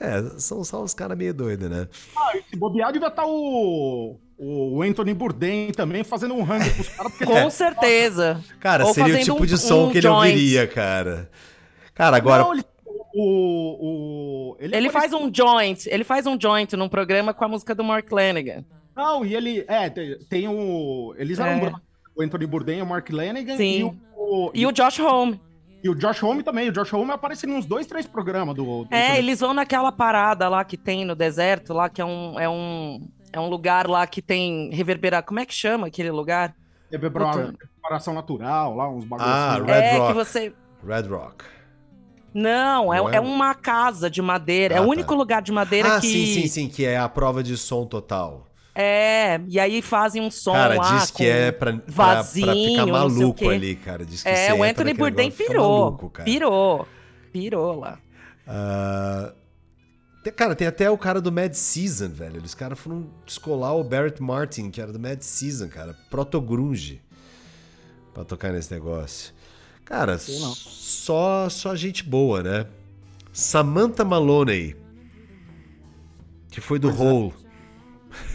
É, 0.00 0.20
são 0.38 0.62
só 0.64 0.82
uns 0.82 0.92
caras 0.92 1.16
meio 1.16 1.32
doidos, 1.32 1.70
né? 1.70 1.86
Ah, 2.16 2.36
e 2.36 2.42
se 2.50 2.56
bobear, 2.56 2.92
devia 2.92 3.08
estar 3.08 3.24
o, 3.26 4.18
o 4.36 4.82
Anthony 4.82 5.14
Bourdain 5.14 5.70
também 5.70 6.02
fazendo 6.04 6.34
um 6.34 6.42
rango 6.42 6.68
pros 6.74 6.88
caras. 6.88 7.12
Porque 7.12 7.24
Com 7.24 7.48
certeza. 7.48 8.42
Cara, 8.60 8.84
Ou 8.84 8.92
seria 8.92 9.14
o 9.14 9.18
tipo 9.24 9.42
um- 9.42 9.46
de 9.46 9.56
som 9.56 9.86
um 9.86 9.90
que 9.92 9.98
ele 9.98 10.08
ouviria, 10.08 10.66
cara. 10.66 11.30
Cara, 11.94 12.16
agora. 12.16 12.42
Não, 12.42 12.52
ele, 12.54 12.64
o, 13.18 14.52
o, 14.52 14.56
Ele 14.60 14.90
faz 14.90 15.12
um 15.12 15.32
joint, 15.32 15.86
ele 15.86 16.04
faz 16.04 16.26
um 16.26 16.38
joint 16.40 16.72
num 16.76 16.88
programa 16.88 17.32
com 17.32 17.44
a 17.44 17.48
música 17.48 17.74
do 17.74 17.82
Mark 17.84 18.10
Lanigan. 18.10 18.64
Não, 18.94 19.24
e 19.24 19.34
ele. 19.34 19.64
É, 19.68 19.88
tem, 19.90 20.18
tem 20.30 20.48
o. 20.48 21.14
Eles 21.18 21.38
eram 21.38 21.52
É. 21.52 21.60
brothers, 21.60 21.82
o 22.16 22.22
Anthony 22.22 22.46
Bourdain, 22.46 22.80
o 22.82 22.86
Mark 22.86 23.08
Lanigan 23.10 23.56
Sim. 23.56 23.78
e 23.78 23.84
o, 23.84 23.96
o- 24.16 24.50
E 24.54 24.66
o 24.66 24.72
Josh 24.72 24.98
Homme. 25.00 25.40
e 25.84 25.88
o 25.90 25.94
Josh 25.94 26.22
Homme 26.22 26.42
também. 26.42 26.68
O 26.68 26.72
Josh 26.72 26.92
Homme 26.94 27.12
aparece 27.12 27.46
nos 27.46 27.66
dois, 27.66 27.86
três 27.86 28.06
programas 28.06 28.54
do. 28.54 28.84
do 28.84 28.94
É, 28.94 29.18
eles 29.18 29.40
vão 29.40 29.52
naquela 29.52 29.92
parada 29.92 30.48
lá 30.48 30.64
que 30.64 30.76
tem 30.76 31.04
no 31.04 31.14
deserto, 31.14 31.72
lá 31.74 31.88
que 31.90 32.00
é 32.00 32.04
um, 32.04 32.38
é 32.40 32.48
um, 32.48 33.06
é 33.32 33.38
um 33.40 33.48
lugar 33.48 33.86
lá 33.86 34.06
que 34.06 34.22
tem 34.22 34.70
reverberar. 34.72 35.22
Como 35.22 35.40
é 35.40 35.44
que 35.46 35.54
chama 35.54 35.86
aquele 35.88 36.10
lugar? 36.10 36.54
Preparação 36.90 38.14
natural 38.14 38.74
lá, 38.74 38.88
uns 38.88 39.04
bagulhos. 39.04 39.30
Ah, 39.32 39.54
assim. 39.56 39.64
Red 39.64 39.72
é 39.72 39.96
Rock. 39.98 40.08
que 40.08 40.14
você. 40.24 40.52
Red 40.86 41.02
Rock. 41.08 41.44
Não, 42.38 42.92
é, 42.92 42.98
Não 42.98 43.08
é? 43.10 43.16
é 43.16 43.20
uma 43.20 43.54
casa 43.54 44.10
de 44.10 44.20
madeira. 44.20 44.74
é 44.74 44.78
Ah, 44.78 44.82
o 44.82 44.84
tá. 44.84 44.90
único 44.90 45.14
lugar 45.14 45.40
de 45.40 45.50
madeira 45.52 45.96
Ah, 45.96 46.00
que. 46.02 46.06
sim, 46.06 46.26
sim, 46.42 46.46
sim, 46.48 46.68
que 46.68 46.84
é 46.84 46.98
a 46.98 47.08
prova 47.08 47.42
de 47.42 47.56
som 47.56 47.86
total. 47.86 48.46
É, 48.74 49.40
e 49.48 49.58
aí 49.58 49.80
fazem 49.80 50.20
um 50.20 50.30
som 50.30 50.52
cara, 50.52 50.74
lá. 50.76 50.98
diz 50.98 51.10
que 51.10 51.24
é 51.24 51.50
pra, 51.50 51.72
pra- 51.72 51.80
pra 51.80 52.14
vasinho, 52.16 52.72
ficar 52.72 52.86
maluco 52.86 53.48
ali, 53.48 53.74
cara. 53.74 54.04
Diz 54.04 54.22
que 54.22 54.28
É, 54.28 54.52
o 54.52 54.62
Anthony 54.62 54.92
Bourdain 54.92 55.30
pirou. 55.30 55.84
maluco, 55.86 56.10
cara. 56.10 56.24
pirou. 56.26 56.86
Pirou 57.32 57.80
lá. 57.80 57.98
Tem- 60.22 60.32
cara, 60.32 60.54
tem 60.54 60.66
até 60.66 60.90
o 60.90 60.98
cara 60.98 61.20
do 61.20 61.30
Mad 61.32 61.54
Season, 61.54 62.08
velho. 62.08 62.42
Os 62.42 62.54
caras 62.54 62.78
foram 62.78 63.06
descolar 63.24 63.74
o 63.76 63.82
Barrett 63.84 64.20
Martin, 64.22 64.70
que 64.70 64.80
era 64.80 64.92
do 64.92 64.98
Mad 65.00 65.22
Season, 65.22 65.68
cara. 65.68 65.94
Proto-grunge. 66.10 67.00
Pra 68.12 68.24
tocar 68.24 68.52
nesse 68.52 68.72
negócio. 68.72 69.32
Cara, 69.86 70.18
só, 70.18 71.48
só 71.48 71.74
gente 71.74 72.02
boa, 72.04 72.42
né? 72.42 72.66
Samantha 73.32 74.04
Maloney. 74.04 74.76
Que 76.50 76.60
foi 76.60 76.78
do 76.78 76.88
Hole. 76.90 77.32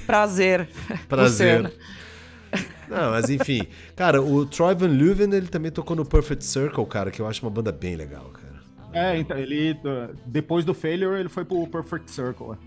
Prazer. 0.07 0.69
Prazer. 1.07 1.61
Luciana. 1.61 1.73
Não, 2.89 3.11
mas 3.11 3.29
enfim. 3.29 3.61
Cara, 3.95 4.21
o 4.21 4.45
Troy 4.45 4.75
Van 4.75 4.87
Leeuwen, 4.87 5.33
ele 5.33 5.47
também 5.47 5.71
tocou 5.71 5.95
no 5.95 6.05
Perfect 6.05 6.43
Circle, 6.43 6.85
cara, 6.85 7.11
que 7.11 7.21
eu 7.21 7.27
acho 7.27 7.41
uma 7.41 7.51
banda 7.51 7.71
bem 7.71 7.95
legal, 7.95 8.25
cara. 8.29 8.61
É, 8.93 9.17
então, 9.17 9.37
ele. 9.37 9.77
Depois 10.25 10.65
do 10.65 10.73
Failure, 10.73 11.19
ele 11.19 11.29
foi 11.29 11.45
pro 11.45 11.67
Perfect 11.67 12.11
Circle. 12.11 12.57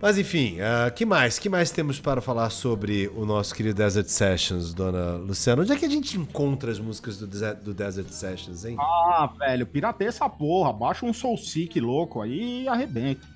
Mas 0.00 0.16
enfim, 0.16 0.58
ah, 0.60 0.90
que 0.90 1.04
mais? 1.04 1.38
que 1.40 1.48
mais 1.48 1.72
temos 1.72 1.98
para 1.98 2.20
falar 2.20 2.50
sobre 2.50 3.08
o 3.16 3.24
nosso 3.26 3.52
querido 3.52 3.74
Desert 3.82 4.06
Sessions, 4.06 4.72
dona 4.72 5.16
Luciana? 5.16 5.62
Onde 5.62 5.72
é 5.72 5.76
que 5.76 5.84
a 5.84 5.88
gente 5.90 6.16
encontra 6.16 6.70
as 6.70 6.78
músicas 6.78 7.18
do, 7.18 7.26
Desert- 7.26 7.62
do 7.62 7.74
Desert 7.74 8.08
Sessions, 8.10 8.64
hein? 8.64 8.76
Ah, 8.78 9.28
velho, 9.36 9.66
pirateia 9.66 10.08
essa 10.08 10.28
porra. 10.28 10.72
Baixa 10.72 11.04
um 11.04 11.12
Soul 11.12 11.36
Seek 11.36 11.80
louco 11.80 12.20
aí 12.20 12.62
e 12.62 12.68
arrebenta. 12.68 13.26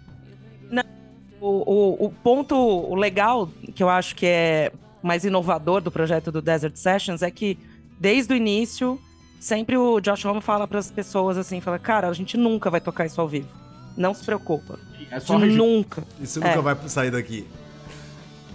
O, 1.40 1.48
o, 1.48 2.06
o 2.06 2.10
ponto 2.22 2.94
legal 2.94 3.48
que 3.74 3.82
eu 3.82 3.88
acho 3.88 4.14
que 4.14 4.24
é 4.24 4.70
mais 5.02 5.24
inovador 5.24 5.80
do 5.80 5.90
projeto 5.90 6.30
do 6.30 6.40
Desert 6.40 6.76
Sessions 6.76 7.20
é 7.22 7.30
que 7.32 7.58
desde 7.98 8.32
o 8.32 8.36
início 8.36 9.00
sempre 9.40 9.76
o 9.76 10.00
Josh 10.00 10.24
Homme 10.24 10.40
fala 10.40 10.68
para 10.68 10.78
as 10.78 10.88
pessoas 10.92 11.36
assim, 11.36 11.60
fala, 11.60 11.80
cara, 11.80 12.06
a 12.08 12.12
gente 12.12 12.36
nunca 12.36 12.70
vai 12.70 12.80
tocar 12.80 13.06
isso 13.06 13.20
ao 13.20 13.26
vivo. 13.26 13.48
Não 13.96 14.14
se 14.14 14.24
preocupa. 14.24 14.78
É 15.12 15.20
só 15.20 15.38
nunca. 15.38 16.02
Isso 16.20 16.40
nunca 16.40 16.52
é. 16.58 16.60
vai 16.62 16.76
sair 16.88 17.10
daqui. 17.10 17.46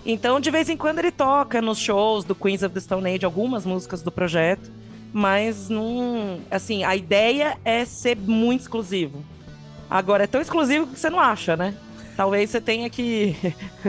Então, 0.03 0.39
de 0.39 0.49
vez 0.49 0.69
em 0.69 0.75
quando 0.75 0.99
ele 0.99 1.11
toca 1.11 1.61
nos 1.61 1.77
shows 1.77 2.23
do 2.23 2.33
Queens 2.33 2.63
of 2.63 2.73
the 2.73 2.79
Stone 2.79 3.07
Age 3.07 3.23
algumas 3.25 3.63
músicas 3.65 4.01
do 4.01 4.11
projeto, 4.11 4.71
mas 5.13 5.69
não, 5.69 6.39
assim, 6.49 6.83
a 6.83 6.95
ideia 6.95 7.57
é 7.63 7.85
ser 7.85 8.17
muito 8.17 8.61
exclusivo. 8.61 9.23
Agora 9.89 10.23
é 10.23 10.27
tão 10.27 10.41
exclusivo 10.41 10.87
que 10.87 10.99
você 10.99 11.09
não 11.09 11.19
acha, 11.19 11.55
né? 11.55 11.75
Talvez 12.15 12.49
você 12.49 12.59
tenha 12.59 12.89
que 12.89 13.35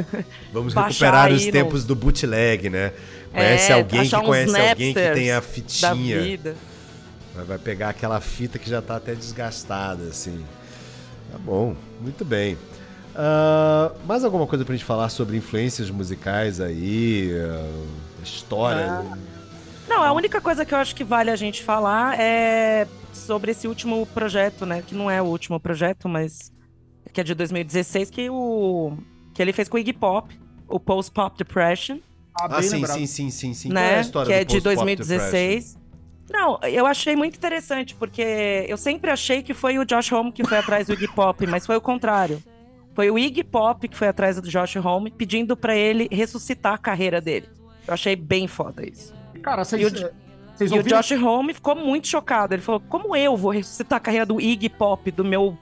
Vamos 0.52 0.74
recuperar 0.74 1.32
os 1.32 1.40
aí 1.40 1.46
no- 1.46 1.52
tempos 1.52 1.84
do 1.84 1.94
bootleg, 1.94 2.68
né? 2.68 2.92
Conhece 3.32 3.72
É, 3.72 3.74
alguém 3.76 4.02
que 4.08 4.16
conhece 4.20 4.56
alguém 4.60 4.94
que 4.94 5.10
tem 5.12 5.32
a 5.32 5.40
fitinha. 5.40 6.38
Vai 7.46 7.58
pegar 7.58 7.90
aquela 7.90 8.20
fita 8.20 8.58
que 8.58 8.68
já 8.68 8.82
tá 8.82 8.96
até 8.96 9.14
desgastada, 9.14 10.04
assim. 10.04 10.44
Tá 11.30 11.38
bom, 11.38 11.74
muito 12.00 12.24
bem. 12.24 12.56
Ah, 13.14 13.92
mais 14.06 14.24
alguma 14.24 14.46
coisa 14.46 14.64
pra 14.64 14.74
gente 14.74 14.84
falar 14.84 15.08
sobre 15.08 15.36
influências 15.36 15.90
musicais 15.90 16.60
aí? 16.60 17.30
ah, 17.34 18.22
história? 18.22 19.04
Não, 19.88 20.02
a 20.02 20.12
única 20.12 20.40
coisa 20.40 20.64
que 20.64 20.74
eu 20.74 20.78
acho 20.78 20.94
que 20.94 21.02
vale 21.02 21.30
a 21.30 21.36
gente 21.36 21.62
falar 21.62 22.18
é 22.20 22.86
sobre 23.12 23.50
esse 23.52 23.66
último 23.66 24.06
projeto, 24.06 24.66
né? 24.66 24.82
Que 24.86 24.94
não 24.94 25.10
é 25.10 25.20
o 25.20 25.24
último 25.24 25.58
projeto, 25.58 26.08
mas 26.08 26.52
que 27.12 27.20
é 27.20 27.24
de 27.24 27.34
2016, 27.34 28.10
que, 28.10 28.28
o, 28.30 28.92
que 29.34 29.40
ele 29.40 29.52
fez 29.52 29.68
com 29.68 29.76
o 29.76 29.80
Iggy 29.80 29.94
Pop, 29.94 30.38
o 30.68 30.78
Post 30.78 31.10
Pop 31.10 31.36
Depression, 31.36 31.98
Ah, 32.34 32.46
Ah, 32.50 32.62
sim, 32.62 32.76
lembrado. 32.76 32.98
sim, 32.98 33.06
sim, 33.06 33.30
sim, 33.30 33.54
sim. 33.54 33.68
Qual 33.70 33.82
é 33.82 33.92
a 33.92 33.96
né? 33.96 34.00
história 34.02 34.26
Que 34.28 34.32
é 34.34 34.44
de 34.44 34.60
post-pop 34.60 34.74
2016. 34.76 35.78
Não, 36.30 36.58
eu 36.62 36.84
achei 36.86 37.16
muito 37.16 37.36
interessante, 37.36 37.94
porque 37.94 38.66
eu 38.68 38.76
sempre 38.76 39.10
achei 39.10 39.42
que 39.42 39.54
foi 39.54 39.78
o 39.78 39.84
Josh 39.84 40.12
Homme 40.12 40.30
que 40.32 40.44
foi 40.46 40.58
atrás 40.58 40.86
do 40.86 40.92
Iggy 40.92 41.08
Pop, 41.08 41.46
mas 41.46 41.64
foi 41.66 41.76
o 41.76 41.80
contrário. 41.80 42.42
Foi 42.94 43.10
o 43.10 43.18
Iggy 43.18 43.44
Pop 43.44 43.86
que 43.88 43.96
foi 43.96 44.08
atrás 44.08 44.40
do 44.40 44.48
Josh 44.48 44.76
Homme, 44.76 45.10
pedindo 45.10 45.56
pra 45.56 45.74
ele 45.76 46.08
ressuscitar 46.10 46.74
a 46.74 46.78
carreira 46.78 47.20
dele. 47.20 47.48
Eu 47.86 47.94
achei 47.94 48.14
bem 48.16 48.46
foda 48.46 48.86
isso. 48.86 49.14
Cara, 49.42 49.64
vocês, 49.64 49.80
o- 49.90 50.10
vocês 50.54 50.70
E 50.70 50.78
o? 50.78 50.82
Josh 50.82 51.12
Homme 51.12 51.54
ficou 51.54 51.74
muito 51.76 52.06
chocado. 52.08 52.52
Ele 52.54 52.60
falou: 52.62 52.80
Como 52.88 53.16
eu 53.16 53.36
vou 53.36 53.50
ressuscitar 53.52 53.96
a 53.96 54.00
carreira 54.00 54.26
do 54.26 54.40
Iggy 54.40 54.68
Pop, 54.68 55.10
do 55.10 55.24
meu 55.24 55.56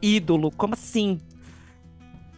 ídolo? 0.00 0.50
Como 0.52 0.74
assim? 0.74 1.18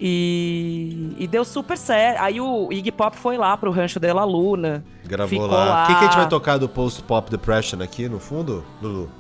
E, 0.03 1.15
e 1.19 1.27
deu 1.27 1.45
super 1.45 1.77
certo. 1.77 2.21
Aí 2.23 2.41
o 2.41 2.73
Iggy 2.73 2.91
Pop 2.91 3.17
foi 3.17 3.37
lá 3.37 3.57
pro 3.57 3.71
Rancho 3.71 4.01
de 4.01 4.13
la 4.13 4.25
Luna. 4.25 4.83
Gravou 5.05 5.47
lá. 5.47 5.85
O 5.85 5.87
que, 5.89 5.95
que 5.95 6.01
a 6.01 6.07
gente 6.07 6.17
vai 6.17 6.29
tocar 6.29 6.57
do 6.59 6.69
post-pop 6.69 7.31
depression 7.31 7.83
aqui 7.83 8.09
no 8.09 8.19
fundo, 8.19 8.65
Lulu? 8.81 9.11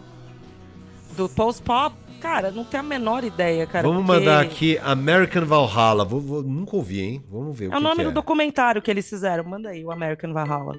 Do 1.16 1.28
Post 1.28 1.62
Pop, 1.62 1.94
cara, 2.20 2.50
não 2.50 2.64
tenho 2.64 2.82
a 2.82 2.86
menor 2.86 3.24
ideia, 3.24 3.66
cara. 3.66 3.86
Vamos 3.86 4.06
porque 4.06 4.20
mandar 4.20 4.40
aqui 4.40 4.78
American 4.82 5.44
Valhalla. 5.44 6.04
Vou, 6.04 6.20
vou- 6.20 6.42
nunca 6.42 6.76
ouvi, 6.76 7.00
hein? 7.00 7.24
Vamos 7.30 7.58
ver 7.58 7.66
o 7.68 7.72
É 7.72 7.74
o 7.74 7.76
que 7.76 7.82
nome 7.82 7.96
que 7.96 8.04
do 8.04 8.10
é. 8.10 8.12
documentário 8.12 8.80
que 8.80 8.90
eles 8.90 9.06
fizeram. 9.08 9.44
Manda 9.44 9.68
aí, 9.68 9.84
o 9.84 9.90
American 9.90 10.32
Valhalla. 10.32 10.76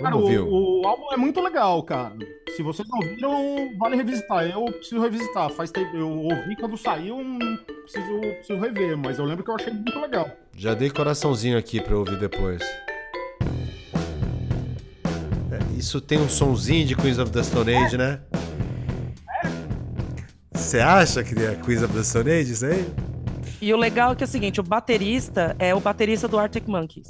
Cara, 0.00 0.16
o, 0.16 0.80
o 0.80 0.86
álbum 0.86 1.12
é 1.12 1.16
muito 1.16 1.40
legal, 1.40 1.82
cara. 1.82 2.14
Se 2.54 2.62
vocês 2.62 2.86
não 2.88 3.00
viram, 3.00 3.76
vale 3.76 3.96
revisitar. 3.96 4.44
Eu 4.44 4.64
preciso 4.66 5.00
revisitar. 5.00 5.50
Faz 5.50 5.72
tempo. 5.72 5.96
Eu 5.96 6.08
ouvi 6.08 6.54
quando 6.54 6.76
saiu, 6.76 7.18
preciso, 7.82 8.20
preciso 8.20 8.60
rever, 8.60 8.96
mas 8.96 9.18
eu 9.18 9.24
lembro 9.24 9.42
que 9.42 9.50
eu 9.50 9.56
achei 9.56 9.72
muito 9.72 9.98
legal. 9.98 10.30
Já 10.56 10.72
dei 10.74 10.88
coraçãozinho 10.88 11.58
aqui 11.58 11.80
pra 11.80 11.94
eu 11.94 11.98
ouvir 11.98 12.16
depois. 12.20 12.62
É, 15.50 15.58
isso 15.76 16.00
tem 16.00 16.20
um 16.20 16.28
sonzinho 16.28 16.86
de 16.86 16.94
Queens 16.94 17.18
of 17.18 17.32
the 17.32 17.42
Stone 17.42 17.74
Age, 17.74 17.96
né? 17.98 18.20
Você 20.52 20.78
acha 20.78 21.24
que 21.24 21.34
é 21.42 21.56
Queens 21.56 21.82
of 21.82 21.92
the 21.92 22.04
Stone 22.04 22.30
Age 22.30 22.52
isso 22.52 22.66
aí? 22.66 22.86
E 23.60 23.74
o 23.74 23.76
legal 23.76 24.12
é 24.12 24.14
que 24.14 24.22
é 24.22 24.26
o 24.26 24.28
seguinte: 24.28 24.60
o 24.60 24.62
baterista 24.62 25.56
é 25.58 25.74
o 25.74 25.80
baterista 25.80 26.28
do 26.28 26.38
Arctic 26.38 26.68
Monkeys. 26.68 27.08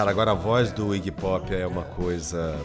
Cara, 0.00 0.12
agora 0.12 0.30
a 0.30 0.34
voz 0.34 0.72
do 0.72 0.94
Iggy 0.94 1.10
Pop 1.10 1.54
é 1.54 1.66
uma 1.66 1.82
coisa. 1.82 2.58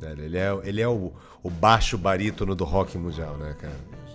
Ele 0.00 0.38
é, 0.38 0.58
ele 0.64 0.80
é 0.80 0.88
o, 0.88 1.12
o 1.42 1.50
baixo 1.50 1.98
barítono 1.98 2.54
do 2.54 2.64
rock 2.64 2.96
mundial, 2.96 3.36
né, 3.36 3.54
cara? 3.60 3.74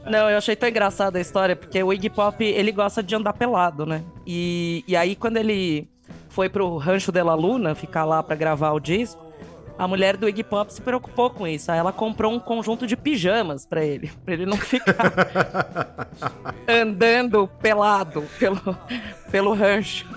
Não, 0.10 0.28
eu 0.28 0.40
achei 0.40 0.56
tão 0.56 0.68
engraçada 0.68 1.20
a 1.20 1.22
história, 1.22 1.56
porque 1.56 1.84
o 1.84 1.94
Iggy 1.94 2.10
Pop, 2.10 2.44
ele 2.44 2.72
gosta 2.72 3.04
de 3.04 3.14
andar 3.14 3.34
pelado, 3.34 3.86
né? 3.86 4.02
E, 4.26 4.84
e 4.88 4.96
aí, 4.96 5.16
quando 5.16 5.38
ele 5.38 5.88
foi 6.30 6.50
pro 6.50 6.78
Rancho 6.78 7.12
de 7.12 7.22
la 7.22 7.36
Luna, 7.36 7.76
ficar 7.76 8.06
lá 8.06 8.24
pra 8.24 8.36
gravar 8.36 8.72
o 8.72 8.80
disco, 8.80 9.24
a 9.78 9.88
mulher 9.88 10.18
do 10.18 10.28
Iggy 10.28 10.44
Pop 10.44 10.74
se 10.74 10.82
preocupou 10.82 11.30
com 11.30 11.48
isso. 11.48 11.72
Aí 11.72 11.78
ela 11.78 11.94
comprou 11.94 12.34
um 12.34 12.40
conjunto 12.40 12.88
de 12.88 12.98
pijamas 12.98 13.68
pra 13.68 13.86
ele, 13.86 14.12
pra 14.26 14.34
ele 14.34 14.48
não 14.48 14.58
ficar 14.58 16.10
andando 16.68 17.48
pelado 17.62 18.24
pelo, 18.40 18.76
pelo 19.30 19.54
rancho. 19.54 20.08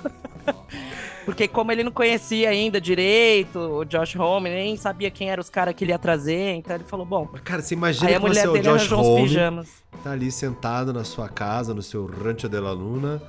Porque 1.24 1.46
como 1.46 1.70
ele 1.70 1.84
não 1.84 1.92
conhecia 1.92 2.50
ainda 2.50 2.80
direito 2.80 3.58
o 3.58 3.84
Josh 3.84 4.16
Homme, 4.16 4.50
nem 4.50 4.76
sabia 4.76 5.10
quem 5.10 5.30
eram 5.30 5.40
os 5.40 5.50
caras 5.50 5.74
que 5.74 5.84
ele 5.84 5.92
ia 5.92 5.98
trazer, 5.98 6.54
então 6.54 6.74
ele 6.74 6.84
falou, 6.84 7.04
bom... 7.04 7.28
Mas, 7.32 7.40
cara, 7.42 7.62
você 7.62 7.74
imagina 7.74 8.12
que 8.12 8.18
você 8.18 8.40
é 8.40 8.48
o 8.48 8.58
Josh 8.58 8.92
Homme, 8.92 9.64
tá 10.02 10.12
ali 10.12 10.30
sentado 10.30 10.92
na 10.92 11.04
sua 11.04 11.28
casa, 11.28 11.74
no 11.74 11.82
seu 11.82 12.06
Rancho 12.06 12.48
de 12.48 12.58
la 12.58 12.72
Luna, 12.72 13.22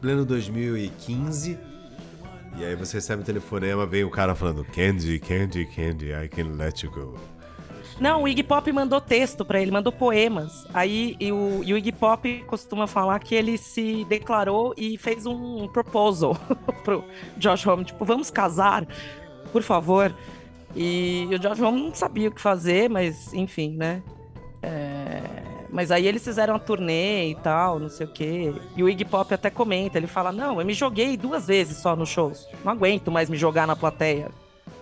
pleno 0.00 0.24
2015, 0.24 1.58
e 2.56 2.64
aí 2.64 2.74
você 2.74 2.96
recebe 2.96 3.22
um 3.22 3.24
telefonema, 3.24 3.86
vem 3.86 4.04
o 4.04 4.10
cara 4.10 4.34
falando 4.34 4.64
Candy, 4.64 5.18
Candy, 5.18 5.66
Candy, 5.66 6.12
I 6.12 6.28
can 6.28 6.56
let 6.56 6.82
you 6.82 6.90
go. 6.90 7.14
Não, 8.00 8.22
o 8.22 8.28
Iggy 8.28 8.42
Pop 8.42 8.72
mandou 8.72 8.98
texto 8.98 9.44
pra 9.44 9.60
ele, 9.60 9.70
mandou 9.70 9.92
poemas. 9.92 10.66
Aí 10.72 11.16
e 11.20 11.30
o, 11.30 11.62
e 11.62 11.74
o 11.74 11.76
Iggy 11.76 11.92
Pop 11.92 12.44
costuma 12.46 12.86
falar 12.86 13.18
que 13.18 13.34
ele 13.34 13.58
se 13.58 14.06
declarou 14.06 14.72
e 14.74 14.96
fez 14.96 15.26
um 15.26 15.68
proposal 15.68 16.34
pro 16.82 17.04
Josh 17.36 17.66
Homme, 17.66 17.84
tipo, 17.84 18.02
vamos 18.04 18.30
casar, 18.30 18.86
por 19.52 19.62
favor. 19.62 20.14
E 20.74 21.28
o 21.30 21.38
Josh 21.38 21.60
Homme 21.60 21.82
não 21.82 21.94
sabia 21.94 22.28
o 22.30 22.32
que 22.32 22.40
fazer, 22.40 22.88
mas 22.88 23.34
enfim, 23.34 23.76
né? 23.76 24.02
É, 24.62 25.22
Mas 25.70 25.90
aí 25.90 26.06
eles 26.06 26.24
fizeram 26.24 26.54
a 26.54 26.58
turnê 26.58 27.30
e 27.30 27.34
tal, 27.36 27.78
não 27.78 27.88
sei 27.90 28.06
o 28.06 28.10
quê. 28.12 28.54
E 28.76 28.82
o 28.82 28.88
Iggy 28.88 29.04
Pop 29.04 29.32
até 29.34 29.50
comenta, 29.50 29.98
ele 29.98 30.06
fala, 30.06 30.32
não, 30.32 30.58
eu 30.58 30.66
me 30.66 30.74
joguei 30.74 31.16
duas 31.18 31.46
vezes 31.46 31.78
só 31.78 31.94
nos 31.94 32.08
shows. 32.08 32.46
Não 32.64 32.72
aguento 32.72 33.10
mais 33.10 33.28
me 33.28 33.36
jogar 33.36 33.66
na 33.66 33.76
plateia. 33.76 34.30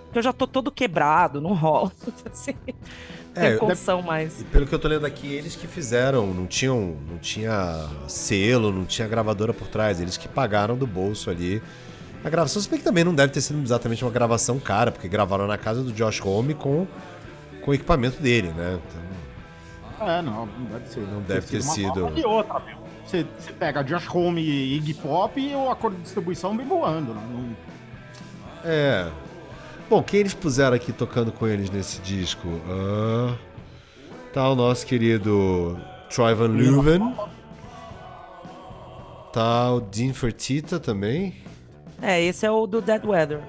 Porque 0.09 0.19
eu 0.19 0.23
já 0.23 0.33
tô 0.33 0.47
todo 0.47 0.71
quebrado, 0.71 1.41
não 1.41 1.53
rola. 1.55 1.93
Assim, 2.33 2.55
É, 3.35 3.51
tem 3.51 3.59
condição 3.59 4.03
mais. 4.03 4.41
E 4.41 4.45
pelo 4.45 4.67
que 4.67 4.75
eu 4.75 4.79
tô 4.79 4.89
lendo 4.89 5.05
aqui, 5.07 5.33
eles 5.33 5.55
que 5.55 5.67
fizeram, 5.67 6.27
não 6.27 6.47
tinham, 6.47 6.97
não 7.09 7.19
tinha 7.19 7.87
selo, 8.09 8.73
não 8.73 8.85
tinha 8.85 9.07
gravadora 9.07 9.53
por 9.55 9.69
trás, 9.69 10.01
eles 10.01 10.17
que 10.17 10.27
pagaram 10.27 10.77
do 10.77 10.87
bolso 10.87 11.31
ali 11.31 11.63
a 12.25 12.29
gravação, 12.29 12.61
se 12.61 12.69
bem 12.69 12.79
que 12.81 12.85
também 12.85 13.05
não 13.05 13.15
deve 13.15 13.33
ter 13.33 13.41
sido 13.41 13.63
exatamente 13.63 14.05
uma 14.05 14.11
gravação 14.11 14.59
cara, 14.59 14.91
porque 14.91 15.07
gravaram 15.07 15.47
na 15.47 15.57
casa 15.57 15.83
do 15.85 15.93
Josh 15.93 16.21
Homme 16.21 16.53
com, 16.53 16.85
com 17.63 17.71
o 17.71 17.75
equipamento 17.75 18.21
dele, 18.21 18.49
né? 18.49 18.77
Então, 18.89 20.09
É, 20.09 20.21
não, 20.23 20.47
não 20.47 20.65
deve 20.67 20.89
ser. 20.89 21.01
Não 21.01 21.21
deve 21.23 21.47
ter 21.47 21.63
sido. 21.63 22.13
E 22.19 22.25
outra, 22.25 22.59
meu. 22.61 22.77
Você, 23.07 23.25
você 23.39 23.53
pega 23.53 23.83
Josh 23.85 24.09
Home 24.13 24.43
e 24.43 24.77
Iggy 24.77 24.95
Pop 24.95 25.41
e 25.41 25.55
o 25.55 25.71
acordo 25.71 25.97
de 25.97 26.03
distribuição 26.03 26.57
vem 26.57 26.67
voando. 26.67 27.15
né? 27.15 27.23
Não- 27.31 27.57
é. 28.65 29.09
Bom, 29.89 30.03
quem 30.03 30.21
eles 30.21 30.35
puseram 30.35 30.77
aqui 30.77 30.93
tocando 30.93 31.33
com 31.33 31.47
eles 31.47 31.71
nesse 31.71 32.01
disco? 32.03 32.47
Ah, 32.69 33.35
tá 34.35 34.51
o 34.51 34.55
nosso 34.55 34.87
querido 34.87 35.81
Troy 36.11 36.35
Van 36.35 36.49
Leeuwen. 36.49 37.15
Tá 39.33 39.73
o 39.73 39.81
Dean 39.81 40.13
Fertita 40.13 40.79
também. 40.79 41.37
É, 42.03 42.23
esse 42.23 42.45
é 42.45 42.51
o 42.51 42.67
do 42.67 42.83
Dead 42.83 43.03
Weather. 43.05 43.41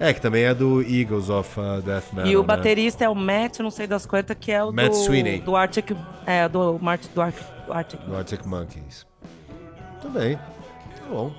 É, 0.00 0.12
que 0.12 0.20
também 0.20 0.44
é 0.44 0.54
do 0.54 0.82
Eagles 0.82 1.28
of 1.28 1.60
uh, 1.60 1.80
Death 1.82 2.12
Metal. 2.12 2.26
e 2.26 2.36
o 2.36 2.40
né? 2.40 2.46
baterista 2.46 3.04
é 3.04 3.08
o 3.08 3.14
Matt, 3.14 3.60
não 3.60 3.70
sei 3.70 3.86
das 3.86 4.04
quantas, 4.06 4.36
que 4.40 4.50
é 4.50 4.64
o 4.64 4.72
Matt 4.72 4.90
do, 4.90 4.96
Sweeney. 4.96 5.40
do 5.40 5.54
Arctic. 5.54 5.92
É, 6.26 6.48
do, 6.48 6.78
Mart, 6.80 7.02
do 7.14 7.20
Arctic. 7.20 7.46
do 7.66 7.72
Arctic. 7.72 8.00
Do 8.00 8.16
Arctic 8.16 8.44
Monkeys. 8.44 9.06
Muito 9.92 10.18
bem. 10.18 10.36
Tá 10.36 11.04
bom. 11.10 11.32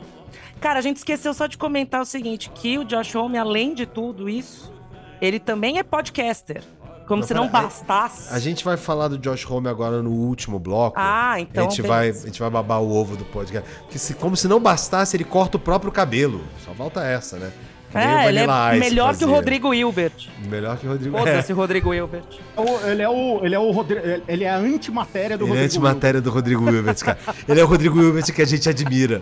Cara, 0.66 0.80
a 0.80 0.82
gente 0.82 0.98
esqueceu 0.98 1.32
só 1.32 1.46
de 1.46 1.60
comentar 1.60 2.02
o 2.02 2.06
seguinte: 2.06 2.50
que 2.56 2.80
o 2.80 2.84
Josh 2.84 3.14
Homme, 3.14 3.38
além 3.38 3.76
de 3.76 3.86
tudo 3.86 4.28
isso, 4.28 4.74
ele 5.22 5.40
também 5.40 5.78
é 5.78 5.84
podcaster. 5.84 6.64
Como 7.08 7.22
Não, 7.22 7.28
se 7.28 7.36
não 7.36 7.46
é- 7.46 7.50
bastasse. 7.50 8.34
A 8.34 8.40
gente 8.40 8.66
vai 8.66 8.76
falar 8.76 9.10
do 9.10 9.20
Josh 9.20 9.46
Homme 9.48 9.70
agora 9.70 10.02
no 10.02 10.10
último 10.10 10.58
bloco. 10.58 10.96
Ah, 11.00 11.40
então 11.40 11.68
A 11.68 11.70
gente, 11.70 11.84
vai, 11.84 12.10
a 12.10 12.14
gente 12.14 12.40
vai 12.40 12.50
babar 12.50 12.82
o 12.82 12.92
ovo 12.92 13.16
do 13.16 13.24
podcast. 13.26 13.70
Porque 13.82 14.00
se, 14.00 14.16
como 14.16 14.36
se 14.36 14.48
não 14.48 14.60
bastasse, 14.60 15.16
ele 15.16 15.24
corta 15.24 15.58
o 15.58 15.60
próprio 15.60 15.92
cabelo. 15.92 16.42
Só 16.66 16.74
falta 16.74 17.04
essa, 17.04 17.38
né? 17.38 17.52
Que 17.92 17.98
É, 18.00 18.28
ele 18.28 18.40
é 18.40 18.80
melhor 18.80 19.10
que 19.10 19.18
o 19.18 19.20
fazia. 19.20 19.36
Rodrigo 19.36 19.72
Hilbert. 19.72 20.30
Melhor 20.50 20.78
que 20.80 20.88
o 20.88 20.90
Rodrigo. 20.90 21.16
É, 21.16 21.20
Foda-se 21.20 21.54
o 21.54 21.56
Rodrigo 21.56 21.94
Hilbert. 21.94 22.24
O- 22.58 22.88
Ele 22.88 23.04
é 23.04 23.08
o, 23.10 23.46
ele 23.46 23.54
é 23.54 23.60
o 23.60 23.70
Rodrigo, 23.70 24.02
ele 24.28 24.44
é 24.44 24.50
a 24.50 24.58
antimatéria 24.58 25.38
do 25.38 25.44
ele 25.46 25.52
é 25.52 25.62
Rodrigo. 25.62 25.66
antimatéria 25.86 26.20
do 26.22 26.32
Rodrigo 26.32 26.66
Wilbert, 26.66 26.98
cara. 27.06 27.20
Ele 27.48 27.60
é 27.62 27.64
o 27.64 27.68
Rodrigo 27.68 28.00
Wilbert 28.00 28.34
que 28.34 28.42
a 28.42 28.46
gente 28.48 28.68
admira. 28.68 29.22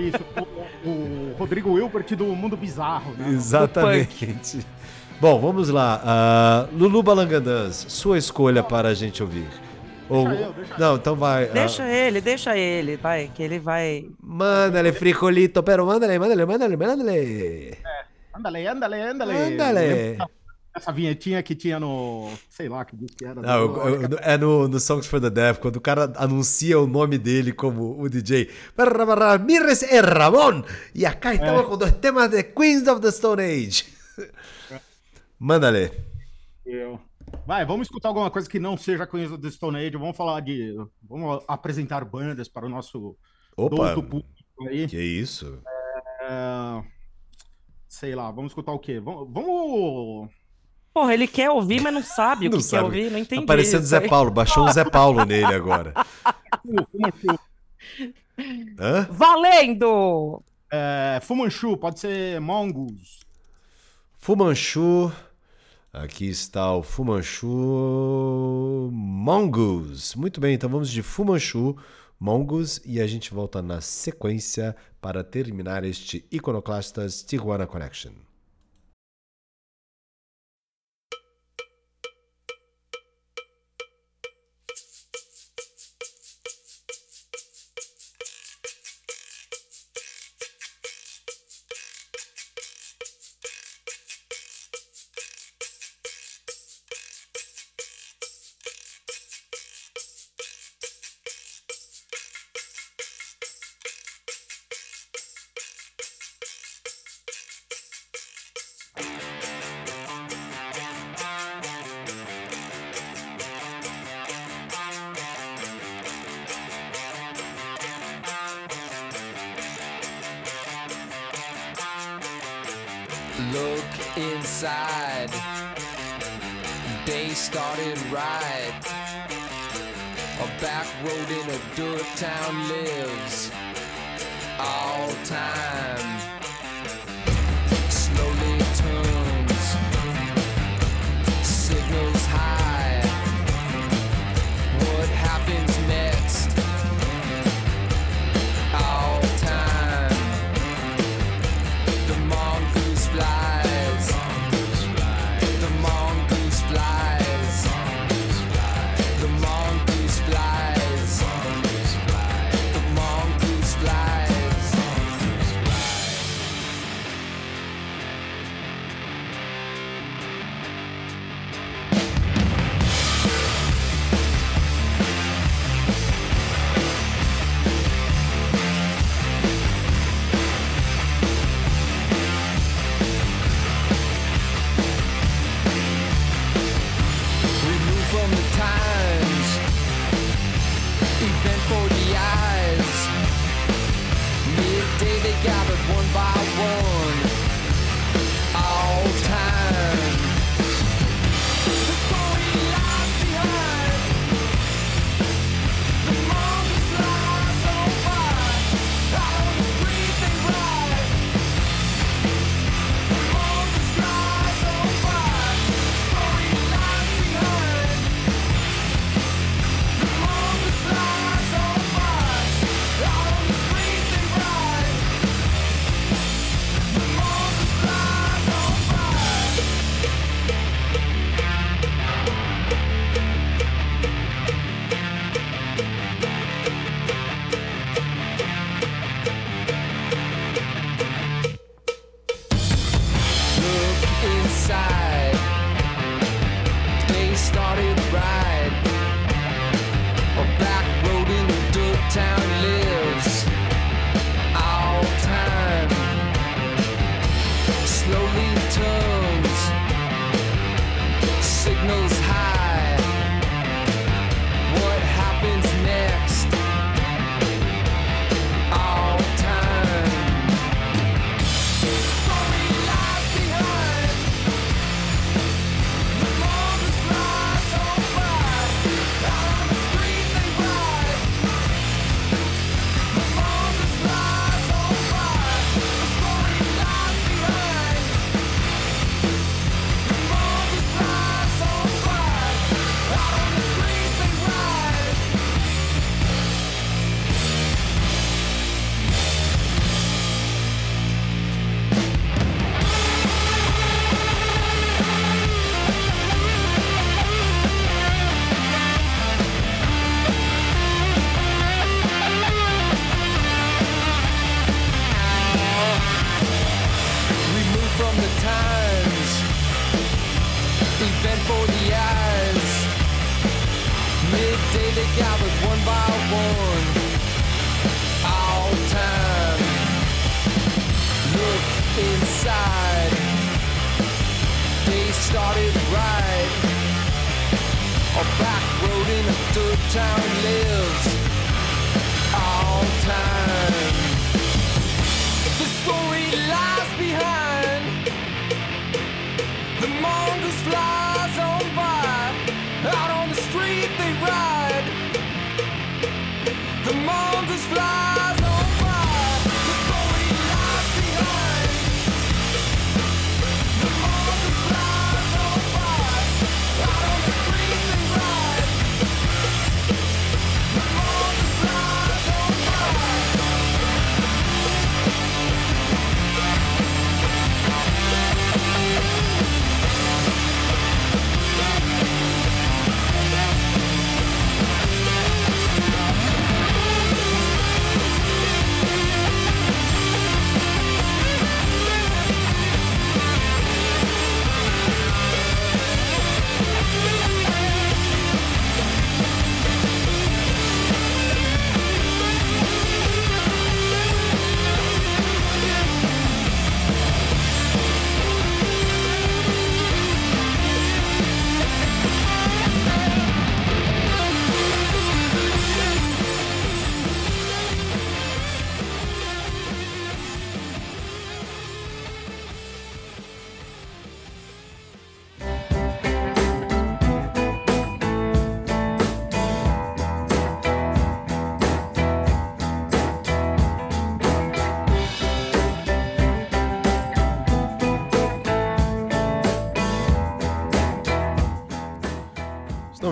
Isso, 0.00 0.24
o, 0.84 0.88
o 0.88 1.34
Rodrigo 1.38 1.72
Wilbert 1.72 2.14
do 2.16 2.26
Mundo 2.26 2.56
Bizarro. 2.56 3.12
Né? 3.12 3.28
Exatamente. 3.30 4.64
Bom, 5.20 5.40
vamos 5.40 5.68
lá. 5.68 6.00
Ah, 6.04 6.66
Lulu 6.72 7.02
Balangandãs, 7.02 7.86
sua 7.88 8.18
escolha 8.18 8.62
para 8.62 8.88
a 8.88 8.94
gente 8.94 9.22
ouvir. 9.22 9.46
Ou... 10.08 10.28
eu, 10.30 10.52
deixa 10.52 10.74
Não, 10.78 10.96
então 10.96 11.16
vai. 11.16 11.46
Deixa 11.46 11.82
ah, 11.82 11.88
ele, 11.88 12.20
deixa 12.20 12.56
ele, 12.56 12.96
vai, 12.96 13.30
que 13.34 13.42
ele 13.42 13.58
vai. 13.58 14.06
Mándale, 14.22 14.92
frijolito, 14.92 15.62
pero 15.62 15.86
mándale, 15.86 16.18
mándale, 16.18 16.44
mándale, 16.44 16.76
mándale. 16.76 17.78
Andale, 18.34 18.66
andale, 18.66 19.00
andale. 19.00 19.36
Andale. 19.36 19.80
Lembra 19.80 20.43
Essa 20.76 20.90
vinhetinha 20.92 21.40
que 21.42 21.54
tinha 21.54 21.78
no. 21.78 22.28
Sei 22.50 22.68
lá 22.68 22.84
que 22.84 22.96
disco 22.96 23.16
que 23.16 23.24
era. 23.24 23.40
Não, 23.40 23.72
do- 23.72 23.80
eu- 23.80 24.02
eu- 24.02 24.18
é 24.20 24.36
no, 24.36 24.66
no 24.66 24.80
Songs 24.80 25.06
for 25.06 25.20
the 25.20 25.30
Deaf, 25.30 25.60
quando 25.60 25.76
o 25.76 25.80
cara 25.80 26.12
anuncia 26.16 26.78
o 26.80 26.86
nome 26.86 27.16
dele 27.16 27.52
como 27.52 28.00
o 28.00 28.08
DJ. 28.08 28.50
Ramírez 28.76 29.82
e 29.82 30.00
Ramon! 30.00 30.64
E 30.94 31.06
acá 31.06 31.32
estamos 31.32 31.66
com 31.66 31.76
dois 31.78 31.92
temas 31.92 32.28
de 32.30 32.42
Queens 32.42 32.88
of 32.88 33.00
the 33.00 33.10
Stone 33.12 33.40
Age. 33.42 33.84
Mándale. 35.38 35.92
Eu. 36.66 37.00
Vai, 37.46 37.64
vamos 37.64 37.86
escutar 37.86 38.08
alguma 38.08 38.30
coisa 38.30 38.48
que 38.48 38.58
não 38.58 38.76
seja 38.76 39.06
coisa 39.06 39.36
do 39.36 39.50
Stone 39.50 39.76
Age. 39.78 39.96
Vamos 39.96 40.16
falar 40.16 40.40
de. 40.40 40.74
Vamos 41.02 41.44
apresentar 41.46 42.04
bandas 42.04 42.48
para 42.48 42.66
o 42.66 42.68
nosso 42.68 43.16
Opa, 43.56 43.94
do 43.94 44.02
público 44.02 44.28
aí. 44.68 44.88
que 44.88 45.00
isso? 45.00 45.60
É, 46.22 46.82
Sei 47.88 48.14
lá, 48.14 48.30
vamos 48.30 48.50
escutar 48.50 48.72
o 48.72 48.78
quê? 48.78 48.98
Vamos. 48.98 49.28
vamos... 49.32 50.30
Porra, 50.94 51.12
ele 51.12 51.26
quer 51.26 51.50
ouvir, 51.50 51.80
mas 51.80 51.92
não 51.92 52.04
sabe 52.04 52.46
o 52.46 52.50
Não 52.52 52.58
que 52.58 52.64
sabe. 52.64 52.82
quer 52.82 52.86
ouvir, 52.86 53.10
não 53.10 53.18
entendi. 53.18 53.42
Tá 53.42 53.46
parecendo 53.48 53.84
Zé. 53.84 54.08
Paulo, 54.08 54.30
baixou 54.30 54.64
um 54.64 54.72
Zé 54.72 54.84
Paulo 54.84 55.24
nele 55.24 55.52
agora. 55.52 55.92
Fumanchu. 56.62 57.40
Hã? 58.78 59.08
Valendo! 59.10 60.40
É, 60.70 61.18
Fumanchu, 61.20 61.76
pode 61.76 61.98
ser 61.98 62.40
Mongoose. 62.40 63.24
Fumanchu. 64.18 65.12
Aqui 65.92 66.28
está 66.28 66.72
o 66.74 66.82
Fumanchu 66.82 68.90
Mongoose. 68.92 70.16
Muito 70.16 70.40
bem, 70.40 70.54
então 70.54 70.70
vamos 70.70 70.90
de 70.90 71.02
Fumanchu 71.02 71.76
Mongoose 72.18 72.80
e 72.84 73.00
a 73.00 73.06
gente 73.06 73.34
volta 73.34 73.60
na 73.60 73.80
sequência 73.80 74.76
para 75.00 75.24
terminar 75.24 75.84
este 75.84 76.24
Iconoclastas 76.30 77.22
Tijuana 77.22 77.66
Connection. 77.66 78.12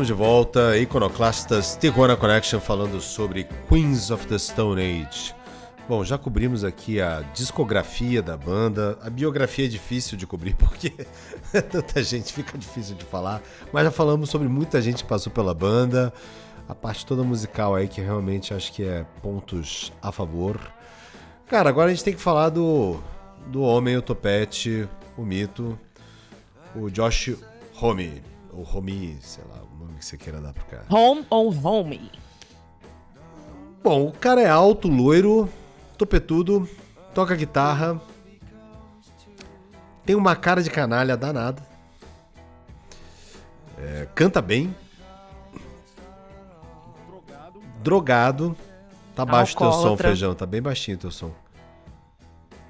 Estamos 0.03 0.19
de 0.19 0.24
volta, 0.24 0.79
Iconoclastas 0.79 1.77
Tijuana 1.77 2.16
Connection 2.16 2.59
falando 2.59 3.01
sobre 3.01 3.47
Queens 3.69 4.11
of 4.11 4.27
the 4.27 4.37
Stone 4.37 4.83
Age. 4.83 5.33
Bom, 5.89 6.03
já 6.03 6.19
cobrimos 6.19 6.65
aqui 6.65 7.01
a 7.01 7.20
discografia 7.33 8.20
da 8.20 8.37
banda. 8.37 8.99
A 9.01 9.09
biografia 9.09 9.66
é 9.66 9.69
difícil 9.69 10.19
de 10.19 10.27
cobrir 10.27 10.55
porque 10.59 10.91
tanta 11.70 12.03
gente, 12.03 12.33
fica 12.33 12.59
difícil 12.59 12.97
de 12.97 13.05
falar. 13.05 13.41
Mas 13.73 13.85
já 13.85 13.93
falamos 13.93 14.29
sobre 14.29 14.49
muita 14.49 14.83
gente 14.83 15.05
que 15.05 15.09
passou 15.09 15.33
pela 15.33 15.55
banda. 15.55 16.12
A 16.69 16.74
parte 16.74 17.07
toda 17.07 17.23
musical 17.23 17.77
aí 17.77 17.87
que 17.87 18.01
realmente 18.01 18.53
acho 18.53 18.73
que 18.73 18.83
é 18.83 19.07
pontos 19.23 19.93
a 20.03 20.11
favor. 20.11 20.59
Cara, 21.47 21.69
agora 21.69 21.93
a 21.93 21.95
gente 21.95 22.03
tem 22.03 22.15
que 22.15 22.20
falar 22.20 22.49
do, 22.49 22.99
do 23.47 23.62
homem, 23.62 23.97
o 23.97 24.03
topete, 24.03 24.89
o 25.16 25.23
mito, 25.23 25.79
o 26.74 26.91
Josh 26.91 27.37
Homme. 27.81 28.20
Ou 28.53 28.69
Homi, 28.70 29.16
sei 29.23 29.43
lá, 29.49 29.62
que 30.03 30.07
você 30.07 30.19
queira 30.19 30.41
dar 30.41 30.53
pro 30.53 30.65
cara. 30.65 30.85
Home 30.91 31.24
ou 31.31 31.55
home? 31.65 32.11
Bom, 33.85 34.09
o 34.09 34.12
cara 34.12 34.41
é 34.43 34.49
alto, 34.49 34.89
loiro, 34.89 35.49
topetudo, 35.97 36.69
toca 37.15 37.37
guitarra, 37.37 38.01
tem 40.05 40.16
uma 40.16 40.35
cara 40.35 40.62
de 40.62 40.70
canalha 40.70 41.16
danada, 41.16 41.62
é, 43.79 44.09
canta 44.15 44.43
bem, 44.43 44.74
drogado, 47.81 48.57
tá 49.15 49.24
baixo 49.24 49.55
o 49.55 49.59
teu 49.59 49.70
som, 49.70 49.79
Alcoólatra. 49.79 50.09
feijão, 50.09 50.35
tá 50.35 50.47
bem 50.47 50.62
baixinho 50.62 50.97
o 50.97 51.01
teu 51.01 51.11
som. 51.11 51.33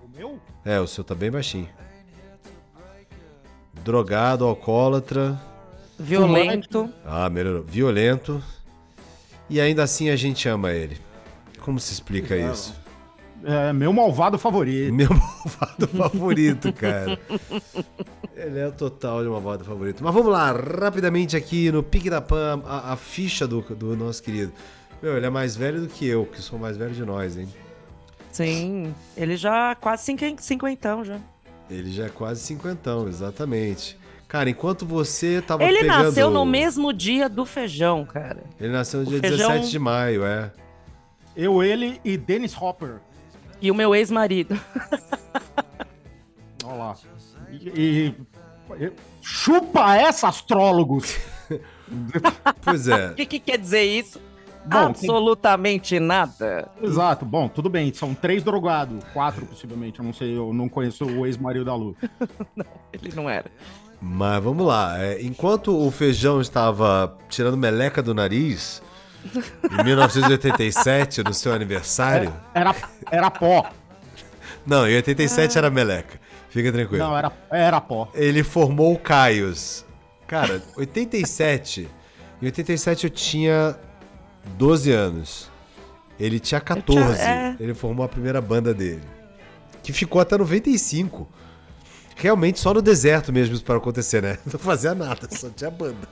O 0.03 0.09
meu? 0.15 0.41
É, 0.65 0.81
o 0.81 0.87
seu 0.87 1.05
tá 1.05 1.15
bem 1.15 1.31
baixinho. 1.31 1.69
Drogado, 3.85 4.47
alcoólatra, 4.47 5.39
Violento. 6.03 6.91
ah, 7.05 7.29
melhorou, 7.31 7.63
violento, 7.63 8.43
e 9.49 9.61
ainda 9.61 9.83
assim 9.83 10.11
a 10.11 10.17
gente 10.17 10.49
ama 10.49 10.73
ele. 10.73 10.99
Como 11.61 11.79
se 11.79 11.93
explica 11.93 12.37
isso? 12.37 12.75
É 13.45 13.73
meu 13.73 13.93
malvado 13.93 14.39
favorito. 14.39 14.93
Meu 14.93 15.09
malvado 15.11 15.89
favorito, 15.89 16.73
cara. 16.73 17.19
Ele 18.37 18.59
é 18.59 18.69
o 18.69 18.73
total 18.73 19.23
de 19.23 19.29
malvado 19.29 19.65
favorito. 19.65 20.03
Mas 20.03 20.15
vamos 20.15 20.31
lá, 20.31 20.53
rapidamente 20.53 21.37
aqui 21.37 21.71
no 21.71 21.83
Pique 21.83 22.09
da 22.11 22.21
Pan, 22.21 22.63
a, 22.65 22.93
a 22.93 22.97
ficha 22.97 23.47
do, 23.47 23.61
do 23.63 23.97
nosso 23.97 24.23
querido. 24.23 24.53
Meu, 25.03 25.17
ele 25.17 25.27
é 25.27 25.31
mais 25.31 25.57
velho 25.57 25.81
do 25.81 25.89
que 25.89 26.07
eu, 26.07 26.25
que 26.27 26.41
sou 26.41 26.59
mais 26.59 26.77
velho 26.77 26.95
de 26.95 27.05
nós, 27.05 27.37
hein? 27.37 27.49
Sim. 28.31 28.95
Ele 29.17 29.37
já 29.37 29.75
quase 29.75 30.05
cinquen- 30.05 30.37
cinquentão 30.39 31.05
já. 31.05 31.19
Ele 31.69 31.91
já 31.93 32.07
é 32.07 32.09
quase 32.09 32.41
cinquentão, 32.41 33.09
exatamente. 33.09 33.99
Cara, 34.33 34.49
enquanto 34.49 34.87
você 34.87 35.43
tava 35.43 35.63
Ele 35.63 35.81
pegando... 35.81 36.05
nasceu 36.05 36.31
no 36.31 36.47
mesmo 36.47 36.91
dia 36.91 37.29
do 37.29 37.45
feijão, 37.45 38.03
cara. 38.07 38.43
Ele 38.59 38.73
nasceu 38.73 39.01
no 39.01 39.07
O 39.07 39.11
dia 39.11 39.21
feijão- 39.21 39.51
17 39.51 39.71
de 39.71 39.79
maio, 39.79 40.25
é. 40.25 40.51
Eu, 41.37 41.63
ele 41.63 42.01
e 42.03 42.17
Dennis 42.17 42.57
Hopper. 42.59 42.95
E 43.61 43.71
o 43.71 43.75
meu 43.75 43.95
ex-marido. 43.95 44.59
Olha 46.65 46.75
lá. 46.75 46.97
E, 47.51 48.15
e- 48.81 48.93
chupa 49.21 49.97
essa, 49.97 50.29
astrólogos! 50.29 51.19
Pois 52.63 52.89
é. 52.89 53.09
O 53.11 53.15
que, 53.15 53.27
que 53.27 53.39
quer 53.39 53.59
dizer 53.59 53.83
isso? 53.83 54.19
Bom, 54.65 54.79
Absolutamente 54.79 56.01
nada. 56.01 56.71
Exato, 56.81 57.27
bom, 57.27 57.49
tudo 57.49 57.69
bem, 57.69 57.93
são 57.93 58.15
três 58.15 58.43
drogados, 58.43 59.05
quatro 59.13 59.45
possivelmente, 59.45 59.99
eu 59.99 60.05
não 60.07 60.15
sei, 60.15 60.35
eu 60.35 60.55
não 60.55 60.71
conheço 60.71 61.05
o 61.05 61.27
ex-marido 61.27 61.67
da 61.67 61.75
Lu. 61.75 61.95
Ele 62.95 63.13
não 63.15 63.29
era. 63.29 63.51
Mas 64.05 64.43
vamos 64.43 64.67
lá. 64.67 65.01
é, 65.01 65.23
enquanto 65.23 65.77
o 65.77 65.89
feijão 65.91 66.41
estava 66.41 67.17
tirando 67.29 67.57
meleca 67.57 68.03
do 68.03 68.13
nariz, 68.13 68.83
em 69.81 69.83
1987, 69.85 71.23
no 71.23 71.33
seu 71.33 71.53
aniversário. 71.53 72.35
Era, 72.53 72.75
era 73.11 73.31
pó, 73.31 73.65
Não, 74.67 74.89
em 74.89 74.97
87 74.97 75.57
era 75.57 75.71
meleca. 75.71 76.21
Fica 76.51 76.73
tranquilo. 76.73 77.03
não, 77.05 77.17
era, 77.17 77.33
era 77.51 77.81
pó. 77.81 78.09
Ele 78.13 78.43
formou 78.43 78.93
o 78.93 78.99
Caios. 78.99 79.85
Cara, 80.27 80.61
87. 80.77 81.89
Em 82.43 82.47
87 82.47 83.05
eu 83.05 83.11
tinha 83.11 83.77
12 84.59 84.91
anos. 84.91 85.51
Ele 86.19 86.39
tinha 86.41 86.61
14. 86.61 87.21
é. 87.21 87.57
Ele 87.61 87.73
formou 87.73 88.05
a 88.05 88.09
primeira 88.09 88.41
banda 88.41 88.75
dele. 88.75 89.03
Que 89.83 89.93
ficou 89.93 90.21
até 90.21 90.37
95. 90.37 91.29
Realmente 92.17 92.61
só 92.61 92.73
no 92.75 92.83
deserto 92.83 93.33
mesmo 93.33 93.55
isso 93.55 93.65
para 93.65 93.77
acontecer, 93.77 94.23
né? 94.23 94.39
Não 94.51 94.59
fazia 94.59 94.95
nada, 94.95 95.29
só 95.31 95.49
tinha 95.51 95.71
banda. 95.71 96.09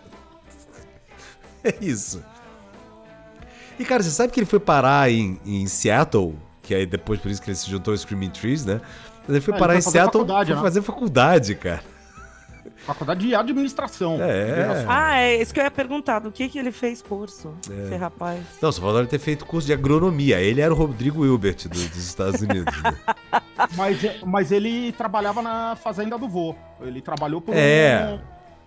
É 1.62 1.74
isso. 1.80 2.22
E 3.78 3.84
cara, 3.84 4.02
você 4.02 4.10
sabe 4.10 4.32
que 4.32 4.40
ele 4.40 4.46
foi 4.46 4.60
parar 4.60 5.10
em, 5.10 5.38
em 5.44 5.66
Seattle? 5.66 6.34
Que 6.62 6.74
aí 6.74 6.86
depois 6.86 7.20
por 7.20 7.30
isso 7.30 7.40
que 7.42 7.50
ele 7.50 7.56
se 7.56 7.70
juntou 7.70 7.92
ao 7.92 7.98
Screaming 7.98 8.30
Trees, 8.30 8.64
né? 8.64 8.80
Mas 9.22 9.30
ele 9.30 9.40
foi 9.40 9.54
Ah, 9.54 9.56
ele 9.56 9.60
parar 9.60 9.72
foi 9.74 9.78
em 9.78 9.92
Seattle 9.92 10.24
pra 10.24 10.44
né? 10.44 10.60
fazer 10.60 10.82
faculdade, 10.82 11.54
cara. 11.54 11.82
Faculdade 12.86 13.26
de 13.26 13.34
administração. 13.34 14.18
É. 14.20 14.84
Ah, 14.88 15.18
é 15.20 15.36
isso 15.40 15.52
que 15.52 15.60
eu 15.60 15.64
ia 15.64 15.70
perguntar. 15.70 16.18
Do 16.20 16.30
que, 16.32 16.48
que 16.48 16.58
ele 16.58 16.72
fez 16.72 17.02
curso? 17.02 17.54
Esse 17.86 17.96
rapaz. 17.96 18.40
Não, 18.60 18.72
só 18.72 18.80
faltou 18.80 19.00
ele 19.00 19.08
ter 19.08 19.18
feito 19.18 19.44
curso 19.44 19.66
de 19.66 19.72
agronomia. 19.72 20.40
Ele 20.40 20.60
era 20.60 20.72
o 20.72 20.76
Rodrigo 20.76 21.24
Hilbert 21.24 21.56
do- 21.64 21.68
dos 21.68 21.96
Estados 21.96 22.40
Unidos. 22.40 22.74
né? 22.82 22.96
Mas, 23.76 23.98
mas 24.24 24.50
ele 24.52 24.90
trabalhava 24.92 25.42
na 25.42 25.76
fazenda 25.76 26.16
do 26.16 26.26
vô. 26.26 26.54
Ele 26.80 27.00
trabalhou 27.02 27.42
por 27.42 27.54
É. 27.54 28.18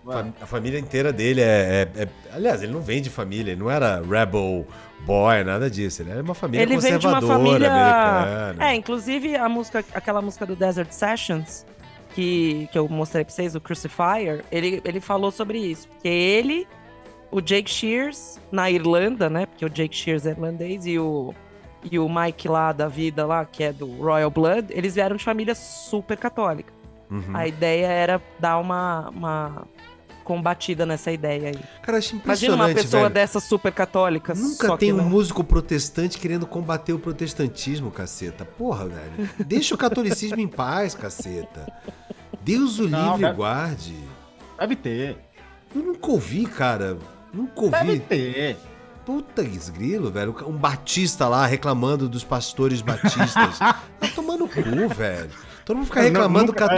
um, 0.06 0.32
A 0.40 0.46
família 0.46 0.78
inteira 0.78 1.12
dele 1.12 1.40
é, 1.40 1.88
é- 1.96 2.02
é- 2.04 2.08
Aliás, 2.32 2.62
ele 2.62 2.72
não 2.72 2.80
vem 2.80 3.02
de 3.02 3.10
família, 3.10 3.50
ele 3.52 3.60
não 3.60 3.68
era 3.70 4.00
rebel 4.00 4.64
boy, 5.04 5.42
nada 5.44 5.68
disso. 5.68 6.00
Ele 6.02 6.10
era 6.12 6.22
uma 6.22 6.34
família 6.34 6.62
Ele 6.62 6.78
vem 6.78 6.96
de 6.96 7.06
uma 7.06 7.20
conservadora 7.20 7.48
família. 7.50 7.72
americana. 7.72 8.64
É, 8.70 8.74
inclusive 8.76 9.34
a 9.36 9.48
música, 9.48 9.84
aquela 9.92 10.22
música 10.22 10.46
do 10.46 10.54
Desert 10.54 10.92
Sessions, 10.92 11.66
que, 12.14 12.68
que 12.70 12.78
eu 12.78 12.88
mostrei 12.88 13.24
pra 13.24 13.34
vocês, 13.34 13.54
o 13.54 13.60
Crucifier, 13.60 14.44
ele, 14.50 14.80
ele 14.84 15.00
falou 15.00 15.30
sobre 15.30 15.58
isso. 15.58 15.88
Porque 15.88 16.08
ele, 16.08 16.66
o 17.30 17.40
Jake 17.40 17.68
Shears, 17.68 18.40
na 18.52 18.70
Irlanda, 18.70 19.28
né? 19.28 19.46
Porque 19.46 19.64
o 19.64 19.68
Jake 19.68 19.94
Shears 19.94 20.24
é 20.24 20.30
irlandês 20.30 20.86
e 20.86 20.98
o, 20.98 21.34
e 21.90 21.98
o 21.98 22.08
Mike 22.08 22.48
lá 22.48 22.72
da 22.72 22.86
vida 22.86 23.26
lá, 23.26 23.44
que 23.44 23.64
é 23.64 23.72
do 23.72 23.86
Royal 23.96 24.30
Blood, 24.30 24.68
eles 24.70 24.94
vieram 24.94 25.16
de 25.16 25.24
família 25.24 25.54
super 25.54 26.16
católica. 26.16 26.72
Uhum. 27.10 27.36
A 27.36 27.46
ideia 27.46 27.86
era 27.86 28.22
dar 28.38 28.58
uma, 28.58 29.10
uma 29.10 29.66
combatida 30.24 30.84
nessa 30.84 31.12
ideia 31.12 31.50
aí. 31.50 31.58
Cara, 31.82 31.98
acho 31.98 32.16
Imagina 32.16 32.54
uma 32.54 32.64
impressionante, 32.70 32.74
pessoa 32.74 33.02
velho. 33.04 33.14
dessa 33.14 33.38
super 33.40 33.70
católica. 33.70 34.34
Nunca 34.34 34.66
só 34.66 34.76
tem 34.76 34.88
que 34.88 34.92
um 34.94 34.96
não. 34.96 35.04
músico 35.08 35.44
protestante 35.44 36.18
querendo 36.18 36.46
combater 36.46 36.92
o 36.92 36.98
protestantismo, 36.98 37.90
caceta. 37.90 38.44
Porra, 38.44 38.86
velho. 38.88 39.28
Deixa 39.46 39.74
o 39.74 39.78
catolicismo 39.78 40.40
em 40.40 40.48
paz, 40.48 40.94
caceta. 40.94 41.70
Deus 42.42 42.78
o 42.78 42.88
Não, 42.88 43.02
livre 43.12 43.18
e 43.18 43.22
deve- 43.26 43.36
guarde. 43.36 43.94
Deve 44.58 44.76
ter. 44.76 45.18
Eu 45.74 45.82
nunca 45.82 46.10
ouvi, 46.10 46.46
cara. 46.46 46.96
Nunca 47.32 47.68
Deve 47.68 47.88
ouvi. 47.90 48.00
ter. 48.00 48.56
Puta 49.04 49.42
esgrilo, 49.42 50.10
velho. 50.10 50.34
Um 50.46 50.56
batista 50.56 51.28
lá 51.28 51.44
reclamando 51.46 52.08
dos 52.08 52.24
pastores 52.24 52.80
batistas. 52.80 53.58
tá 53.58 53.76
tomando 54.14 54.48
cu, 54.48 54.88
velho. 54.94 55.30
Todo 55.64 55.76
mundo 55.76 55.86
fica 55.86 56.00
reclamando 56.02 56.52
do 56.52 56.58
nunca- 56.60 56.72
é. 56.72 56.76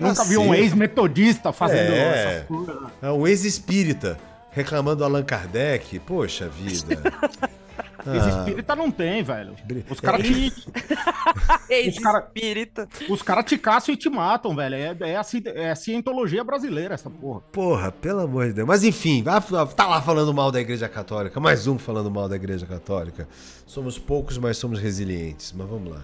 Nunca 0.00 0.24
vi 0.24 0.36
um 0.38 0.54
ex-metodista 0.54 1.52
fazendo 1.52 1.92
É. 1.92 2.34
essas 2.36 2.46
coisas. 2.48 2.76
É 3.02 3.10
um 3.10 3.26
ex-espírita 3.26 4.18
reclamando 4.50 4.96
do 4.96 5.04
Allan 5.04 5.22
Kardec. 5.22 5.98
Poxa 6.00 6.48
vida. 6.48 7.00
Ah. 7.22 7.50
Ex-espírita 8.16 8.74
não 8.74 8.90
tem, 8.90 9.22
velho. 9.22 9.54
Os 9.90 10.00
caras 10.00 10.20
É 10.20 10.22
te, 10.24 10.52
Esse 11.68 11.88
Os 11.98 12.02
cara- 12.02 12.18
espírita. 12.20 12.88
os 13.10 13.22
cara 13.22 13.42
te 13.42 13.58
caçam 13.58 13.92
e 13.92 13.96
te 13.96 14.08
matam, 14.08 14.56
velho. 14.56 14.74
É, 14.74 14.96
é, 15.00 15.16
a, 15.16 15.22
é 15.54 15.70
a 15.70 15.74
cientologia 15.76 16.42
brasileira, 16.42 16.94
essa 16.94 17.10
porra. 17.10 17.42
Porra, 17.52 17.92
pelo 17.92 18.20
amor 18.20 18.46
de 18.46 18.54
Deus. 18.54 18.66
Mas 18.66 18.82
enfim, 18.84 19.22
tá 19.22 19.86
lá 19.86 20.00
falando 20.00 20.32
mal 20.32 20.50
da 20.50 20.58
Igreja 20.62 20.88
Católica. 20.88 21.38
Mais 21.40 21.66
um 21.66 21.78
falando 21.78 22.10
mal 22.10 22.26
da 22.26 22.36
Igreja 22.36 22.64
Católica. 22.64 23.28
Somos 23.66 23.98
poucos, 23.98 24.38
mas 24.38 24.56
somos 24.56 24.80
resilientes. 24.80 25.52
Mas 25.54 25.68
vamos 25.68 25.92
lá. 25.92 26.00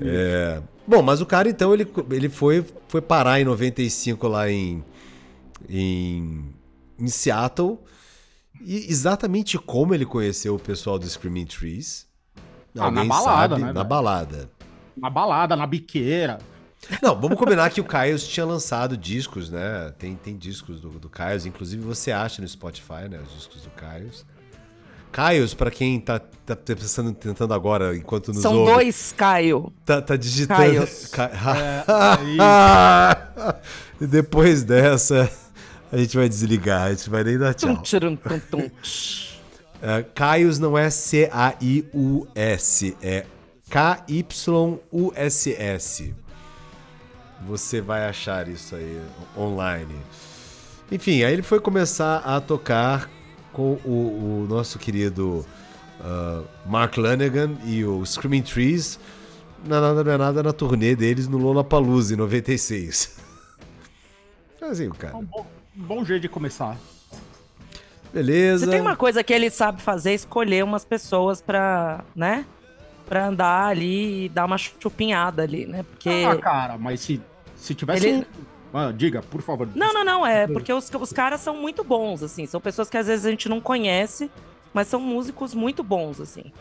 É, 0.00 0.62
Bom, 0.88 1.02
mas 1.02 1.20
o 1.20 1.26
cara 1.26 1.50
então 1.50 1.74
ele, 1.74 1.86
ele 2.10 2.30
foi, 2.30 2.64
foi 2.88 3.02
parar 3.02 3.38
em 3.38 3.44
95 3.44 4.26
lá 4.26 4.50
em, 4.50 4.82
em, 5.68 6.54
em 6.98 7.08
Seattle. 7.08 7.78
E 8.58 8.90
exatamente 8.90 9.58
como 9.58 9.94
ele 9.94 10.06
conheceu 10.06 10.54
o 10.54 10.58
pessoal 10.58 10.98
do 10.98 11.06
Screaming 11.06 11.44
Trees. 11.44 12.06
Ah, 12.74 12.90
na 12.90 13.04
balada, 13.04 13.58
né, 13.58 13.70
Na 13.70 13.84
balada. 13.84 14.50
Na 14.96 15.10
balada, 15.10 15.54
na 15.54 15.66
biqueira. 15.66 16.38
Não, 17.02 17.20
vamos 17.20 17.38
combinar 17.38 17.68
que 17.70 17.82
o 17.82 17.84
Caios 17.84 18.26
tinha 18.26 18.46
lançado 18.46 18.96
discos, 18.96 19.50
né? 19.50 19.92
Tem, 19.98 20.14
tem 20.14 20.38
discos 20.38 20.80
do, 20.80 20.90
do 20.90 21.10
Caios, 21.10 21.44
inclusive 21.44 21.82
você 21.82 22.12
acha 22.12 22.40
no 22.40 22.48
Spotify, 22.48 23.08
né? 23.10 23.20
Os 23.20 23.34
discos 23.34 23.62
do 23.62 23.70
Caios. 23.70 24.24
Caios, 25.12 25.54
pra 25.54 25.70
quem 25.70 25.98
tá, 26.00 26.18
tá 26.20 26.54
pensando, 26.56 27.12
tentando 27.12 27.52
agora, 27.54 27.96
enquanto 27.96 28.32
nos 28.32 28.42
São 28.42 28.58
ouve, 28.58 28.72
dois, 28.72 29.12
Caio. 29.16 29.72
tá, 29.84 30.00
tá 30.02 30.16
digitando. 30.16 30.60
Caios. 30.60 31.06
Ca- 31.12 31.30
É, 31.58 31.84
e 34.04 34.06
depois 34.06 34.62
dessa, 34.64 35.30
a 35.90 35.96
gente 35.96 36.16
vai 36.16 36.28
desligar, 36.28 36.82
a 36.88 36.90
gente 36.94 37.08
vai 37.10 37.24
nem 37.24 37.36
dar 37.38 37.54
tchau. 37.54 37.82
tum. 38.50 38.70
É, 39.80 40.02
Caios 40.14 40.58
não 40.58 40.76
é 40.76 40.90
C-A-I-U-S, 40.90 41.36
é 43.02 43.24
K-Y-U-S-S. 44.90 46.14
Você 47.46 47.80
vai 47.80 48.06
achar 48.08 48.48
isso 48.48 48.74
aí 48.74 49.00
online. 49.36 49.94
Enfim, 50.90 51.22
aí 51.22 51.32
ele 51.32 51.42
foi 51.42 51.60
começar 51.60 52.16
a 52.18 52.40
tocar 52.40 53.08
com 53.58 53.76
o, 53.84 54.44
o 54.44 54.46
nosso 54.48 54.78
querido 54.78 55.44
ah, 56.00 56.44
Mark 56.64 56.96
Lanegan 56.96 57.56
e 57.64 57.84
o 57.84 58.06
Screaming 58.06 58.42
Trees 58.42 59.00
na 59.66 59.80
nada 59.80 60.04
não 60.04 60.12
é 60.12 60.16
nada 60.16 60.42
na 60.44 60.52
turnê 60.52 60.94
deles 60.94 61.26
no 61.26 61.38
Lollapalooza 61.38 62.14
em 62.14 62.16
96. 62.16 63.18
Assim, 64.62 64.88
cara. 64.90 65.16
um 65.16 65.24
bom, 65.24 65.46
um 65.76 65.82
bom 65.82 66.04
jeito 66.04 66.22
de 66.22 66.28
começar. 66.28 66.76
Beleza. 68.14 68.66
Se 68.66 68.70
tem 68.70 68.80
uma 68.80 68.94
coisa 68.94 69.24
que 69.24 69.32
ele 69.32 69.50
sabe 69.50 69.82
fazer, 69.82 70.10
é 70.10 70.14
escolher 70.14 70.62
umas 70.62 70.84
pessoas 70.84 71.42
pra, 71.42 72.04
né? 72.14 72.46
Pra 73.08 73.26
andar 73.26 73.66
ali 73.66 74.26
e 74.26 74.28
dar 74.28 74.44
uma 74.44 74.56
chupinhada 74.56 75.42
ali, 75.42 75.66
né? 75.66 75.82
Porque. 75.82 76.24
Ah, 76.28 76.36
cara, 76.36 76.78
mas 76.78 77.00
se, 77.00 77.20
se 77.56 77.74
tivesse 77.74 78.06
Ele- 78.06 78.18
um... 78.18 78.47
Ah, 78.72 78.92
diga, 78.92 79.22
por 79.22 79.40
favor. 79.40 79.68
Não, 79.74 79.92
não, 79.92 80.04
não, 80.04 80.26
é 80.26 80.46
porque 80.46 80.72
os, 80.72 80.90
os 81.00 81.12
caras 81.12 81.40
são 81.40 81.56
muito 81.56 81.82
bons, 81.82 82.22
assim. 82.22 82.46
São 82.46 82.60
pessoas 82.60 82.90
que 82.90 82.96
às 82.96 83.06
vezes 83.06 83.24
a 83.24 83.30
gente 83.30 83.48
não 83.48 83.60
conhece, 83.60 84.30
mas 84.72 84.88
são 84.88 85.00
músicos 85.00 85.54
muito 85.54 85.82
bons, 85.82 86.20
assim. 86.20 86.52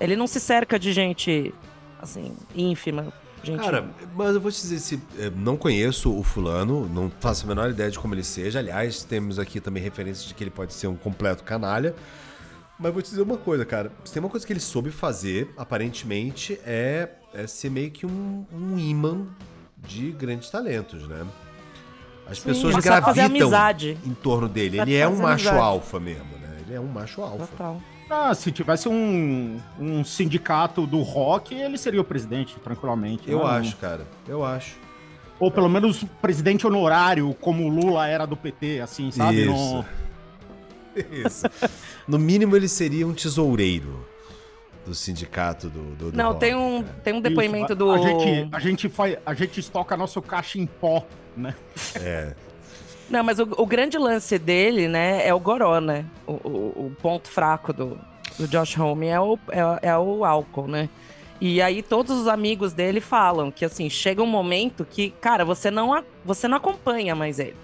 Ele 0.00 0.16
não 0.16 0.26
se 0.26 0.40
cerca 0.40 0.78
de 0.78 0.92
gente, 0.92 1.54
assim, 2.00 2.34
ínfima. 2.54 3.12
Gente... 3.44 3.60
Cara, 3.60 3.88
mas 4.14 4.34
eu 4.34 4.40
vou 4.40 4.50
te 4.52 4.60
dizer, 4.60 4.78
se, 4.78 5.00
eh, 5.18 5.30
não 5.34 5.56
conheço 5.56 6.16
o 6.16 6.22
fulano, 6.22 6.88
não 6.88 7.10
faço 7.20 7.44
a 7.44 7.48
menor 7.48 7.70
ideia 7.70 7.90
de 7.90 7.98
como 7.98 8.14
ele 8.14 8.22
seja. 8.22 8.60
Aliás, 8.60 9.02
temos 9.02 9.38
aqui 9.38 9.60
também 9.60 9.82
referências 9.82 10.26
de 10.26 10.34
que 10.34 10.44
ele 10.44 10.50
pode 10.50 10.72
ser 10.72 10.86
um 10.86 10.94
completo 10.96 11.42
canalha. 11.42 11.94
Mas 12.78 12.92
vou 12.92 13.02
te 13.02 13.10
dizer 13.10 13.22
uma 13.22 13.36
coisa, 13.36 13.64
cara. 13.64 13.92
Se 14.04 14.12
tem 14.12 14.20
uma 14.20 14.28
coisa 14.28 14.46
que 14.46 14.52
ele 14.52 14.60
soube 14.60 14.90
fazer, 14.90 15.52
aparentemente, 15.56 16.58
é, 16.64 17.10
é 17.34 17.46
ser 17.46 17.70
meio 17.70 17.90
que 17.90 18.06
um, 18.06 18.44
um 18.52 18.78
imã 18.78 19.26
de 19.76 20.12
grandes 20.12 20.48
talentos, 20.48 21.06
né? 21.08 21.26
As 22.26 22.38
Sim, 22.38 22.44
pessoas 22.48 22.76
gravitam 22.76 23.26
em 24.04 24.14
torno 24.14 24.48
dele. 24.48 24.80
Ele 24.80 24.94
é 24.96 25.06
um 25.08 25.16
macho 25.16 25.48
amizade. 25.48 25.58
alfa 25.58 26.00
mesmo, 26.00 26.24
né? 26.40 26.56
Ele 26.66 26.74
é 26.76 26.80
um 26.80 26.86
macho 26.86 27.20
alfa. 27.22 27.46
Total. 27.46 27.80
Ah, 28.08 28.34
se 28.34 28.52
tivesse 28.52 28.88
um, 28.88 29.58
um 29.80 30.04
sindicato 30.04 30.86
do 30.86 31.00
rock, 31.00 31.54
ele 31.54 31.78
seria 31.78 32.00
o 32.00 32.04
presidente, 32.04 32.56
tranquilamente. 32.62 33.30
Eu 33.30 33.38
Não- 33.38 33.46
acho, 33.46 33.76
cara. 33.76 34.06
Eu 34.28 34.44
acho. 34.44 34.76
Ou 35.40 35.50
pelo 35.50 35.68
menos 35.68 36.04
presidente 36.20 36.66
honorário, 36.66 37.34
como 37.40 37.64
o 37.64 37.68
Lula 37.68 38.06
era 38.06 38.26
do 38.26 38.36
PT, 38.36 38.80
assim, 38.80 39.10
sabe? 39.10 39.42
Isso. 39.42 39.50
No- 39.52 39.84
Isso. 41.26 41.46
No 42.06 42.18
mínimo, 42.18 42.54
ele 42.54 42.68
seria 42.68 43.06
um 43.06 43.14
tesoureiro 43.14 44.06
do 44.86 44.94
sindicato 44.94 45.68
do, 45.68 45.82
do, 45.96 46.10
do 46.10 46.16
Não, 46.16 46.28
rock, 46.28 46.40
tem 46.40 46.54
um, 46.54 46.82
cara. 46.82 46.96
tem 47.04 47.12
um 47.12 47.16
Isso, 47.16 47.22
depoimento 47.22 47.72
a- 47.72 47.76
do. 47.76 47.90
A 47.92 47.98
gente, 47.98 48.48
a 48.52 48.58
gente, 48.58 48.88
faz, 48.88 49.16
a 49.24 49.34
gente 49.34 49.60
estoca 49.60 49.96
nosso 49.96 50.20
caixa 50.20 50.58
em 50.58 50.66
pó, 50.66 51.04
né? 51.36 51.54
É. 51.94 52.34
Não, 53.08 53.22
mas 53.22 53.38
o, 53.38 53.42
o 53.58 53.66
grande 53.66 53.98
lance 53.98 54.38
dele, 54.38 54.88
né, 54.88 55.26
é 55.26 55.32
o 55.34 55.38
goró, 55.40 55.80
né? 55.80 56.04
O, 56.26 56.32
o- 56.32 56.86
o 56.86 56.96
ponto 57.00 57.28
fraco 57.28 57.72
do, 57.72 57.98
do 58.38 58.48
Josh 58.48 58.76
Homme 58.78 59.06
é 59.06 59.20
o, 59.20 59.38
é, 59.82 59.88
é 59.90 59.98
o 59.98 60.24
álcool, 60.24 60.66
né? 60.66 60.88
E 61.40 61.60
aí 61.60 61.82
todos 61.82 62.16
os 62.16 62.28
amigos 62.28 62.72
dele 62.72 63.00
falam 63.00 63.50
que, 63.50 63.64
assim, 63.64 63.90
chega 63.90 64.22
um 64.22 64.26
momento 64.26 64.84
que, 64.88 65.10
cara, 65.20 65.44
você 65.44 65.70
não, 65.70 66.02
você 66.24 66.46
não 66.48 66.56
acompanha 66.56 67.14
mais 67.16 67.38
ele. 67.40 67.56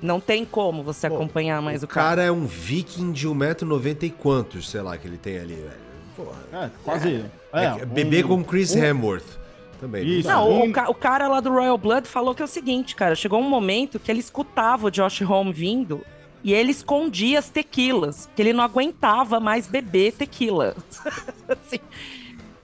Não 0.00 0.20
tem 0.20 0.44
como 0.44 0.82
você 0.82 1.08
Pô, 1.08 1.16
acompanhar 1.16 1.60
mais 1.60 1.82
o 1.82 1.86
o, 1.86 1.88
cara. 1.88 2.08
cara 2.08 2.22
é 2.24 2.30
um 2.30 2.44
viking 2.46 3.10
de 3.10 3.26
1,90m 3.26 4.02
e 4.04 4.10
quantos, 4.10 4.70
sei 4.70 4.80
lá, 4.82 4.96
que 4.96 5.08
ele 5.08 5.16
tem 5.18 5.38
ali, 5.38 5.54
velho. 5.54 5.87
Porra. 6.18 6.64
É, 6.64 6.70
quase. 6.84 7.24
É, 7.52 7.64
É, 7.64 7.86
bebê 7.86 8.22
um- 8.24 8.28
com 8.28 8.44
Chris 8.44 8.74
um- 8.74 8.82
Hemsworth. 8.84 9.38
Também. 9.80 10.04
Isso. 10.04 10.28
Não, 10.28 10.64
o, 10.66 10.72
ca- 10.72 10.90
o 10.90 10.94
cara 10.94 11.28
lá 11.28 11.38
do 11.40 11.50
Royal 11.50 11.78
Blood 11.78 12.08
falou 12.08 12.34
que 12.34 12.42
é 12.42 12.44
o 12.44 12.48
seguinte, 12.48 12.96
cara. 12.96 13.14
Chegou 13.14 13.38
um 13.38 13.48
momento 13.48 14.00
que 14.00 14.10
ele 14.10 14.18
escutava 14.18 14.88
o 14.88 14.90
Josh 14.90 15.20
Home 15.22 15.52
vindo 15.52 16.04
e 16.42 16.52
ele 16.52 16.72
escondia 16.72 17.38
as 17.38 17.48
tequilas, 17.48 18.28
que 18.34 18.42
ele 18.42 18.52
não 18.52 18.64
aguentava 18.64 19.38
mais 19.38 19.68
beber 19.68 20.12
tequila. 20.14 20.74
Assim. 21.48 21.78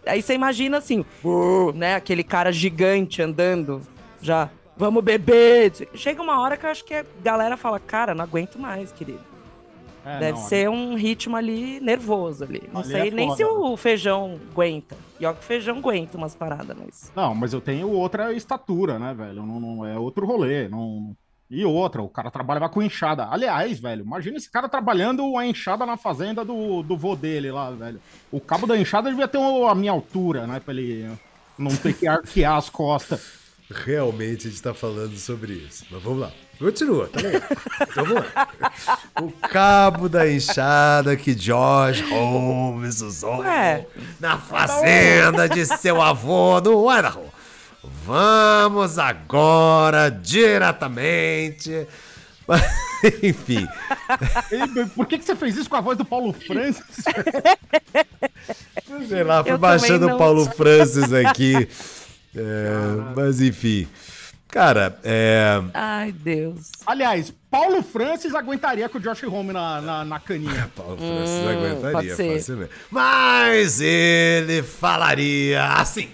Aí 0.04 0.20
você 0.20 0.34
imagina 0.34 0.78
assim, 0.78 1.04
"Uh", 1.24 1.72
né? 1.74 1.94
Aquele 1.94 2.22
cara 2.24 2.52
gigante 2.52 3.22
andando, 3.22 3.80
já, 4.20 4.50
vamos 4.76 5.02
beber. 5.02 5.72
Chega 5.94 6.20
uma 6.20 6.40
hora 6.40 6.56
que 6.58 6.66
eu 6.66 6.70
acho 6.70 6.84
que 6.84 6.92
a 6.94 7.04
galera 7.22 7.56
fala, 7.56 7.78
cara, 7.80 8.14
não 8.14 8.22
aguento 8.24 8.58
mais, 8.58 8.92
querido. 8.92 9.20
É, 10.04 10.18
Deve 10.18 10.38
não, 10.38 10.46
ser 10.48 10.68
um 10.68 10.94
ritmo 10.94 11.36
ali 11.36 11.80
nervoso 11.80 12.44
ali. 12.44 12.62
Não 12.72 12.80
Ali 12.82 12.90
sei 12.90 13.08
é 13.08 13.10
nem 13.10 13.26
foda. 13.28 13.36
se 13.36 13.44
o 13.44 13.76
feijão 13.76 14.38
aguenta. 14.52 14.96
E 15.18 15.24
ó 15.26 15.32
que 15.32 15.40
o 15.40 15.42
feijão 15.42 15.78
aguenta 15.78 16.16
umas 16.18 16.34
paradas, 16.34 16.76
mas. 16.78 17.12
Não, 17.16 17.34
mas 17.34 17.52
eu 17.52 17.60
tenho 17.60 17.88
outra 17.90 18.32
estatura, 18.32 18.98
né, 18.98 19.14
velho? 19.14 19.44
Não, 19.46 19.58
não- 19.60 19.86
é 19.86 19.98
outro 19.98 20.26
rolê. 20.26 20.68
Não... 20.68 21.16
E 21.50 21.64
outra, 21.64 22.02
o 22.02 22.08
cara 22.08 22.30
trabalhava 22.30 22.68
com 22.68 22.82
enxada. 22.82 23.28
Aliás, 23.30 23.78
velho, 23.78 24.02
imagina 24.02 24.36
esse 24.36 24.50
cara 24.50 24.68
trabalhando 24.68 25.36
a 25.36 25.46
enxada 25.46 25.84
na 25.86 25.96
fazenda 25.96 26.44
do, 26.44 26.82
do 26.82 26.96
vô 26.96 27.14
dele 27.14 27.52
lá, 27.52 27.70
velho. 27.70 28.00
O 28.32 28.40
cabo 28.40 28.66
da 28.66 28.76
enxada 28.76 29.10
devia 29.10 29.28
ter 29.28 29.38
um- 29.38 29.68
a 29.68 29.74
minha 29.74 29.92
altura, 29.92 30.46
né? 30.46 30.58
Pra 30.58 30.72
ele 30.74 31.08
não 31.56 31.70
ter 31.76 31.94
que 31.94 32.08
arquear 32.08 32.56
as 32.56 32.68
costas. 32.68 33.42
Realmente 33.70 34.48
a 34.48 34.50
gente 34.50 34.62
tá 34.62 34.74
falando 34.74 35.16
sobre 35.16 35.52
isso. 35.52 35.86
Mas 35.90 36.02
vamos 36.02 36.20
lá. 36.20 36.32
Continua, 36.58 37.08
tá 37.08 37.20
legal. 37.20 37.42
Então 37.82 38.04
vamos 38.04 38.24
lá. 38.34 38.48
O 39.20 39.30
cabo 39.48 40.08
da 40.08 40.30
enxada 40.30 41.16
que 41.16 41.34
Josh 41.34 42.00
Holmes 42.10 43.00
usou 43.00 43.38
Ué. 43.38 43.86
na 44.20 44.38
fazenda 44.38 45.48
de 45.48 45.64
seu 45.66 46.00
avô 46.00 46.60
no 46.60 46.90
Idaho. 46.90 47.24
Vamos 48.04 48.98
agora 48.98 50.10
diretamente. 50.10 51.86
Enfim, 53.22 53.66
Por 54.94 55.06
que, 55.06 55.18
que 55.18 55.24
você 55.24 55.34
fez 55.34 55.56
isso 55.56 55.68
com 55.68 55.76
a 55.76 55.80
voz 55.80 55.96
do 55.96 56.04
Paulo 56.04 56.32
Francis? 56.32 56.84
sei 59.08 59.24
lá, 59.24 59.42
fui 59.42 59.52
Eu 59.52 59.58
baixando 59.58 60.06
o. 60.08 60.18
Paulo 60.18 60.44
Francis 60.50 61.12
aqui. 61.12 61.68
É, 62.36 63.14
mas 63.14 63.40
enfim. 63.40 63.86
Cara, 64.54 64.96
é. 65.02 65.60
Ai, 65.74 66.12
Deus. 66.12 66.70
Aliás, 66.86 67.32
Paulo 67.50 67.82
Francis 67.82 68.36
aguentaria 68.36 68.88
com 68.88 68.98
o 68.98 69.00
Josh 69.00 69.24
Home 69.24 69.52
na, 69.52 69.80
na, 69.80 70.04
na 70.04 70.20
caninha. 70.20 70.70
Paulo 70.76 70.96
Francis 70.96 71.40
Hum, 71.42 71.48
aguentaria, 71.48 71.90
pode 71.92 72.14
ser. 72.14 72.38
facilmente. 72.38 72.70
Mas 72.88 73.80
ele 73.80 74.62
falaria 74.62 75.64
assim. 75.72 76.08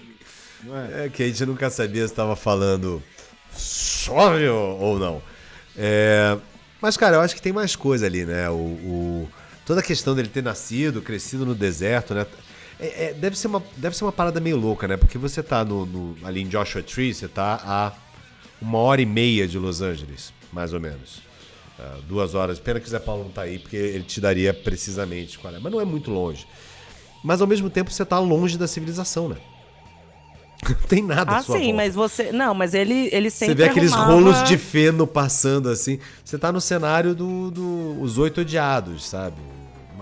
É 1.03 1.07
que 1.09 1.21
a 1.21 1.27
gente 1.27 1.45
nunca 1.45 1.69
sabia 1.69 2.01
se 2.07 2.13
estava 2.13 2.35
falando 2.35 3.01
sóbrio 3.55 4.55
ou 4.55 4.97
não. 4.97 5.21
É, 5.77 6.35
mas, 6.81 6.97
cara, 6.97 7.17
eu 7.17 7.21
acho 7.21 7.35
que 7.35 7.41
tem 7.43 7.53
mais 7.53 7.75
coisa 7.75 8.07
ali, 8.07 8.25
né? 8.25 8.49
O, 8.49 8.53
o- 8.55 9.29
toda 9.67 9.81
a 9.81 9.83
questão 9.83 10.15
dele 10.15 10.27
ter 10.29 10.41
nascido, 10.41 10.99
crescido 10.99 11.45
no 11.45 11.53
deserto, 11.53 12.15
né? 12.15 12.25
É- 12.79 13.05
é- 13.09 13.13
deve, 13.13 13.37
ser 13.37 13.47
uma, 13.47 13.61
deve 13.77 13.95
ser 13.95 14.03
uma 14.03 14.11
parada 14.11 14.39
meio 14.39 14.57
louca, 14.57 14.87
né? 14.87 14.97
Porque 14.97 15.19
você 15.19 15.43
tá 15.43 15.63
no, 15.63 15.85
no- 15.85 16.17
ali 16.25 16.41
em 16.41 16.47
Joshua 16.47 16.81
Tree, 16.81 17.13
você 17.13 17.27
tá 17.27 17.59
a 17.63 17.91
uma 18.61 18.77
hora 18.77 19.01
e 19.01 19.05
meia 19.05 19.47
de 19.47 19.57
Los 19.57 19.81
Angeles, 19.81 20.33
mais 20.51 20.73
ou 20.73 20.79
menos. 20.79 21.21
Ah, 21.79 21.97
duas 22.07 22.35
horas. 22.35 22.59
Pena 22.59 22.79
que 22.79 22.85
o 22.85 22.89
Zé 22.89 22.99
Paulo 22.99 23.23
não 23.23 23.31
tá 23.31 23.41
aí, 23.41 23.57
porque 23.59 23.75
ele 23.75 24.03
te 24.03 24.21
daria 24.21 24.53
precisamente 24.53 25.39
qual 25.39 25.53
é. 25.53 25.59
Mas 25.59 25.71
não 25.71 25.81
é 25.81 25.85
muito 25.85 26.11
longe. 26.11 26.45
Mas 27.23 27.41
ao 27.41 27.47
mesmo 27.47 27.69
tempo 27.69 27.91
você 27.91 28.05
tá 28.05 28.19
longe 28.19 28.57
da 28.57 28.67
civilização, 28.67 29.29
né? 29.29 29.37
Não 30.63 30.75
tem 30.87 31.01
nada 31.03 31.37
Ah, 31.37 31.41
sim, 31.41 31.47
volta. 31.53 31.73
mas 31.73 31.95
você. 31.95 32.31
Não, 32.31 32.53
mas 32.53 32.73
ele, 32.75 33.09
ele 33.11 33.29
sempre. 33.31 33.55
Você 33.55 33.63
vê 33.63 33.69
aqueles 33.69 33.91
arrumava- 33.93 34.13
rolos 34.13 34.43
de 34.47 34.57
feno 34.57 35.07
passando 35.07 35.69
assim. 35.69 35.99
Você 36.23 36.37
tá 36.37 36.51
no 36.51 36.61
cenário 36.61 37.15
dos 37.15 37.51
do, 37.51 37.97
Os 37.99 38.17
Oito 38.19 38.41
Odiados, 38.41 39.05
sabe? 39.07 39.37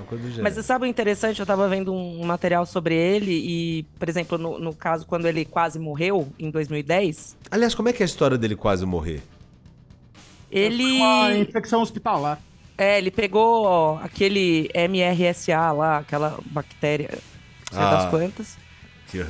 Coisa 0.09 0.23
do 0.23 0.29
gênero. 0.29 0.43
Mas 0.43 0.55
você 0.55 0.63
sabe 0.63 0.85
o 0.85 0.87
interessante? 0.87 1.39
Eu 1.39 1.45
tava 1.45 1.69
vendo 1.69 1.93
um 1.93 2.25
material 2.25 2.65
sobre 2.65 2.95
ele 2.95 3.31
e, 3.31 3.83
por 3.99 4.09
exemplo, 4.09 4.37
no, 4.37 4.57
no 4.59 4.73
caso, 4.73 5.05
quando 5.05 5.27
ele 5.27 5.45
quase 5.45 5.77
morreu, 5.79 6.27
em 6.39 6.49
2010, 6.49 7.37
Aliás, 7.51 7.73
como 7.75 7.87
é 7.89 7.93
que 7.93 8.01
é 8.01 8.05
a 8.05 8.07
história 8.07 8.37
dele 8.37 8.55
quase 8.55 8.85
morrer? 8.85 9.21
ele. 10.51 10.97
Uma 10.97 11.31
infecção 11.37 11.81
hospitalar. 11.81 12.41
É, 12.77 12.97
ele 12.97 13.11
pegou 13.11 13.65
ó, 13.65 13.99
aquele 14.01 14.69
MRSA 14.73 15.71
lá, 15.71 15.97
aquela 15.99 16.39
bactéria, 16.45 17.09
sei 17.71 17.79
Ah. 17.79 17.91
das 17.95 18.09
quantas. 18.09 18.57
Que- 19.11 19.23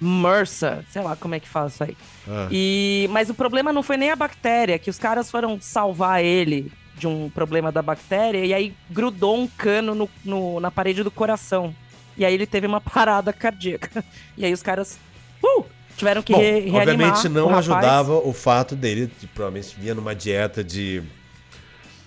MRSA, 0.00 0.84
sei 0.90 1.00
lá 1.02 1.16
como 1.16 1.34
é 1.34 1.40
que 1.40 1.48
fala 1.48 1.68
isso 1.68 1.82
aí. 1.84 1.96
Ah. 2.28 2.48
E, 2.50 3.08
mas 3.10 3.30
o 3.30 3.34
problema 3.34 3.72
não 3.72 3.82
foi 3.82 3.96
nem 3.96 4.10
a 4.10 4.16
bactéria, 4.16 4.78
que 4.78 4.90
os 4.90 4.98
caras 4.98 5.30
foram 5.30 5.58
salvar 5.60 6.22
ele 6.22 6.70
de 6.96 7.06
um 7.06 7.28
problema 7.30 7.72
da 7.72 7.82
bactéria 7.82 8.44
e 8.44 8.54
aí 8.54 8.74
grudou 8.90 9.36
um 9.38 9.46
cano 9.48 9.94
no, 9.94 10.08
no- 10.24 10.60
na 10.60 10.70
parede 10.70 11.02
do 11.02 11.10
coração. 11.10 11.74
E 12.16 12.24
aí 12.24 12.32
ele 12.34 12.46
teve 12.46 12.66
uma 12.66 12.80
parada 12.82 13.32
cardíaca. 13.32 14.04
E 14.36 14.44
aí 14.44 14.52
os 14.52 14.62
caras 14.62 14.98
uh, 15.42 15.64
tiveram 15.96 16.22
que 16.22 16.32
Bom, 16.32 16.38
re 16.38 16.60
reanimar 16.60 16.82
obviamente 16.82 17.26
o 17.26 17.30
não 17.30 17.46
rapaz. 17.48 17.68
ajudava 17.70 18.12
o 18.18 18.32
fato 18.32 18.76
dele, 18.76 19.10
de, 19.20 19.26
provavelmente 19.26 19.74
vinha 19.78 19.94
numa 19.94 20.14
dieta 20.14 20.62
de 20.62 21.02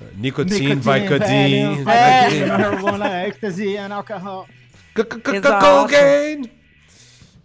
uh, 0.01 0.05
nicotine, 0.15 0.75
Vicodin, 0.75 1.83
marijuana, 1.85 3.27
ecstasy 3.27 3.75
and 3.77 3.93
alcohol. 3.93 4.47
cocaine. 4.95 6.49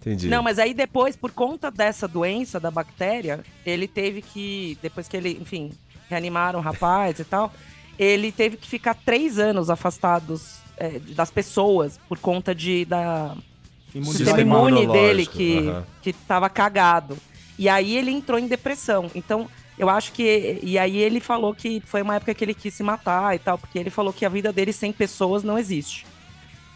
Entendi. 0.01 0.29
Não, 0.29 0.43
mas 0.43 0.59
aí 0.59 0.75
depois, 0.75 1.15
por 1.15 1.31
conta 1.31 1.71
dessa 1.71 2.09
doença 2.09 2.59
da 2.59 2.71
bactéria, 2.73 3.41
ele 3.65 3.87
teve 3.87 4.21
que, 4.21 4.77
depois 4.83 5.07
que 5.07 5.17
ele, 5.17 5.39
enfim, 5.41 5.71
reanimaram 6.13 6.59
o 6.61 6.63
rapaz 6.63 7.19
e 7.19 7.25
tal, 7.25 7.53
ele 7.99 8.31
teve 8.31 8.57
que 8.57 8.69
ficar 8.69 8.95
três 8.95 9.39
anos 9.39 9.71
afastados 9.71 10.59
é, 10.77 10.99
das 11.15 11.31
pessoas 11.31 11.99
por 12.09 12.19
conta 12.19 12.55
de, 12.55 12.85
da, 12.85 13.35
o 13.95 14.05
sistema 14.05 14.41
imune 14.41 14.87
dele 14.87 15.27
que, 15.27 15.59
aham. 15.59 15.85
que 16.01 16.13
tava 16.13 16.49
cagado. 16.49 17.17
E 17.59 17.69
aí 17.69 17.97
ele 17.97 18.11
entrou 18.11 18.39
em 18.39 18.47
depressão. 18.47 19.11
Então, 19.15 19.49
eu 19.79 19.89
acho 19.89 20.13
que. 20.13 20.59
E 20.63 20.79
aí 20.79 20.97
ele 20.97 21.21
falou 21.21 21.55
que 21.55 21.83
foi 21.85 22.03
uma 22.03 22.17
época 22.17 22.35
que 22.35 22.45
ele 22.45 22.55
quis 22.55 22.75
se 22.75 22.83
matar 22.83 23.35
e 23.35 23.39
tal, 23.39 23.59
porque 23.59 23.79
ele 23.79 23.91
falou 23.91 24.13
que 24.13 24.25
a 24.25 24.29
vida 24.29 24.53
dele 24.53 24.73
sem 24.73 24.93
pessoas 24.93 25.43
não 25.43 25.59
existe. 25.59 26.07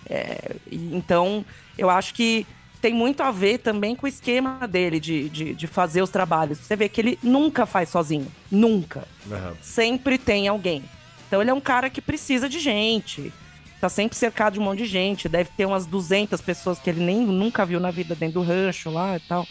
É, 0.09 0.57
então, 0.71 1.45
eu 1.77 1.91
acho 1.91 2.15
que 2.15 2.47
tem 2.87 2.95
muito 2.95 3.21
a 3.21 3.33
ver 3.33 3.59
também 3.59 3.97
com 3.97 4.07
o 4.07 4.09
esquema 4.09 4.65
dele 4.69 5.01
de, 5.01 5.29
de, 5.29 5.55
de 5.55 5.67
fazer 5.67 6.03
os 6.03 6.11
trabalhos. 6.11 6.59
Você 6.59 6.77
vê 6.77 6.89
que 6.89 7.01
ele 7.01 7.19
nunca 7.21 7.67
faz 7.67 7.89
sozinho. 7.89 8.29
Nunca 8.49 9.09
Aham. 9.29 9.57
sempre 9.61 10.17
tem 10.17 10.47
alguém. 10.47 10.85
Então 11.27 11.41
ele 11.41 11.51
é 11.51 11.53
um 11.53 11.61
cara 11.61 11.91
que 11.91 12.01
precisa 12.01 12.49
de 12.49 12.61
gente. 12.61 13.33
Tá 13.81 13.89
sempre 13.89 14.17
cercado 14.17 14.53
de 14.53 14.61
um 14.61 14.63
monte 14.63 14.85
de 14.85 14.87
gente. 14.87 15.29
Deve 15.29 15.51
ter 15.57 15.67
umas 15.67 15.85
200 15.85 16.41
pessoas 16.41 16.79
que 16.79 16.89
ele 16.89 17.05
nem 17.05 17.19
nunca 17.19 17.67
viu 17.67 17.81
na 17.81 17.91
vida 17.91 18.15
dentro 18.15 18.35
do 18.41 18.47
rancho 18.47 18.89
lá 18.89 19.17
e 19.17 19.21
tal. 19.21 19.45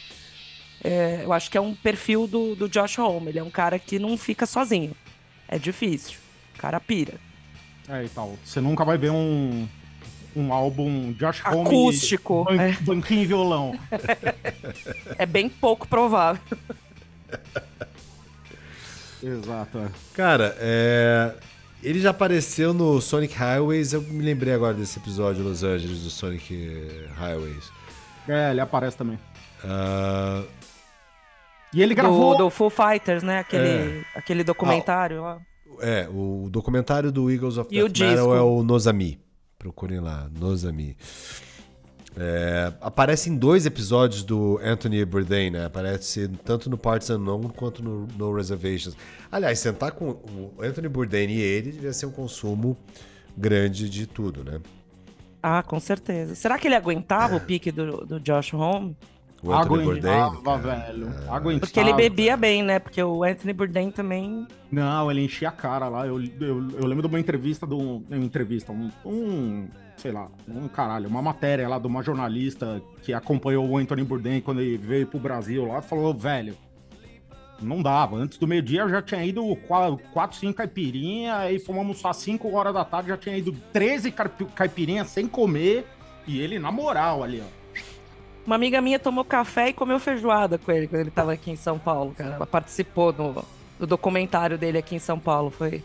É, 0.82 1.20
eu 1.26 1.34
acho 1.34 1.52
que 1.52 1.58
é 1.58 1.62
um 1.62 1.76
perfil 1.76 2.28
do, 2.28 2.56
do 2.56 2.70
Josh 2.70 2.98
Homme. 2.98 3.32
Ele 3.32 3.40
é 3.40 3.44
um 3.44 3.52
cara 3.52 3.78
que 3.78 4.00
não 4.00 4.18
fica 4.18 4.46
sozinho. 4.46 4.96
É 5.46 5.60
difícil. 5.60 6.20
O 6.56 6.58
cara 6.58 6.80
pira. 6.80 7.16
É, 7.90 8.02
e 8.02 8.08
tal. 8.08 8.38
Você 8.46 8.62
nunca 8.62 8.86
vai 8.86 8.98
ver 8.98 9.12
um, 9.12 9.68
um 10.36 10.52
álbum 10.54 11.14
Josh 11.14 11.42
Homme... 11.46 11.62
Acústico. 11.68 12.44
ban- 12.44 12.62
É, 12.62 12.72
Banquinho 12.82 13.22
e 13.24 13.26
violão. 13.26 13.80
é 15.18 15.26
bem 15.26 15.48
pouco 15.50 15.88
provável. 15.88 16.42
Exato. 19.24 19.92
Cara, 20.14 20.56
é, 20.60 21.34
ele 21.82 22.00
já 22.00 22.12
apareceu 22.12 22.74
no 22.74 23.02
Sonic 23.02 23.34
Highways. 23.36 23.94
Eu 23.94 24.02
me 24.02 24.24
lembrei 24.24 24.54
agora 24.54 24.74
desse 24.74 25.00
episódio 25.00 25.42
de 25.42 25.50
Los 25.50 25.64
Angeles 25.64 26.02
do 26.04 26.10
Sonic 26.10 27.08
Highways. 27.18 27.72
É, 28.28 28.52
ele 28.52 28.62
aparece 28.62 28.98
também. 28.98 29.20
Ah, 29.64 30.44
E 31.74 31.82
ele 31.82 31.94
Do, 31.96 31.98
gravou... 32.02 32.38
do 32.38 32.50
Full 32.50 32.70
Fighters, 32.70 33.24
né? 33.24 33.40
Aquele, 33.40 33.68
É. 33.68 34.04
aquele 34.16 34.44
documentário 34.44 35.22
lá. 35.22 35.40
é, 35.82 36.08
o 36.10 36.48
documentário 36.52 37.12
do 37.12 37.30
Eagles 37.32 37.58
of 37.58 37.68
E 37.72 37.82
Death 37.82 37.98
Metal 38.00 38.16
disco? 38.16 38.36
é 38.36 38.42
o 38.42 38.64
Nozami. 38.64 39.20
Procurem 39.66 40.00
lá, 40.00 40.30
Nozami. 40.40 40.96
É, 42.16 42.72
aparece 42.80 43.32
em 43.32 43.36
dois 43.36 43.66
episódios 43.66 44.24
do 44.24 44.60
Anthony 44.64 45.04
Bourdain, 45.04 45.50
né? 45.50 45.66
Aparece 45.66 46.28
tanto 46.44 46.70
no 46.70 46.78
Parts 46.78 47.10
Unknown 47.10 47.50
quanto 47.50 47.82
no 47.84 48.08
No 48.16 48.32
Reservations. 48.32 48.96
Aliás, 49.32 49.58
sentar 49.58 49.94
com 49.94 50.12
o 50.12 50.54
Anthony 50.62 50.88
Bourdain 50.88 51.32
e 51.32 51.42
ele 51.42 51.72
devia 51.72 51.92
ser 51.94 52.06
um 52.06 52.12
consumo 52.12 52.78
grande 53.36 53.90
de 53.90 54.06
tudo, 54.06 54.44
né? 54.44 54.62
Ah, 55.42 55.64
com 55.64 55.80
certeza. 55.80 56.36
Será 56.36 56.60
que 56.60 56.68
ele 56.68 56.76
aguentava 56.76 57.36
o 57.36 57.42
pique 57.42 57.72
do, 57.72 58.06
do 58.06 58.20
Josh 58.20 58.54
Homme? 58.54 58.96
O 59.46 59.54
Anthony 59.54 59.84
Bourdain. 59.84 60.12
Aguentava, 60.22 60.58
velho. 60.58 61.08
Aguentava. 61.30 61.60
Porque 61.60 61.80
ele 61.80 61.94
bebia 61.94 62.36
bem, 62.36 62.64
né? 62.64 62.80
Porque 62.80 63.02
o 63.02 63.24
Anthony 63.24 63.54
Bourdain 63.54 63.92
também. 63.92 64.48
Não, 64.72 65.12
ele 65.12 65.24
enchia 65.24 65.50
a 65.50 65.52
cara 65.52 65.88
lá. 65.88 66.08
Eu, 66.08 66.20
eu, 66.22 66.70
eu 66.80 66.86
lembro 66.86 67.02
de 67.02 67.08
uma 67.08 67.20
entrevista 67.20 67.66
do. 67.68 67.78
Uma 67.78 68.18
entrevista, 68.18 68.72
um, 68.72 68.90
um. 69.06 69.68
Sei 69.98 70.12
lá, 70.12 70.28
um 70.48 70.68
caralho, 70.68 71.08
uma 71.08 71.22
matéria 71.22 71.70
lá 71.70 71.80
de 71.80 71.88
uma 71.88 72.04
jornalista 72.04 72.82
que 73.02 73.14
acompanhou 73.14 73.66
o 73.70 73.78
Anthony 73.78 74.04
Bourdain 74.04 74.42
quando 74.42 74.60
ele 74.62 74.78
veio 74.78 75.08
pro 75.08 75.18
Brasil 75.20 75.66
lá, 75.66 75.82
falou, 75.82 76.14
velho, 76.14 76.54
não 77.62 77.82
dava. 77.82 78.18
Antes 78.18 78.38
do 78.38 78.46
meio-dia 78.46 78.82
eu 78.82 78.90
já 78.90 79.02
tinha 79.02 79.24
ido 79.24 79.56
4, 79.56 80.38
5 80.38 80.54
caipirinha, 80.54 81.38
aí 81.38 81.60
fomos 81.60 81.80
almoçar 81.80 82.12
5 82.14 82.52
horas 82.54 82.74
da 82.74 82.84
tarde, 82.84 83.08
já 83.10 83.16
tinha 83.18 83.38
ido 83.38 83.54
13 83.72 84.12
caipi- 84.12 84.46
caipirinhas 84.54 85.08
sem 85.08 85.28
comer, 85.28 85.86
e 86.28 86.42
ele 86.42 86.60
na 86.60 86.72
moral 86.74 87.24
ali, 87.24 87.42
ó. 87.42 87.55
Uma 88.46 88.56
amiga 88.56 88.80
minha 88.82 89.00
tomou 89.00 89.26
café 89.26 89.70
e 89.70 89.74
comeu 89.74 90.00
feijoada 90.00 90.58
com 90.58 90.72
ele 90.72 90.88
quando 90.88 91.02
ele 91.02 91.12
tava 91.12 91.34
aqui 91.34 91.50
em 91.52 91.56
São 91.56 91.80
Paulo, 91.80 92.14
cara. 92.16 92.36
Ela 92.36 92.46
participou 92.46 93.12
do, 93.12 93.44
do 93.80 93.88
documentário 93.88 94.58
dele 94.58 94.78
aqui 94.78 94.96
em 94.96 95.00
São 95.00 95.18
Paulo. 95.20 95.50
Foi. 95.50 95.84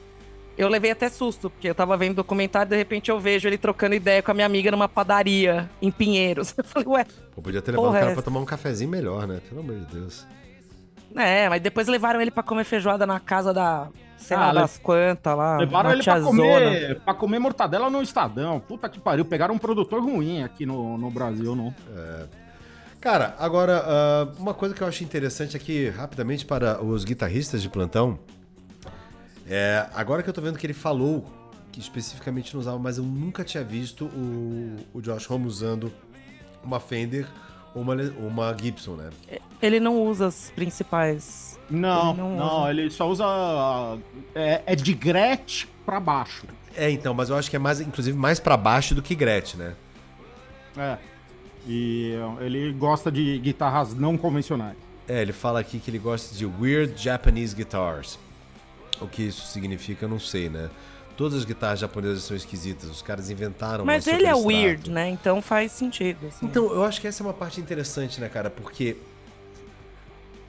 Eu 0.59 0.69
levei 0.69 0.91
até 0.91 1.09
susto, 1.09 1.49
porque 1.49 1.71
eu 1.71 1.75
tava 1.75 1.97
vendo 1.97 2.13
o 2.13 2.17
documentário 2.17 2.69
e 2.69 2.71
de 2.71 2.77
repente 2.77 3.11
eu 3.11 3.19
vejo 3.19 3.49
ele 3.49 3.57
trocando 3.57 3.95
ideia 3.95 4.23
com 4.23 4.31
a 4.31 4.35
minha 4.35 4.45
amiga 4.47 4.71
numa 4.71 4.89
padaria 4.89 5.71
em 5.81 5.91
Pinheiros. 5.91 6.53
Eu 6.59 6.65
falei, 6.65 6.89
ué, 6.89 7.07
Pô, 7.35 7.41
podia 7.41 7.63
ter 7.63 7.71
levado 7.71 7.89
o 7.89 7.93
cara 7.93 8.11
é 8.11 8.13
pra 8.15 8.23
tomar 8.23 8.41
um 8.41 8.45
cafezinho 8.45 8.91
melhor, 8.91 9.27
né? 9.27 9.41
Pelo 9.49 9.63
amor 9.63 9.77
de 9.77 9.87
Deus. 9.87 10.27
é, 11.17 11.49
mas 11.49 11.63
depois 11.63 11.89
levaram 11.89 12.21
ele 12.21 12.31
pra 12.31 12.43
comer 12.43 12.65
feijoada 12.65 13.07
na 13.07 13.19
casa 13.19 13.55
da. 13.55 13.89
Sei 14.19 14.37
Ah, 14.37 14.41
lá, 14.41 14.53
le- 14.53 14.61
das 14.61 14.77
quantas 14.77 15.35
lá. 15.35 15.57
Levaram 15.57 15.93
ele 15.93 16.03
pra 16.03 16.21
comer, 16.21 17.01
pra 17.01 17.15
comer 17.15 17.39
mortadela 17.39 17.89
no 17.89 18.03
Estadão. 18.03 18.61
Puta 18.61 18.87
que 18.87 19.01
pariu. 19.01 19.25
Pegaram 19.25 19.55
um 19.55 19.59
produtor 19.59 20.03
ruim 20.03 20.43
aqui 20.43 20.67
no, 20.67 20.99
no 20.99 21.11
Brasil, 21.11 21.57
não. 21.57 21.75
Cara, 23.01 23.35
agora, 23.39 23.83
ah, 23.87 24.29
uma 24.39 24.53
coisa 24.53 24.75
que 24.75 24.83
eu 24.83 24.87
acho 24.87 25.03
interessante 25.03 25.57
aqui, 25.57 25.89
rapidamente, 25.89 26.45
para 26.45 26.83
os 26.85 27.05
guitarristas 27.05 27.63
de 27.63 27.69
plantão, 27.69 28.19
É, 29.49 29.87
agora 29.95 30.23
que 30.23 30.29
eu 30.29 30.33
tô 30.35 30.41
vendo 30.41 30.57
que 30.59 30.65
ele 30.67 30.73
falou 30.75 31.25
que 31.73 31.81
especificamente 31.81 32.53
não 32.55 32.61
usava, 32.61 32.79
mas 32.79 32.99
eu 32.99 33.05
nunca 33.05 33.43
tinha 33.43 33.65
visto 33.65 34.05
o, 34.07 34.77
o 34.95 35.01
Josh 35.01 35.29
Homme 35.31 35.47
usando 35.47 35.93
uma 36.63 36.79
Fender 36.79 37.27
ou 37.75 37.83
uma, 37.83 37.95
uma 38.19 38.57
Gibson, 38.57 38.95
né? 38.95 39.11
Ele 39.61 39.81
não 39.81 40.03
usa 40.05 40.27
as 40.29 40.53
principais. 40.55 41.59
Não, 41.69 42.11
Ele 42.11 42.19
não 42.21 42.37
não, 42.37 42.61
usa. 42.63 42.71
ele 42.71 42.91
só 42.91 43.09
usa. 43.09 43.25
É, 44.35 44.63
é 44.67 44.77
de 44.77 44.93
Gretsch 44.95 45.67
pra 45.85 45.99
baixo. 45.99 46.47
É, 46.77 46.89
então, 46.91 47.13
mas 47.15 47.29
eu 47.29 47.37
acho 47.37 47.51
que 47.51 47.57
é 47.57 47.59
mais, 47.59 47.81
inclusive, 47.81 48.17
mais 48.17 48.39
pra 48.39 48.57
baixo 48.57 48.95
do 48.95 49.03
que 49.03 49.15
Gretsch, 49.17 49.55
né? 49.57 49.75
É. 50.77 50.99
E 51.73 52.15
ele 52.41 52.73
gosta 52.73 53.13
de 53.13 53.39
guitarras 53.39 53.95
não 53.95 54.19
convencionais. 54.19 54.77
É, 55.07 55.23
ele 55.23 55.33
fala 55.33 55.61
aqui 55.61 55.79
que 55.79 55.89
ele 55.89 56.01
gosta 56.01 56.35
de 56.35 56.45
Weird 56.45 57.01
Japanese 57.01 57.55
Guitars. 57.55 58.19
O 59.01 59.07
que 59.07 59.23
isso 59.23 59.47
significa, 59.47 60.05
eu 60.05 60.09
não 60.09 60.19
sei, 60.19 60.49
né? 60.49 60.69
Todas 61.17 61.39
as 61.39 61.45
guitarras 61.45 61.79
japonesas 61.79 62.25
são 62.25 62.37
esquisitas, 62.37 62.91
os 62.91 63.03
caras 63.03 63.31
inventaram 63.31 63.85
Mas 63.85 64.09
ele 64.09 64.27
é 64.27 64.35
weird, 64.35 64.91
né? 64.91 65.11
Então 65.11 65.41
faz 65.41 65.71
sentido. 65.71 66.27
assim. 66.27 66.45
Então, 66.45 66.73
eu 66.73 66.83
acho 66.83 67.01
que 67.01 67.07
essa 67.07 67.23
é 67.23 67.27
uma 67.27 67.33
parte 67.33 67.61
interessante, 67.61 68.21
né, 68.21 68.29
cara? 68.29 68.51
Porque 68.51 68.97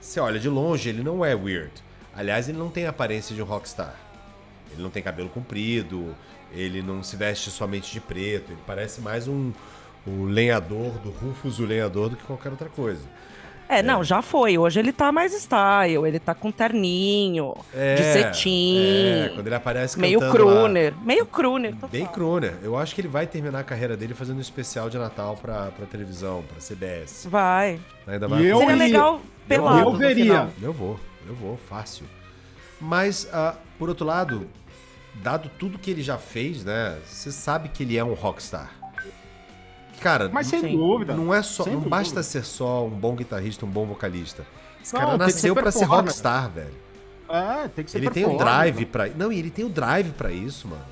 você 0.00 0.18
olha 0.18 0.40
de 0.40 0.48
longe, 0.48 0.88
ele 0.88 1.04
não 1.04 1.24
é 1.24 1.36
weird. 1.36 1.72
Aliás, 2.16 2.48
ele 2.48 2.58
não 2.58 2.68
tem 2.68 2.86
a 2.86 2.90
aparência 2.90 3.32
de 3.32 3.40
um 3.40 3.44
rockstar. 3.44 3.94
Ele 4.72 4.82
não 4.82 4.90
tem 4.90 5.04
cabelo 5.04 5.28
comprido, 5.28 6.16
ele 6.52 6.82
não 6.82 7.00
se 7.00 7.14
veste 7.14 7.48
somente 7.48 7.92
de 7.92 8.00
preto, 8.00 8.50
ele 8.50 8.60
parece 8.66 9.00
mais 9.00 9.28
um 9.28 9.52
o 10.06 10.24
lenhador 10.24 10.92
do 10.98 11.10
Rufus 11.10 11.58
o 11.58 11.64
lenhador 11.64 12.08
do 12.08 12.16
que 12.16 12.24
qualquer 12.24 12.50
outra 12.50 12.68
coisa. 12.68 13.02
É, 13.68 13.82
não, 13.82 14.04
já 14.04 14.20
foi. 14.20 14.58
Hoje 14.58 14.78
ele 14.80 14.92
tá 14.92 15.10
mais 15.10 15.32
style, 15.32 16.06
ele 16.06 16.18
tá 16.18 16.34
com 16.34 16.52
terninho, 16.52 17.54
de 17.72 18.02
cetim, 18.02 18.76
É, 18.76 19.30
quando 19.34 19.46
ele 19.46 19.54
aparece 19.54 19.98
meio 19.98 20.20
cantando 20.20 20.44
lá. 20.44 20.52
crooner. 20.52 20.94
Meio 21.02 21.24
crooner, 21.24 21.72
total. 21.74 21.88
Bem 21.88 22.04
crooner. 22.04 22.54
Eu 22.62 22.76
acho 22.76 22.94
que 22.94 23.00
ele 23.00 23.08
vai 23.08 23.26
terminar 23.26 23.60
a 23.60 23.64
carreira 23.64 23.96
dele 23.96 24.12
fazendo 24.12 24.36
um 24.36 24.42
especial 24.42 24.90
de 24.90 24.98
Natal 24.98 25.38
pra, 25.40 25.70
pra 25.70 25.86
televisão, 25.86 26.44
pra 26.46 26.58
CBS. 26.60 27.26
Vai. 27.30 27.80
Ainda 28.06 28.28
vai 28.28 28.42
E 28.42 28.46
eu 28.46 28.58
Seria 28.58 28.74
legal 28.76 29.20
pelado 29.48 29.80
eu 29.80 29.96
veria. 29.96 30.48
Eu 30.60 30.72
vou, 30.72 31.00
eu 31.26 31.34
vou, 31.34 31.56
fácil. 31.56 32.04
Mas, 32.78 33.26
ah, 33.32 33.54
por 33.78 33.88
outro 33.88 34.04
lado, 34.04 34.46
dado 35.14 35.50
tudo 35.58 35.78
que 35.78 35.90
ele 35.90 36.02
já 36.02 36.18
fez, 36.18 36.62
né? 36.62 36.98
Você 37.06 37.32
sabe 37.32 37.68
que 37.70 37.84
ele 37.84 37.96
é 37.96 38.04
um 38.04 38.12
rockstar. 38.12 38.70
Cara, 40.02 40.28
Mas 40.32 40.48
sem 40.48 40.60
Sim. 40.60 40.76
dúvida. 40.76 41.14
não 41.14 41.32
é 41.32 41.42
só, 41.42 41.62
sem 41.64 41.72
não 41.74 41.80
dúvida. 41.80 41.96
basta 41.96 42.22
ser 42.22 42.44
só 42.44 42.84
um 42.86 42.90
bom 42.90 43.14
guitarrista, 43.14 43.64
um 43.64 43.68
bom 43.70 43.86
vocalista. 43.86 44.44
Esse 44.82 44.94
Não, 44.94 45.00
cara 45.00 45.16
nasceu 45.16 45.54
pra 45.54 45.70
ser 45.70 45.84
rockstar, 45.84 46.50
velho. 46.50 46.74
É, 47.28 47.68
tem 47.68 47.84
que 47.84 47.90
ser 47.90 47.98
Ele 47.98 48.10
tem 48.10 48.24
o 48.24 48.30
performance, 48.30 48.44
drive 48.56 48.80
né? 48.80 48.88
pra. 48.90 49.08
Não, 49.08 49.32
e 49.32 49.38
ele 49.38 49.50
tem 49.50 49.64
o 49.64 49.68
drive 49.68 50.10
pra 50.10 50.30
isso, 50.32 50.66
mano. 50.68 50.82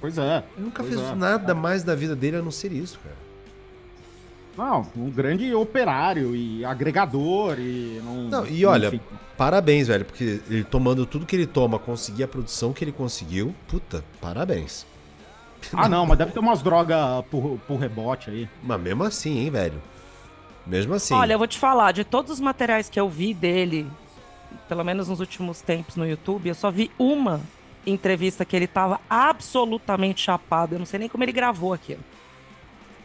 Pois 0.00 0.16
é. 0.16 0.44
Ele 0.56 0.64
nunca 0.66 0.82
Pois 0.82 0.94
fez 0.94 1.10
é. 1.10 1.14
nada 1.14 1.54
mais 1.54 1.82
da 1.82 1.94
vida 1.94 2.14
dele 2.14 2.36
a 2.36 2.42
não 2.42 2.50
ser 2.52 2.72
isso, 2.72 2.98
cara. 3.02 3.16
Não, 4.56 4.86
um 4.96 5.10
grande 5.10 5.54
operário 5.54 6.34
e 6.34 6.64
agregador 6.64 7.58
e 7.60 8.00
não. 8.04 8.14
Não, 8.28 8.46
e 8.46 8.64
olha, 8.64 8.88
enfim. 8.88 9.00
parabéns, 9.36 9.86
velho, 9.86 10.04
porque 10.04 10.40
ele 10.48 10.64
tomando 10.64 11.04
tudo 11.06 11.26
que 11.26 11.36
ele 11.36 11.46
toma, 11.46 11.78
conseguir 11.78 12.24
a 12.24 12.28
produção 12.28 12.72
que 12.72 12.82
ele 12.82 12.90
conseguiu, 12.92 13.54
puta, 13.68 14.04
parabéns. 14.20 14.84
Ah, 15.72 15.88
não, 15.88 16.06
mas 16.06 16.18
deve 16.18 16.32
ter 16.32 16.38
umas 16.38 16.62
drogas 16.62 17.24
por, 17.30 17.58
por 17.66 17.76
rebote 17.76 18.30
aí. 18.30 18.48
Mas 18.62 18.80
mesmo 18.80 19.04
assim, 19.04 19.38
hein, 19.38 19.50
velho. 19.50 19.82
Mesmo 20.66 20.94
assim. 20.94 21.14
Olha, 21.14 21.32
eu 21.32 21.38
vou 21.38 21.46
te 21.46 21.58
falar, 21.58 21.92
de 21.92 22.04
todos 22.04 22.32
os 22.32 22.40
materiais 22.40 22.88
que 22.88 23.00
eu 23.00 23.08
vi 23.08 23.32
dele, 23.32 23.90
pelo 24.68 24.84
menos 24.84 25.08
nos 25.08 25.20
últimos 25.20 25.60
tempos 25.60 25.96
no 25.96 26.06
YouTube, 26.06 26.48
eu 26.48 26.54
só 26.54 26.70
vi 26.70 26.90
uma 26.98 27.40
entrevista 27.86 28.44
que 28.44 28.54
ele 28.54 28.66
tava 28.66 29.00
absolutamente 29.08 30.20
chapado. 30.20 30.74
Eu 30.74 30.78
não 30.78 30.86
sei 30.86 31.00
nem 31.00 31.08
como 31.08 31.24
ele 31.24 31.32
gravou 31.32 31.72
aquilo. 31.72 32.00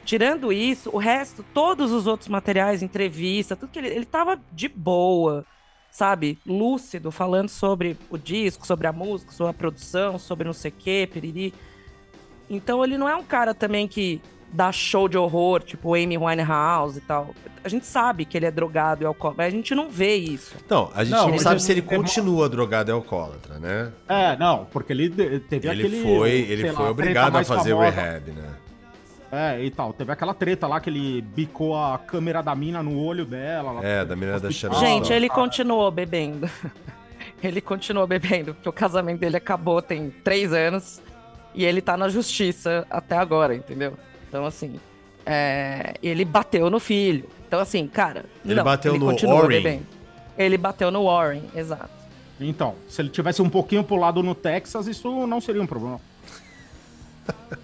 Tirando 0.06 0.52
isso, 0.52 0.90
o 0.92 0.98
resto, 0.98 1.46
todos 1.54 1.92
os 1.92 2.08
outros 2.08 2.28
materiais, 2.28 2.84
entrevista, 2.84 3.56
tudo 3.56 3.72
que 3.72 3.80
ele. 3.80 3.88
Ele 3.88 4.06
tava 4.06 4.38
de 4.52 4.68
boa, 4.68 5.46
sabe? 5.90 6.38
Lúcido, 6.46 7.10
falando 7.10 7.48
sobre 7.48 7.98
o 8.10 8.18
disco, 8.18 8.68
sobre 8.68 8.88
a 8.88 8.92
música, 8.92 9.32
sobre 9.32 9.52
a 9.52 9.54
produção, 9.54 10.20
sobre 10.20 10.46
não 10.46 10.54
sei 10.54 10.72
o 10.72 10.74
quê, 10.78 11.10
piriri. 11.12 11.54
Então 12.50 12.84
ele 12.84 12.98
não 12.98 13.08
é 13.08 13.16
um 13.16 13.24
cara 13.24 13.54
também 13.54 13.88
que 13.88 14.22
dá 14.52 14.72
show 14.72 15.08
de 15.08 15.18
horror, 15.18 15.64
tipo 15.64 15.96
Amy 15.96 16.18
Winehouse 16.18 17.00
e 17.00 17.02
tal. 17.02 17.34
A 17.64 17.70
gente 17.70 17.86
sabe 17.86 18.26
que 18.26 18.38
ele 18.38 18.46
é 18.46 18.52
drogado 18.52 19.02
e 19.02 19.06
alcoólatra, 19.06 19.46
mas 19.46 19.54
a 19.54 19.56
gente 19.56 19.74
não 19.74 19.90
vê 19.90 20.16
isso. 20.16 20.54
Então, 20.64 20.92
a 20.94 21.04
gente 21.04 21.16
Não, 21.16 21.30
não, 21.30 21.40
sabe 21.40 21.56
ele- 21.56 21.60
se 21.62 21.72
ele 21.72 21.80
é 21.80 21.84
mo- 21.84 22.04
continua 22.04 22.50
drogado 22.50 22.92
e 22.92 22.94
alcoólatra, 22.94 23.58
né? 23.58 23.92
É, 24.08 24.36
não, 24.38 24.66
porque 24.66 24.94
ele 24.94 25.10
de- 25.10 25.40
teve 25.40 25.68
Ele 25.70 25.82
aquele. 25.88 26.04
foi, 26.04 26.32
ele 26.32 26.72
lá, 26.72 26.78
foi 26.78 26.90
obrigado 26.90 27.36
a 27.38 27.44
fazer 27.44 27.72
famosa. 27.72 27.90
rehab, 27.90 28.32
né? 28.32 28.50
É, 29.32 29.64
e 29.64 29.72
tal. 29.72 29.92
Teve 29.94 30.12
aquela 30.12 30.34
treta 30.36 30.68
lá 30.68 30.80
que 30.80 30.92
ele 30.92 31.22
bicou 31.22 31.76
a 31.76 31.98
câmera 31.98 32.44
da 32.44 32.54
mina 32.54 32.84
no 32.84 33.00
olho 33.04 33.26
dela. 33.26 33.80
É, 33.84 34.06
da 34.06 34.16
menina 34.16 34.40
da. 34.40 34.52
Sharon 34.52 34.76
Gente, 34.76 35.12
ele 35.12 35.28
continuou 35.28 35.90
bebendo. 35.90 36.48
ele 37.42 37.60
continuou 37.60 38.06
bebendo, 38.06 38.54
porque 38.54 38.70
o 38.70 38.74
casamento 38.74 39.20
dele 39.22 39.38
acabou 39.38 39.82
tem 39.82 40.12
três 40.24 40.54
anos 40.54 41.02
e 41.54 41.66
ele 41.66 41.82
tá 41.82 41.96
na 41.98 42.10
justiça 42.10 42.86
até 42.90 43.18
agora, 43.18 43.56
entendeu? 43.56 43.94
Então, 44.28 44.46
assim, 44.46 44.80
é, 45.26 45.96
ele 46.02 46.26
bateu 46.26 46.70
no 46.70 46.80
filho. 46.80 47.30
Então, 47.48 47.60
assim, 47.60 47.88
cara. 47.88 48.26
Ele 48.44 48.56
não, 48.56 48.64
bateu 48.64 48.98
no 48.98 49.06
continua 49.06 49.42
Warren. 49.42 49.62
bebendo. 49.62 49.86
Ele 50.38 50.58
bateu 50.58 50.90
no 50.92 51.06
Warren, 51.06 51.44
exato. 51.56 51.92
Então, 52.40 52.76
se 52.90 53.02
ele 53.02 53.10
tivesse 53.10 53.42
um 53.42 53.50
pouquinho 53.50 53.84
pulado 53.84 54.24
no 54.24 54.34
Texas, 54.34 54.88
isso 54.88 55.28
não 55.28 55.40
seria 55.40 55.62
um 55.62 55.68
problema. 55.68 56.02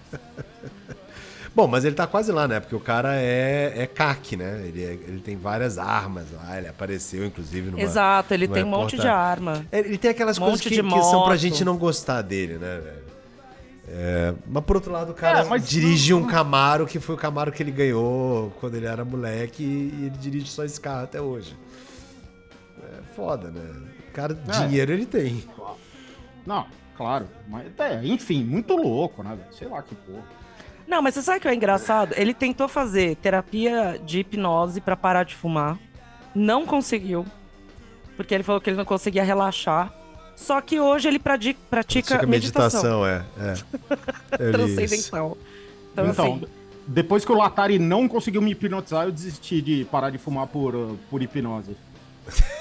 Bom, 1.52 1.66
mas 1.66 1.84
ele 1.84 1.96
tá 1.96 2.06
quase 2.06 2.30
lá, 2.30 2.46
né? 2.46 2.60
Porque 2.60 2.76
o 2.76 2.80
cara 2.80 3.16
é, 3.16 3.72
é 3.76 3.86
CAC, 3.86 4.36
né? 4.36 4.62
Ele, 4.66 4.84
é- 4.84 4.92
ele 4.92 5.20
tem 5.20 5.36
várias 5.36 5.78
armas 5.78 6.26
lá, 6.32 6.56
ele 6.56 6.68
apareceu, 6.68 7.26
inclusive, 7.26 7.70
numa... 7.72 7.82
exato, 7.82 8.32
ele 8.32 8.46
numa 8.46 8.54
tem 8.54 8.64
um 8.64 8.68
monte 8.68 8.96
de 8.96 9.08
arma. 9.08 9.66
É, 9.72 9.80
Ele 9.80 9.98
tem 9.98 10.12
aquelas 10.12 10.38
Monte 10.38 10.48
coisas 10.48 10.62
que, 10.62 10.70
de 10.70 10.82
que 10.82 11.02
são 11.02 11.24
pra 11.24 11.36
gente 11.36 11.64
não 11.64 11.76
gostar 11.76 12.22
dele, 12.22 12.54
né, 12.54 12.78
velho? 12.78 13.10
É, 13.92 14.32
mas 14.46 14.62
por 14.64 14.76
outro 14.76 14.92
lado, 14.92 15.10
o 15.10 15.14
cara 15.14 15.40
É, 15.40 15.44
mas 15.44 15.68
dirige 15.68 16.12
não- 16.12 16.20
um 16.20 16.26
Camaro 16.26 16.86
que 16.86 17.00
foi 17.00 17.16
o 17.16 17.18
Camaro 17.18 17.50
que 17.50 17.60
ele 17.60 17.72
ganhou 17.72 18.52
quando 18.60 18.76
ele 18.76 18.86
era 18.86 19.04
moleque 19.04 19.64
e 19.64 20.04
ele 20.06 20.16
dirige 20.18 20.46
só 20.48 20.64
esse 20.64 20.80
carro 20.80 21.02
até 21.04 21.20
hoje. 21.20 21.56
É 22.82 23.02
foda, 23.16 23.50
né? 23.50 23.60
O 24.08 24.12
cara, 24.12 24.38
É. 24.48 24.66
dinheiro 24.66 24.92
ele 24.92 25.06
tem. 25.06 25.44
Não, 26.46 26.66
claro. 26.96 27.26
Mas, 27.48 27.66
é, 27.78 28.00
enfim, 28.04 28.44
muito 28.44 28.76
louco, 28.76 29.22
né? 29.24 29.36
Sei 29.50 29.66
lá 29.66 29.82
que 29.82 29.94
porra. 29.96 30.22
Não, 30.86 31.02
mas 31.02 31.14
você 31.14 31.22
sabe 31.22 31.38
o 31.38 31.40
que 31.40 31.48
é 31.48 31.54
engraçado? 31.54 32.14
Ele 32.16 32.32
tentou 32.34 32.68
fazer 32.68 33.16
terapia 33.16 34.00
de 34.04 34.20
hipnose 34.20 34.80
pra 34.80 34.96
parar 34.96 35.24
de 35.24 35.34
fumar. 35.34 35.76
Não 36.34 36.64
conseguiu. 36.64 37.26
Porque 38.16 38.34
ele 38.34 38.42
falou 38.44 38.60
que 38.60 38.70
ele 38.70 38.76
não 38.76 38.84
conseguia 38.84 39.22
relaxar. 39.24 39.92
Só 40.40 40.60
que 40.60 40.80
hoje 40.80 41.06
ele 41.06 41.18
pratica, 41.18 41.58
Pratica 41.68 42.26
meditação, 42.26 43.02
meditação, 43.02 43.06
é. 43.06 43.24
é. 44.32 44.36
Transcendental. 44.50 45.36
Então, 45.92 46.06
Então, 46.10 46.26
assim, 46.26 46.46
depois 46.86 47.24
que 47.26 47.30
o 47.30 47.36
Latari 47.36 47.78
não 47.78 48.08
conseguiu 48.08 48.40
me 48.40 48.52
hipnotizar, 48.52 49.04
eu 49.04 49.12
desisti 49.12 49.60
de 49.60 49.84
parar 49.84 50.08
de 50.08 50.16
fumar 50.16 50.46
por, 50.46 50.74
uh, 50.74 50.98
por 51.10 51.22
hipnose. 51.22 51.76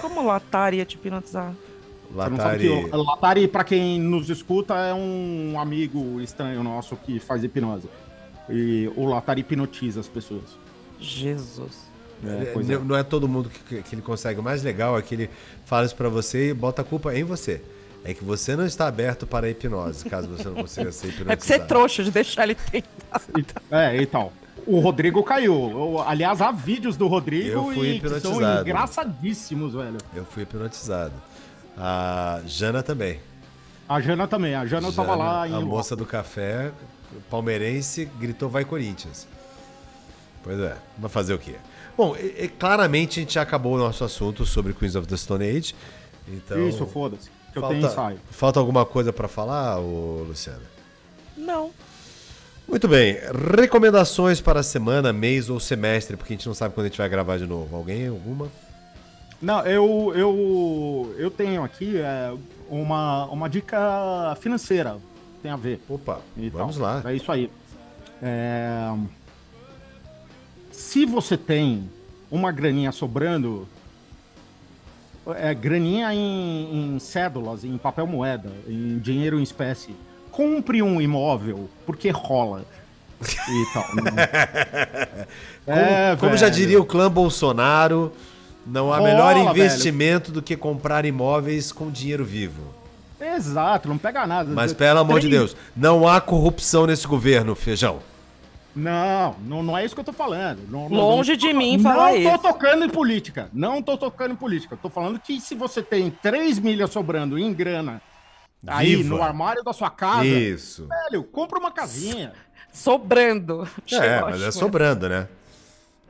como 0.02 0.22
o 0.22 0.26
Latari 0.26 0.78
ia 0.78 0.86
te 0.86 0.96
hipnotizar? 0.96 1.54
Você 2.12 2.30
não 2.30 2.38
sabe 2.38 2.68
Latari... 2.68 2.90
que 2.90 2.96
o 2.96 3.04
Latari, 3.04 3.48
pra 3.48 3.64
quem 3.64 3.98
nos 3.98 4.30
escuta, 4.30 4.76
é 4.76 4.94
um 4.94 5.58
amigo 5.58 6.20
estranho 6.20 6.62
nosso 6.62 6.98
que 6.98 7.18
faz 7.18 7.44
hipnose. 7.46 7.88
E 8.50 8.92
o 8.96 9.06
Latari 9.06 9.40
hipnotiza 9.40 10.02
as 10.02 10.08
pessoas. 10.08 10.58
Jesus. 11.00 11.89
É, 12.24 12.28
É, 12.28 12.74
é. 12.74 12.78
não- 12.80 12.96
é 12.96 13.04
todo 13.04 13.28
mundo 13.28 13.50
que, 13.50 13.82
que 13.82 13.96
ele 13.96 14.02
consegue. 14.02 14.40
O 14.40 14.44
mais 14.44 14.62
legal 14.64 14.98
é 14.98 15.02
que 15.02 15.16
ele 15.16 15.30
fala 15.66 15.86
isso 15.86 15.96
pra 15.96 16.10
você 16.10 16.50
e 16.50 16.54
bota 16.54 16.82
a 16.82 16.86
culpa 16.86 17.16
em 17.16 17.24
você. 17.24 17.62
É 18.04 18.14
que 18.14 18.24
você 18.24 18.56
não 18.56 18.66
está 18.66 18.88
aberto 18.88 19.28
para 19.28 19.48
a 19.48 19.50
hipnose, 19.50 20.06
caso 20.06 20.28
você 20.30 20.46
não 20.46 20.56
consiga 20.56 20.92
ser 20.92 21.08
hipnotizado. 21.10 21.32
É 21.32 21.36
porque 21.36 21.48
você 21.48 21.54
é 21.56 21.60
trouxa 21.60 22.04
de 22.04 22.12
deixar 22.12 22.44
ele 22.44 22.56
tentar. 22.56 23.22
É, 23.72 24.02
então. 24.02 24.32
O 24.68 24.80
Rodrigo 24.80 25.24
caiu. 25.24 25.54
Eu- 25.72 26.02
aliás, 26.06 26.42
há 26.42 26.52
vídeos 26.52 26.96
do 26.96 27.08
Rodrigo 27.08 27.50
Eu 27.50 27.64
fui 27.74 27.90
e 27.96 28.00
que 28.00 28.20
são 28.20 28.40
engraçadíssimos, 28.62 29.74
velho. 29.74 29.98
Eu 30.14 30.26
fui 30.26 30.44
hipnotizado. 30.44 31.14
A 31.78 32.42
Jana 32.46 32.84
também. 32.84 33.20
A 33.88 34.00
Jana 34.02 34.28
também. 34.28 34.54
A 34.56 34.66
Jana, 34.66 34.88
eu 34.90 34.94
tava 34.94 35.14
Jana, 35.14 35.24
lá 35.24 35.48
em. 35.48 35.54
A 35.56 35.60
moça 35.62 35.96
do 35.96 36.06
café, 36.06 36.72
palmeirense, 37.30 38.06
gritou 38.20 38.50
vai 38.50 38.64
Corinthians. 38.66 39.28
Pois 40.44 40.60
é, 40.60 40.76
vai 40.98 41.10
fazer 41.10 41.34
o 41.34 41.40
quê? 41.40 41.56
Bom, 42.00 42.16
e- 42.16 42.46
e 42.46 42.48
claramente 42.48 43.20
a 43.20 43.24
gente 43.24 43.34
já 43.34 43.42
acabou 43.42 43.74
o 43.76 43.78
nosso 43.78 44.06
assunto 44.06 44.46
sobre 44.46 44.72
Queens 44.74 44.96
of 44.96 45.06
the 45.06 45.18
Stone 45.18 45.44
Age. 45.44 45.76
Então, 46.30 46.70
Isso, 46.70 46.86
foda-se. 46.86 47.30
Que 47.52 47.60
eu 47.60 47.64
tenho 47.64 47.82
falta, 47.82 47.94
ensaio. 47.94 48.20
falta 48.32 48.58
alguma 48.58 48.86
coisa 48.86 49.12
pra 49.12 49.28
falar, 49.28 49.80
ô, 49.82 50.24
Luciana? 50.26 50.62
Não. 51.36 51.72
Muito 52.66 52.88
bem, 52.88 53.18
recomendações 53.54 54.40
para 54.40 54.62
a 54.62 54.64
semana, 54.64 55.12
mês 55.12 55.50
ou 55.50 55.60
semestre, 55.60 56.16
porque 56.16 56.32
a 56.34 56.38
gente 56.38 56.48
não 56.48 56.54
sabe 56.54 56.74
quando 56.74 56.86
a 56.86 56.90
gente 56.90 56.98
vai 57.00 57.10
gravar 57.10 57.38
de 57.38 57.46
novo. 57.46 57.76
Alguém, 57.76 58.08
alguma? 58.08 58.48
Não, 59.42 59.66
eu, 59.66 60.14
eu, 60.16 61.16
eu 61.18 61.30
tenho 61.30 61.64
aqui. 61.66 61.98
é, 61.98 62.32
uma, 62.70 63.26
uma 63.26 63.50
dica 63.50 64.38
financeira. 64.40 64.98
Tem 65.44 65.52
a 65.52 65.58
ver. 65.58 65.82
Opa, 65.90 66.22
e 66.38 66.48
vamos 66.50 66.78
lá. 66.78 67.02
É 67.04 67.14
isso 67.14 67.30
aí. 67.30 67.52
É, 68.22 68.94
Se 70.90 71.06
você 71.06 71.38
tem 71.38 71.88
uma 72.32 72.52
graninha 72.52 72.92
sobrando, 72.92 73.68
é, 75.36 75.54
graninha 75.54 76.12
em, 76.16 76.96
em 76.96 77.00
cédulas, 77.00 77.64
em 77.64 77.78
papel 77.78 78.08
moeda, 78.08 78.52
em 78.68 78.98
dinheiro 78.98 79.40
em 79.40 79.44
espécie, 79.44 79.96
compre 80.32 80.82
um 80.82 81.00
imóvel, 81.00 81.70
porque 81.86 82.10
rola. 82.10 82.66
E 83.22 83.66
tal. 83.72 83.84
Como, 85.64 85.78
É, 85.78 86.16
como 86.16 86.36
já 86.36 86.48
velho. 86.48 86.56
diria 86.58 86.82
o 86.82 86.86
clã 86.86 87.12
Bolsonaro, 87.12 88.12
não 88.66 88.92
há 88.92 88.98
Rola, 88.98 89.10
melhor 89.12 89.36
velho. 89.36 89.50
investimento 89.52 90.32
do 90.32 90.42
que 90.42 90.58
comprar 90.58 91.06
imóveis 91.06 91.72
com 91.72 91.92
dinheiro 91.92 92.26
vivo. 92.26 92.64
Exato, 93.22 93.88
não 93.88 94.00
pega 94.00 94.26
nada. 94.26 94.50
Mas 94.52 94.74
pelo 94.74 94.98
amor 95.02 95.20
de 95.20 95.30
Deus, 95.30 95.56
não 95.78 96.08
há 96.08 96.20
corrupção 96.20 96.88
nesse 96.88 97.06
governo, 97.06 97.54
feijão. 97.54 98.00
Não, 98.80 99.36
não, 99.42 99.64
não 99.64 99.78
é 99.78 99.84
isso 99.86 99.94
que 99.94 100.02
eu 100.02 100.06
tô 100.06 100.14
falando. 100.14 100.60
Não- 100.70 100.90
não- 100.90 100.98
Longe 100.98 101.32
não- 101.32 101.38
de 101.38 101.54
mim 101.54 101.78
não 101.78 101.84
falar 101.84 102.12
tô 102.12 102.16
isso. 102.18 102.38
tocando 102.40 102.86
em 102.86 102.90
política. 102.90 103.50
Não 103.54 103.82
tô 103.82 103.98
tocando 103.98 104.32
em 104.34 104.36
política. 104.36 104.78
Tô 104.82 104.90
falando 104.90 105.20
que 105.20 105.40
se 105.42 105.54
você 105.56 105.82
tem 105.84 106.10
3 106.10 106.58
milhas 106.60 106.90
sobrando 106.92 107.38
em 107.38 107.54
grana 107.54 108.02
aí 108.68 108.96
Viva. 108.98 109.16
no 109.16 109.22
armário 109.22 109.64
da 109.64 109.74
sua 109.74 109.90
casa, 109.90 110.26
Isso. 110.26 110.88
velho, 110.88 111.24
compra 111.24 111.60
uma 111.60 111.72
casinha. 111.72 112.34
Sobrando. 112.72 113.68
É, 113.92 114.22
mas 114.22 114.42
é 114.42 114.52
sobrando, 114.52 115.10
né? 115.10 115.28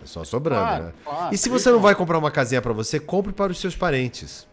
É 0.01 0.05
só 0.05 0.23
sobrando, 0.23 0.61
Claro, 0.61 0.83
né? 0.85 0.93
claro. 1.03 1.33
E 1.35 1.37
se 1.37 1.49
você 1.49 1.69
não 1.71 1.79
vai 1.79 1.93
comprar 1.95 2.17
uma 2.17 2.31
casinha 2.31 2.61
pra 2.61 2.71
você, 2.73 2.99
compre 2.99 3.33
para 3.33 3.51
os 3.51 3.59
seus 3.59 3.75
parentes. 3.75 4.47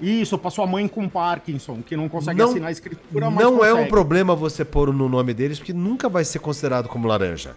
Isso, 0.00 0.38
pra 0.38 0.50
sua 0.50 0.66
mãe 0.66 0.86
com 0.86 1.08
Parkinson, 1.08 1.82
que 1.82 1.96
não 1.96 2.08
consegue 2.08 2.38
Não- 2.38 2.50
assinar 2.50 2.68
a 2.68 2.72
escritura, 2.72 3.30
mas 3.30 3.44
Não 3.44 3.64
é 3.64 3.72
um 3.72 3.76
consegue. 3.76 3.90
problema 3.90 4.34
você 4.36 4.64
pôr 4.64 4.92
no 4.92 5.08
nome 5.08 5.34
deles, 5.34 5.58
porque 5.58 5.72
nunca 5.72 6.08
vai 6.08 6.24
ser 6.24 6.38
considerado 6.38 6.88
como 6.88 7.08
laranja. 7.08 7.56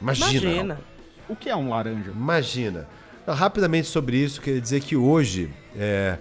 Imagina. 0.00 0.30
Imagina. 0.50 0.80
O 1.28 1.36
que 1.36 1.48
é 1.48 1.56
um 1.56 1.70
laranja? 1.70 2.10
Imagina. 2.10 2.88
Rapidamente 3.26 3.88
sobre 3.88 4.16
isso, 4.18 4.40
queria 4.40 4.60
dizer 4.60 4.80
que 4.80 4.96
hoje 4.96 5.50
é, 5.76 6.18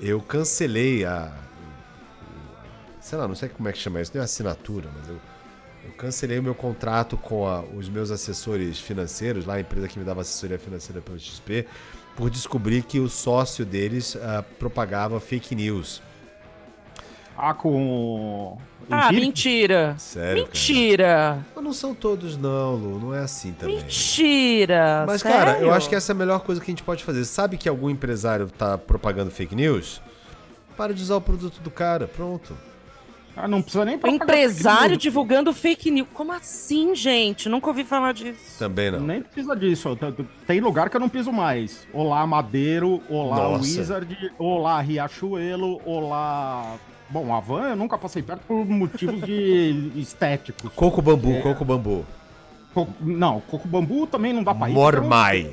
eu 0.00 0.20
cancelei 0.20 1.04
a. 1.04 1.32
Sei 3.00 3.18
lá, 3.18 3.28
não 3.28 3.34
sei 3.34 3.48
como 3.48 3.68
é 3.68 3.72
que 3.72 3.78
chama 3.78 4.00
isso, 4.00 4.12
não 4.14 4.20
é 4.22 4.24
assinatura, 4.24 4.88
mas 4.98 5.08
eu, 5.08 5.16
eu 5.84 5.92
cancelei 5.92 6.38
o 6.38 6.42
meu 6.42 6.54
contrato 6.54 7.16
com 7.16 7.46
a- 7.46 7.60
os 7.62 7.88
meus 7.88 8.10
assessores 8.10 8.78
financeiros, 8.78 9.44
lá 9.44 9.54
a 9.54 9.60
empresa 9.60 9.88
que 9.88 9.98
me 9.98 10.04
dava 10.04 10.20
assessoria 10.22 10.58
financeira 10.58 11.00
pelo 11.02 11.18
XP, 11.18 11.66
por 12.16 12.30
descobrir 12.30 12.82
que 12.82 13.00
o 13.00 13.08
sócio 13.08 13.64
deles 13.64 14.16
ah, 14.20 14.44
propagava 14.58 15.18
fake 15.20 15.54
news. 15.54 16.02
Ah, 17.36 17.52
com. 17.52 18.56
Ah, 18.90 19.10
mentira. 19.10 19.96
Sério, 19.98 20.44
Mentira. 20.44 21.44
Mas 21.54 21.64
não 21.64 21.72
são 21.72 21.94
todos, 21.94 22.36
não, 22.36 22.76
Lu, 22.76 23.00
não 23.00 23.14
é 23.14 23.20
assim 23.20 23.52
também. 23.52 23.78
Mentira. 23.78 25.04
Mas, 25.06 25.22
cara, 25.22 25.52
eu 25.52 25.54
Sério? 25.54 25.74
acho 25.74 25.88
que 25.88 25.96
essa 25.96 26.12
é 26.12 26.14
a 26.14 26.16
melhor 26.16 26.40
coisa 26.40 26.60
que 26.60 26.70
a 26.70 26.72
gente 26.72 26.82
pode 26.82 27.02
fazer. 27.02 27.24
Sabe 27.24 27.56
que 27.56 27.68
algum 27.68 27.90
empresário 27.90 28.48
tá 28.50 28.78
propagando 28.78 29.30
fake 29.30 29.54
news? 29.54 30.00
Para 30.76 30.92
de 30.92 31.02
usar 31.02 31.16
o 31.16 31.20
produto 31.20 31.60
do 31.60 31.70
cara, 31.70 32.06
pronto. 32.06 32.56
Ah, 33.36 33.48
não 33.48 33.60
precisa 33.60 33.84
nem 33.84 33.96
empresário 33.96 34.96
divulgando 34.96 35.52
fake 35.52 35.90
news. 35.90 36.06
Como 36.14 36.30
assim, 36.32 36.94
gente? 36.94 37.48
Nunca 37.48 37.66
ouvi 37.68 37.82
falar 37.82 38.12
disso. 38.12 38.58
Também 38.58 38.92
não. 38.92 39.00
Nem 39.00 39.22
precisa 39.22 39.56
disso. 39.56 39.98
Tem 40.46 40.60
lugar 40.60 40.88
que 40.88 40.96
eu 40.96 41.00
não 41.00 41.08
piso 41.08 41.32
mais. 41.32 41.84
Olá, 41.92 42.24
Madeiro. 42.26 43.02
Olá, 43.10 43.36
Nossa. 43.36 43.64
Wizard. 43.80 44.32
Olá, 44.38 44.80
Riachuelo. 44.80 45.80
Olá. 45.84 46.76
Bom, 47.10 47.34
a 47.34 47.40
van 47.40 47.70
eu 47.70 47.76
nunca 47.76 47.98
passei 47.98 48.22
perto 48.22 48.42
por 48.46 48.64
motivos 48.64 49.20
de 49.22 49.90
estéticos. 50.00 50.70
Coco 50.74 51.02
bambu, 51.02 51.32
É. 51.32 51.40
coco 51.42 51.64
bambu. 51.64 52.06
Co- 52.72 52.88
Não, 53.00 53.40
coco 53.40 53.66
bambu 53.66 54.06
também 54.06 54.32
não 54.32 54.44
dá 54.44 54.54
pra 54.54 54.70
ir. 54.70 54.72
Mormai. 54.72 55.50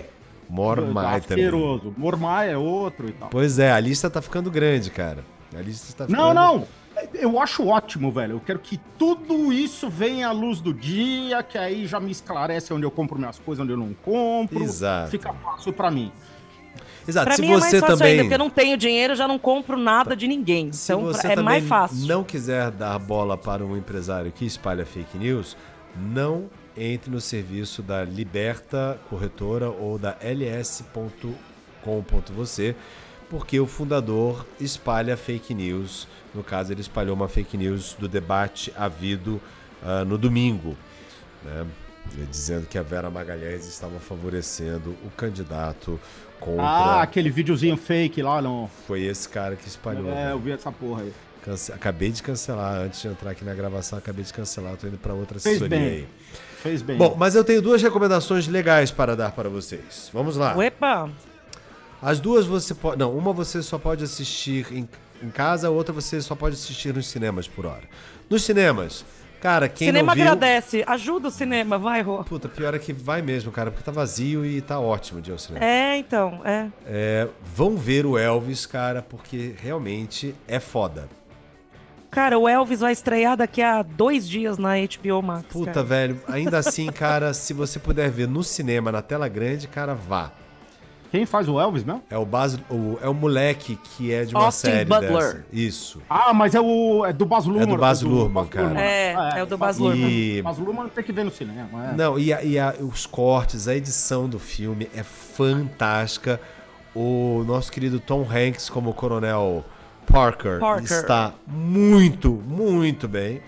Mormai 0.47 1.17
é 1.17 1.19
também. 1.19 1.45
asqueroso. 1.45 1.93
Mormai 1.97 2.51
é 2.51 2.57
outro 2.57 3.09
e 3.09 3.11
tal. 3.11 3.29
Pois 3.29 3.57
é, 3.57 3.71
a 3.71 3.79
lista 3.79 4.09
tá 4.09 4.21
ficando 4.21 4.51
grande, 4.51 4.89
cara. 4.91 5.23
A 5.55 5.61
lista 5.61 5.93
tá 5.97 6.05
ficando... 6.07 6.21
Não, 6.21 6.33
não. 6.33 6.67
Eu 7.13 7.39
acho 7.39 7.67
ótimo, 7.67 8.11
velho. 8.11 8.33
Eu 8.33 8.39
quero 8.39 8.59
que 8.59 8.77
tudo 8.97 9.51
isso 9.53 9.89
venha 9.89 10.27
à 10.27 10.31
luz 10.31 10.61
do 10.61 10.73
dia, 10.73 11.41
que 11.43 11.57
aí 11.57 11.85
já 11.87 11.99
me 11.99 12.11
esclarece 12.11 12.73
onde 12.73 12.85
eu 12.85 12.91
compro 12.91 13.17
minhas 13.17 13.39
coisas, 13.39 13.63
onde 13.63 13.71
eu 13.73 13.77
não 13.77 13.93
compro. 13.93 14.61
Exato. 14.63 15.11
Fica 15.11 15.33
fácil 15.33 15.73
pra 15.73 15.89
mim. 15.91 16.11
Exato, 17.07 17.25
Pra 17.25 17.35
se 17.35 17.41
mim 17.41 17.47
é 17.47 17.51
mais 17.57 17.63
você 17.65 17.79
fácil 17.79 17.97
também... 17.97 18.11
ainda, 18.11 18.23
porque 18.23 18.35
eu 18.35 18.39
não 18.39 18.49
tenho 18.49 18.77
dinheiro, 18.77 19.13
eu 19.13 19.17
já 19.17 19.27
não 19.27 19.39
compro 19.39 19.75
nada 19.77 20.15
de 20.15 20.27
ninguém. 20.27 20.71
Se 20.71 20.91
Então 20.93 21.03
você 21.03 21.29
é 21.29 21.35
mais 21.35 21.65
fácil. 21.67 22.07
não 22.07 22.23
quiser 22.23 22.69
dar 22.71 22.97
bola 22.99 23.35
para 23.37 23.65
um 23.65 23.75
empresário 23.75 24.31
que 24.31 24.45
espalha 24.45 24.85
fake 24.85 25.17
news, 25.17 25.57
não 25.97 26.47
entre 26.77 27.09
no 27.11 27.19
serviço 27.19 27.81
da 27.81 28.03
Liberta 28.05 28.99
Corretora 29.09 29.69
ou 29.69 29.97
da 29.97 30.15
ls.com.você, 31.83 32.75
porque 33.31 33.57
o 33.61 33.65
fundador 33.65 34.45
espalha 34.59 35.15
fake 35.15 35.53
news. 35.53 36.05
No 36.35 36.43
caso, 36.43 36.73
ele 36.73 36.81
espalhou 36.81 37.15
uma 37.15 37.29
fake 37.29 37.57
news 37.57 37.95
do 37.97 38.07
debate 38.09 38.73
havido 38.75 39.41
ah, 39.81 40.03
no 40.03 40.17
domingo, 40.17 40.75
né? 41.45 41.65
dizendo 42.29 42.67
que 42.67 42.77
a 42.77 42.81
Vera 42.81 43.09
Magalhães 43.09 43.65
estava 43.65 43.99
favorecendo 44.01 44.89
o 45.05 45.09
candidato 45.15 45.97
contra. 46.41 46.61
Ah, 46.63 47.01
aquele 47.01 47.29
videozinho 47.29 47.77
fake 47.77 48.21
lá, 48.21 48.41
não. 48.41 48.69
Foi 48.85 49.01
esse 49.01 49.29
cara 49.29 49.55
que 49.55 49.65
espalhou. 49.67 50.09
É, 50.11 50.15
né? 50.25 50.31
eu 50.33 50.39
vi 50.39 50.51
essa 50.51 50.71
porra 50.71 51.03
aí. 51.03 51.13
Cance- 51.41 51.71
Acabei 51.71 52.11
de 52.11 52.21
cancelar, 52.21 52.81
antes 52.81 53.01
de 53.01 53.07
entrar 53.07 53.31
aqui 53.31 53.45
na 53.45 53.53
gravação, 53.53 53.97
acabei 53.97 54.25
de 54.25 54.33
cancelar, 54.33 54.75
tô 54.75 54.87
indo 54.87 54.97
para 54.97 55.13
outra 55.13 55.39
Fez 55.39 55.55
assessoria 55.55 55.79
bem. 55.79 55.87
aí. 55.89 56.07
Fez 56.61 56.81
bem. 56.81 56.97
Bom, 56.97 57.15
mas 57.17 57.33
eu 57.33 57.43
tenho 57.45 57.61
duas 57.61 57.81
recomendações 57.81 58.47
legais 58.47 58.91
para 58.91 59.15
dar 59.15 59.31
para 59.31 59.47
vocês. 59.47 60.09
Vamos 60.13 60.35
lá. 60.35 60.55
Uepa! 60.55 61.09
As 62.01 62.19
duas 62.19 62.45
você 62.45 62.73
pode. 62.73 62.97
Não, 62.97 63.15
uma 63.15 63.31
você 63.31 63.61
só 63.61 63.77
pode 63.77 64.03
assistir 64.03 64.65
em, 64.71 64.89
em 65.21 65.29
casa, 65.29 65.67
a 65.67 65.69
outra 65.69 65.93
você 65.93 66.19
só 66.21 66.35
pode 66.35 66.55
assistir 66.55 66.93
nos 66.93 67.07
cinemas 67.07 67.47
por 67.47 67.65
hora. 67.65 67.83
Nos 68.29 68.43
cinemas, 68.43 69.05
cara, 69.39 69.69
quem 69.69 69.87
cinema 69.89 70.15
viu. 70.15 70.23
agradece. 70.23 70.83
Ajuda 70.87 71.27
o 71.27 71.31
cinema, 71.31 71.77
vai, 71.77 72.01
Rô. 72.01 72.23
Puta, 72.23 72.49
pior 72.49 72.73
é 72.73 72.79
que 72.79 72.91
vai 72.91 73.21
mesmo, 73.21 73.51
cara, 73.51 73.69
porque 73.69 73.83
tá 73.83 73.91
vazio 73.91 74.43
e 74.45 74.61
tá 74.61 74.79
ótimo 74.79 75.21
de 75.21 75.29
ir 75.29 75.33
ao 75.33 75.37
cinema. 75.37 75.63
É, 75.63 75.97
então, 75.97 76.41
é. 76.43 76.67
É, 76.87 77.27
vão 77.55 77.77
ver 77.77 78.05
o 78.05 78.17
Elvis, 78.17 78.65
cara, 78.65 79.01
porque 79.01 79.53
realmente 79.61 80.33
é 80.47 80.59
foda. 80.59 81.07
Cara, 82.09 82.37
o 82.37 82.47
Elvis 82.47 82.81
vai 82.81 82.91
estrear 82.91 83.37
daqui 83.37 83.61
a 83.61 83.83
dois 83.83 84.27
dias 84.27 84.57
na 84.57 84.71
HBO 84.75 85.21
Max. 85.21 85.45
Puta, 85.49 85.71
cara. 85.71 85.85
velho, 85.85 86.21
ainda 86.27 86.57
assim, 86.59 86.91
cara, 86.91 87.33
se 87.33 87.53
você 87.53 87.79
puder 87.79 88.09
ver 88.09 88.27
no 88.27 88.43
cinema, 88.43 88.91
na 88.91 89.01
tela 89.01 89.29
grande, 89.29 89.67
cara, 89.67 89.93
vá. 89.93 90.31
Quem 91.11 91.25
faz 91.25 91.49
o 91.49 91.59
Elvis 91.59 91.83
mesmo? 91.83 92.01
É 92.09 92.17
o, 92.17 92.25
Baz, 92.25 92.57
o, 92.69 92.97
é 93.01 93.09
o 93.09 93.13
moleque 93.13 93.75
que 93.75 94.13
é 94.13 94.23
de 94.23 94.33
uma 94.33 94.45
Austin 94.45 94.67
série 94.67 94.85
Butler. 94.85 95.11
dessa. 95.11 95.45
Isso. 95.51 96.01
Ah, 96.09 96.33
mas 96.33 96.55
é 96.55 96.61
o 96.61 97.05
é 97.05 97.11
do 97.11 97.25
Baz 97.25 97.45
Luhrmann. 97.45 97.67
do 97.67 97.77
Baz 97.77 98.01
Luhrmann, 98.01 98.47
cara. 98.47 98.79
É, 98.81 99.13
é 99.39 99.43
o 99.43 99.45
do 99.45 99.57
Baz 99.57 99.77
Luhrmann. 99.77 100.09
E- 100.09 100.41
Baz 100.41 100.57
Luhrmann 100.57 100.87
tem 100.87 101.03
que 101.03 101.11
ver 101.11 101.25
no 101.25 101.31
cinema. 101.31 101.89
É. 101.91 101.95
Não, 101.97 102.17
e, 102.17 102.31
a- 102.31 102.41
e 102.43 102.57
a- 102.57 102.73
os 102.79 103.05
cortes, 103.05 103.67
a 103.67 103.75
edição 103.75 104.29
do 104.29 104.39
filme 104.39 104.89
é 104.95 105.03
fantástica. 105.03 106.39
O 106.95 107.43
nosso 107.45 107.71
querido 107.71 107.99
Tom 107.99 108.21
Hanks 108.29 108.69
como 108.69 108.93
Coronel 108.93 109.63
Parker, 110.05 110.59
Parker. 110.59 110.83
está 110.97 111.33
muito, 111.47 112.31
muito 112.31 113.07
bem. 113.07 113.41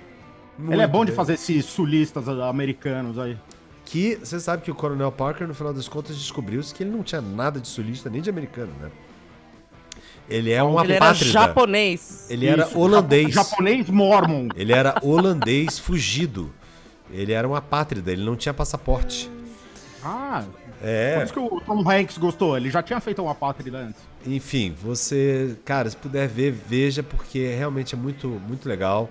Ele 0.60 0.74
é 0.74 0.78
Muito 0.78 0.90
bom 0.92 1.00
de 1.04 1.12
bem. 1.12 1.16
fazer 1.16 1.34
esses 1.34 1.66
sulistas 1.66 2.28
americanos 2.30 3.18
aí. 3.18 3.38
Que 3.94 4.16
você 4.16 4.40
sabe 4.40 4.64
que 4.64 4.72
o 4.72 4.76
Coronel 4.76 5.12
Parker, 5.12 5.48
no 5.48 5.54
final 5.54 5.72
das 5.72 5.88
contas, 5.88 6.18
descobriu-se 6.18 6.74
que 6.74 6.82
ele 6.82 6.90
não 6.90 7.04
tinha 7.04 7.22
nada 7.22 7.60
de 7.60 7.68
sulista 7.68 8.10
nem 8.10 8.22
de 8.24 8.30
americano, 8.30 8.74
né? 8.82 8.90
Ele 10.28 10.52
é 10.52 10.64
um 10.64 10.82
Ele 10.84 10.94
era 10.94 11.06
apátrida. 11.06 11.32
japonês. 11.32 12.26
Ele 12.28 12.48
era 12.48 12.64
Isso, 12.66 12.80
holandês. 12.80 13.32
japo- 13.32 13.50
Japonês 13.52 13.90
mormon. 13.92 14.48
Ele 14.56 14.74
era 14.74 14.96
holandês 15.04 15.78
fugido. 15.78 16.52
Ele 17.12 17.34
era 17.34 17.48
um 17.48 17.54
apátrida, 17.54 18.12
ele 18.12 18.24
não 18.24 18.36
tinha 18.36 18.52
passaporte. 18.52 19.30
Ah, 20.04 20.44
por 20.80 20.88
É. 20.88 21.22
isso 21.24 21.32
que 21.34 21.40
o 21.40 21.62
Tom 21.62 21.88
Hanks 21.88 22.18
gostou. 22.18 22.58
Ele 22.58 22.72
já 22.72 22.82
tinha 22.82 23.00
feito 23.00 23.22
uma 23.22 23.36
pátria 23.36 23.78
antes. 23.78 24.02
Enfim, 24.26 24.74
você, 24.82 25.56
cara, 25.64 25.88
se 25.88 25.96
puder 25.98 26.28
ver, 26.28 26.50
veja, 26.52 27.04
porque 27.04 27.54
realmente 27.56 27.94
é 27.94 27.98
muito, 27.98 28.28
muito 28.28 28.68
legal. 28.68 29.08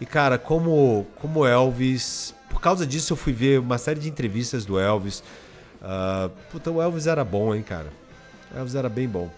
E, 0.00 0.04
cara, 0.04 0.36
como, 0.36 1.06
como 1.20 1.46
Elvis, 1.46 2.34
por 2.56 2.62
causa 2.62 2.86
disso 2.86 3.12
eu 3.12 3.16
fui 3.18 3.34
ver 3.34 3.60
uma 3.60 3.76
série 3.76 4.00
de 4.00 4.08
entrevistas 4.08 4.64
do 4.64 4.78
Elvis. 4.80 5.22
Ah, 5.82 6.30
puta, 6.50 6.70
o 6.70 6.80
Elvis 6.80 7.06
era 7.06 7.22
bom, 7.22 7.54
hein, 7.54 7.62
cara. 7.62 7.92
O 8.50 8.56
Elvis 8.56 8.74
era 8.74 8.88
bem 8.88 9.06
bom. 9.06 9.30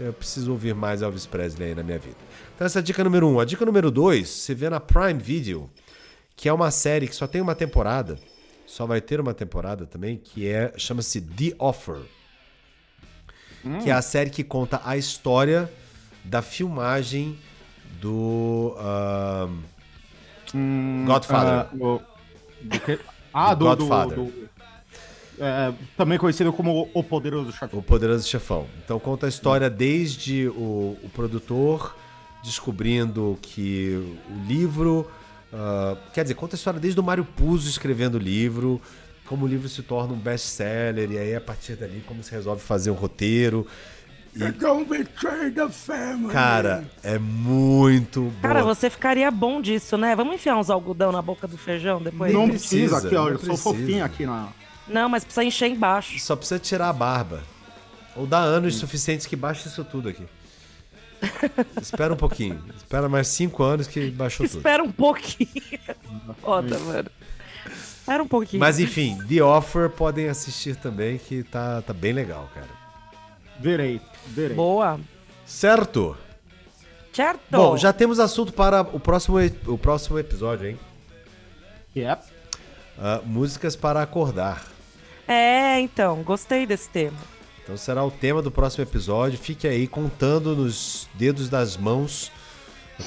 Eu 0.00 0.10
preciso 0.10 0.52
ouvir 0.52 0.74
mais 0.74 1.02
Elvis 1.02 1.26
Presley 1.26 1.68
aí 1.68 1.74
na 1.74 1.82
minha 1.82 1.98
vida. 1.98 2.16
Então, 2.54 2.66
essa 2.66 2.78
é 2.78 2.80
a 2.80 2.82
dica 2.82 3.04
número 3.04 3.28
um. 3.28 3.38
A 3.38 3.44
dica 3.44 3.62
número 3.66 3.90
dois, 3.90 4.30
você 4.30 4.54
vê 4.54 4.70
na 4.70 4.80
Prime 4.80 5.20
Video, 5.20 5.68
que 6.34 6.48
é 6.48 6.52
uma 6.52 6.70
série 6.70 7.06
que 7.06 7.14
só 7.14 7.26
tem 7.26 7.42
uma 7.42 7.54
temporada. 7.54 8.18
Só 8.66 8.86
vai 8.86 9.02
ter 9.02 9.20
uma 9.20 9.34
temporada 9.34 9.84
também, 9.84 10.16
que 10.16 10.48
é 10.48 10.72
chama-se 10.78 11.20
The 11.20 11.54
Offer 11.58 11.98
que 13.82 13.90
é 13.90 13.92
a 13.92 14.00
série 14.00 14.30
que 14.30 14.42
conta 14.44 14.80
a 14.82 14.96
história 14.96 15.70
da 16.24 16.40
filmagem 16.40 17.36
do. 18.00 18.74
ah, 18.78 19.48
Hum, 20.54 21.04
Godfather. 21.06 21.66
o- 21.82 22.00
do 22.66 22.80
quê? 22.80 22.98
Ah, 23.32 23.54
Do 23.54 23.64
do, 23.64 23.76
do, 23.76 23.86
Godfather. 23.86 24.16
do- 24.18 24.46
é, 25.38 25.72
também 25.96 26.16
conhecido 26.18 26.50
como 26.52 26.88
O 26.94 27.02
Poderoso 27.04 27.52
Chefão. 27.52 27.78
O 27.78 27.82
Poderoso 27.82 28.26
Chefão. 28.26 28.66
Então 28.84 28.98
conta 28.98 29.26
a 29.26 29.28
história 29.28 29.68
desde 29.68 30.48
o, 30.48 30.96
o 31.02 31.10
produtor 31.14 31.94
descobrindo 32.42 33.38
que 33.42 34.16
o 34.30 34.46
livro. 34.48 35.10
ah, 35.52 35.96
quer 36.14 36.22
dizer, 36.22 36.34
conta 36.34 36.54
a 36.54 36.58
história 36.58 36.80
desde 36.80 36.98
o 36.98 37.02
Mário 37.02 37.24
Puzo 37.24 37.68
escrevendo 37.68 38.14
o 38.14 38.18
livro, 38.18 38.80
como 39.26 39.44
o 39.44 39.48
livro 39.48 39.68
se 39.68 39.82
torna 39.82 40.14
um 40.14 40.18
best-seller, 40.18 41.10
e 41.10 41.18
aí 41.18 41.34
a 41.34 41.40
partir 41.40 41.74
dali 41.76 42.02
como 42.06 42.22
se 42.22 42.30
resolve 42.30 42.62
fazer 42.62 42.90
um 42.90 42.94
roteiro. 42.94 43.66
Don't 44.36 44.86
betray 44.86 45.50
the 45.50 45.68
family. 45.70 46.32
Cara, 46.32 46.84
é 47.02 47.18
muito 47.18 48.30
Cara, 48.42 48.62
boa. 48.62 48.74
você 48.74 48.90
ficaria 48.90 49.30
bom 49.30 49.62
disso, 49.62 49.96
né? 49.96 50.14
Vamos 50.14 50.34
enfiar 50.34 50.56
uns 50.58 50.68
algodão 50.68 51.10
na 51.10 51.22
boca 51.22 51.48
do 51.48 51.56
feijão 51.56 52.02
depois? 52.02 52.32
não 52.32 52.48
precisa, 52.48 53.00
precisa, 53.00 53.06
aqui, 53.06 53.16
ó. 53.16 53.28
Eu 53.28 53.38
sou 53.38 53.48
precisa. 53.48 53.62
fofinho 53.62 54.04
aqui 54.04 54.26
na. 54.26 54.48
Não, 54.86 55.08
mas 55.08 55.24
precisa 55.24 55.42
encher 55.42 55.68
embaixo. 55.68 56.18
Só 56.18 56.36
precisa 56.36 56.58
tirar 56.58 56.90
a 56.90 56.92
barba. 56.92 57.42
Ou 58.14 58.26
dar 58.26 58.40
anos 58.40 58.76
suficientes 58.76 59.26
que 59.26 59.36
baixe 59.36 59.68
isso 59.68 59.84
tudo 59.84 60.08
aqui. 60.08 60.24
Espera 61.80 62.12
um 62.12 62.16
pouquinho. 62.16 62.62
Espera 62.76 63.08
mais 63.08 63.28
cinco 63.28 63.62
anos 63.62 63.86
que 63.86 64.10
baixou 64.10 64.46
tudo. 64.46 64.58
Espera 64.58 64.82
um 64.82 64.92
pouquinho. 64.92 65.48
Foda, 66.42 66.78
mano. 66.78 67.10
Espera 67.66 68.22
um 68.22 68.28
pouquinho. 68.28 68.60
Mas 68.60 68.78
enfim, 68.78 69.18
The 69.28 69.42
Offer 69.42 69.90
podem 69.90 70.28
assistir 70.28 70.76
também, 70.76 71.18
que 71.18 71.42
tá, 71.42 71.82
tá 71.82 71.92
bem 71.92 72.12
legal, 72.12 72.48
cara. 72.54 72.68
Verei, 73.58 74.00
verei. 74.26 74.56
Boa. 74.56 75.00
Certo? 75.44 76.16
Certo? 77.12 77.40
Bom, 77.50 77.76
já 77.76 77.92
temos 77.92 78.18
assunto 78.18 78.52
para 78.52 78.82
o 78.82 79.00
próximo, 79.00 79.38
o 79.66 79.78
próximo 79.78 80.18
episódio, 80.18 80.68
hein? 80.68 80.78
Yep. 81.96 82.24
Ah, 82.98 83.20
músicas 83.24 83.74
para 83.74 84.02
acordar. 84.02 84.64
É, 85.26 85.80
então, 85.80 86.22
gostei 86.22 86.66
desse 86.66 86.88
tema. 86.90 87.16
Então 87.62 87.76
será 87.76 88.04
o 88.04 88.10
tema 88.10 88.40
do 88.40 88.50
próximo 88.50 88.84
episódio. 88.84 89.38
Fique 89.38 89.66
aí 89.66 89.86
contando 89.88 90.54
nos 90.54 91.08
dedos 91.14 91.48
das 91.48 91.76
mãos 91.76 92.30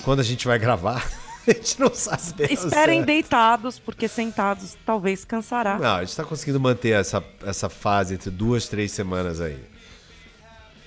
quando 0.04 0.20
a 0.20 0.24
gente 0.24 0.46
vai 0.48 0.60
gravar. 0.60 1.08
a 1.48 1.52
gente 1.52 1.80
não 1.80 1.94
sabe. 1.94 2.52
Esperem 2.52 2.98
certo. 2.98 3.06
deitados, 3.06 3.80
porque 3.80 4.08
sentados 4.08 4.78
talvez 4.86 5.24
cansará. 5.24 5.78
Não, 5.80 5.96
a 5.96 6.04
gente 6.04 6.16
tá 6.16 6.24
conseguindo 6.26 6.60
manter 6.60 6.90
essa, 6.90 7.24
essa 7.46 7.70
fase 7.70 8.16
entre 8.16 8.30
duas, 8.30 8.68
três 8.68 8.92
semanas 8.92 9.40
aí. 9.40 9.58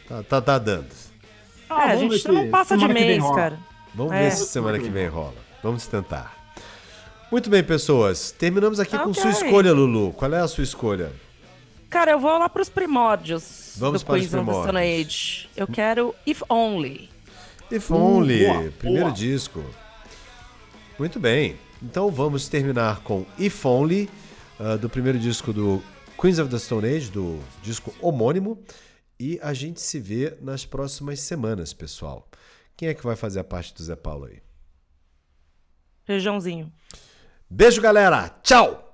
Tá, 0.08 0.22
tá, 0.22 0.40
tá 0.40 0.58
dando. 0.58 0.86
é, 0.86 1.72
a 1.72 1.74
Ah, 1.74 1.94
vamos 1.96 2.00
gente 2.14 2.26
ver 2.26 2.32
não 2.32 2.42
se 2.42 2.48
passa 2.48 2.74
de 2.76 2.80
semana 2.82 2.94
que 2.94 3.00
vem 3.00 3.08
mês, 3.08 3.22
rola. 3.22 3.36
cara. 3.36 3.58
Vamos 3.94 4.12
É. 4.12 4.22
ver 4.22 4.30
se 4.32 4.46
semana 4.46 4.78
que 4.78 4.88
vem 4.88 5.08
rola. 5.08 5.34
Vamos 5.62 5.86
tentar. 5.86 6.36
Muito 7.30 7.48
bem, 7.48 7.62
pessoas. 7.62 8.30
Terminamos 8.30 8.78
aqui 8.78 8.98
com 8.98 9.10
Ok. 9.10 9.22
sua 9.22 9.30
escolha, 9.30 9.72
Lulu. 9.72 10.12
Qual 10.12 10.32
é 10.34 10.40
a 10.40 10.48
sua 10.48 10.64
escolha? 10.64 11.12
Cara, 11.88 12.10
eu 12.12 12.18
vou 12.20 12.36
lá 12.38 12.48
pros 12.48 12.68
primórdios 12.68 13.74
Vamos 13.76 14.02
do 14.02 14.06
para 14.06 14.14
os 14.16 14.20
Queens 14.26 14.34
of 14.34 14.44
the 14.46 14.52
Stone 14.52 14.64
primórdios. 14.68 15.06
Age. 15.06 15.48
Eu 15.56 15.66
quero 15.66 16.14
If 16.26 16.42
Only. 16.48 17.10
If 17.70 17.90
Only, 17.90 18.46
boa, 18.46 18.72
primeiro 18.78 19.06
boa. 19.06 19.16
disco. 19.16 19.64
Muito 20.98 21.18
bem. 21.18 21.56
Então 21.82 22.10
vamos 22.10 22.48
terminar 22.48 23.00
com 23.00 23.24
If 23.38 23.64
Only, 23.64 24.08
ah, 24.60 24.76
do 24.76 24.88
primeiro 24.88 25.18
disco 25.18 25.52
do 25.52 25.82
Queens 26.20 26.38
of 26.38 26.50
the 26.50 26.58
Stone 26.58 26.86
Age, 26.86 27.10
do 27.10 27.40
disco 27.62 27.94
homônimo. 28.00 28.58
E 29.24 29.38
a 29.40 29.54
gente 29.54 29.80
se 29.80 30.00
vê 30.00 30.36
nas 30.40 30.66
próximas 30.66 31.20
semanas, 31.20 31.72
pessoal. 31.72 32.28
Quem 32.76 32.88
é 32.88 32.94
que 32.94 33.04
vai 33.04 33.14
fazer 33.14 33.38
a 33.38 33.44
parte 33.44 33.72
do 33.72 33.80
Zé 33.80 33.94
Paulo 33.94 34.24
aí? 34.24 34.42
Feijãozinho. 36.02 36.72
Beijo, 37.48 37.80
galera! 37.80 38.30
Tchau! 38.42 38.91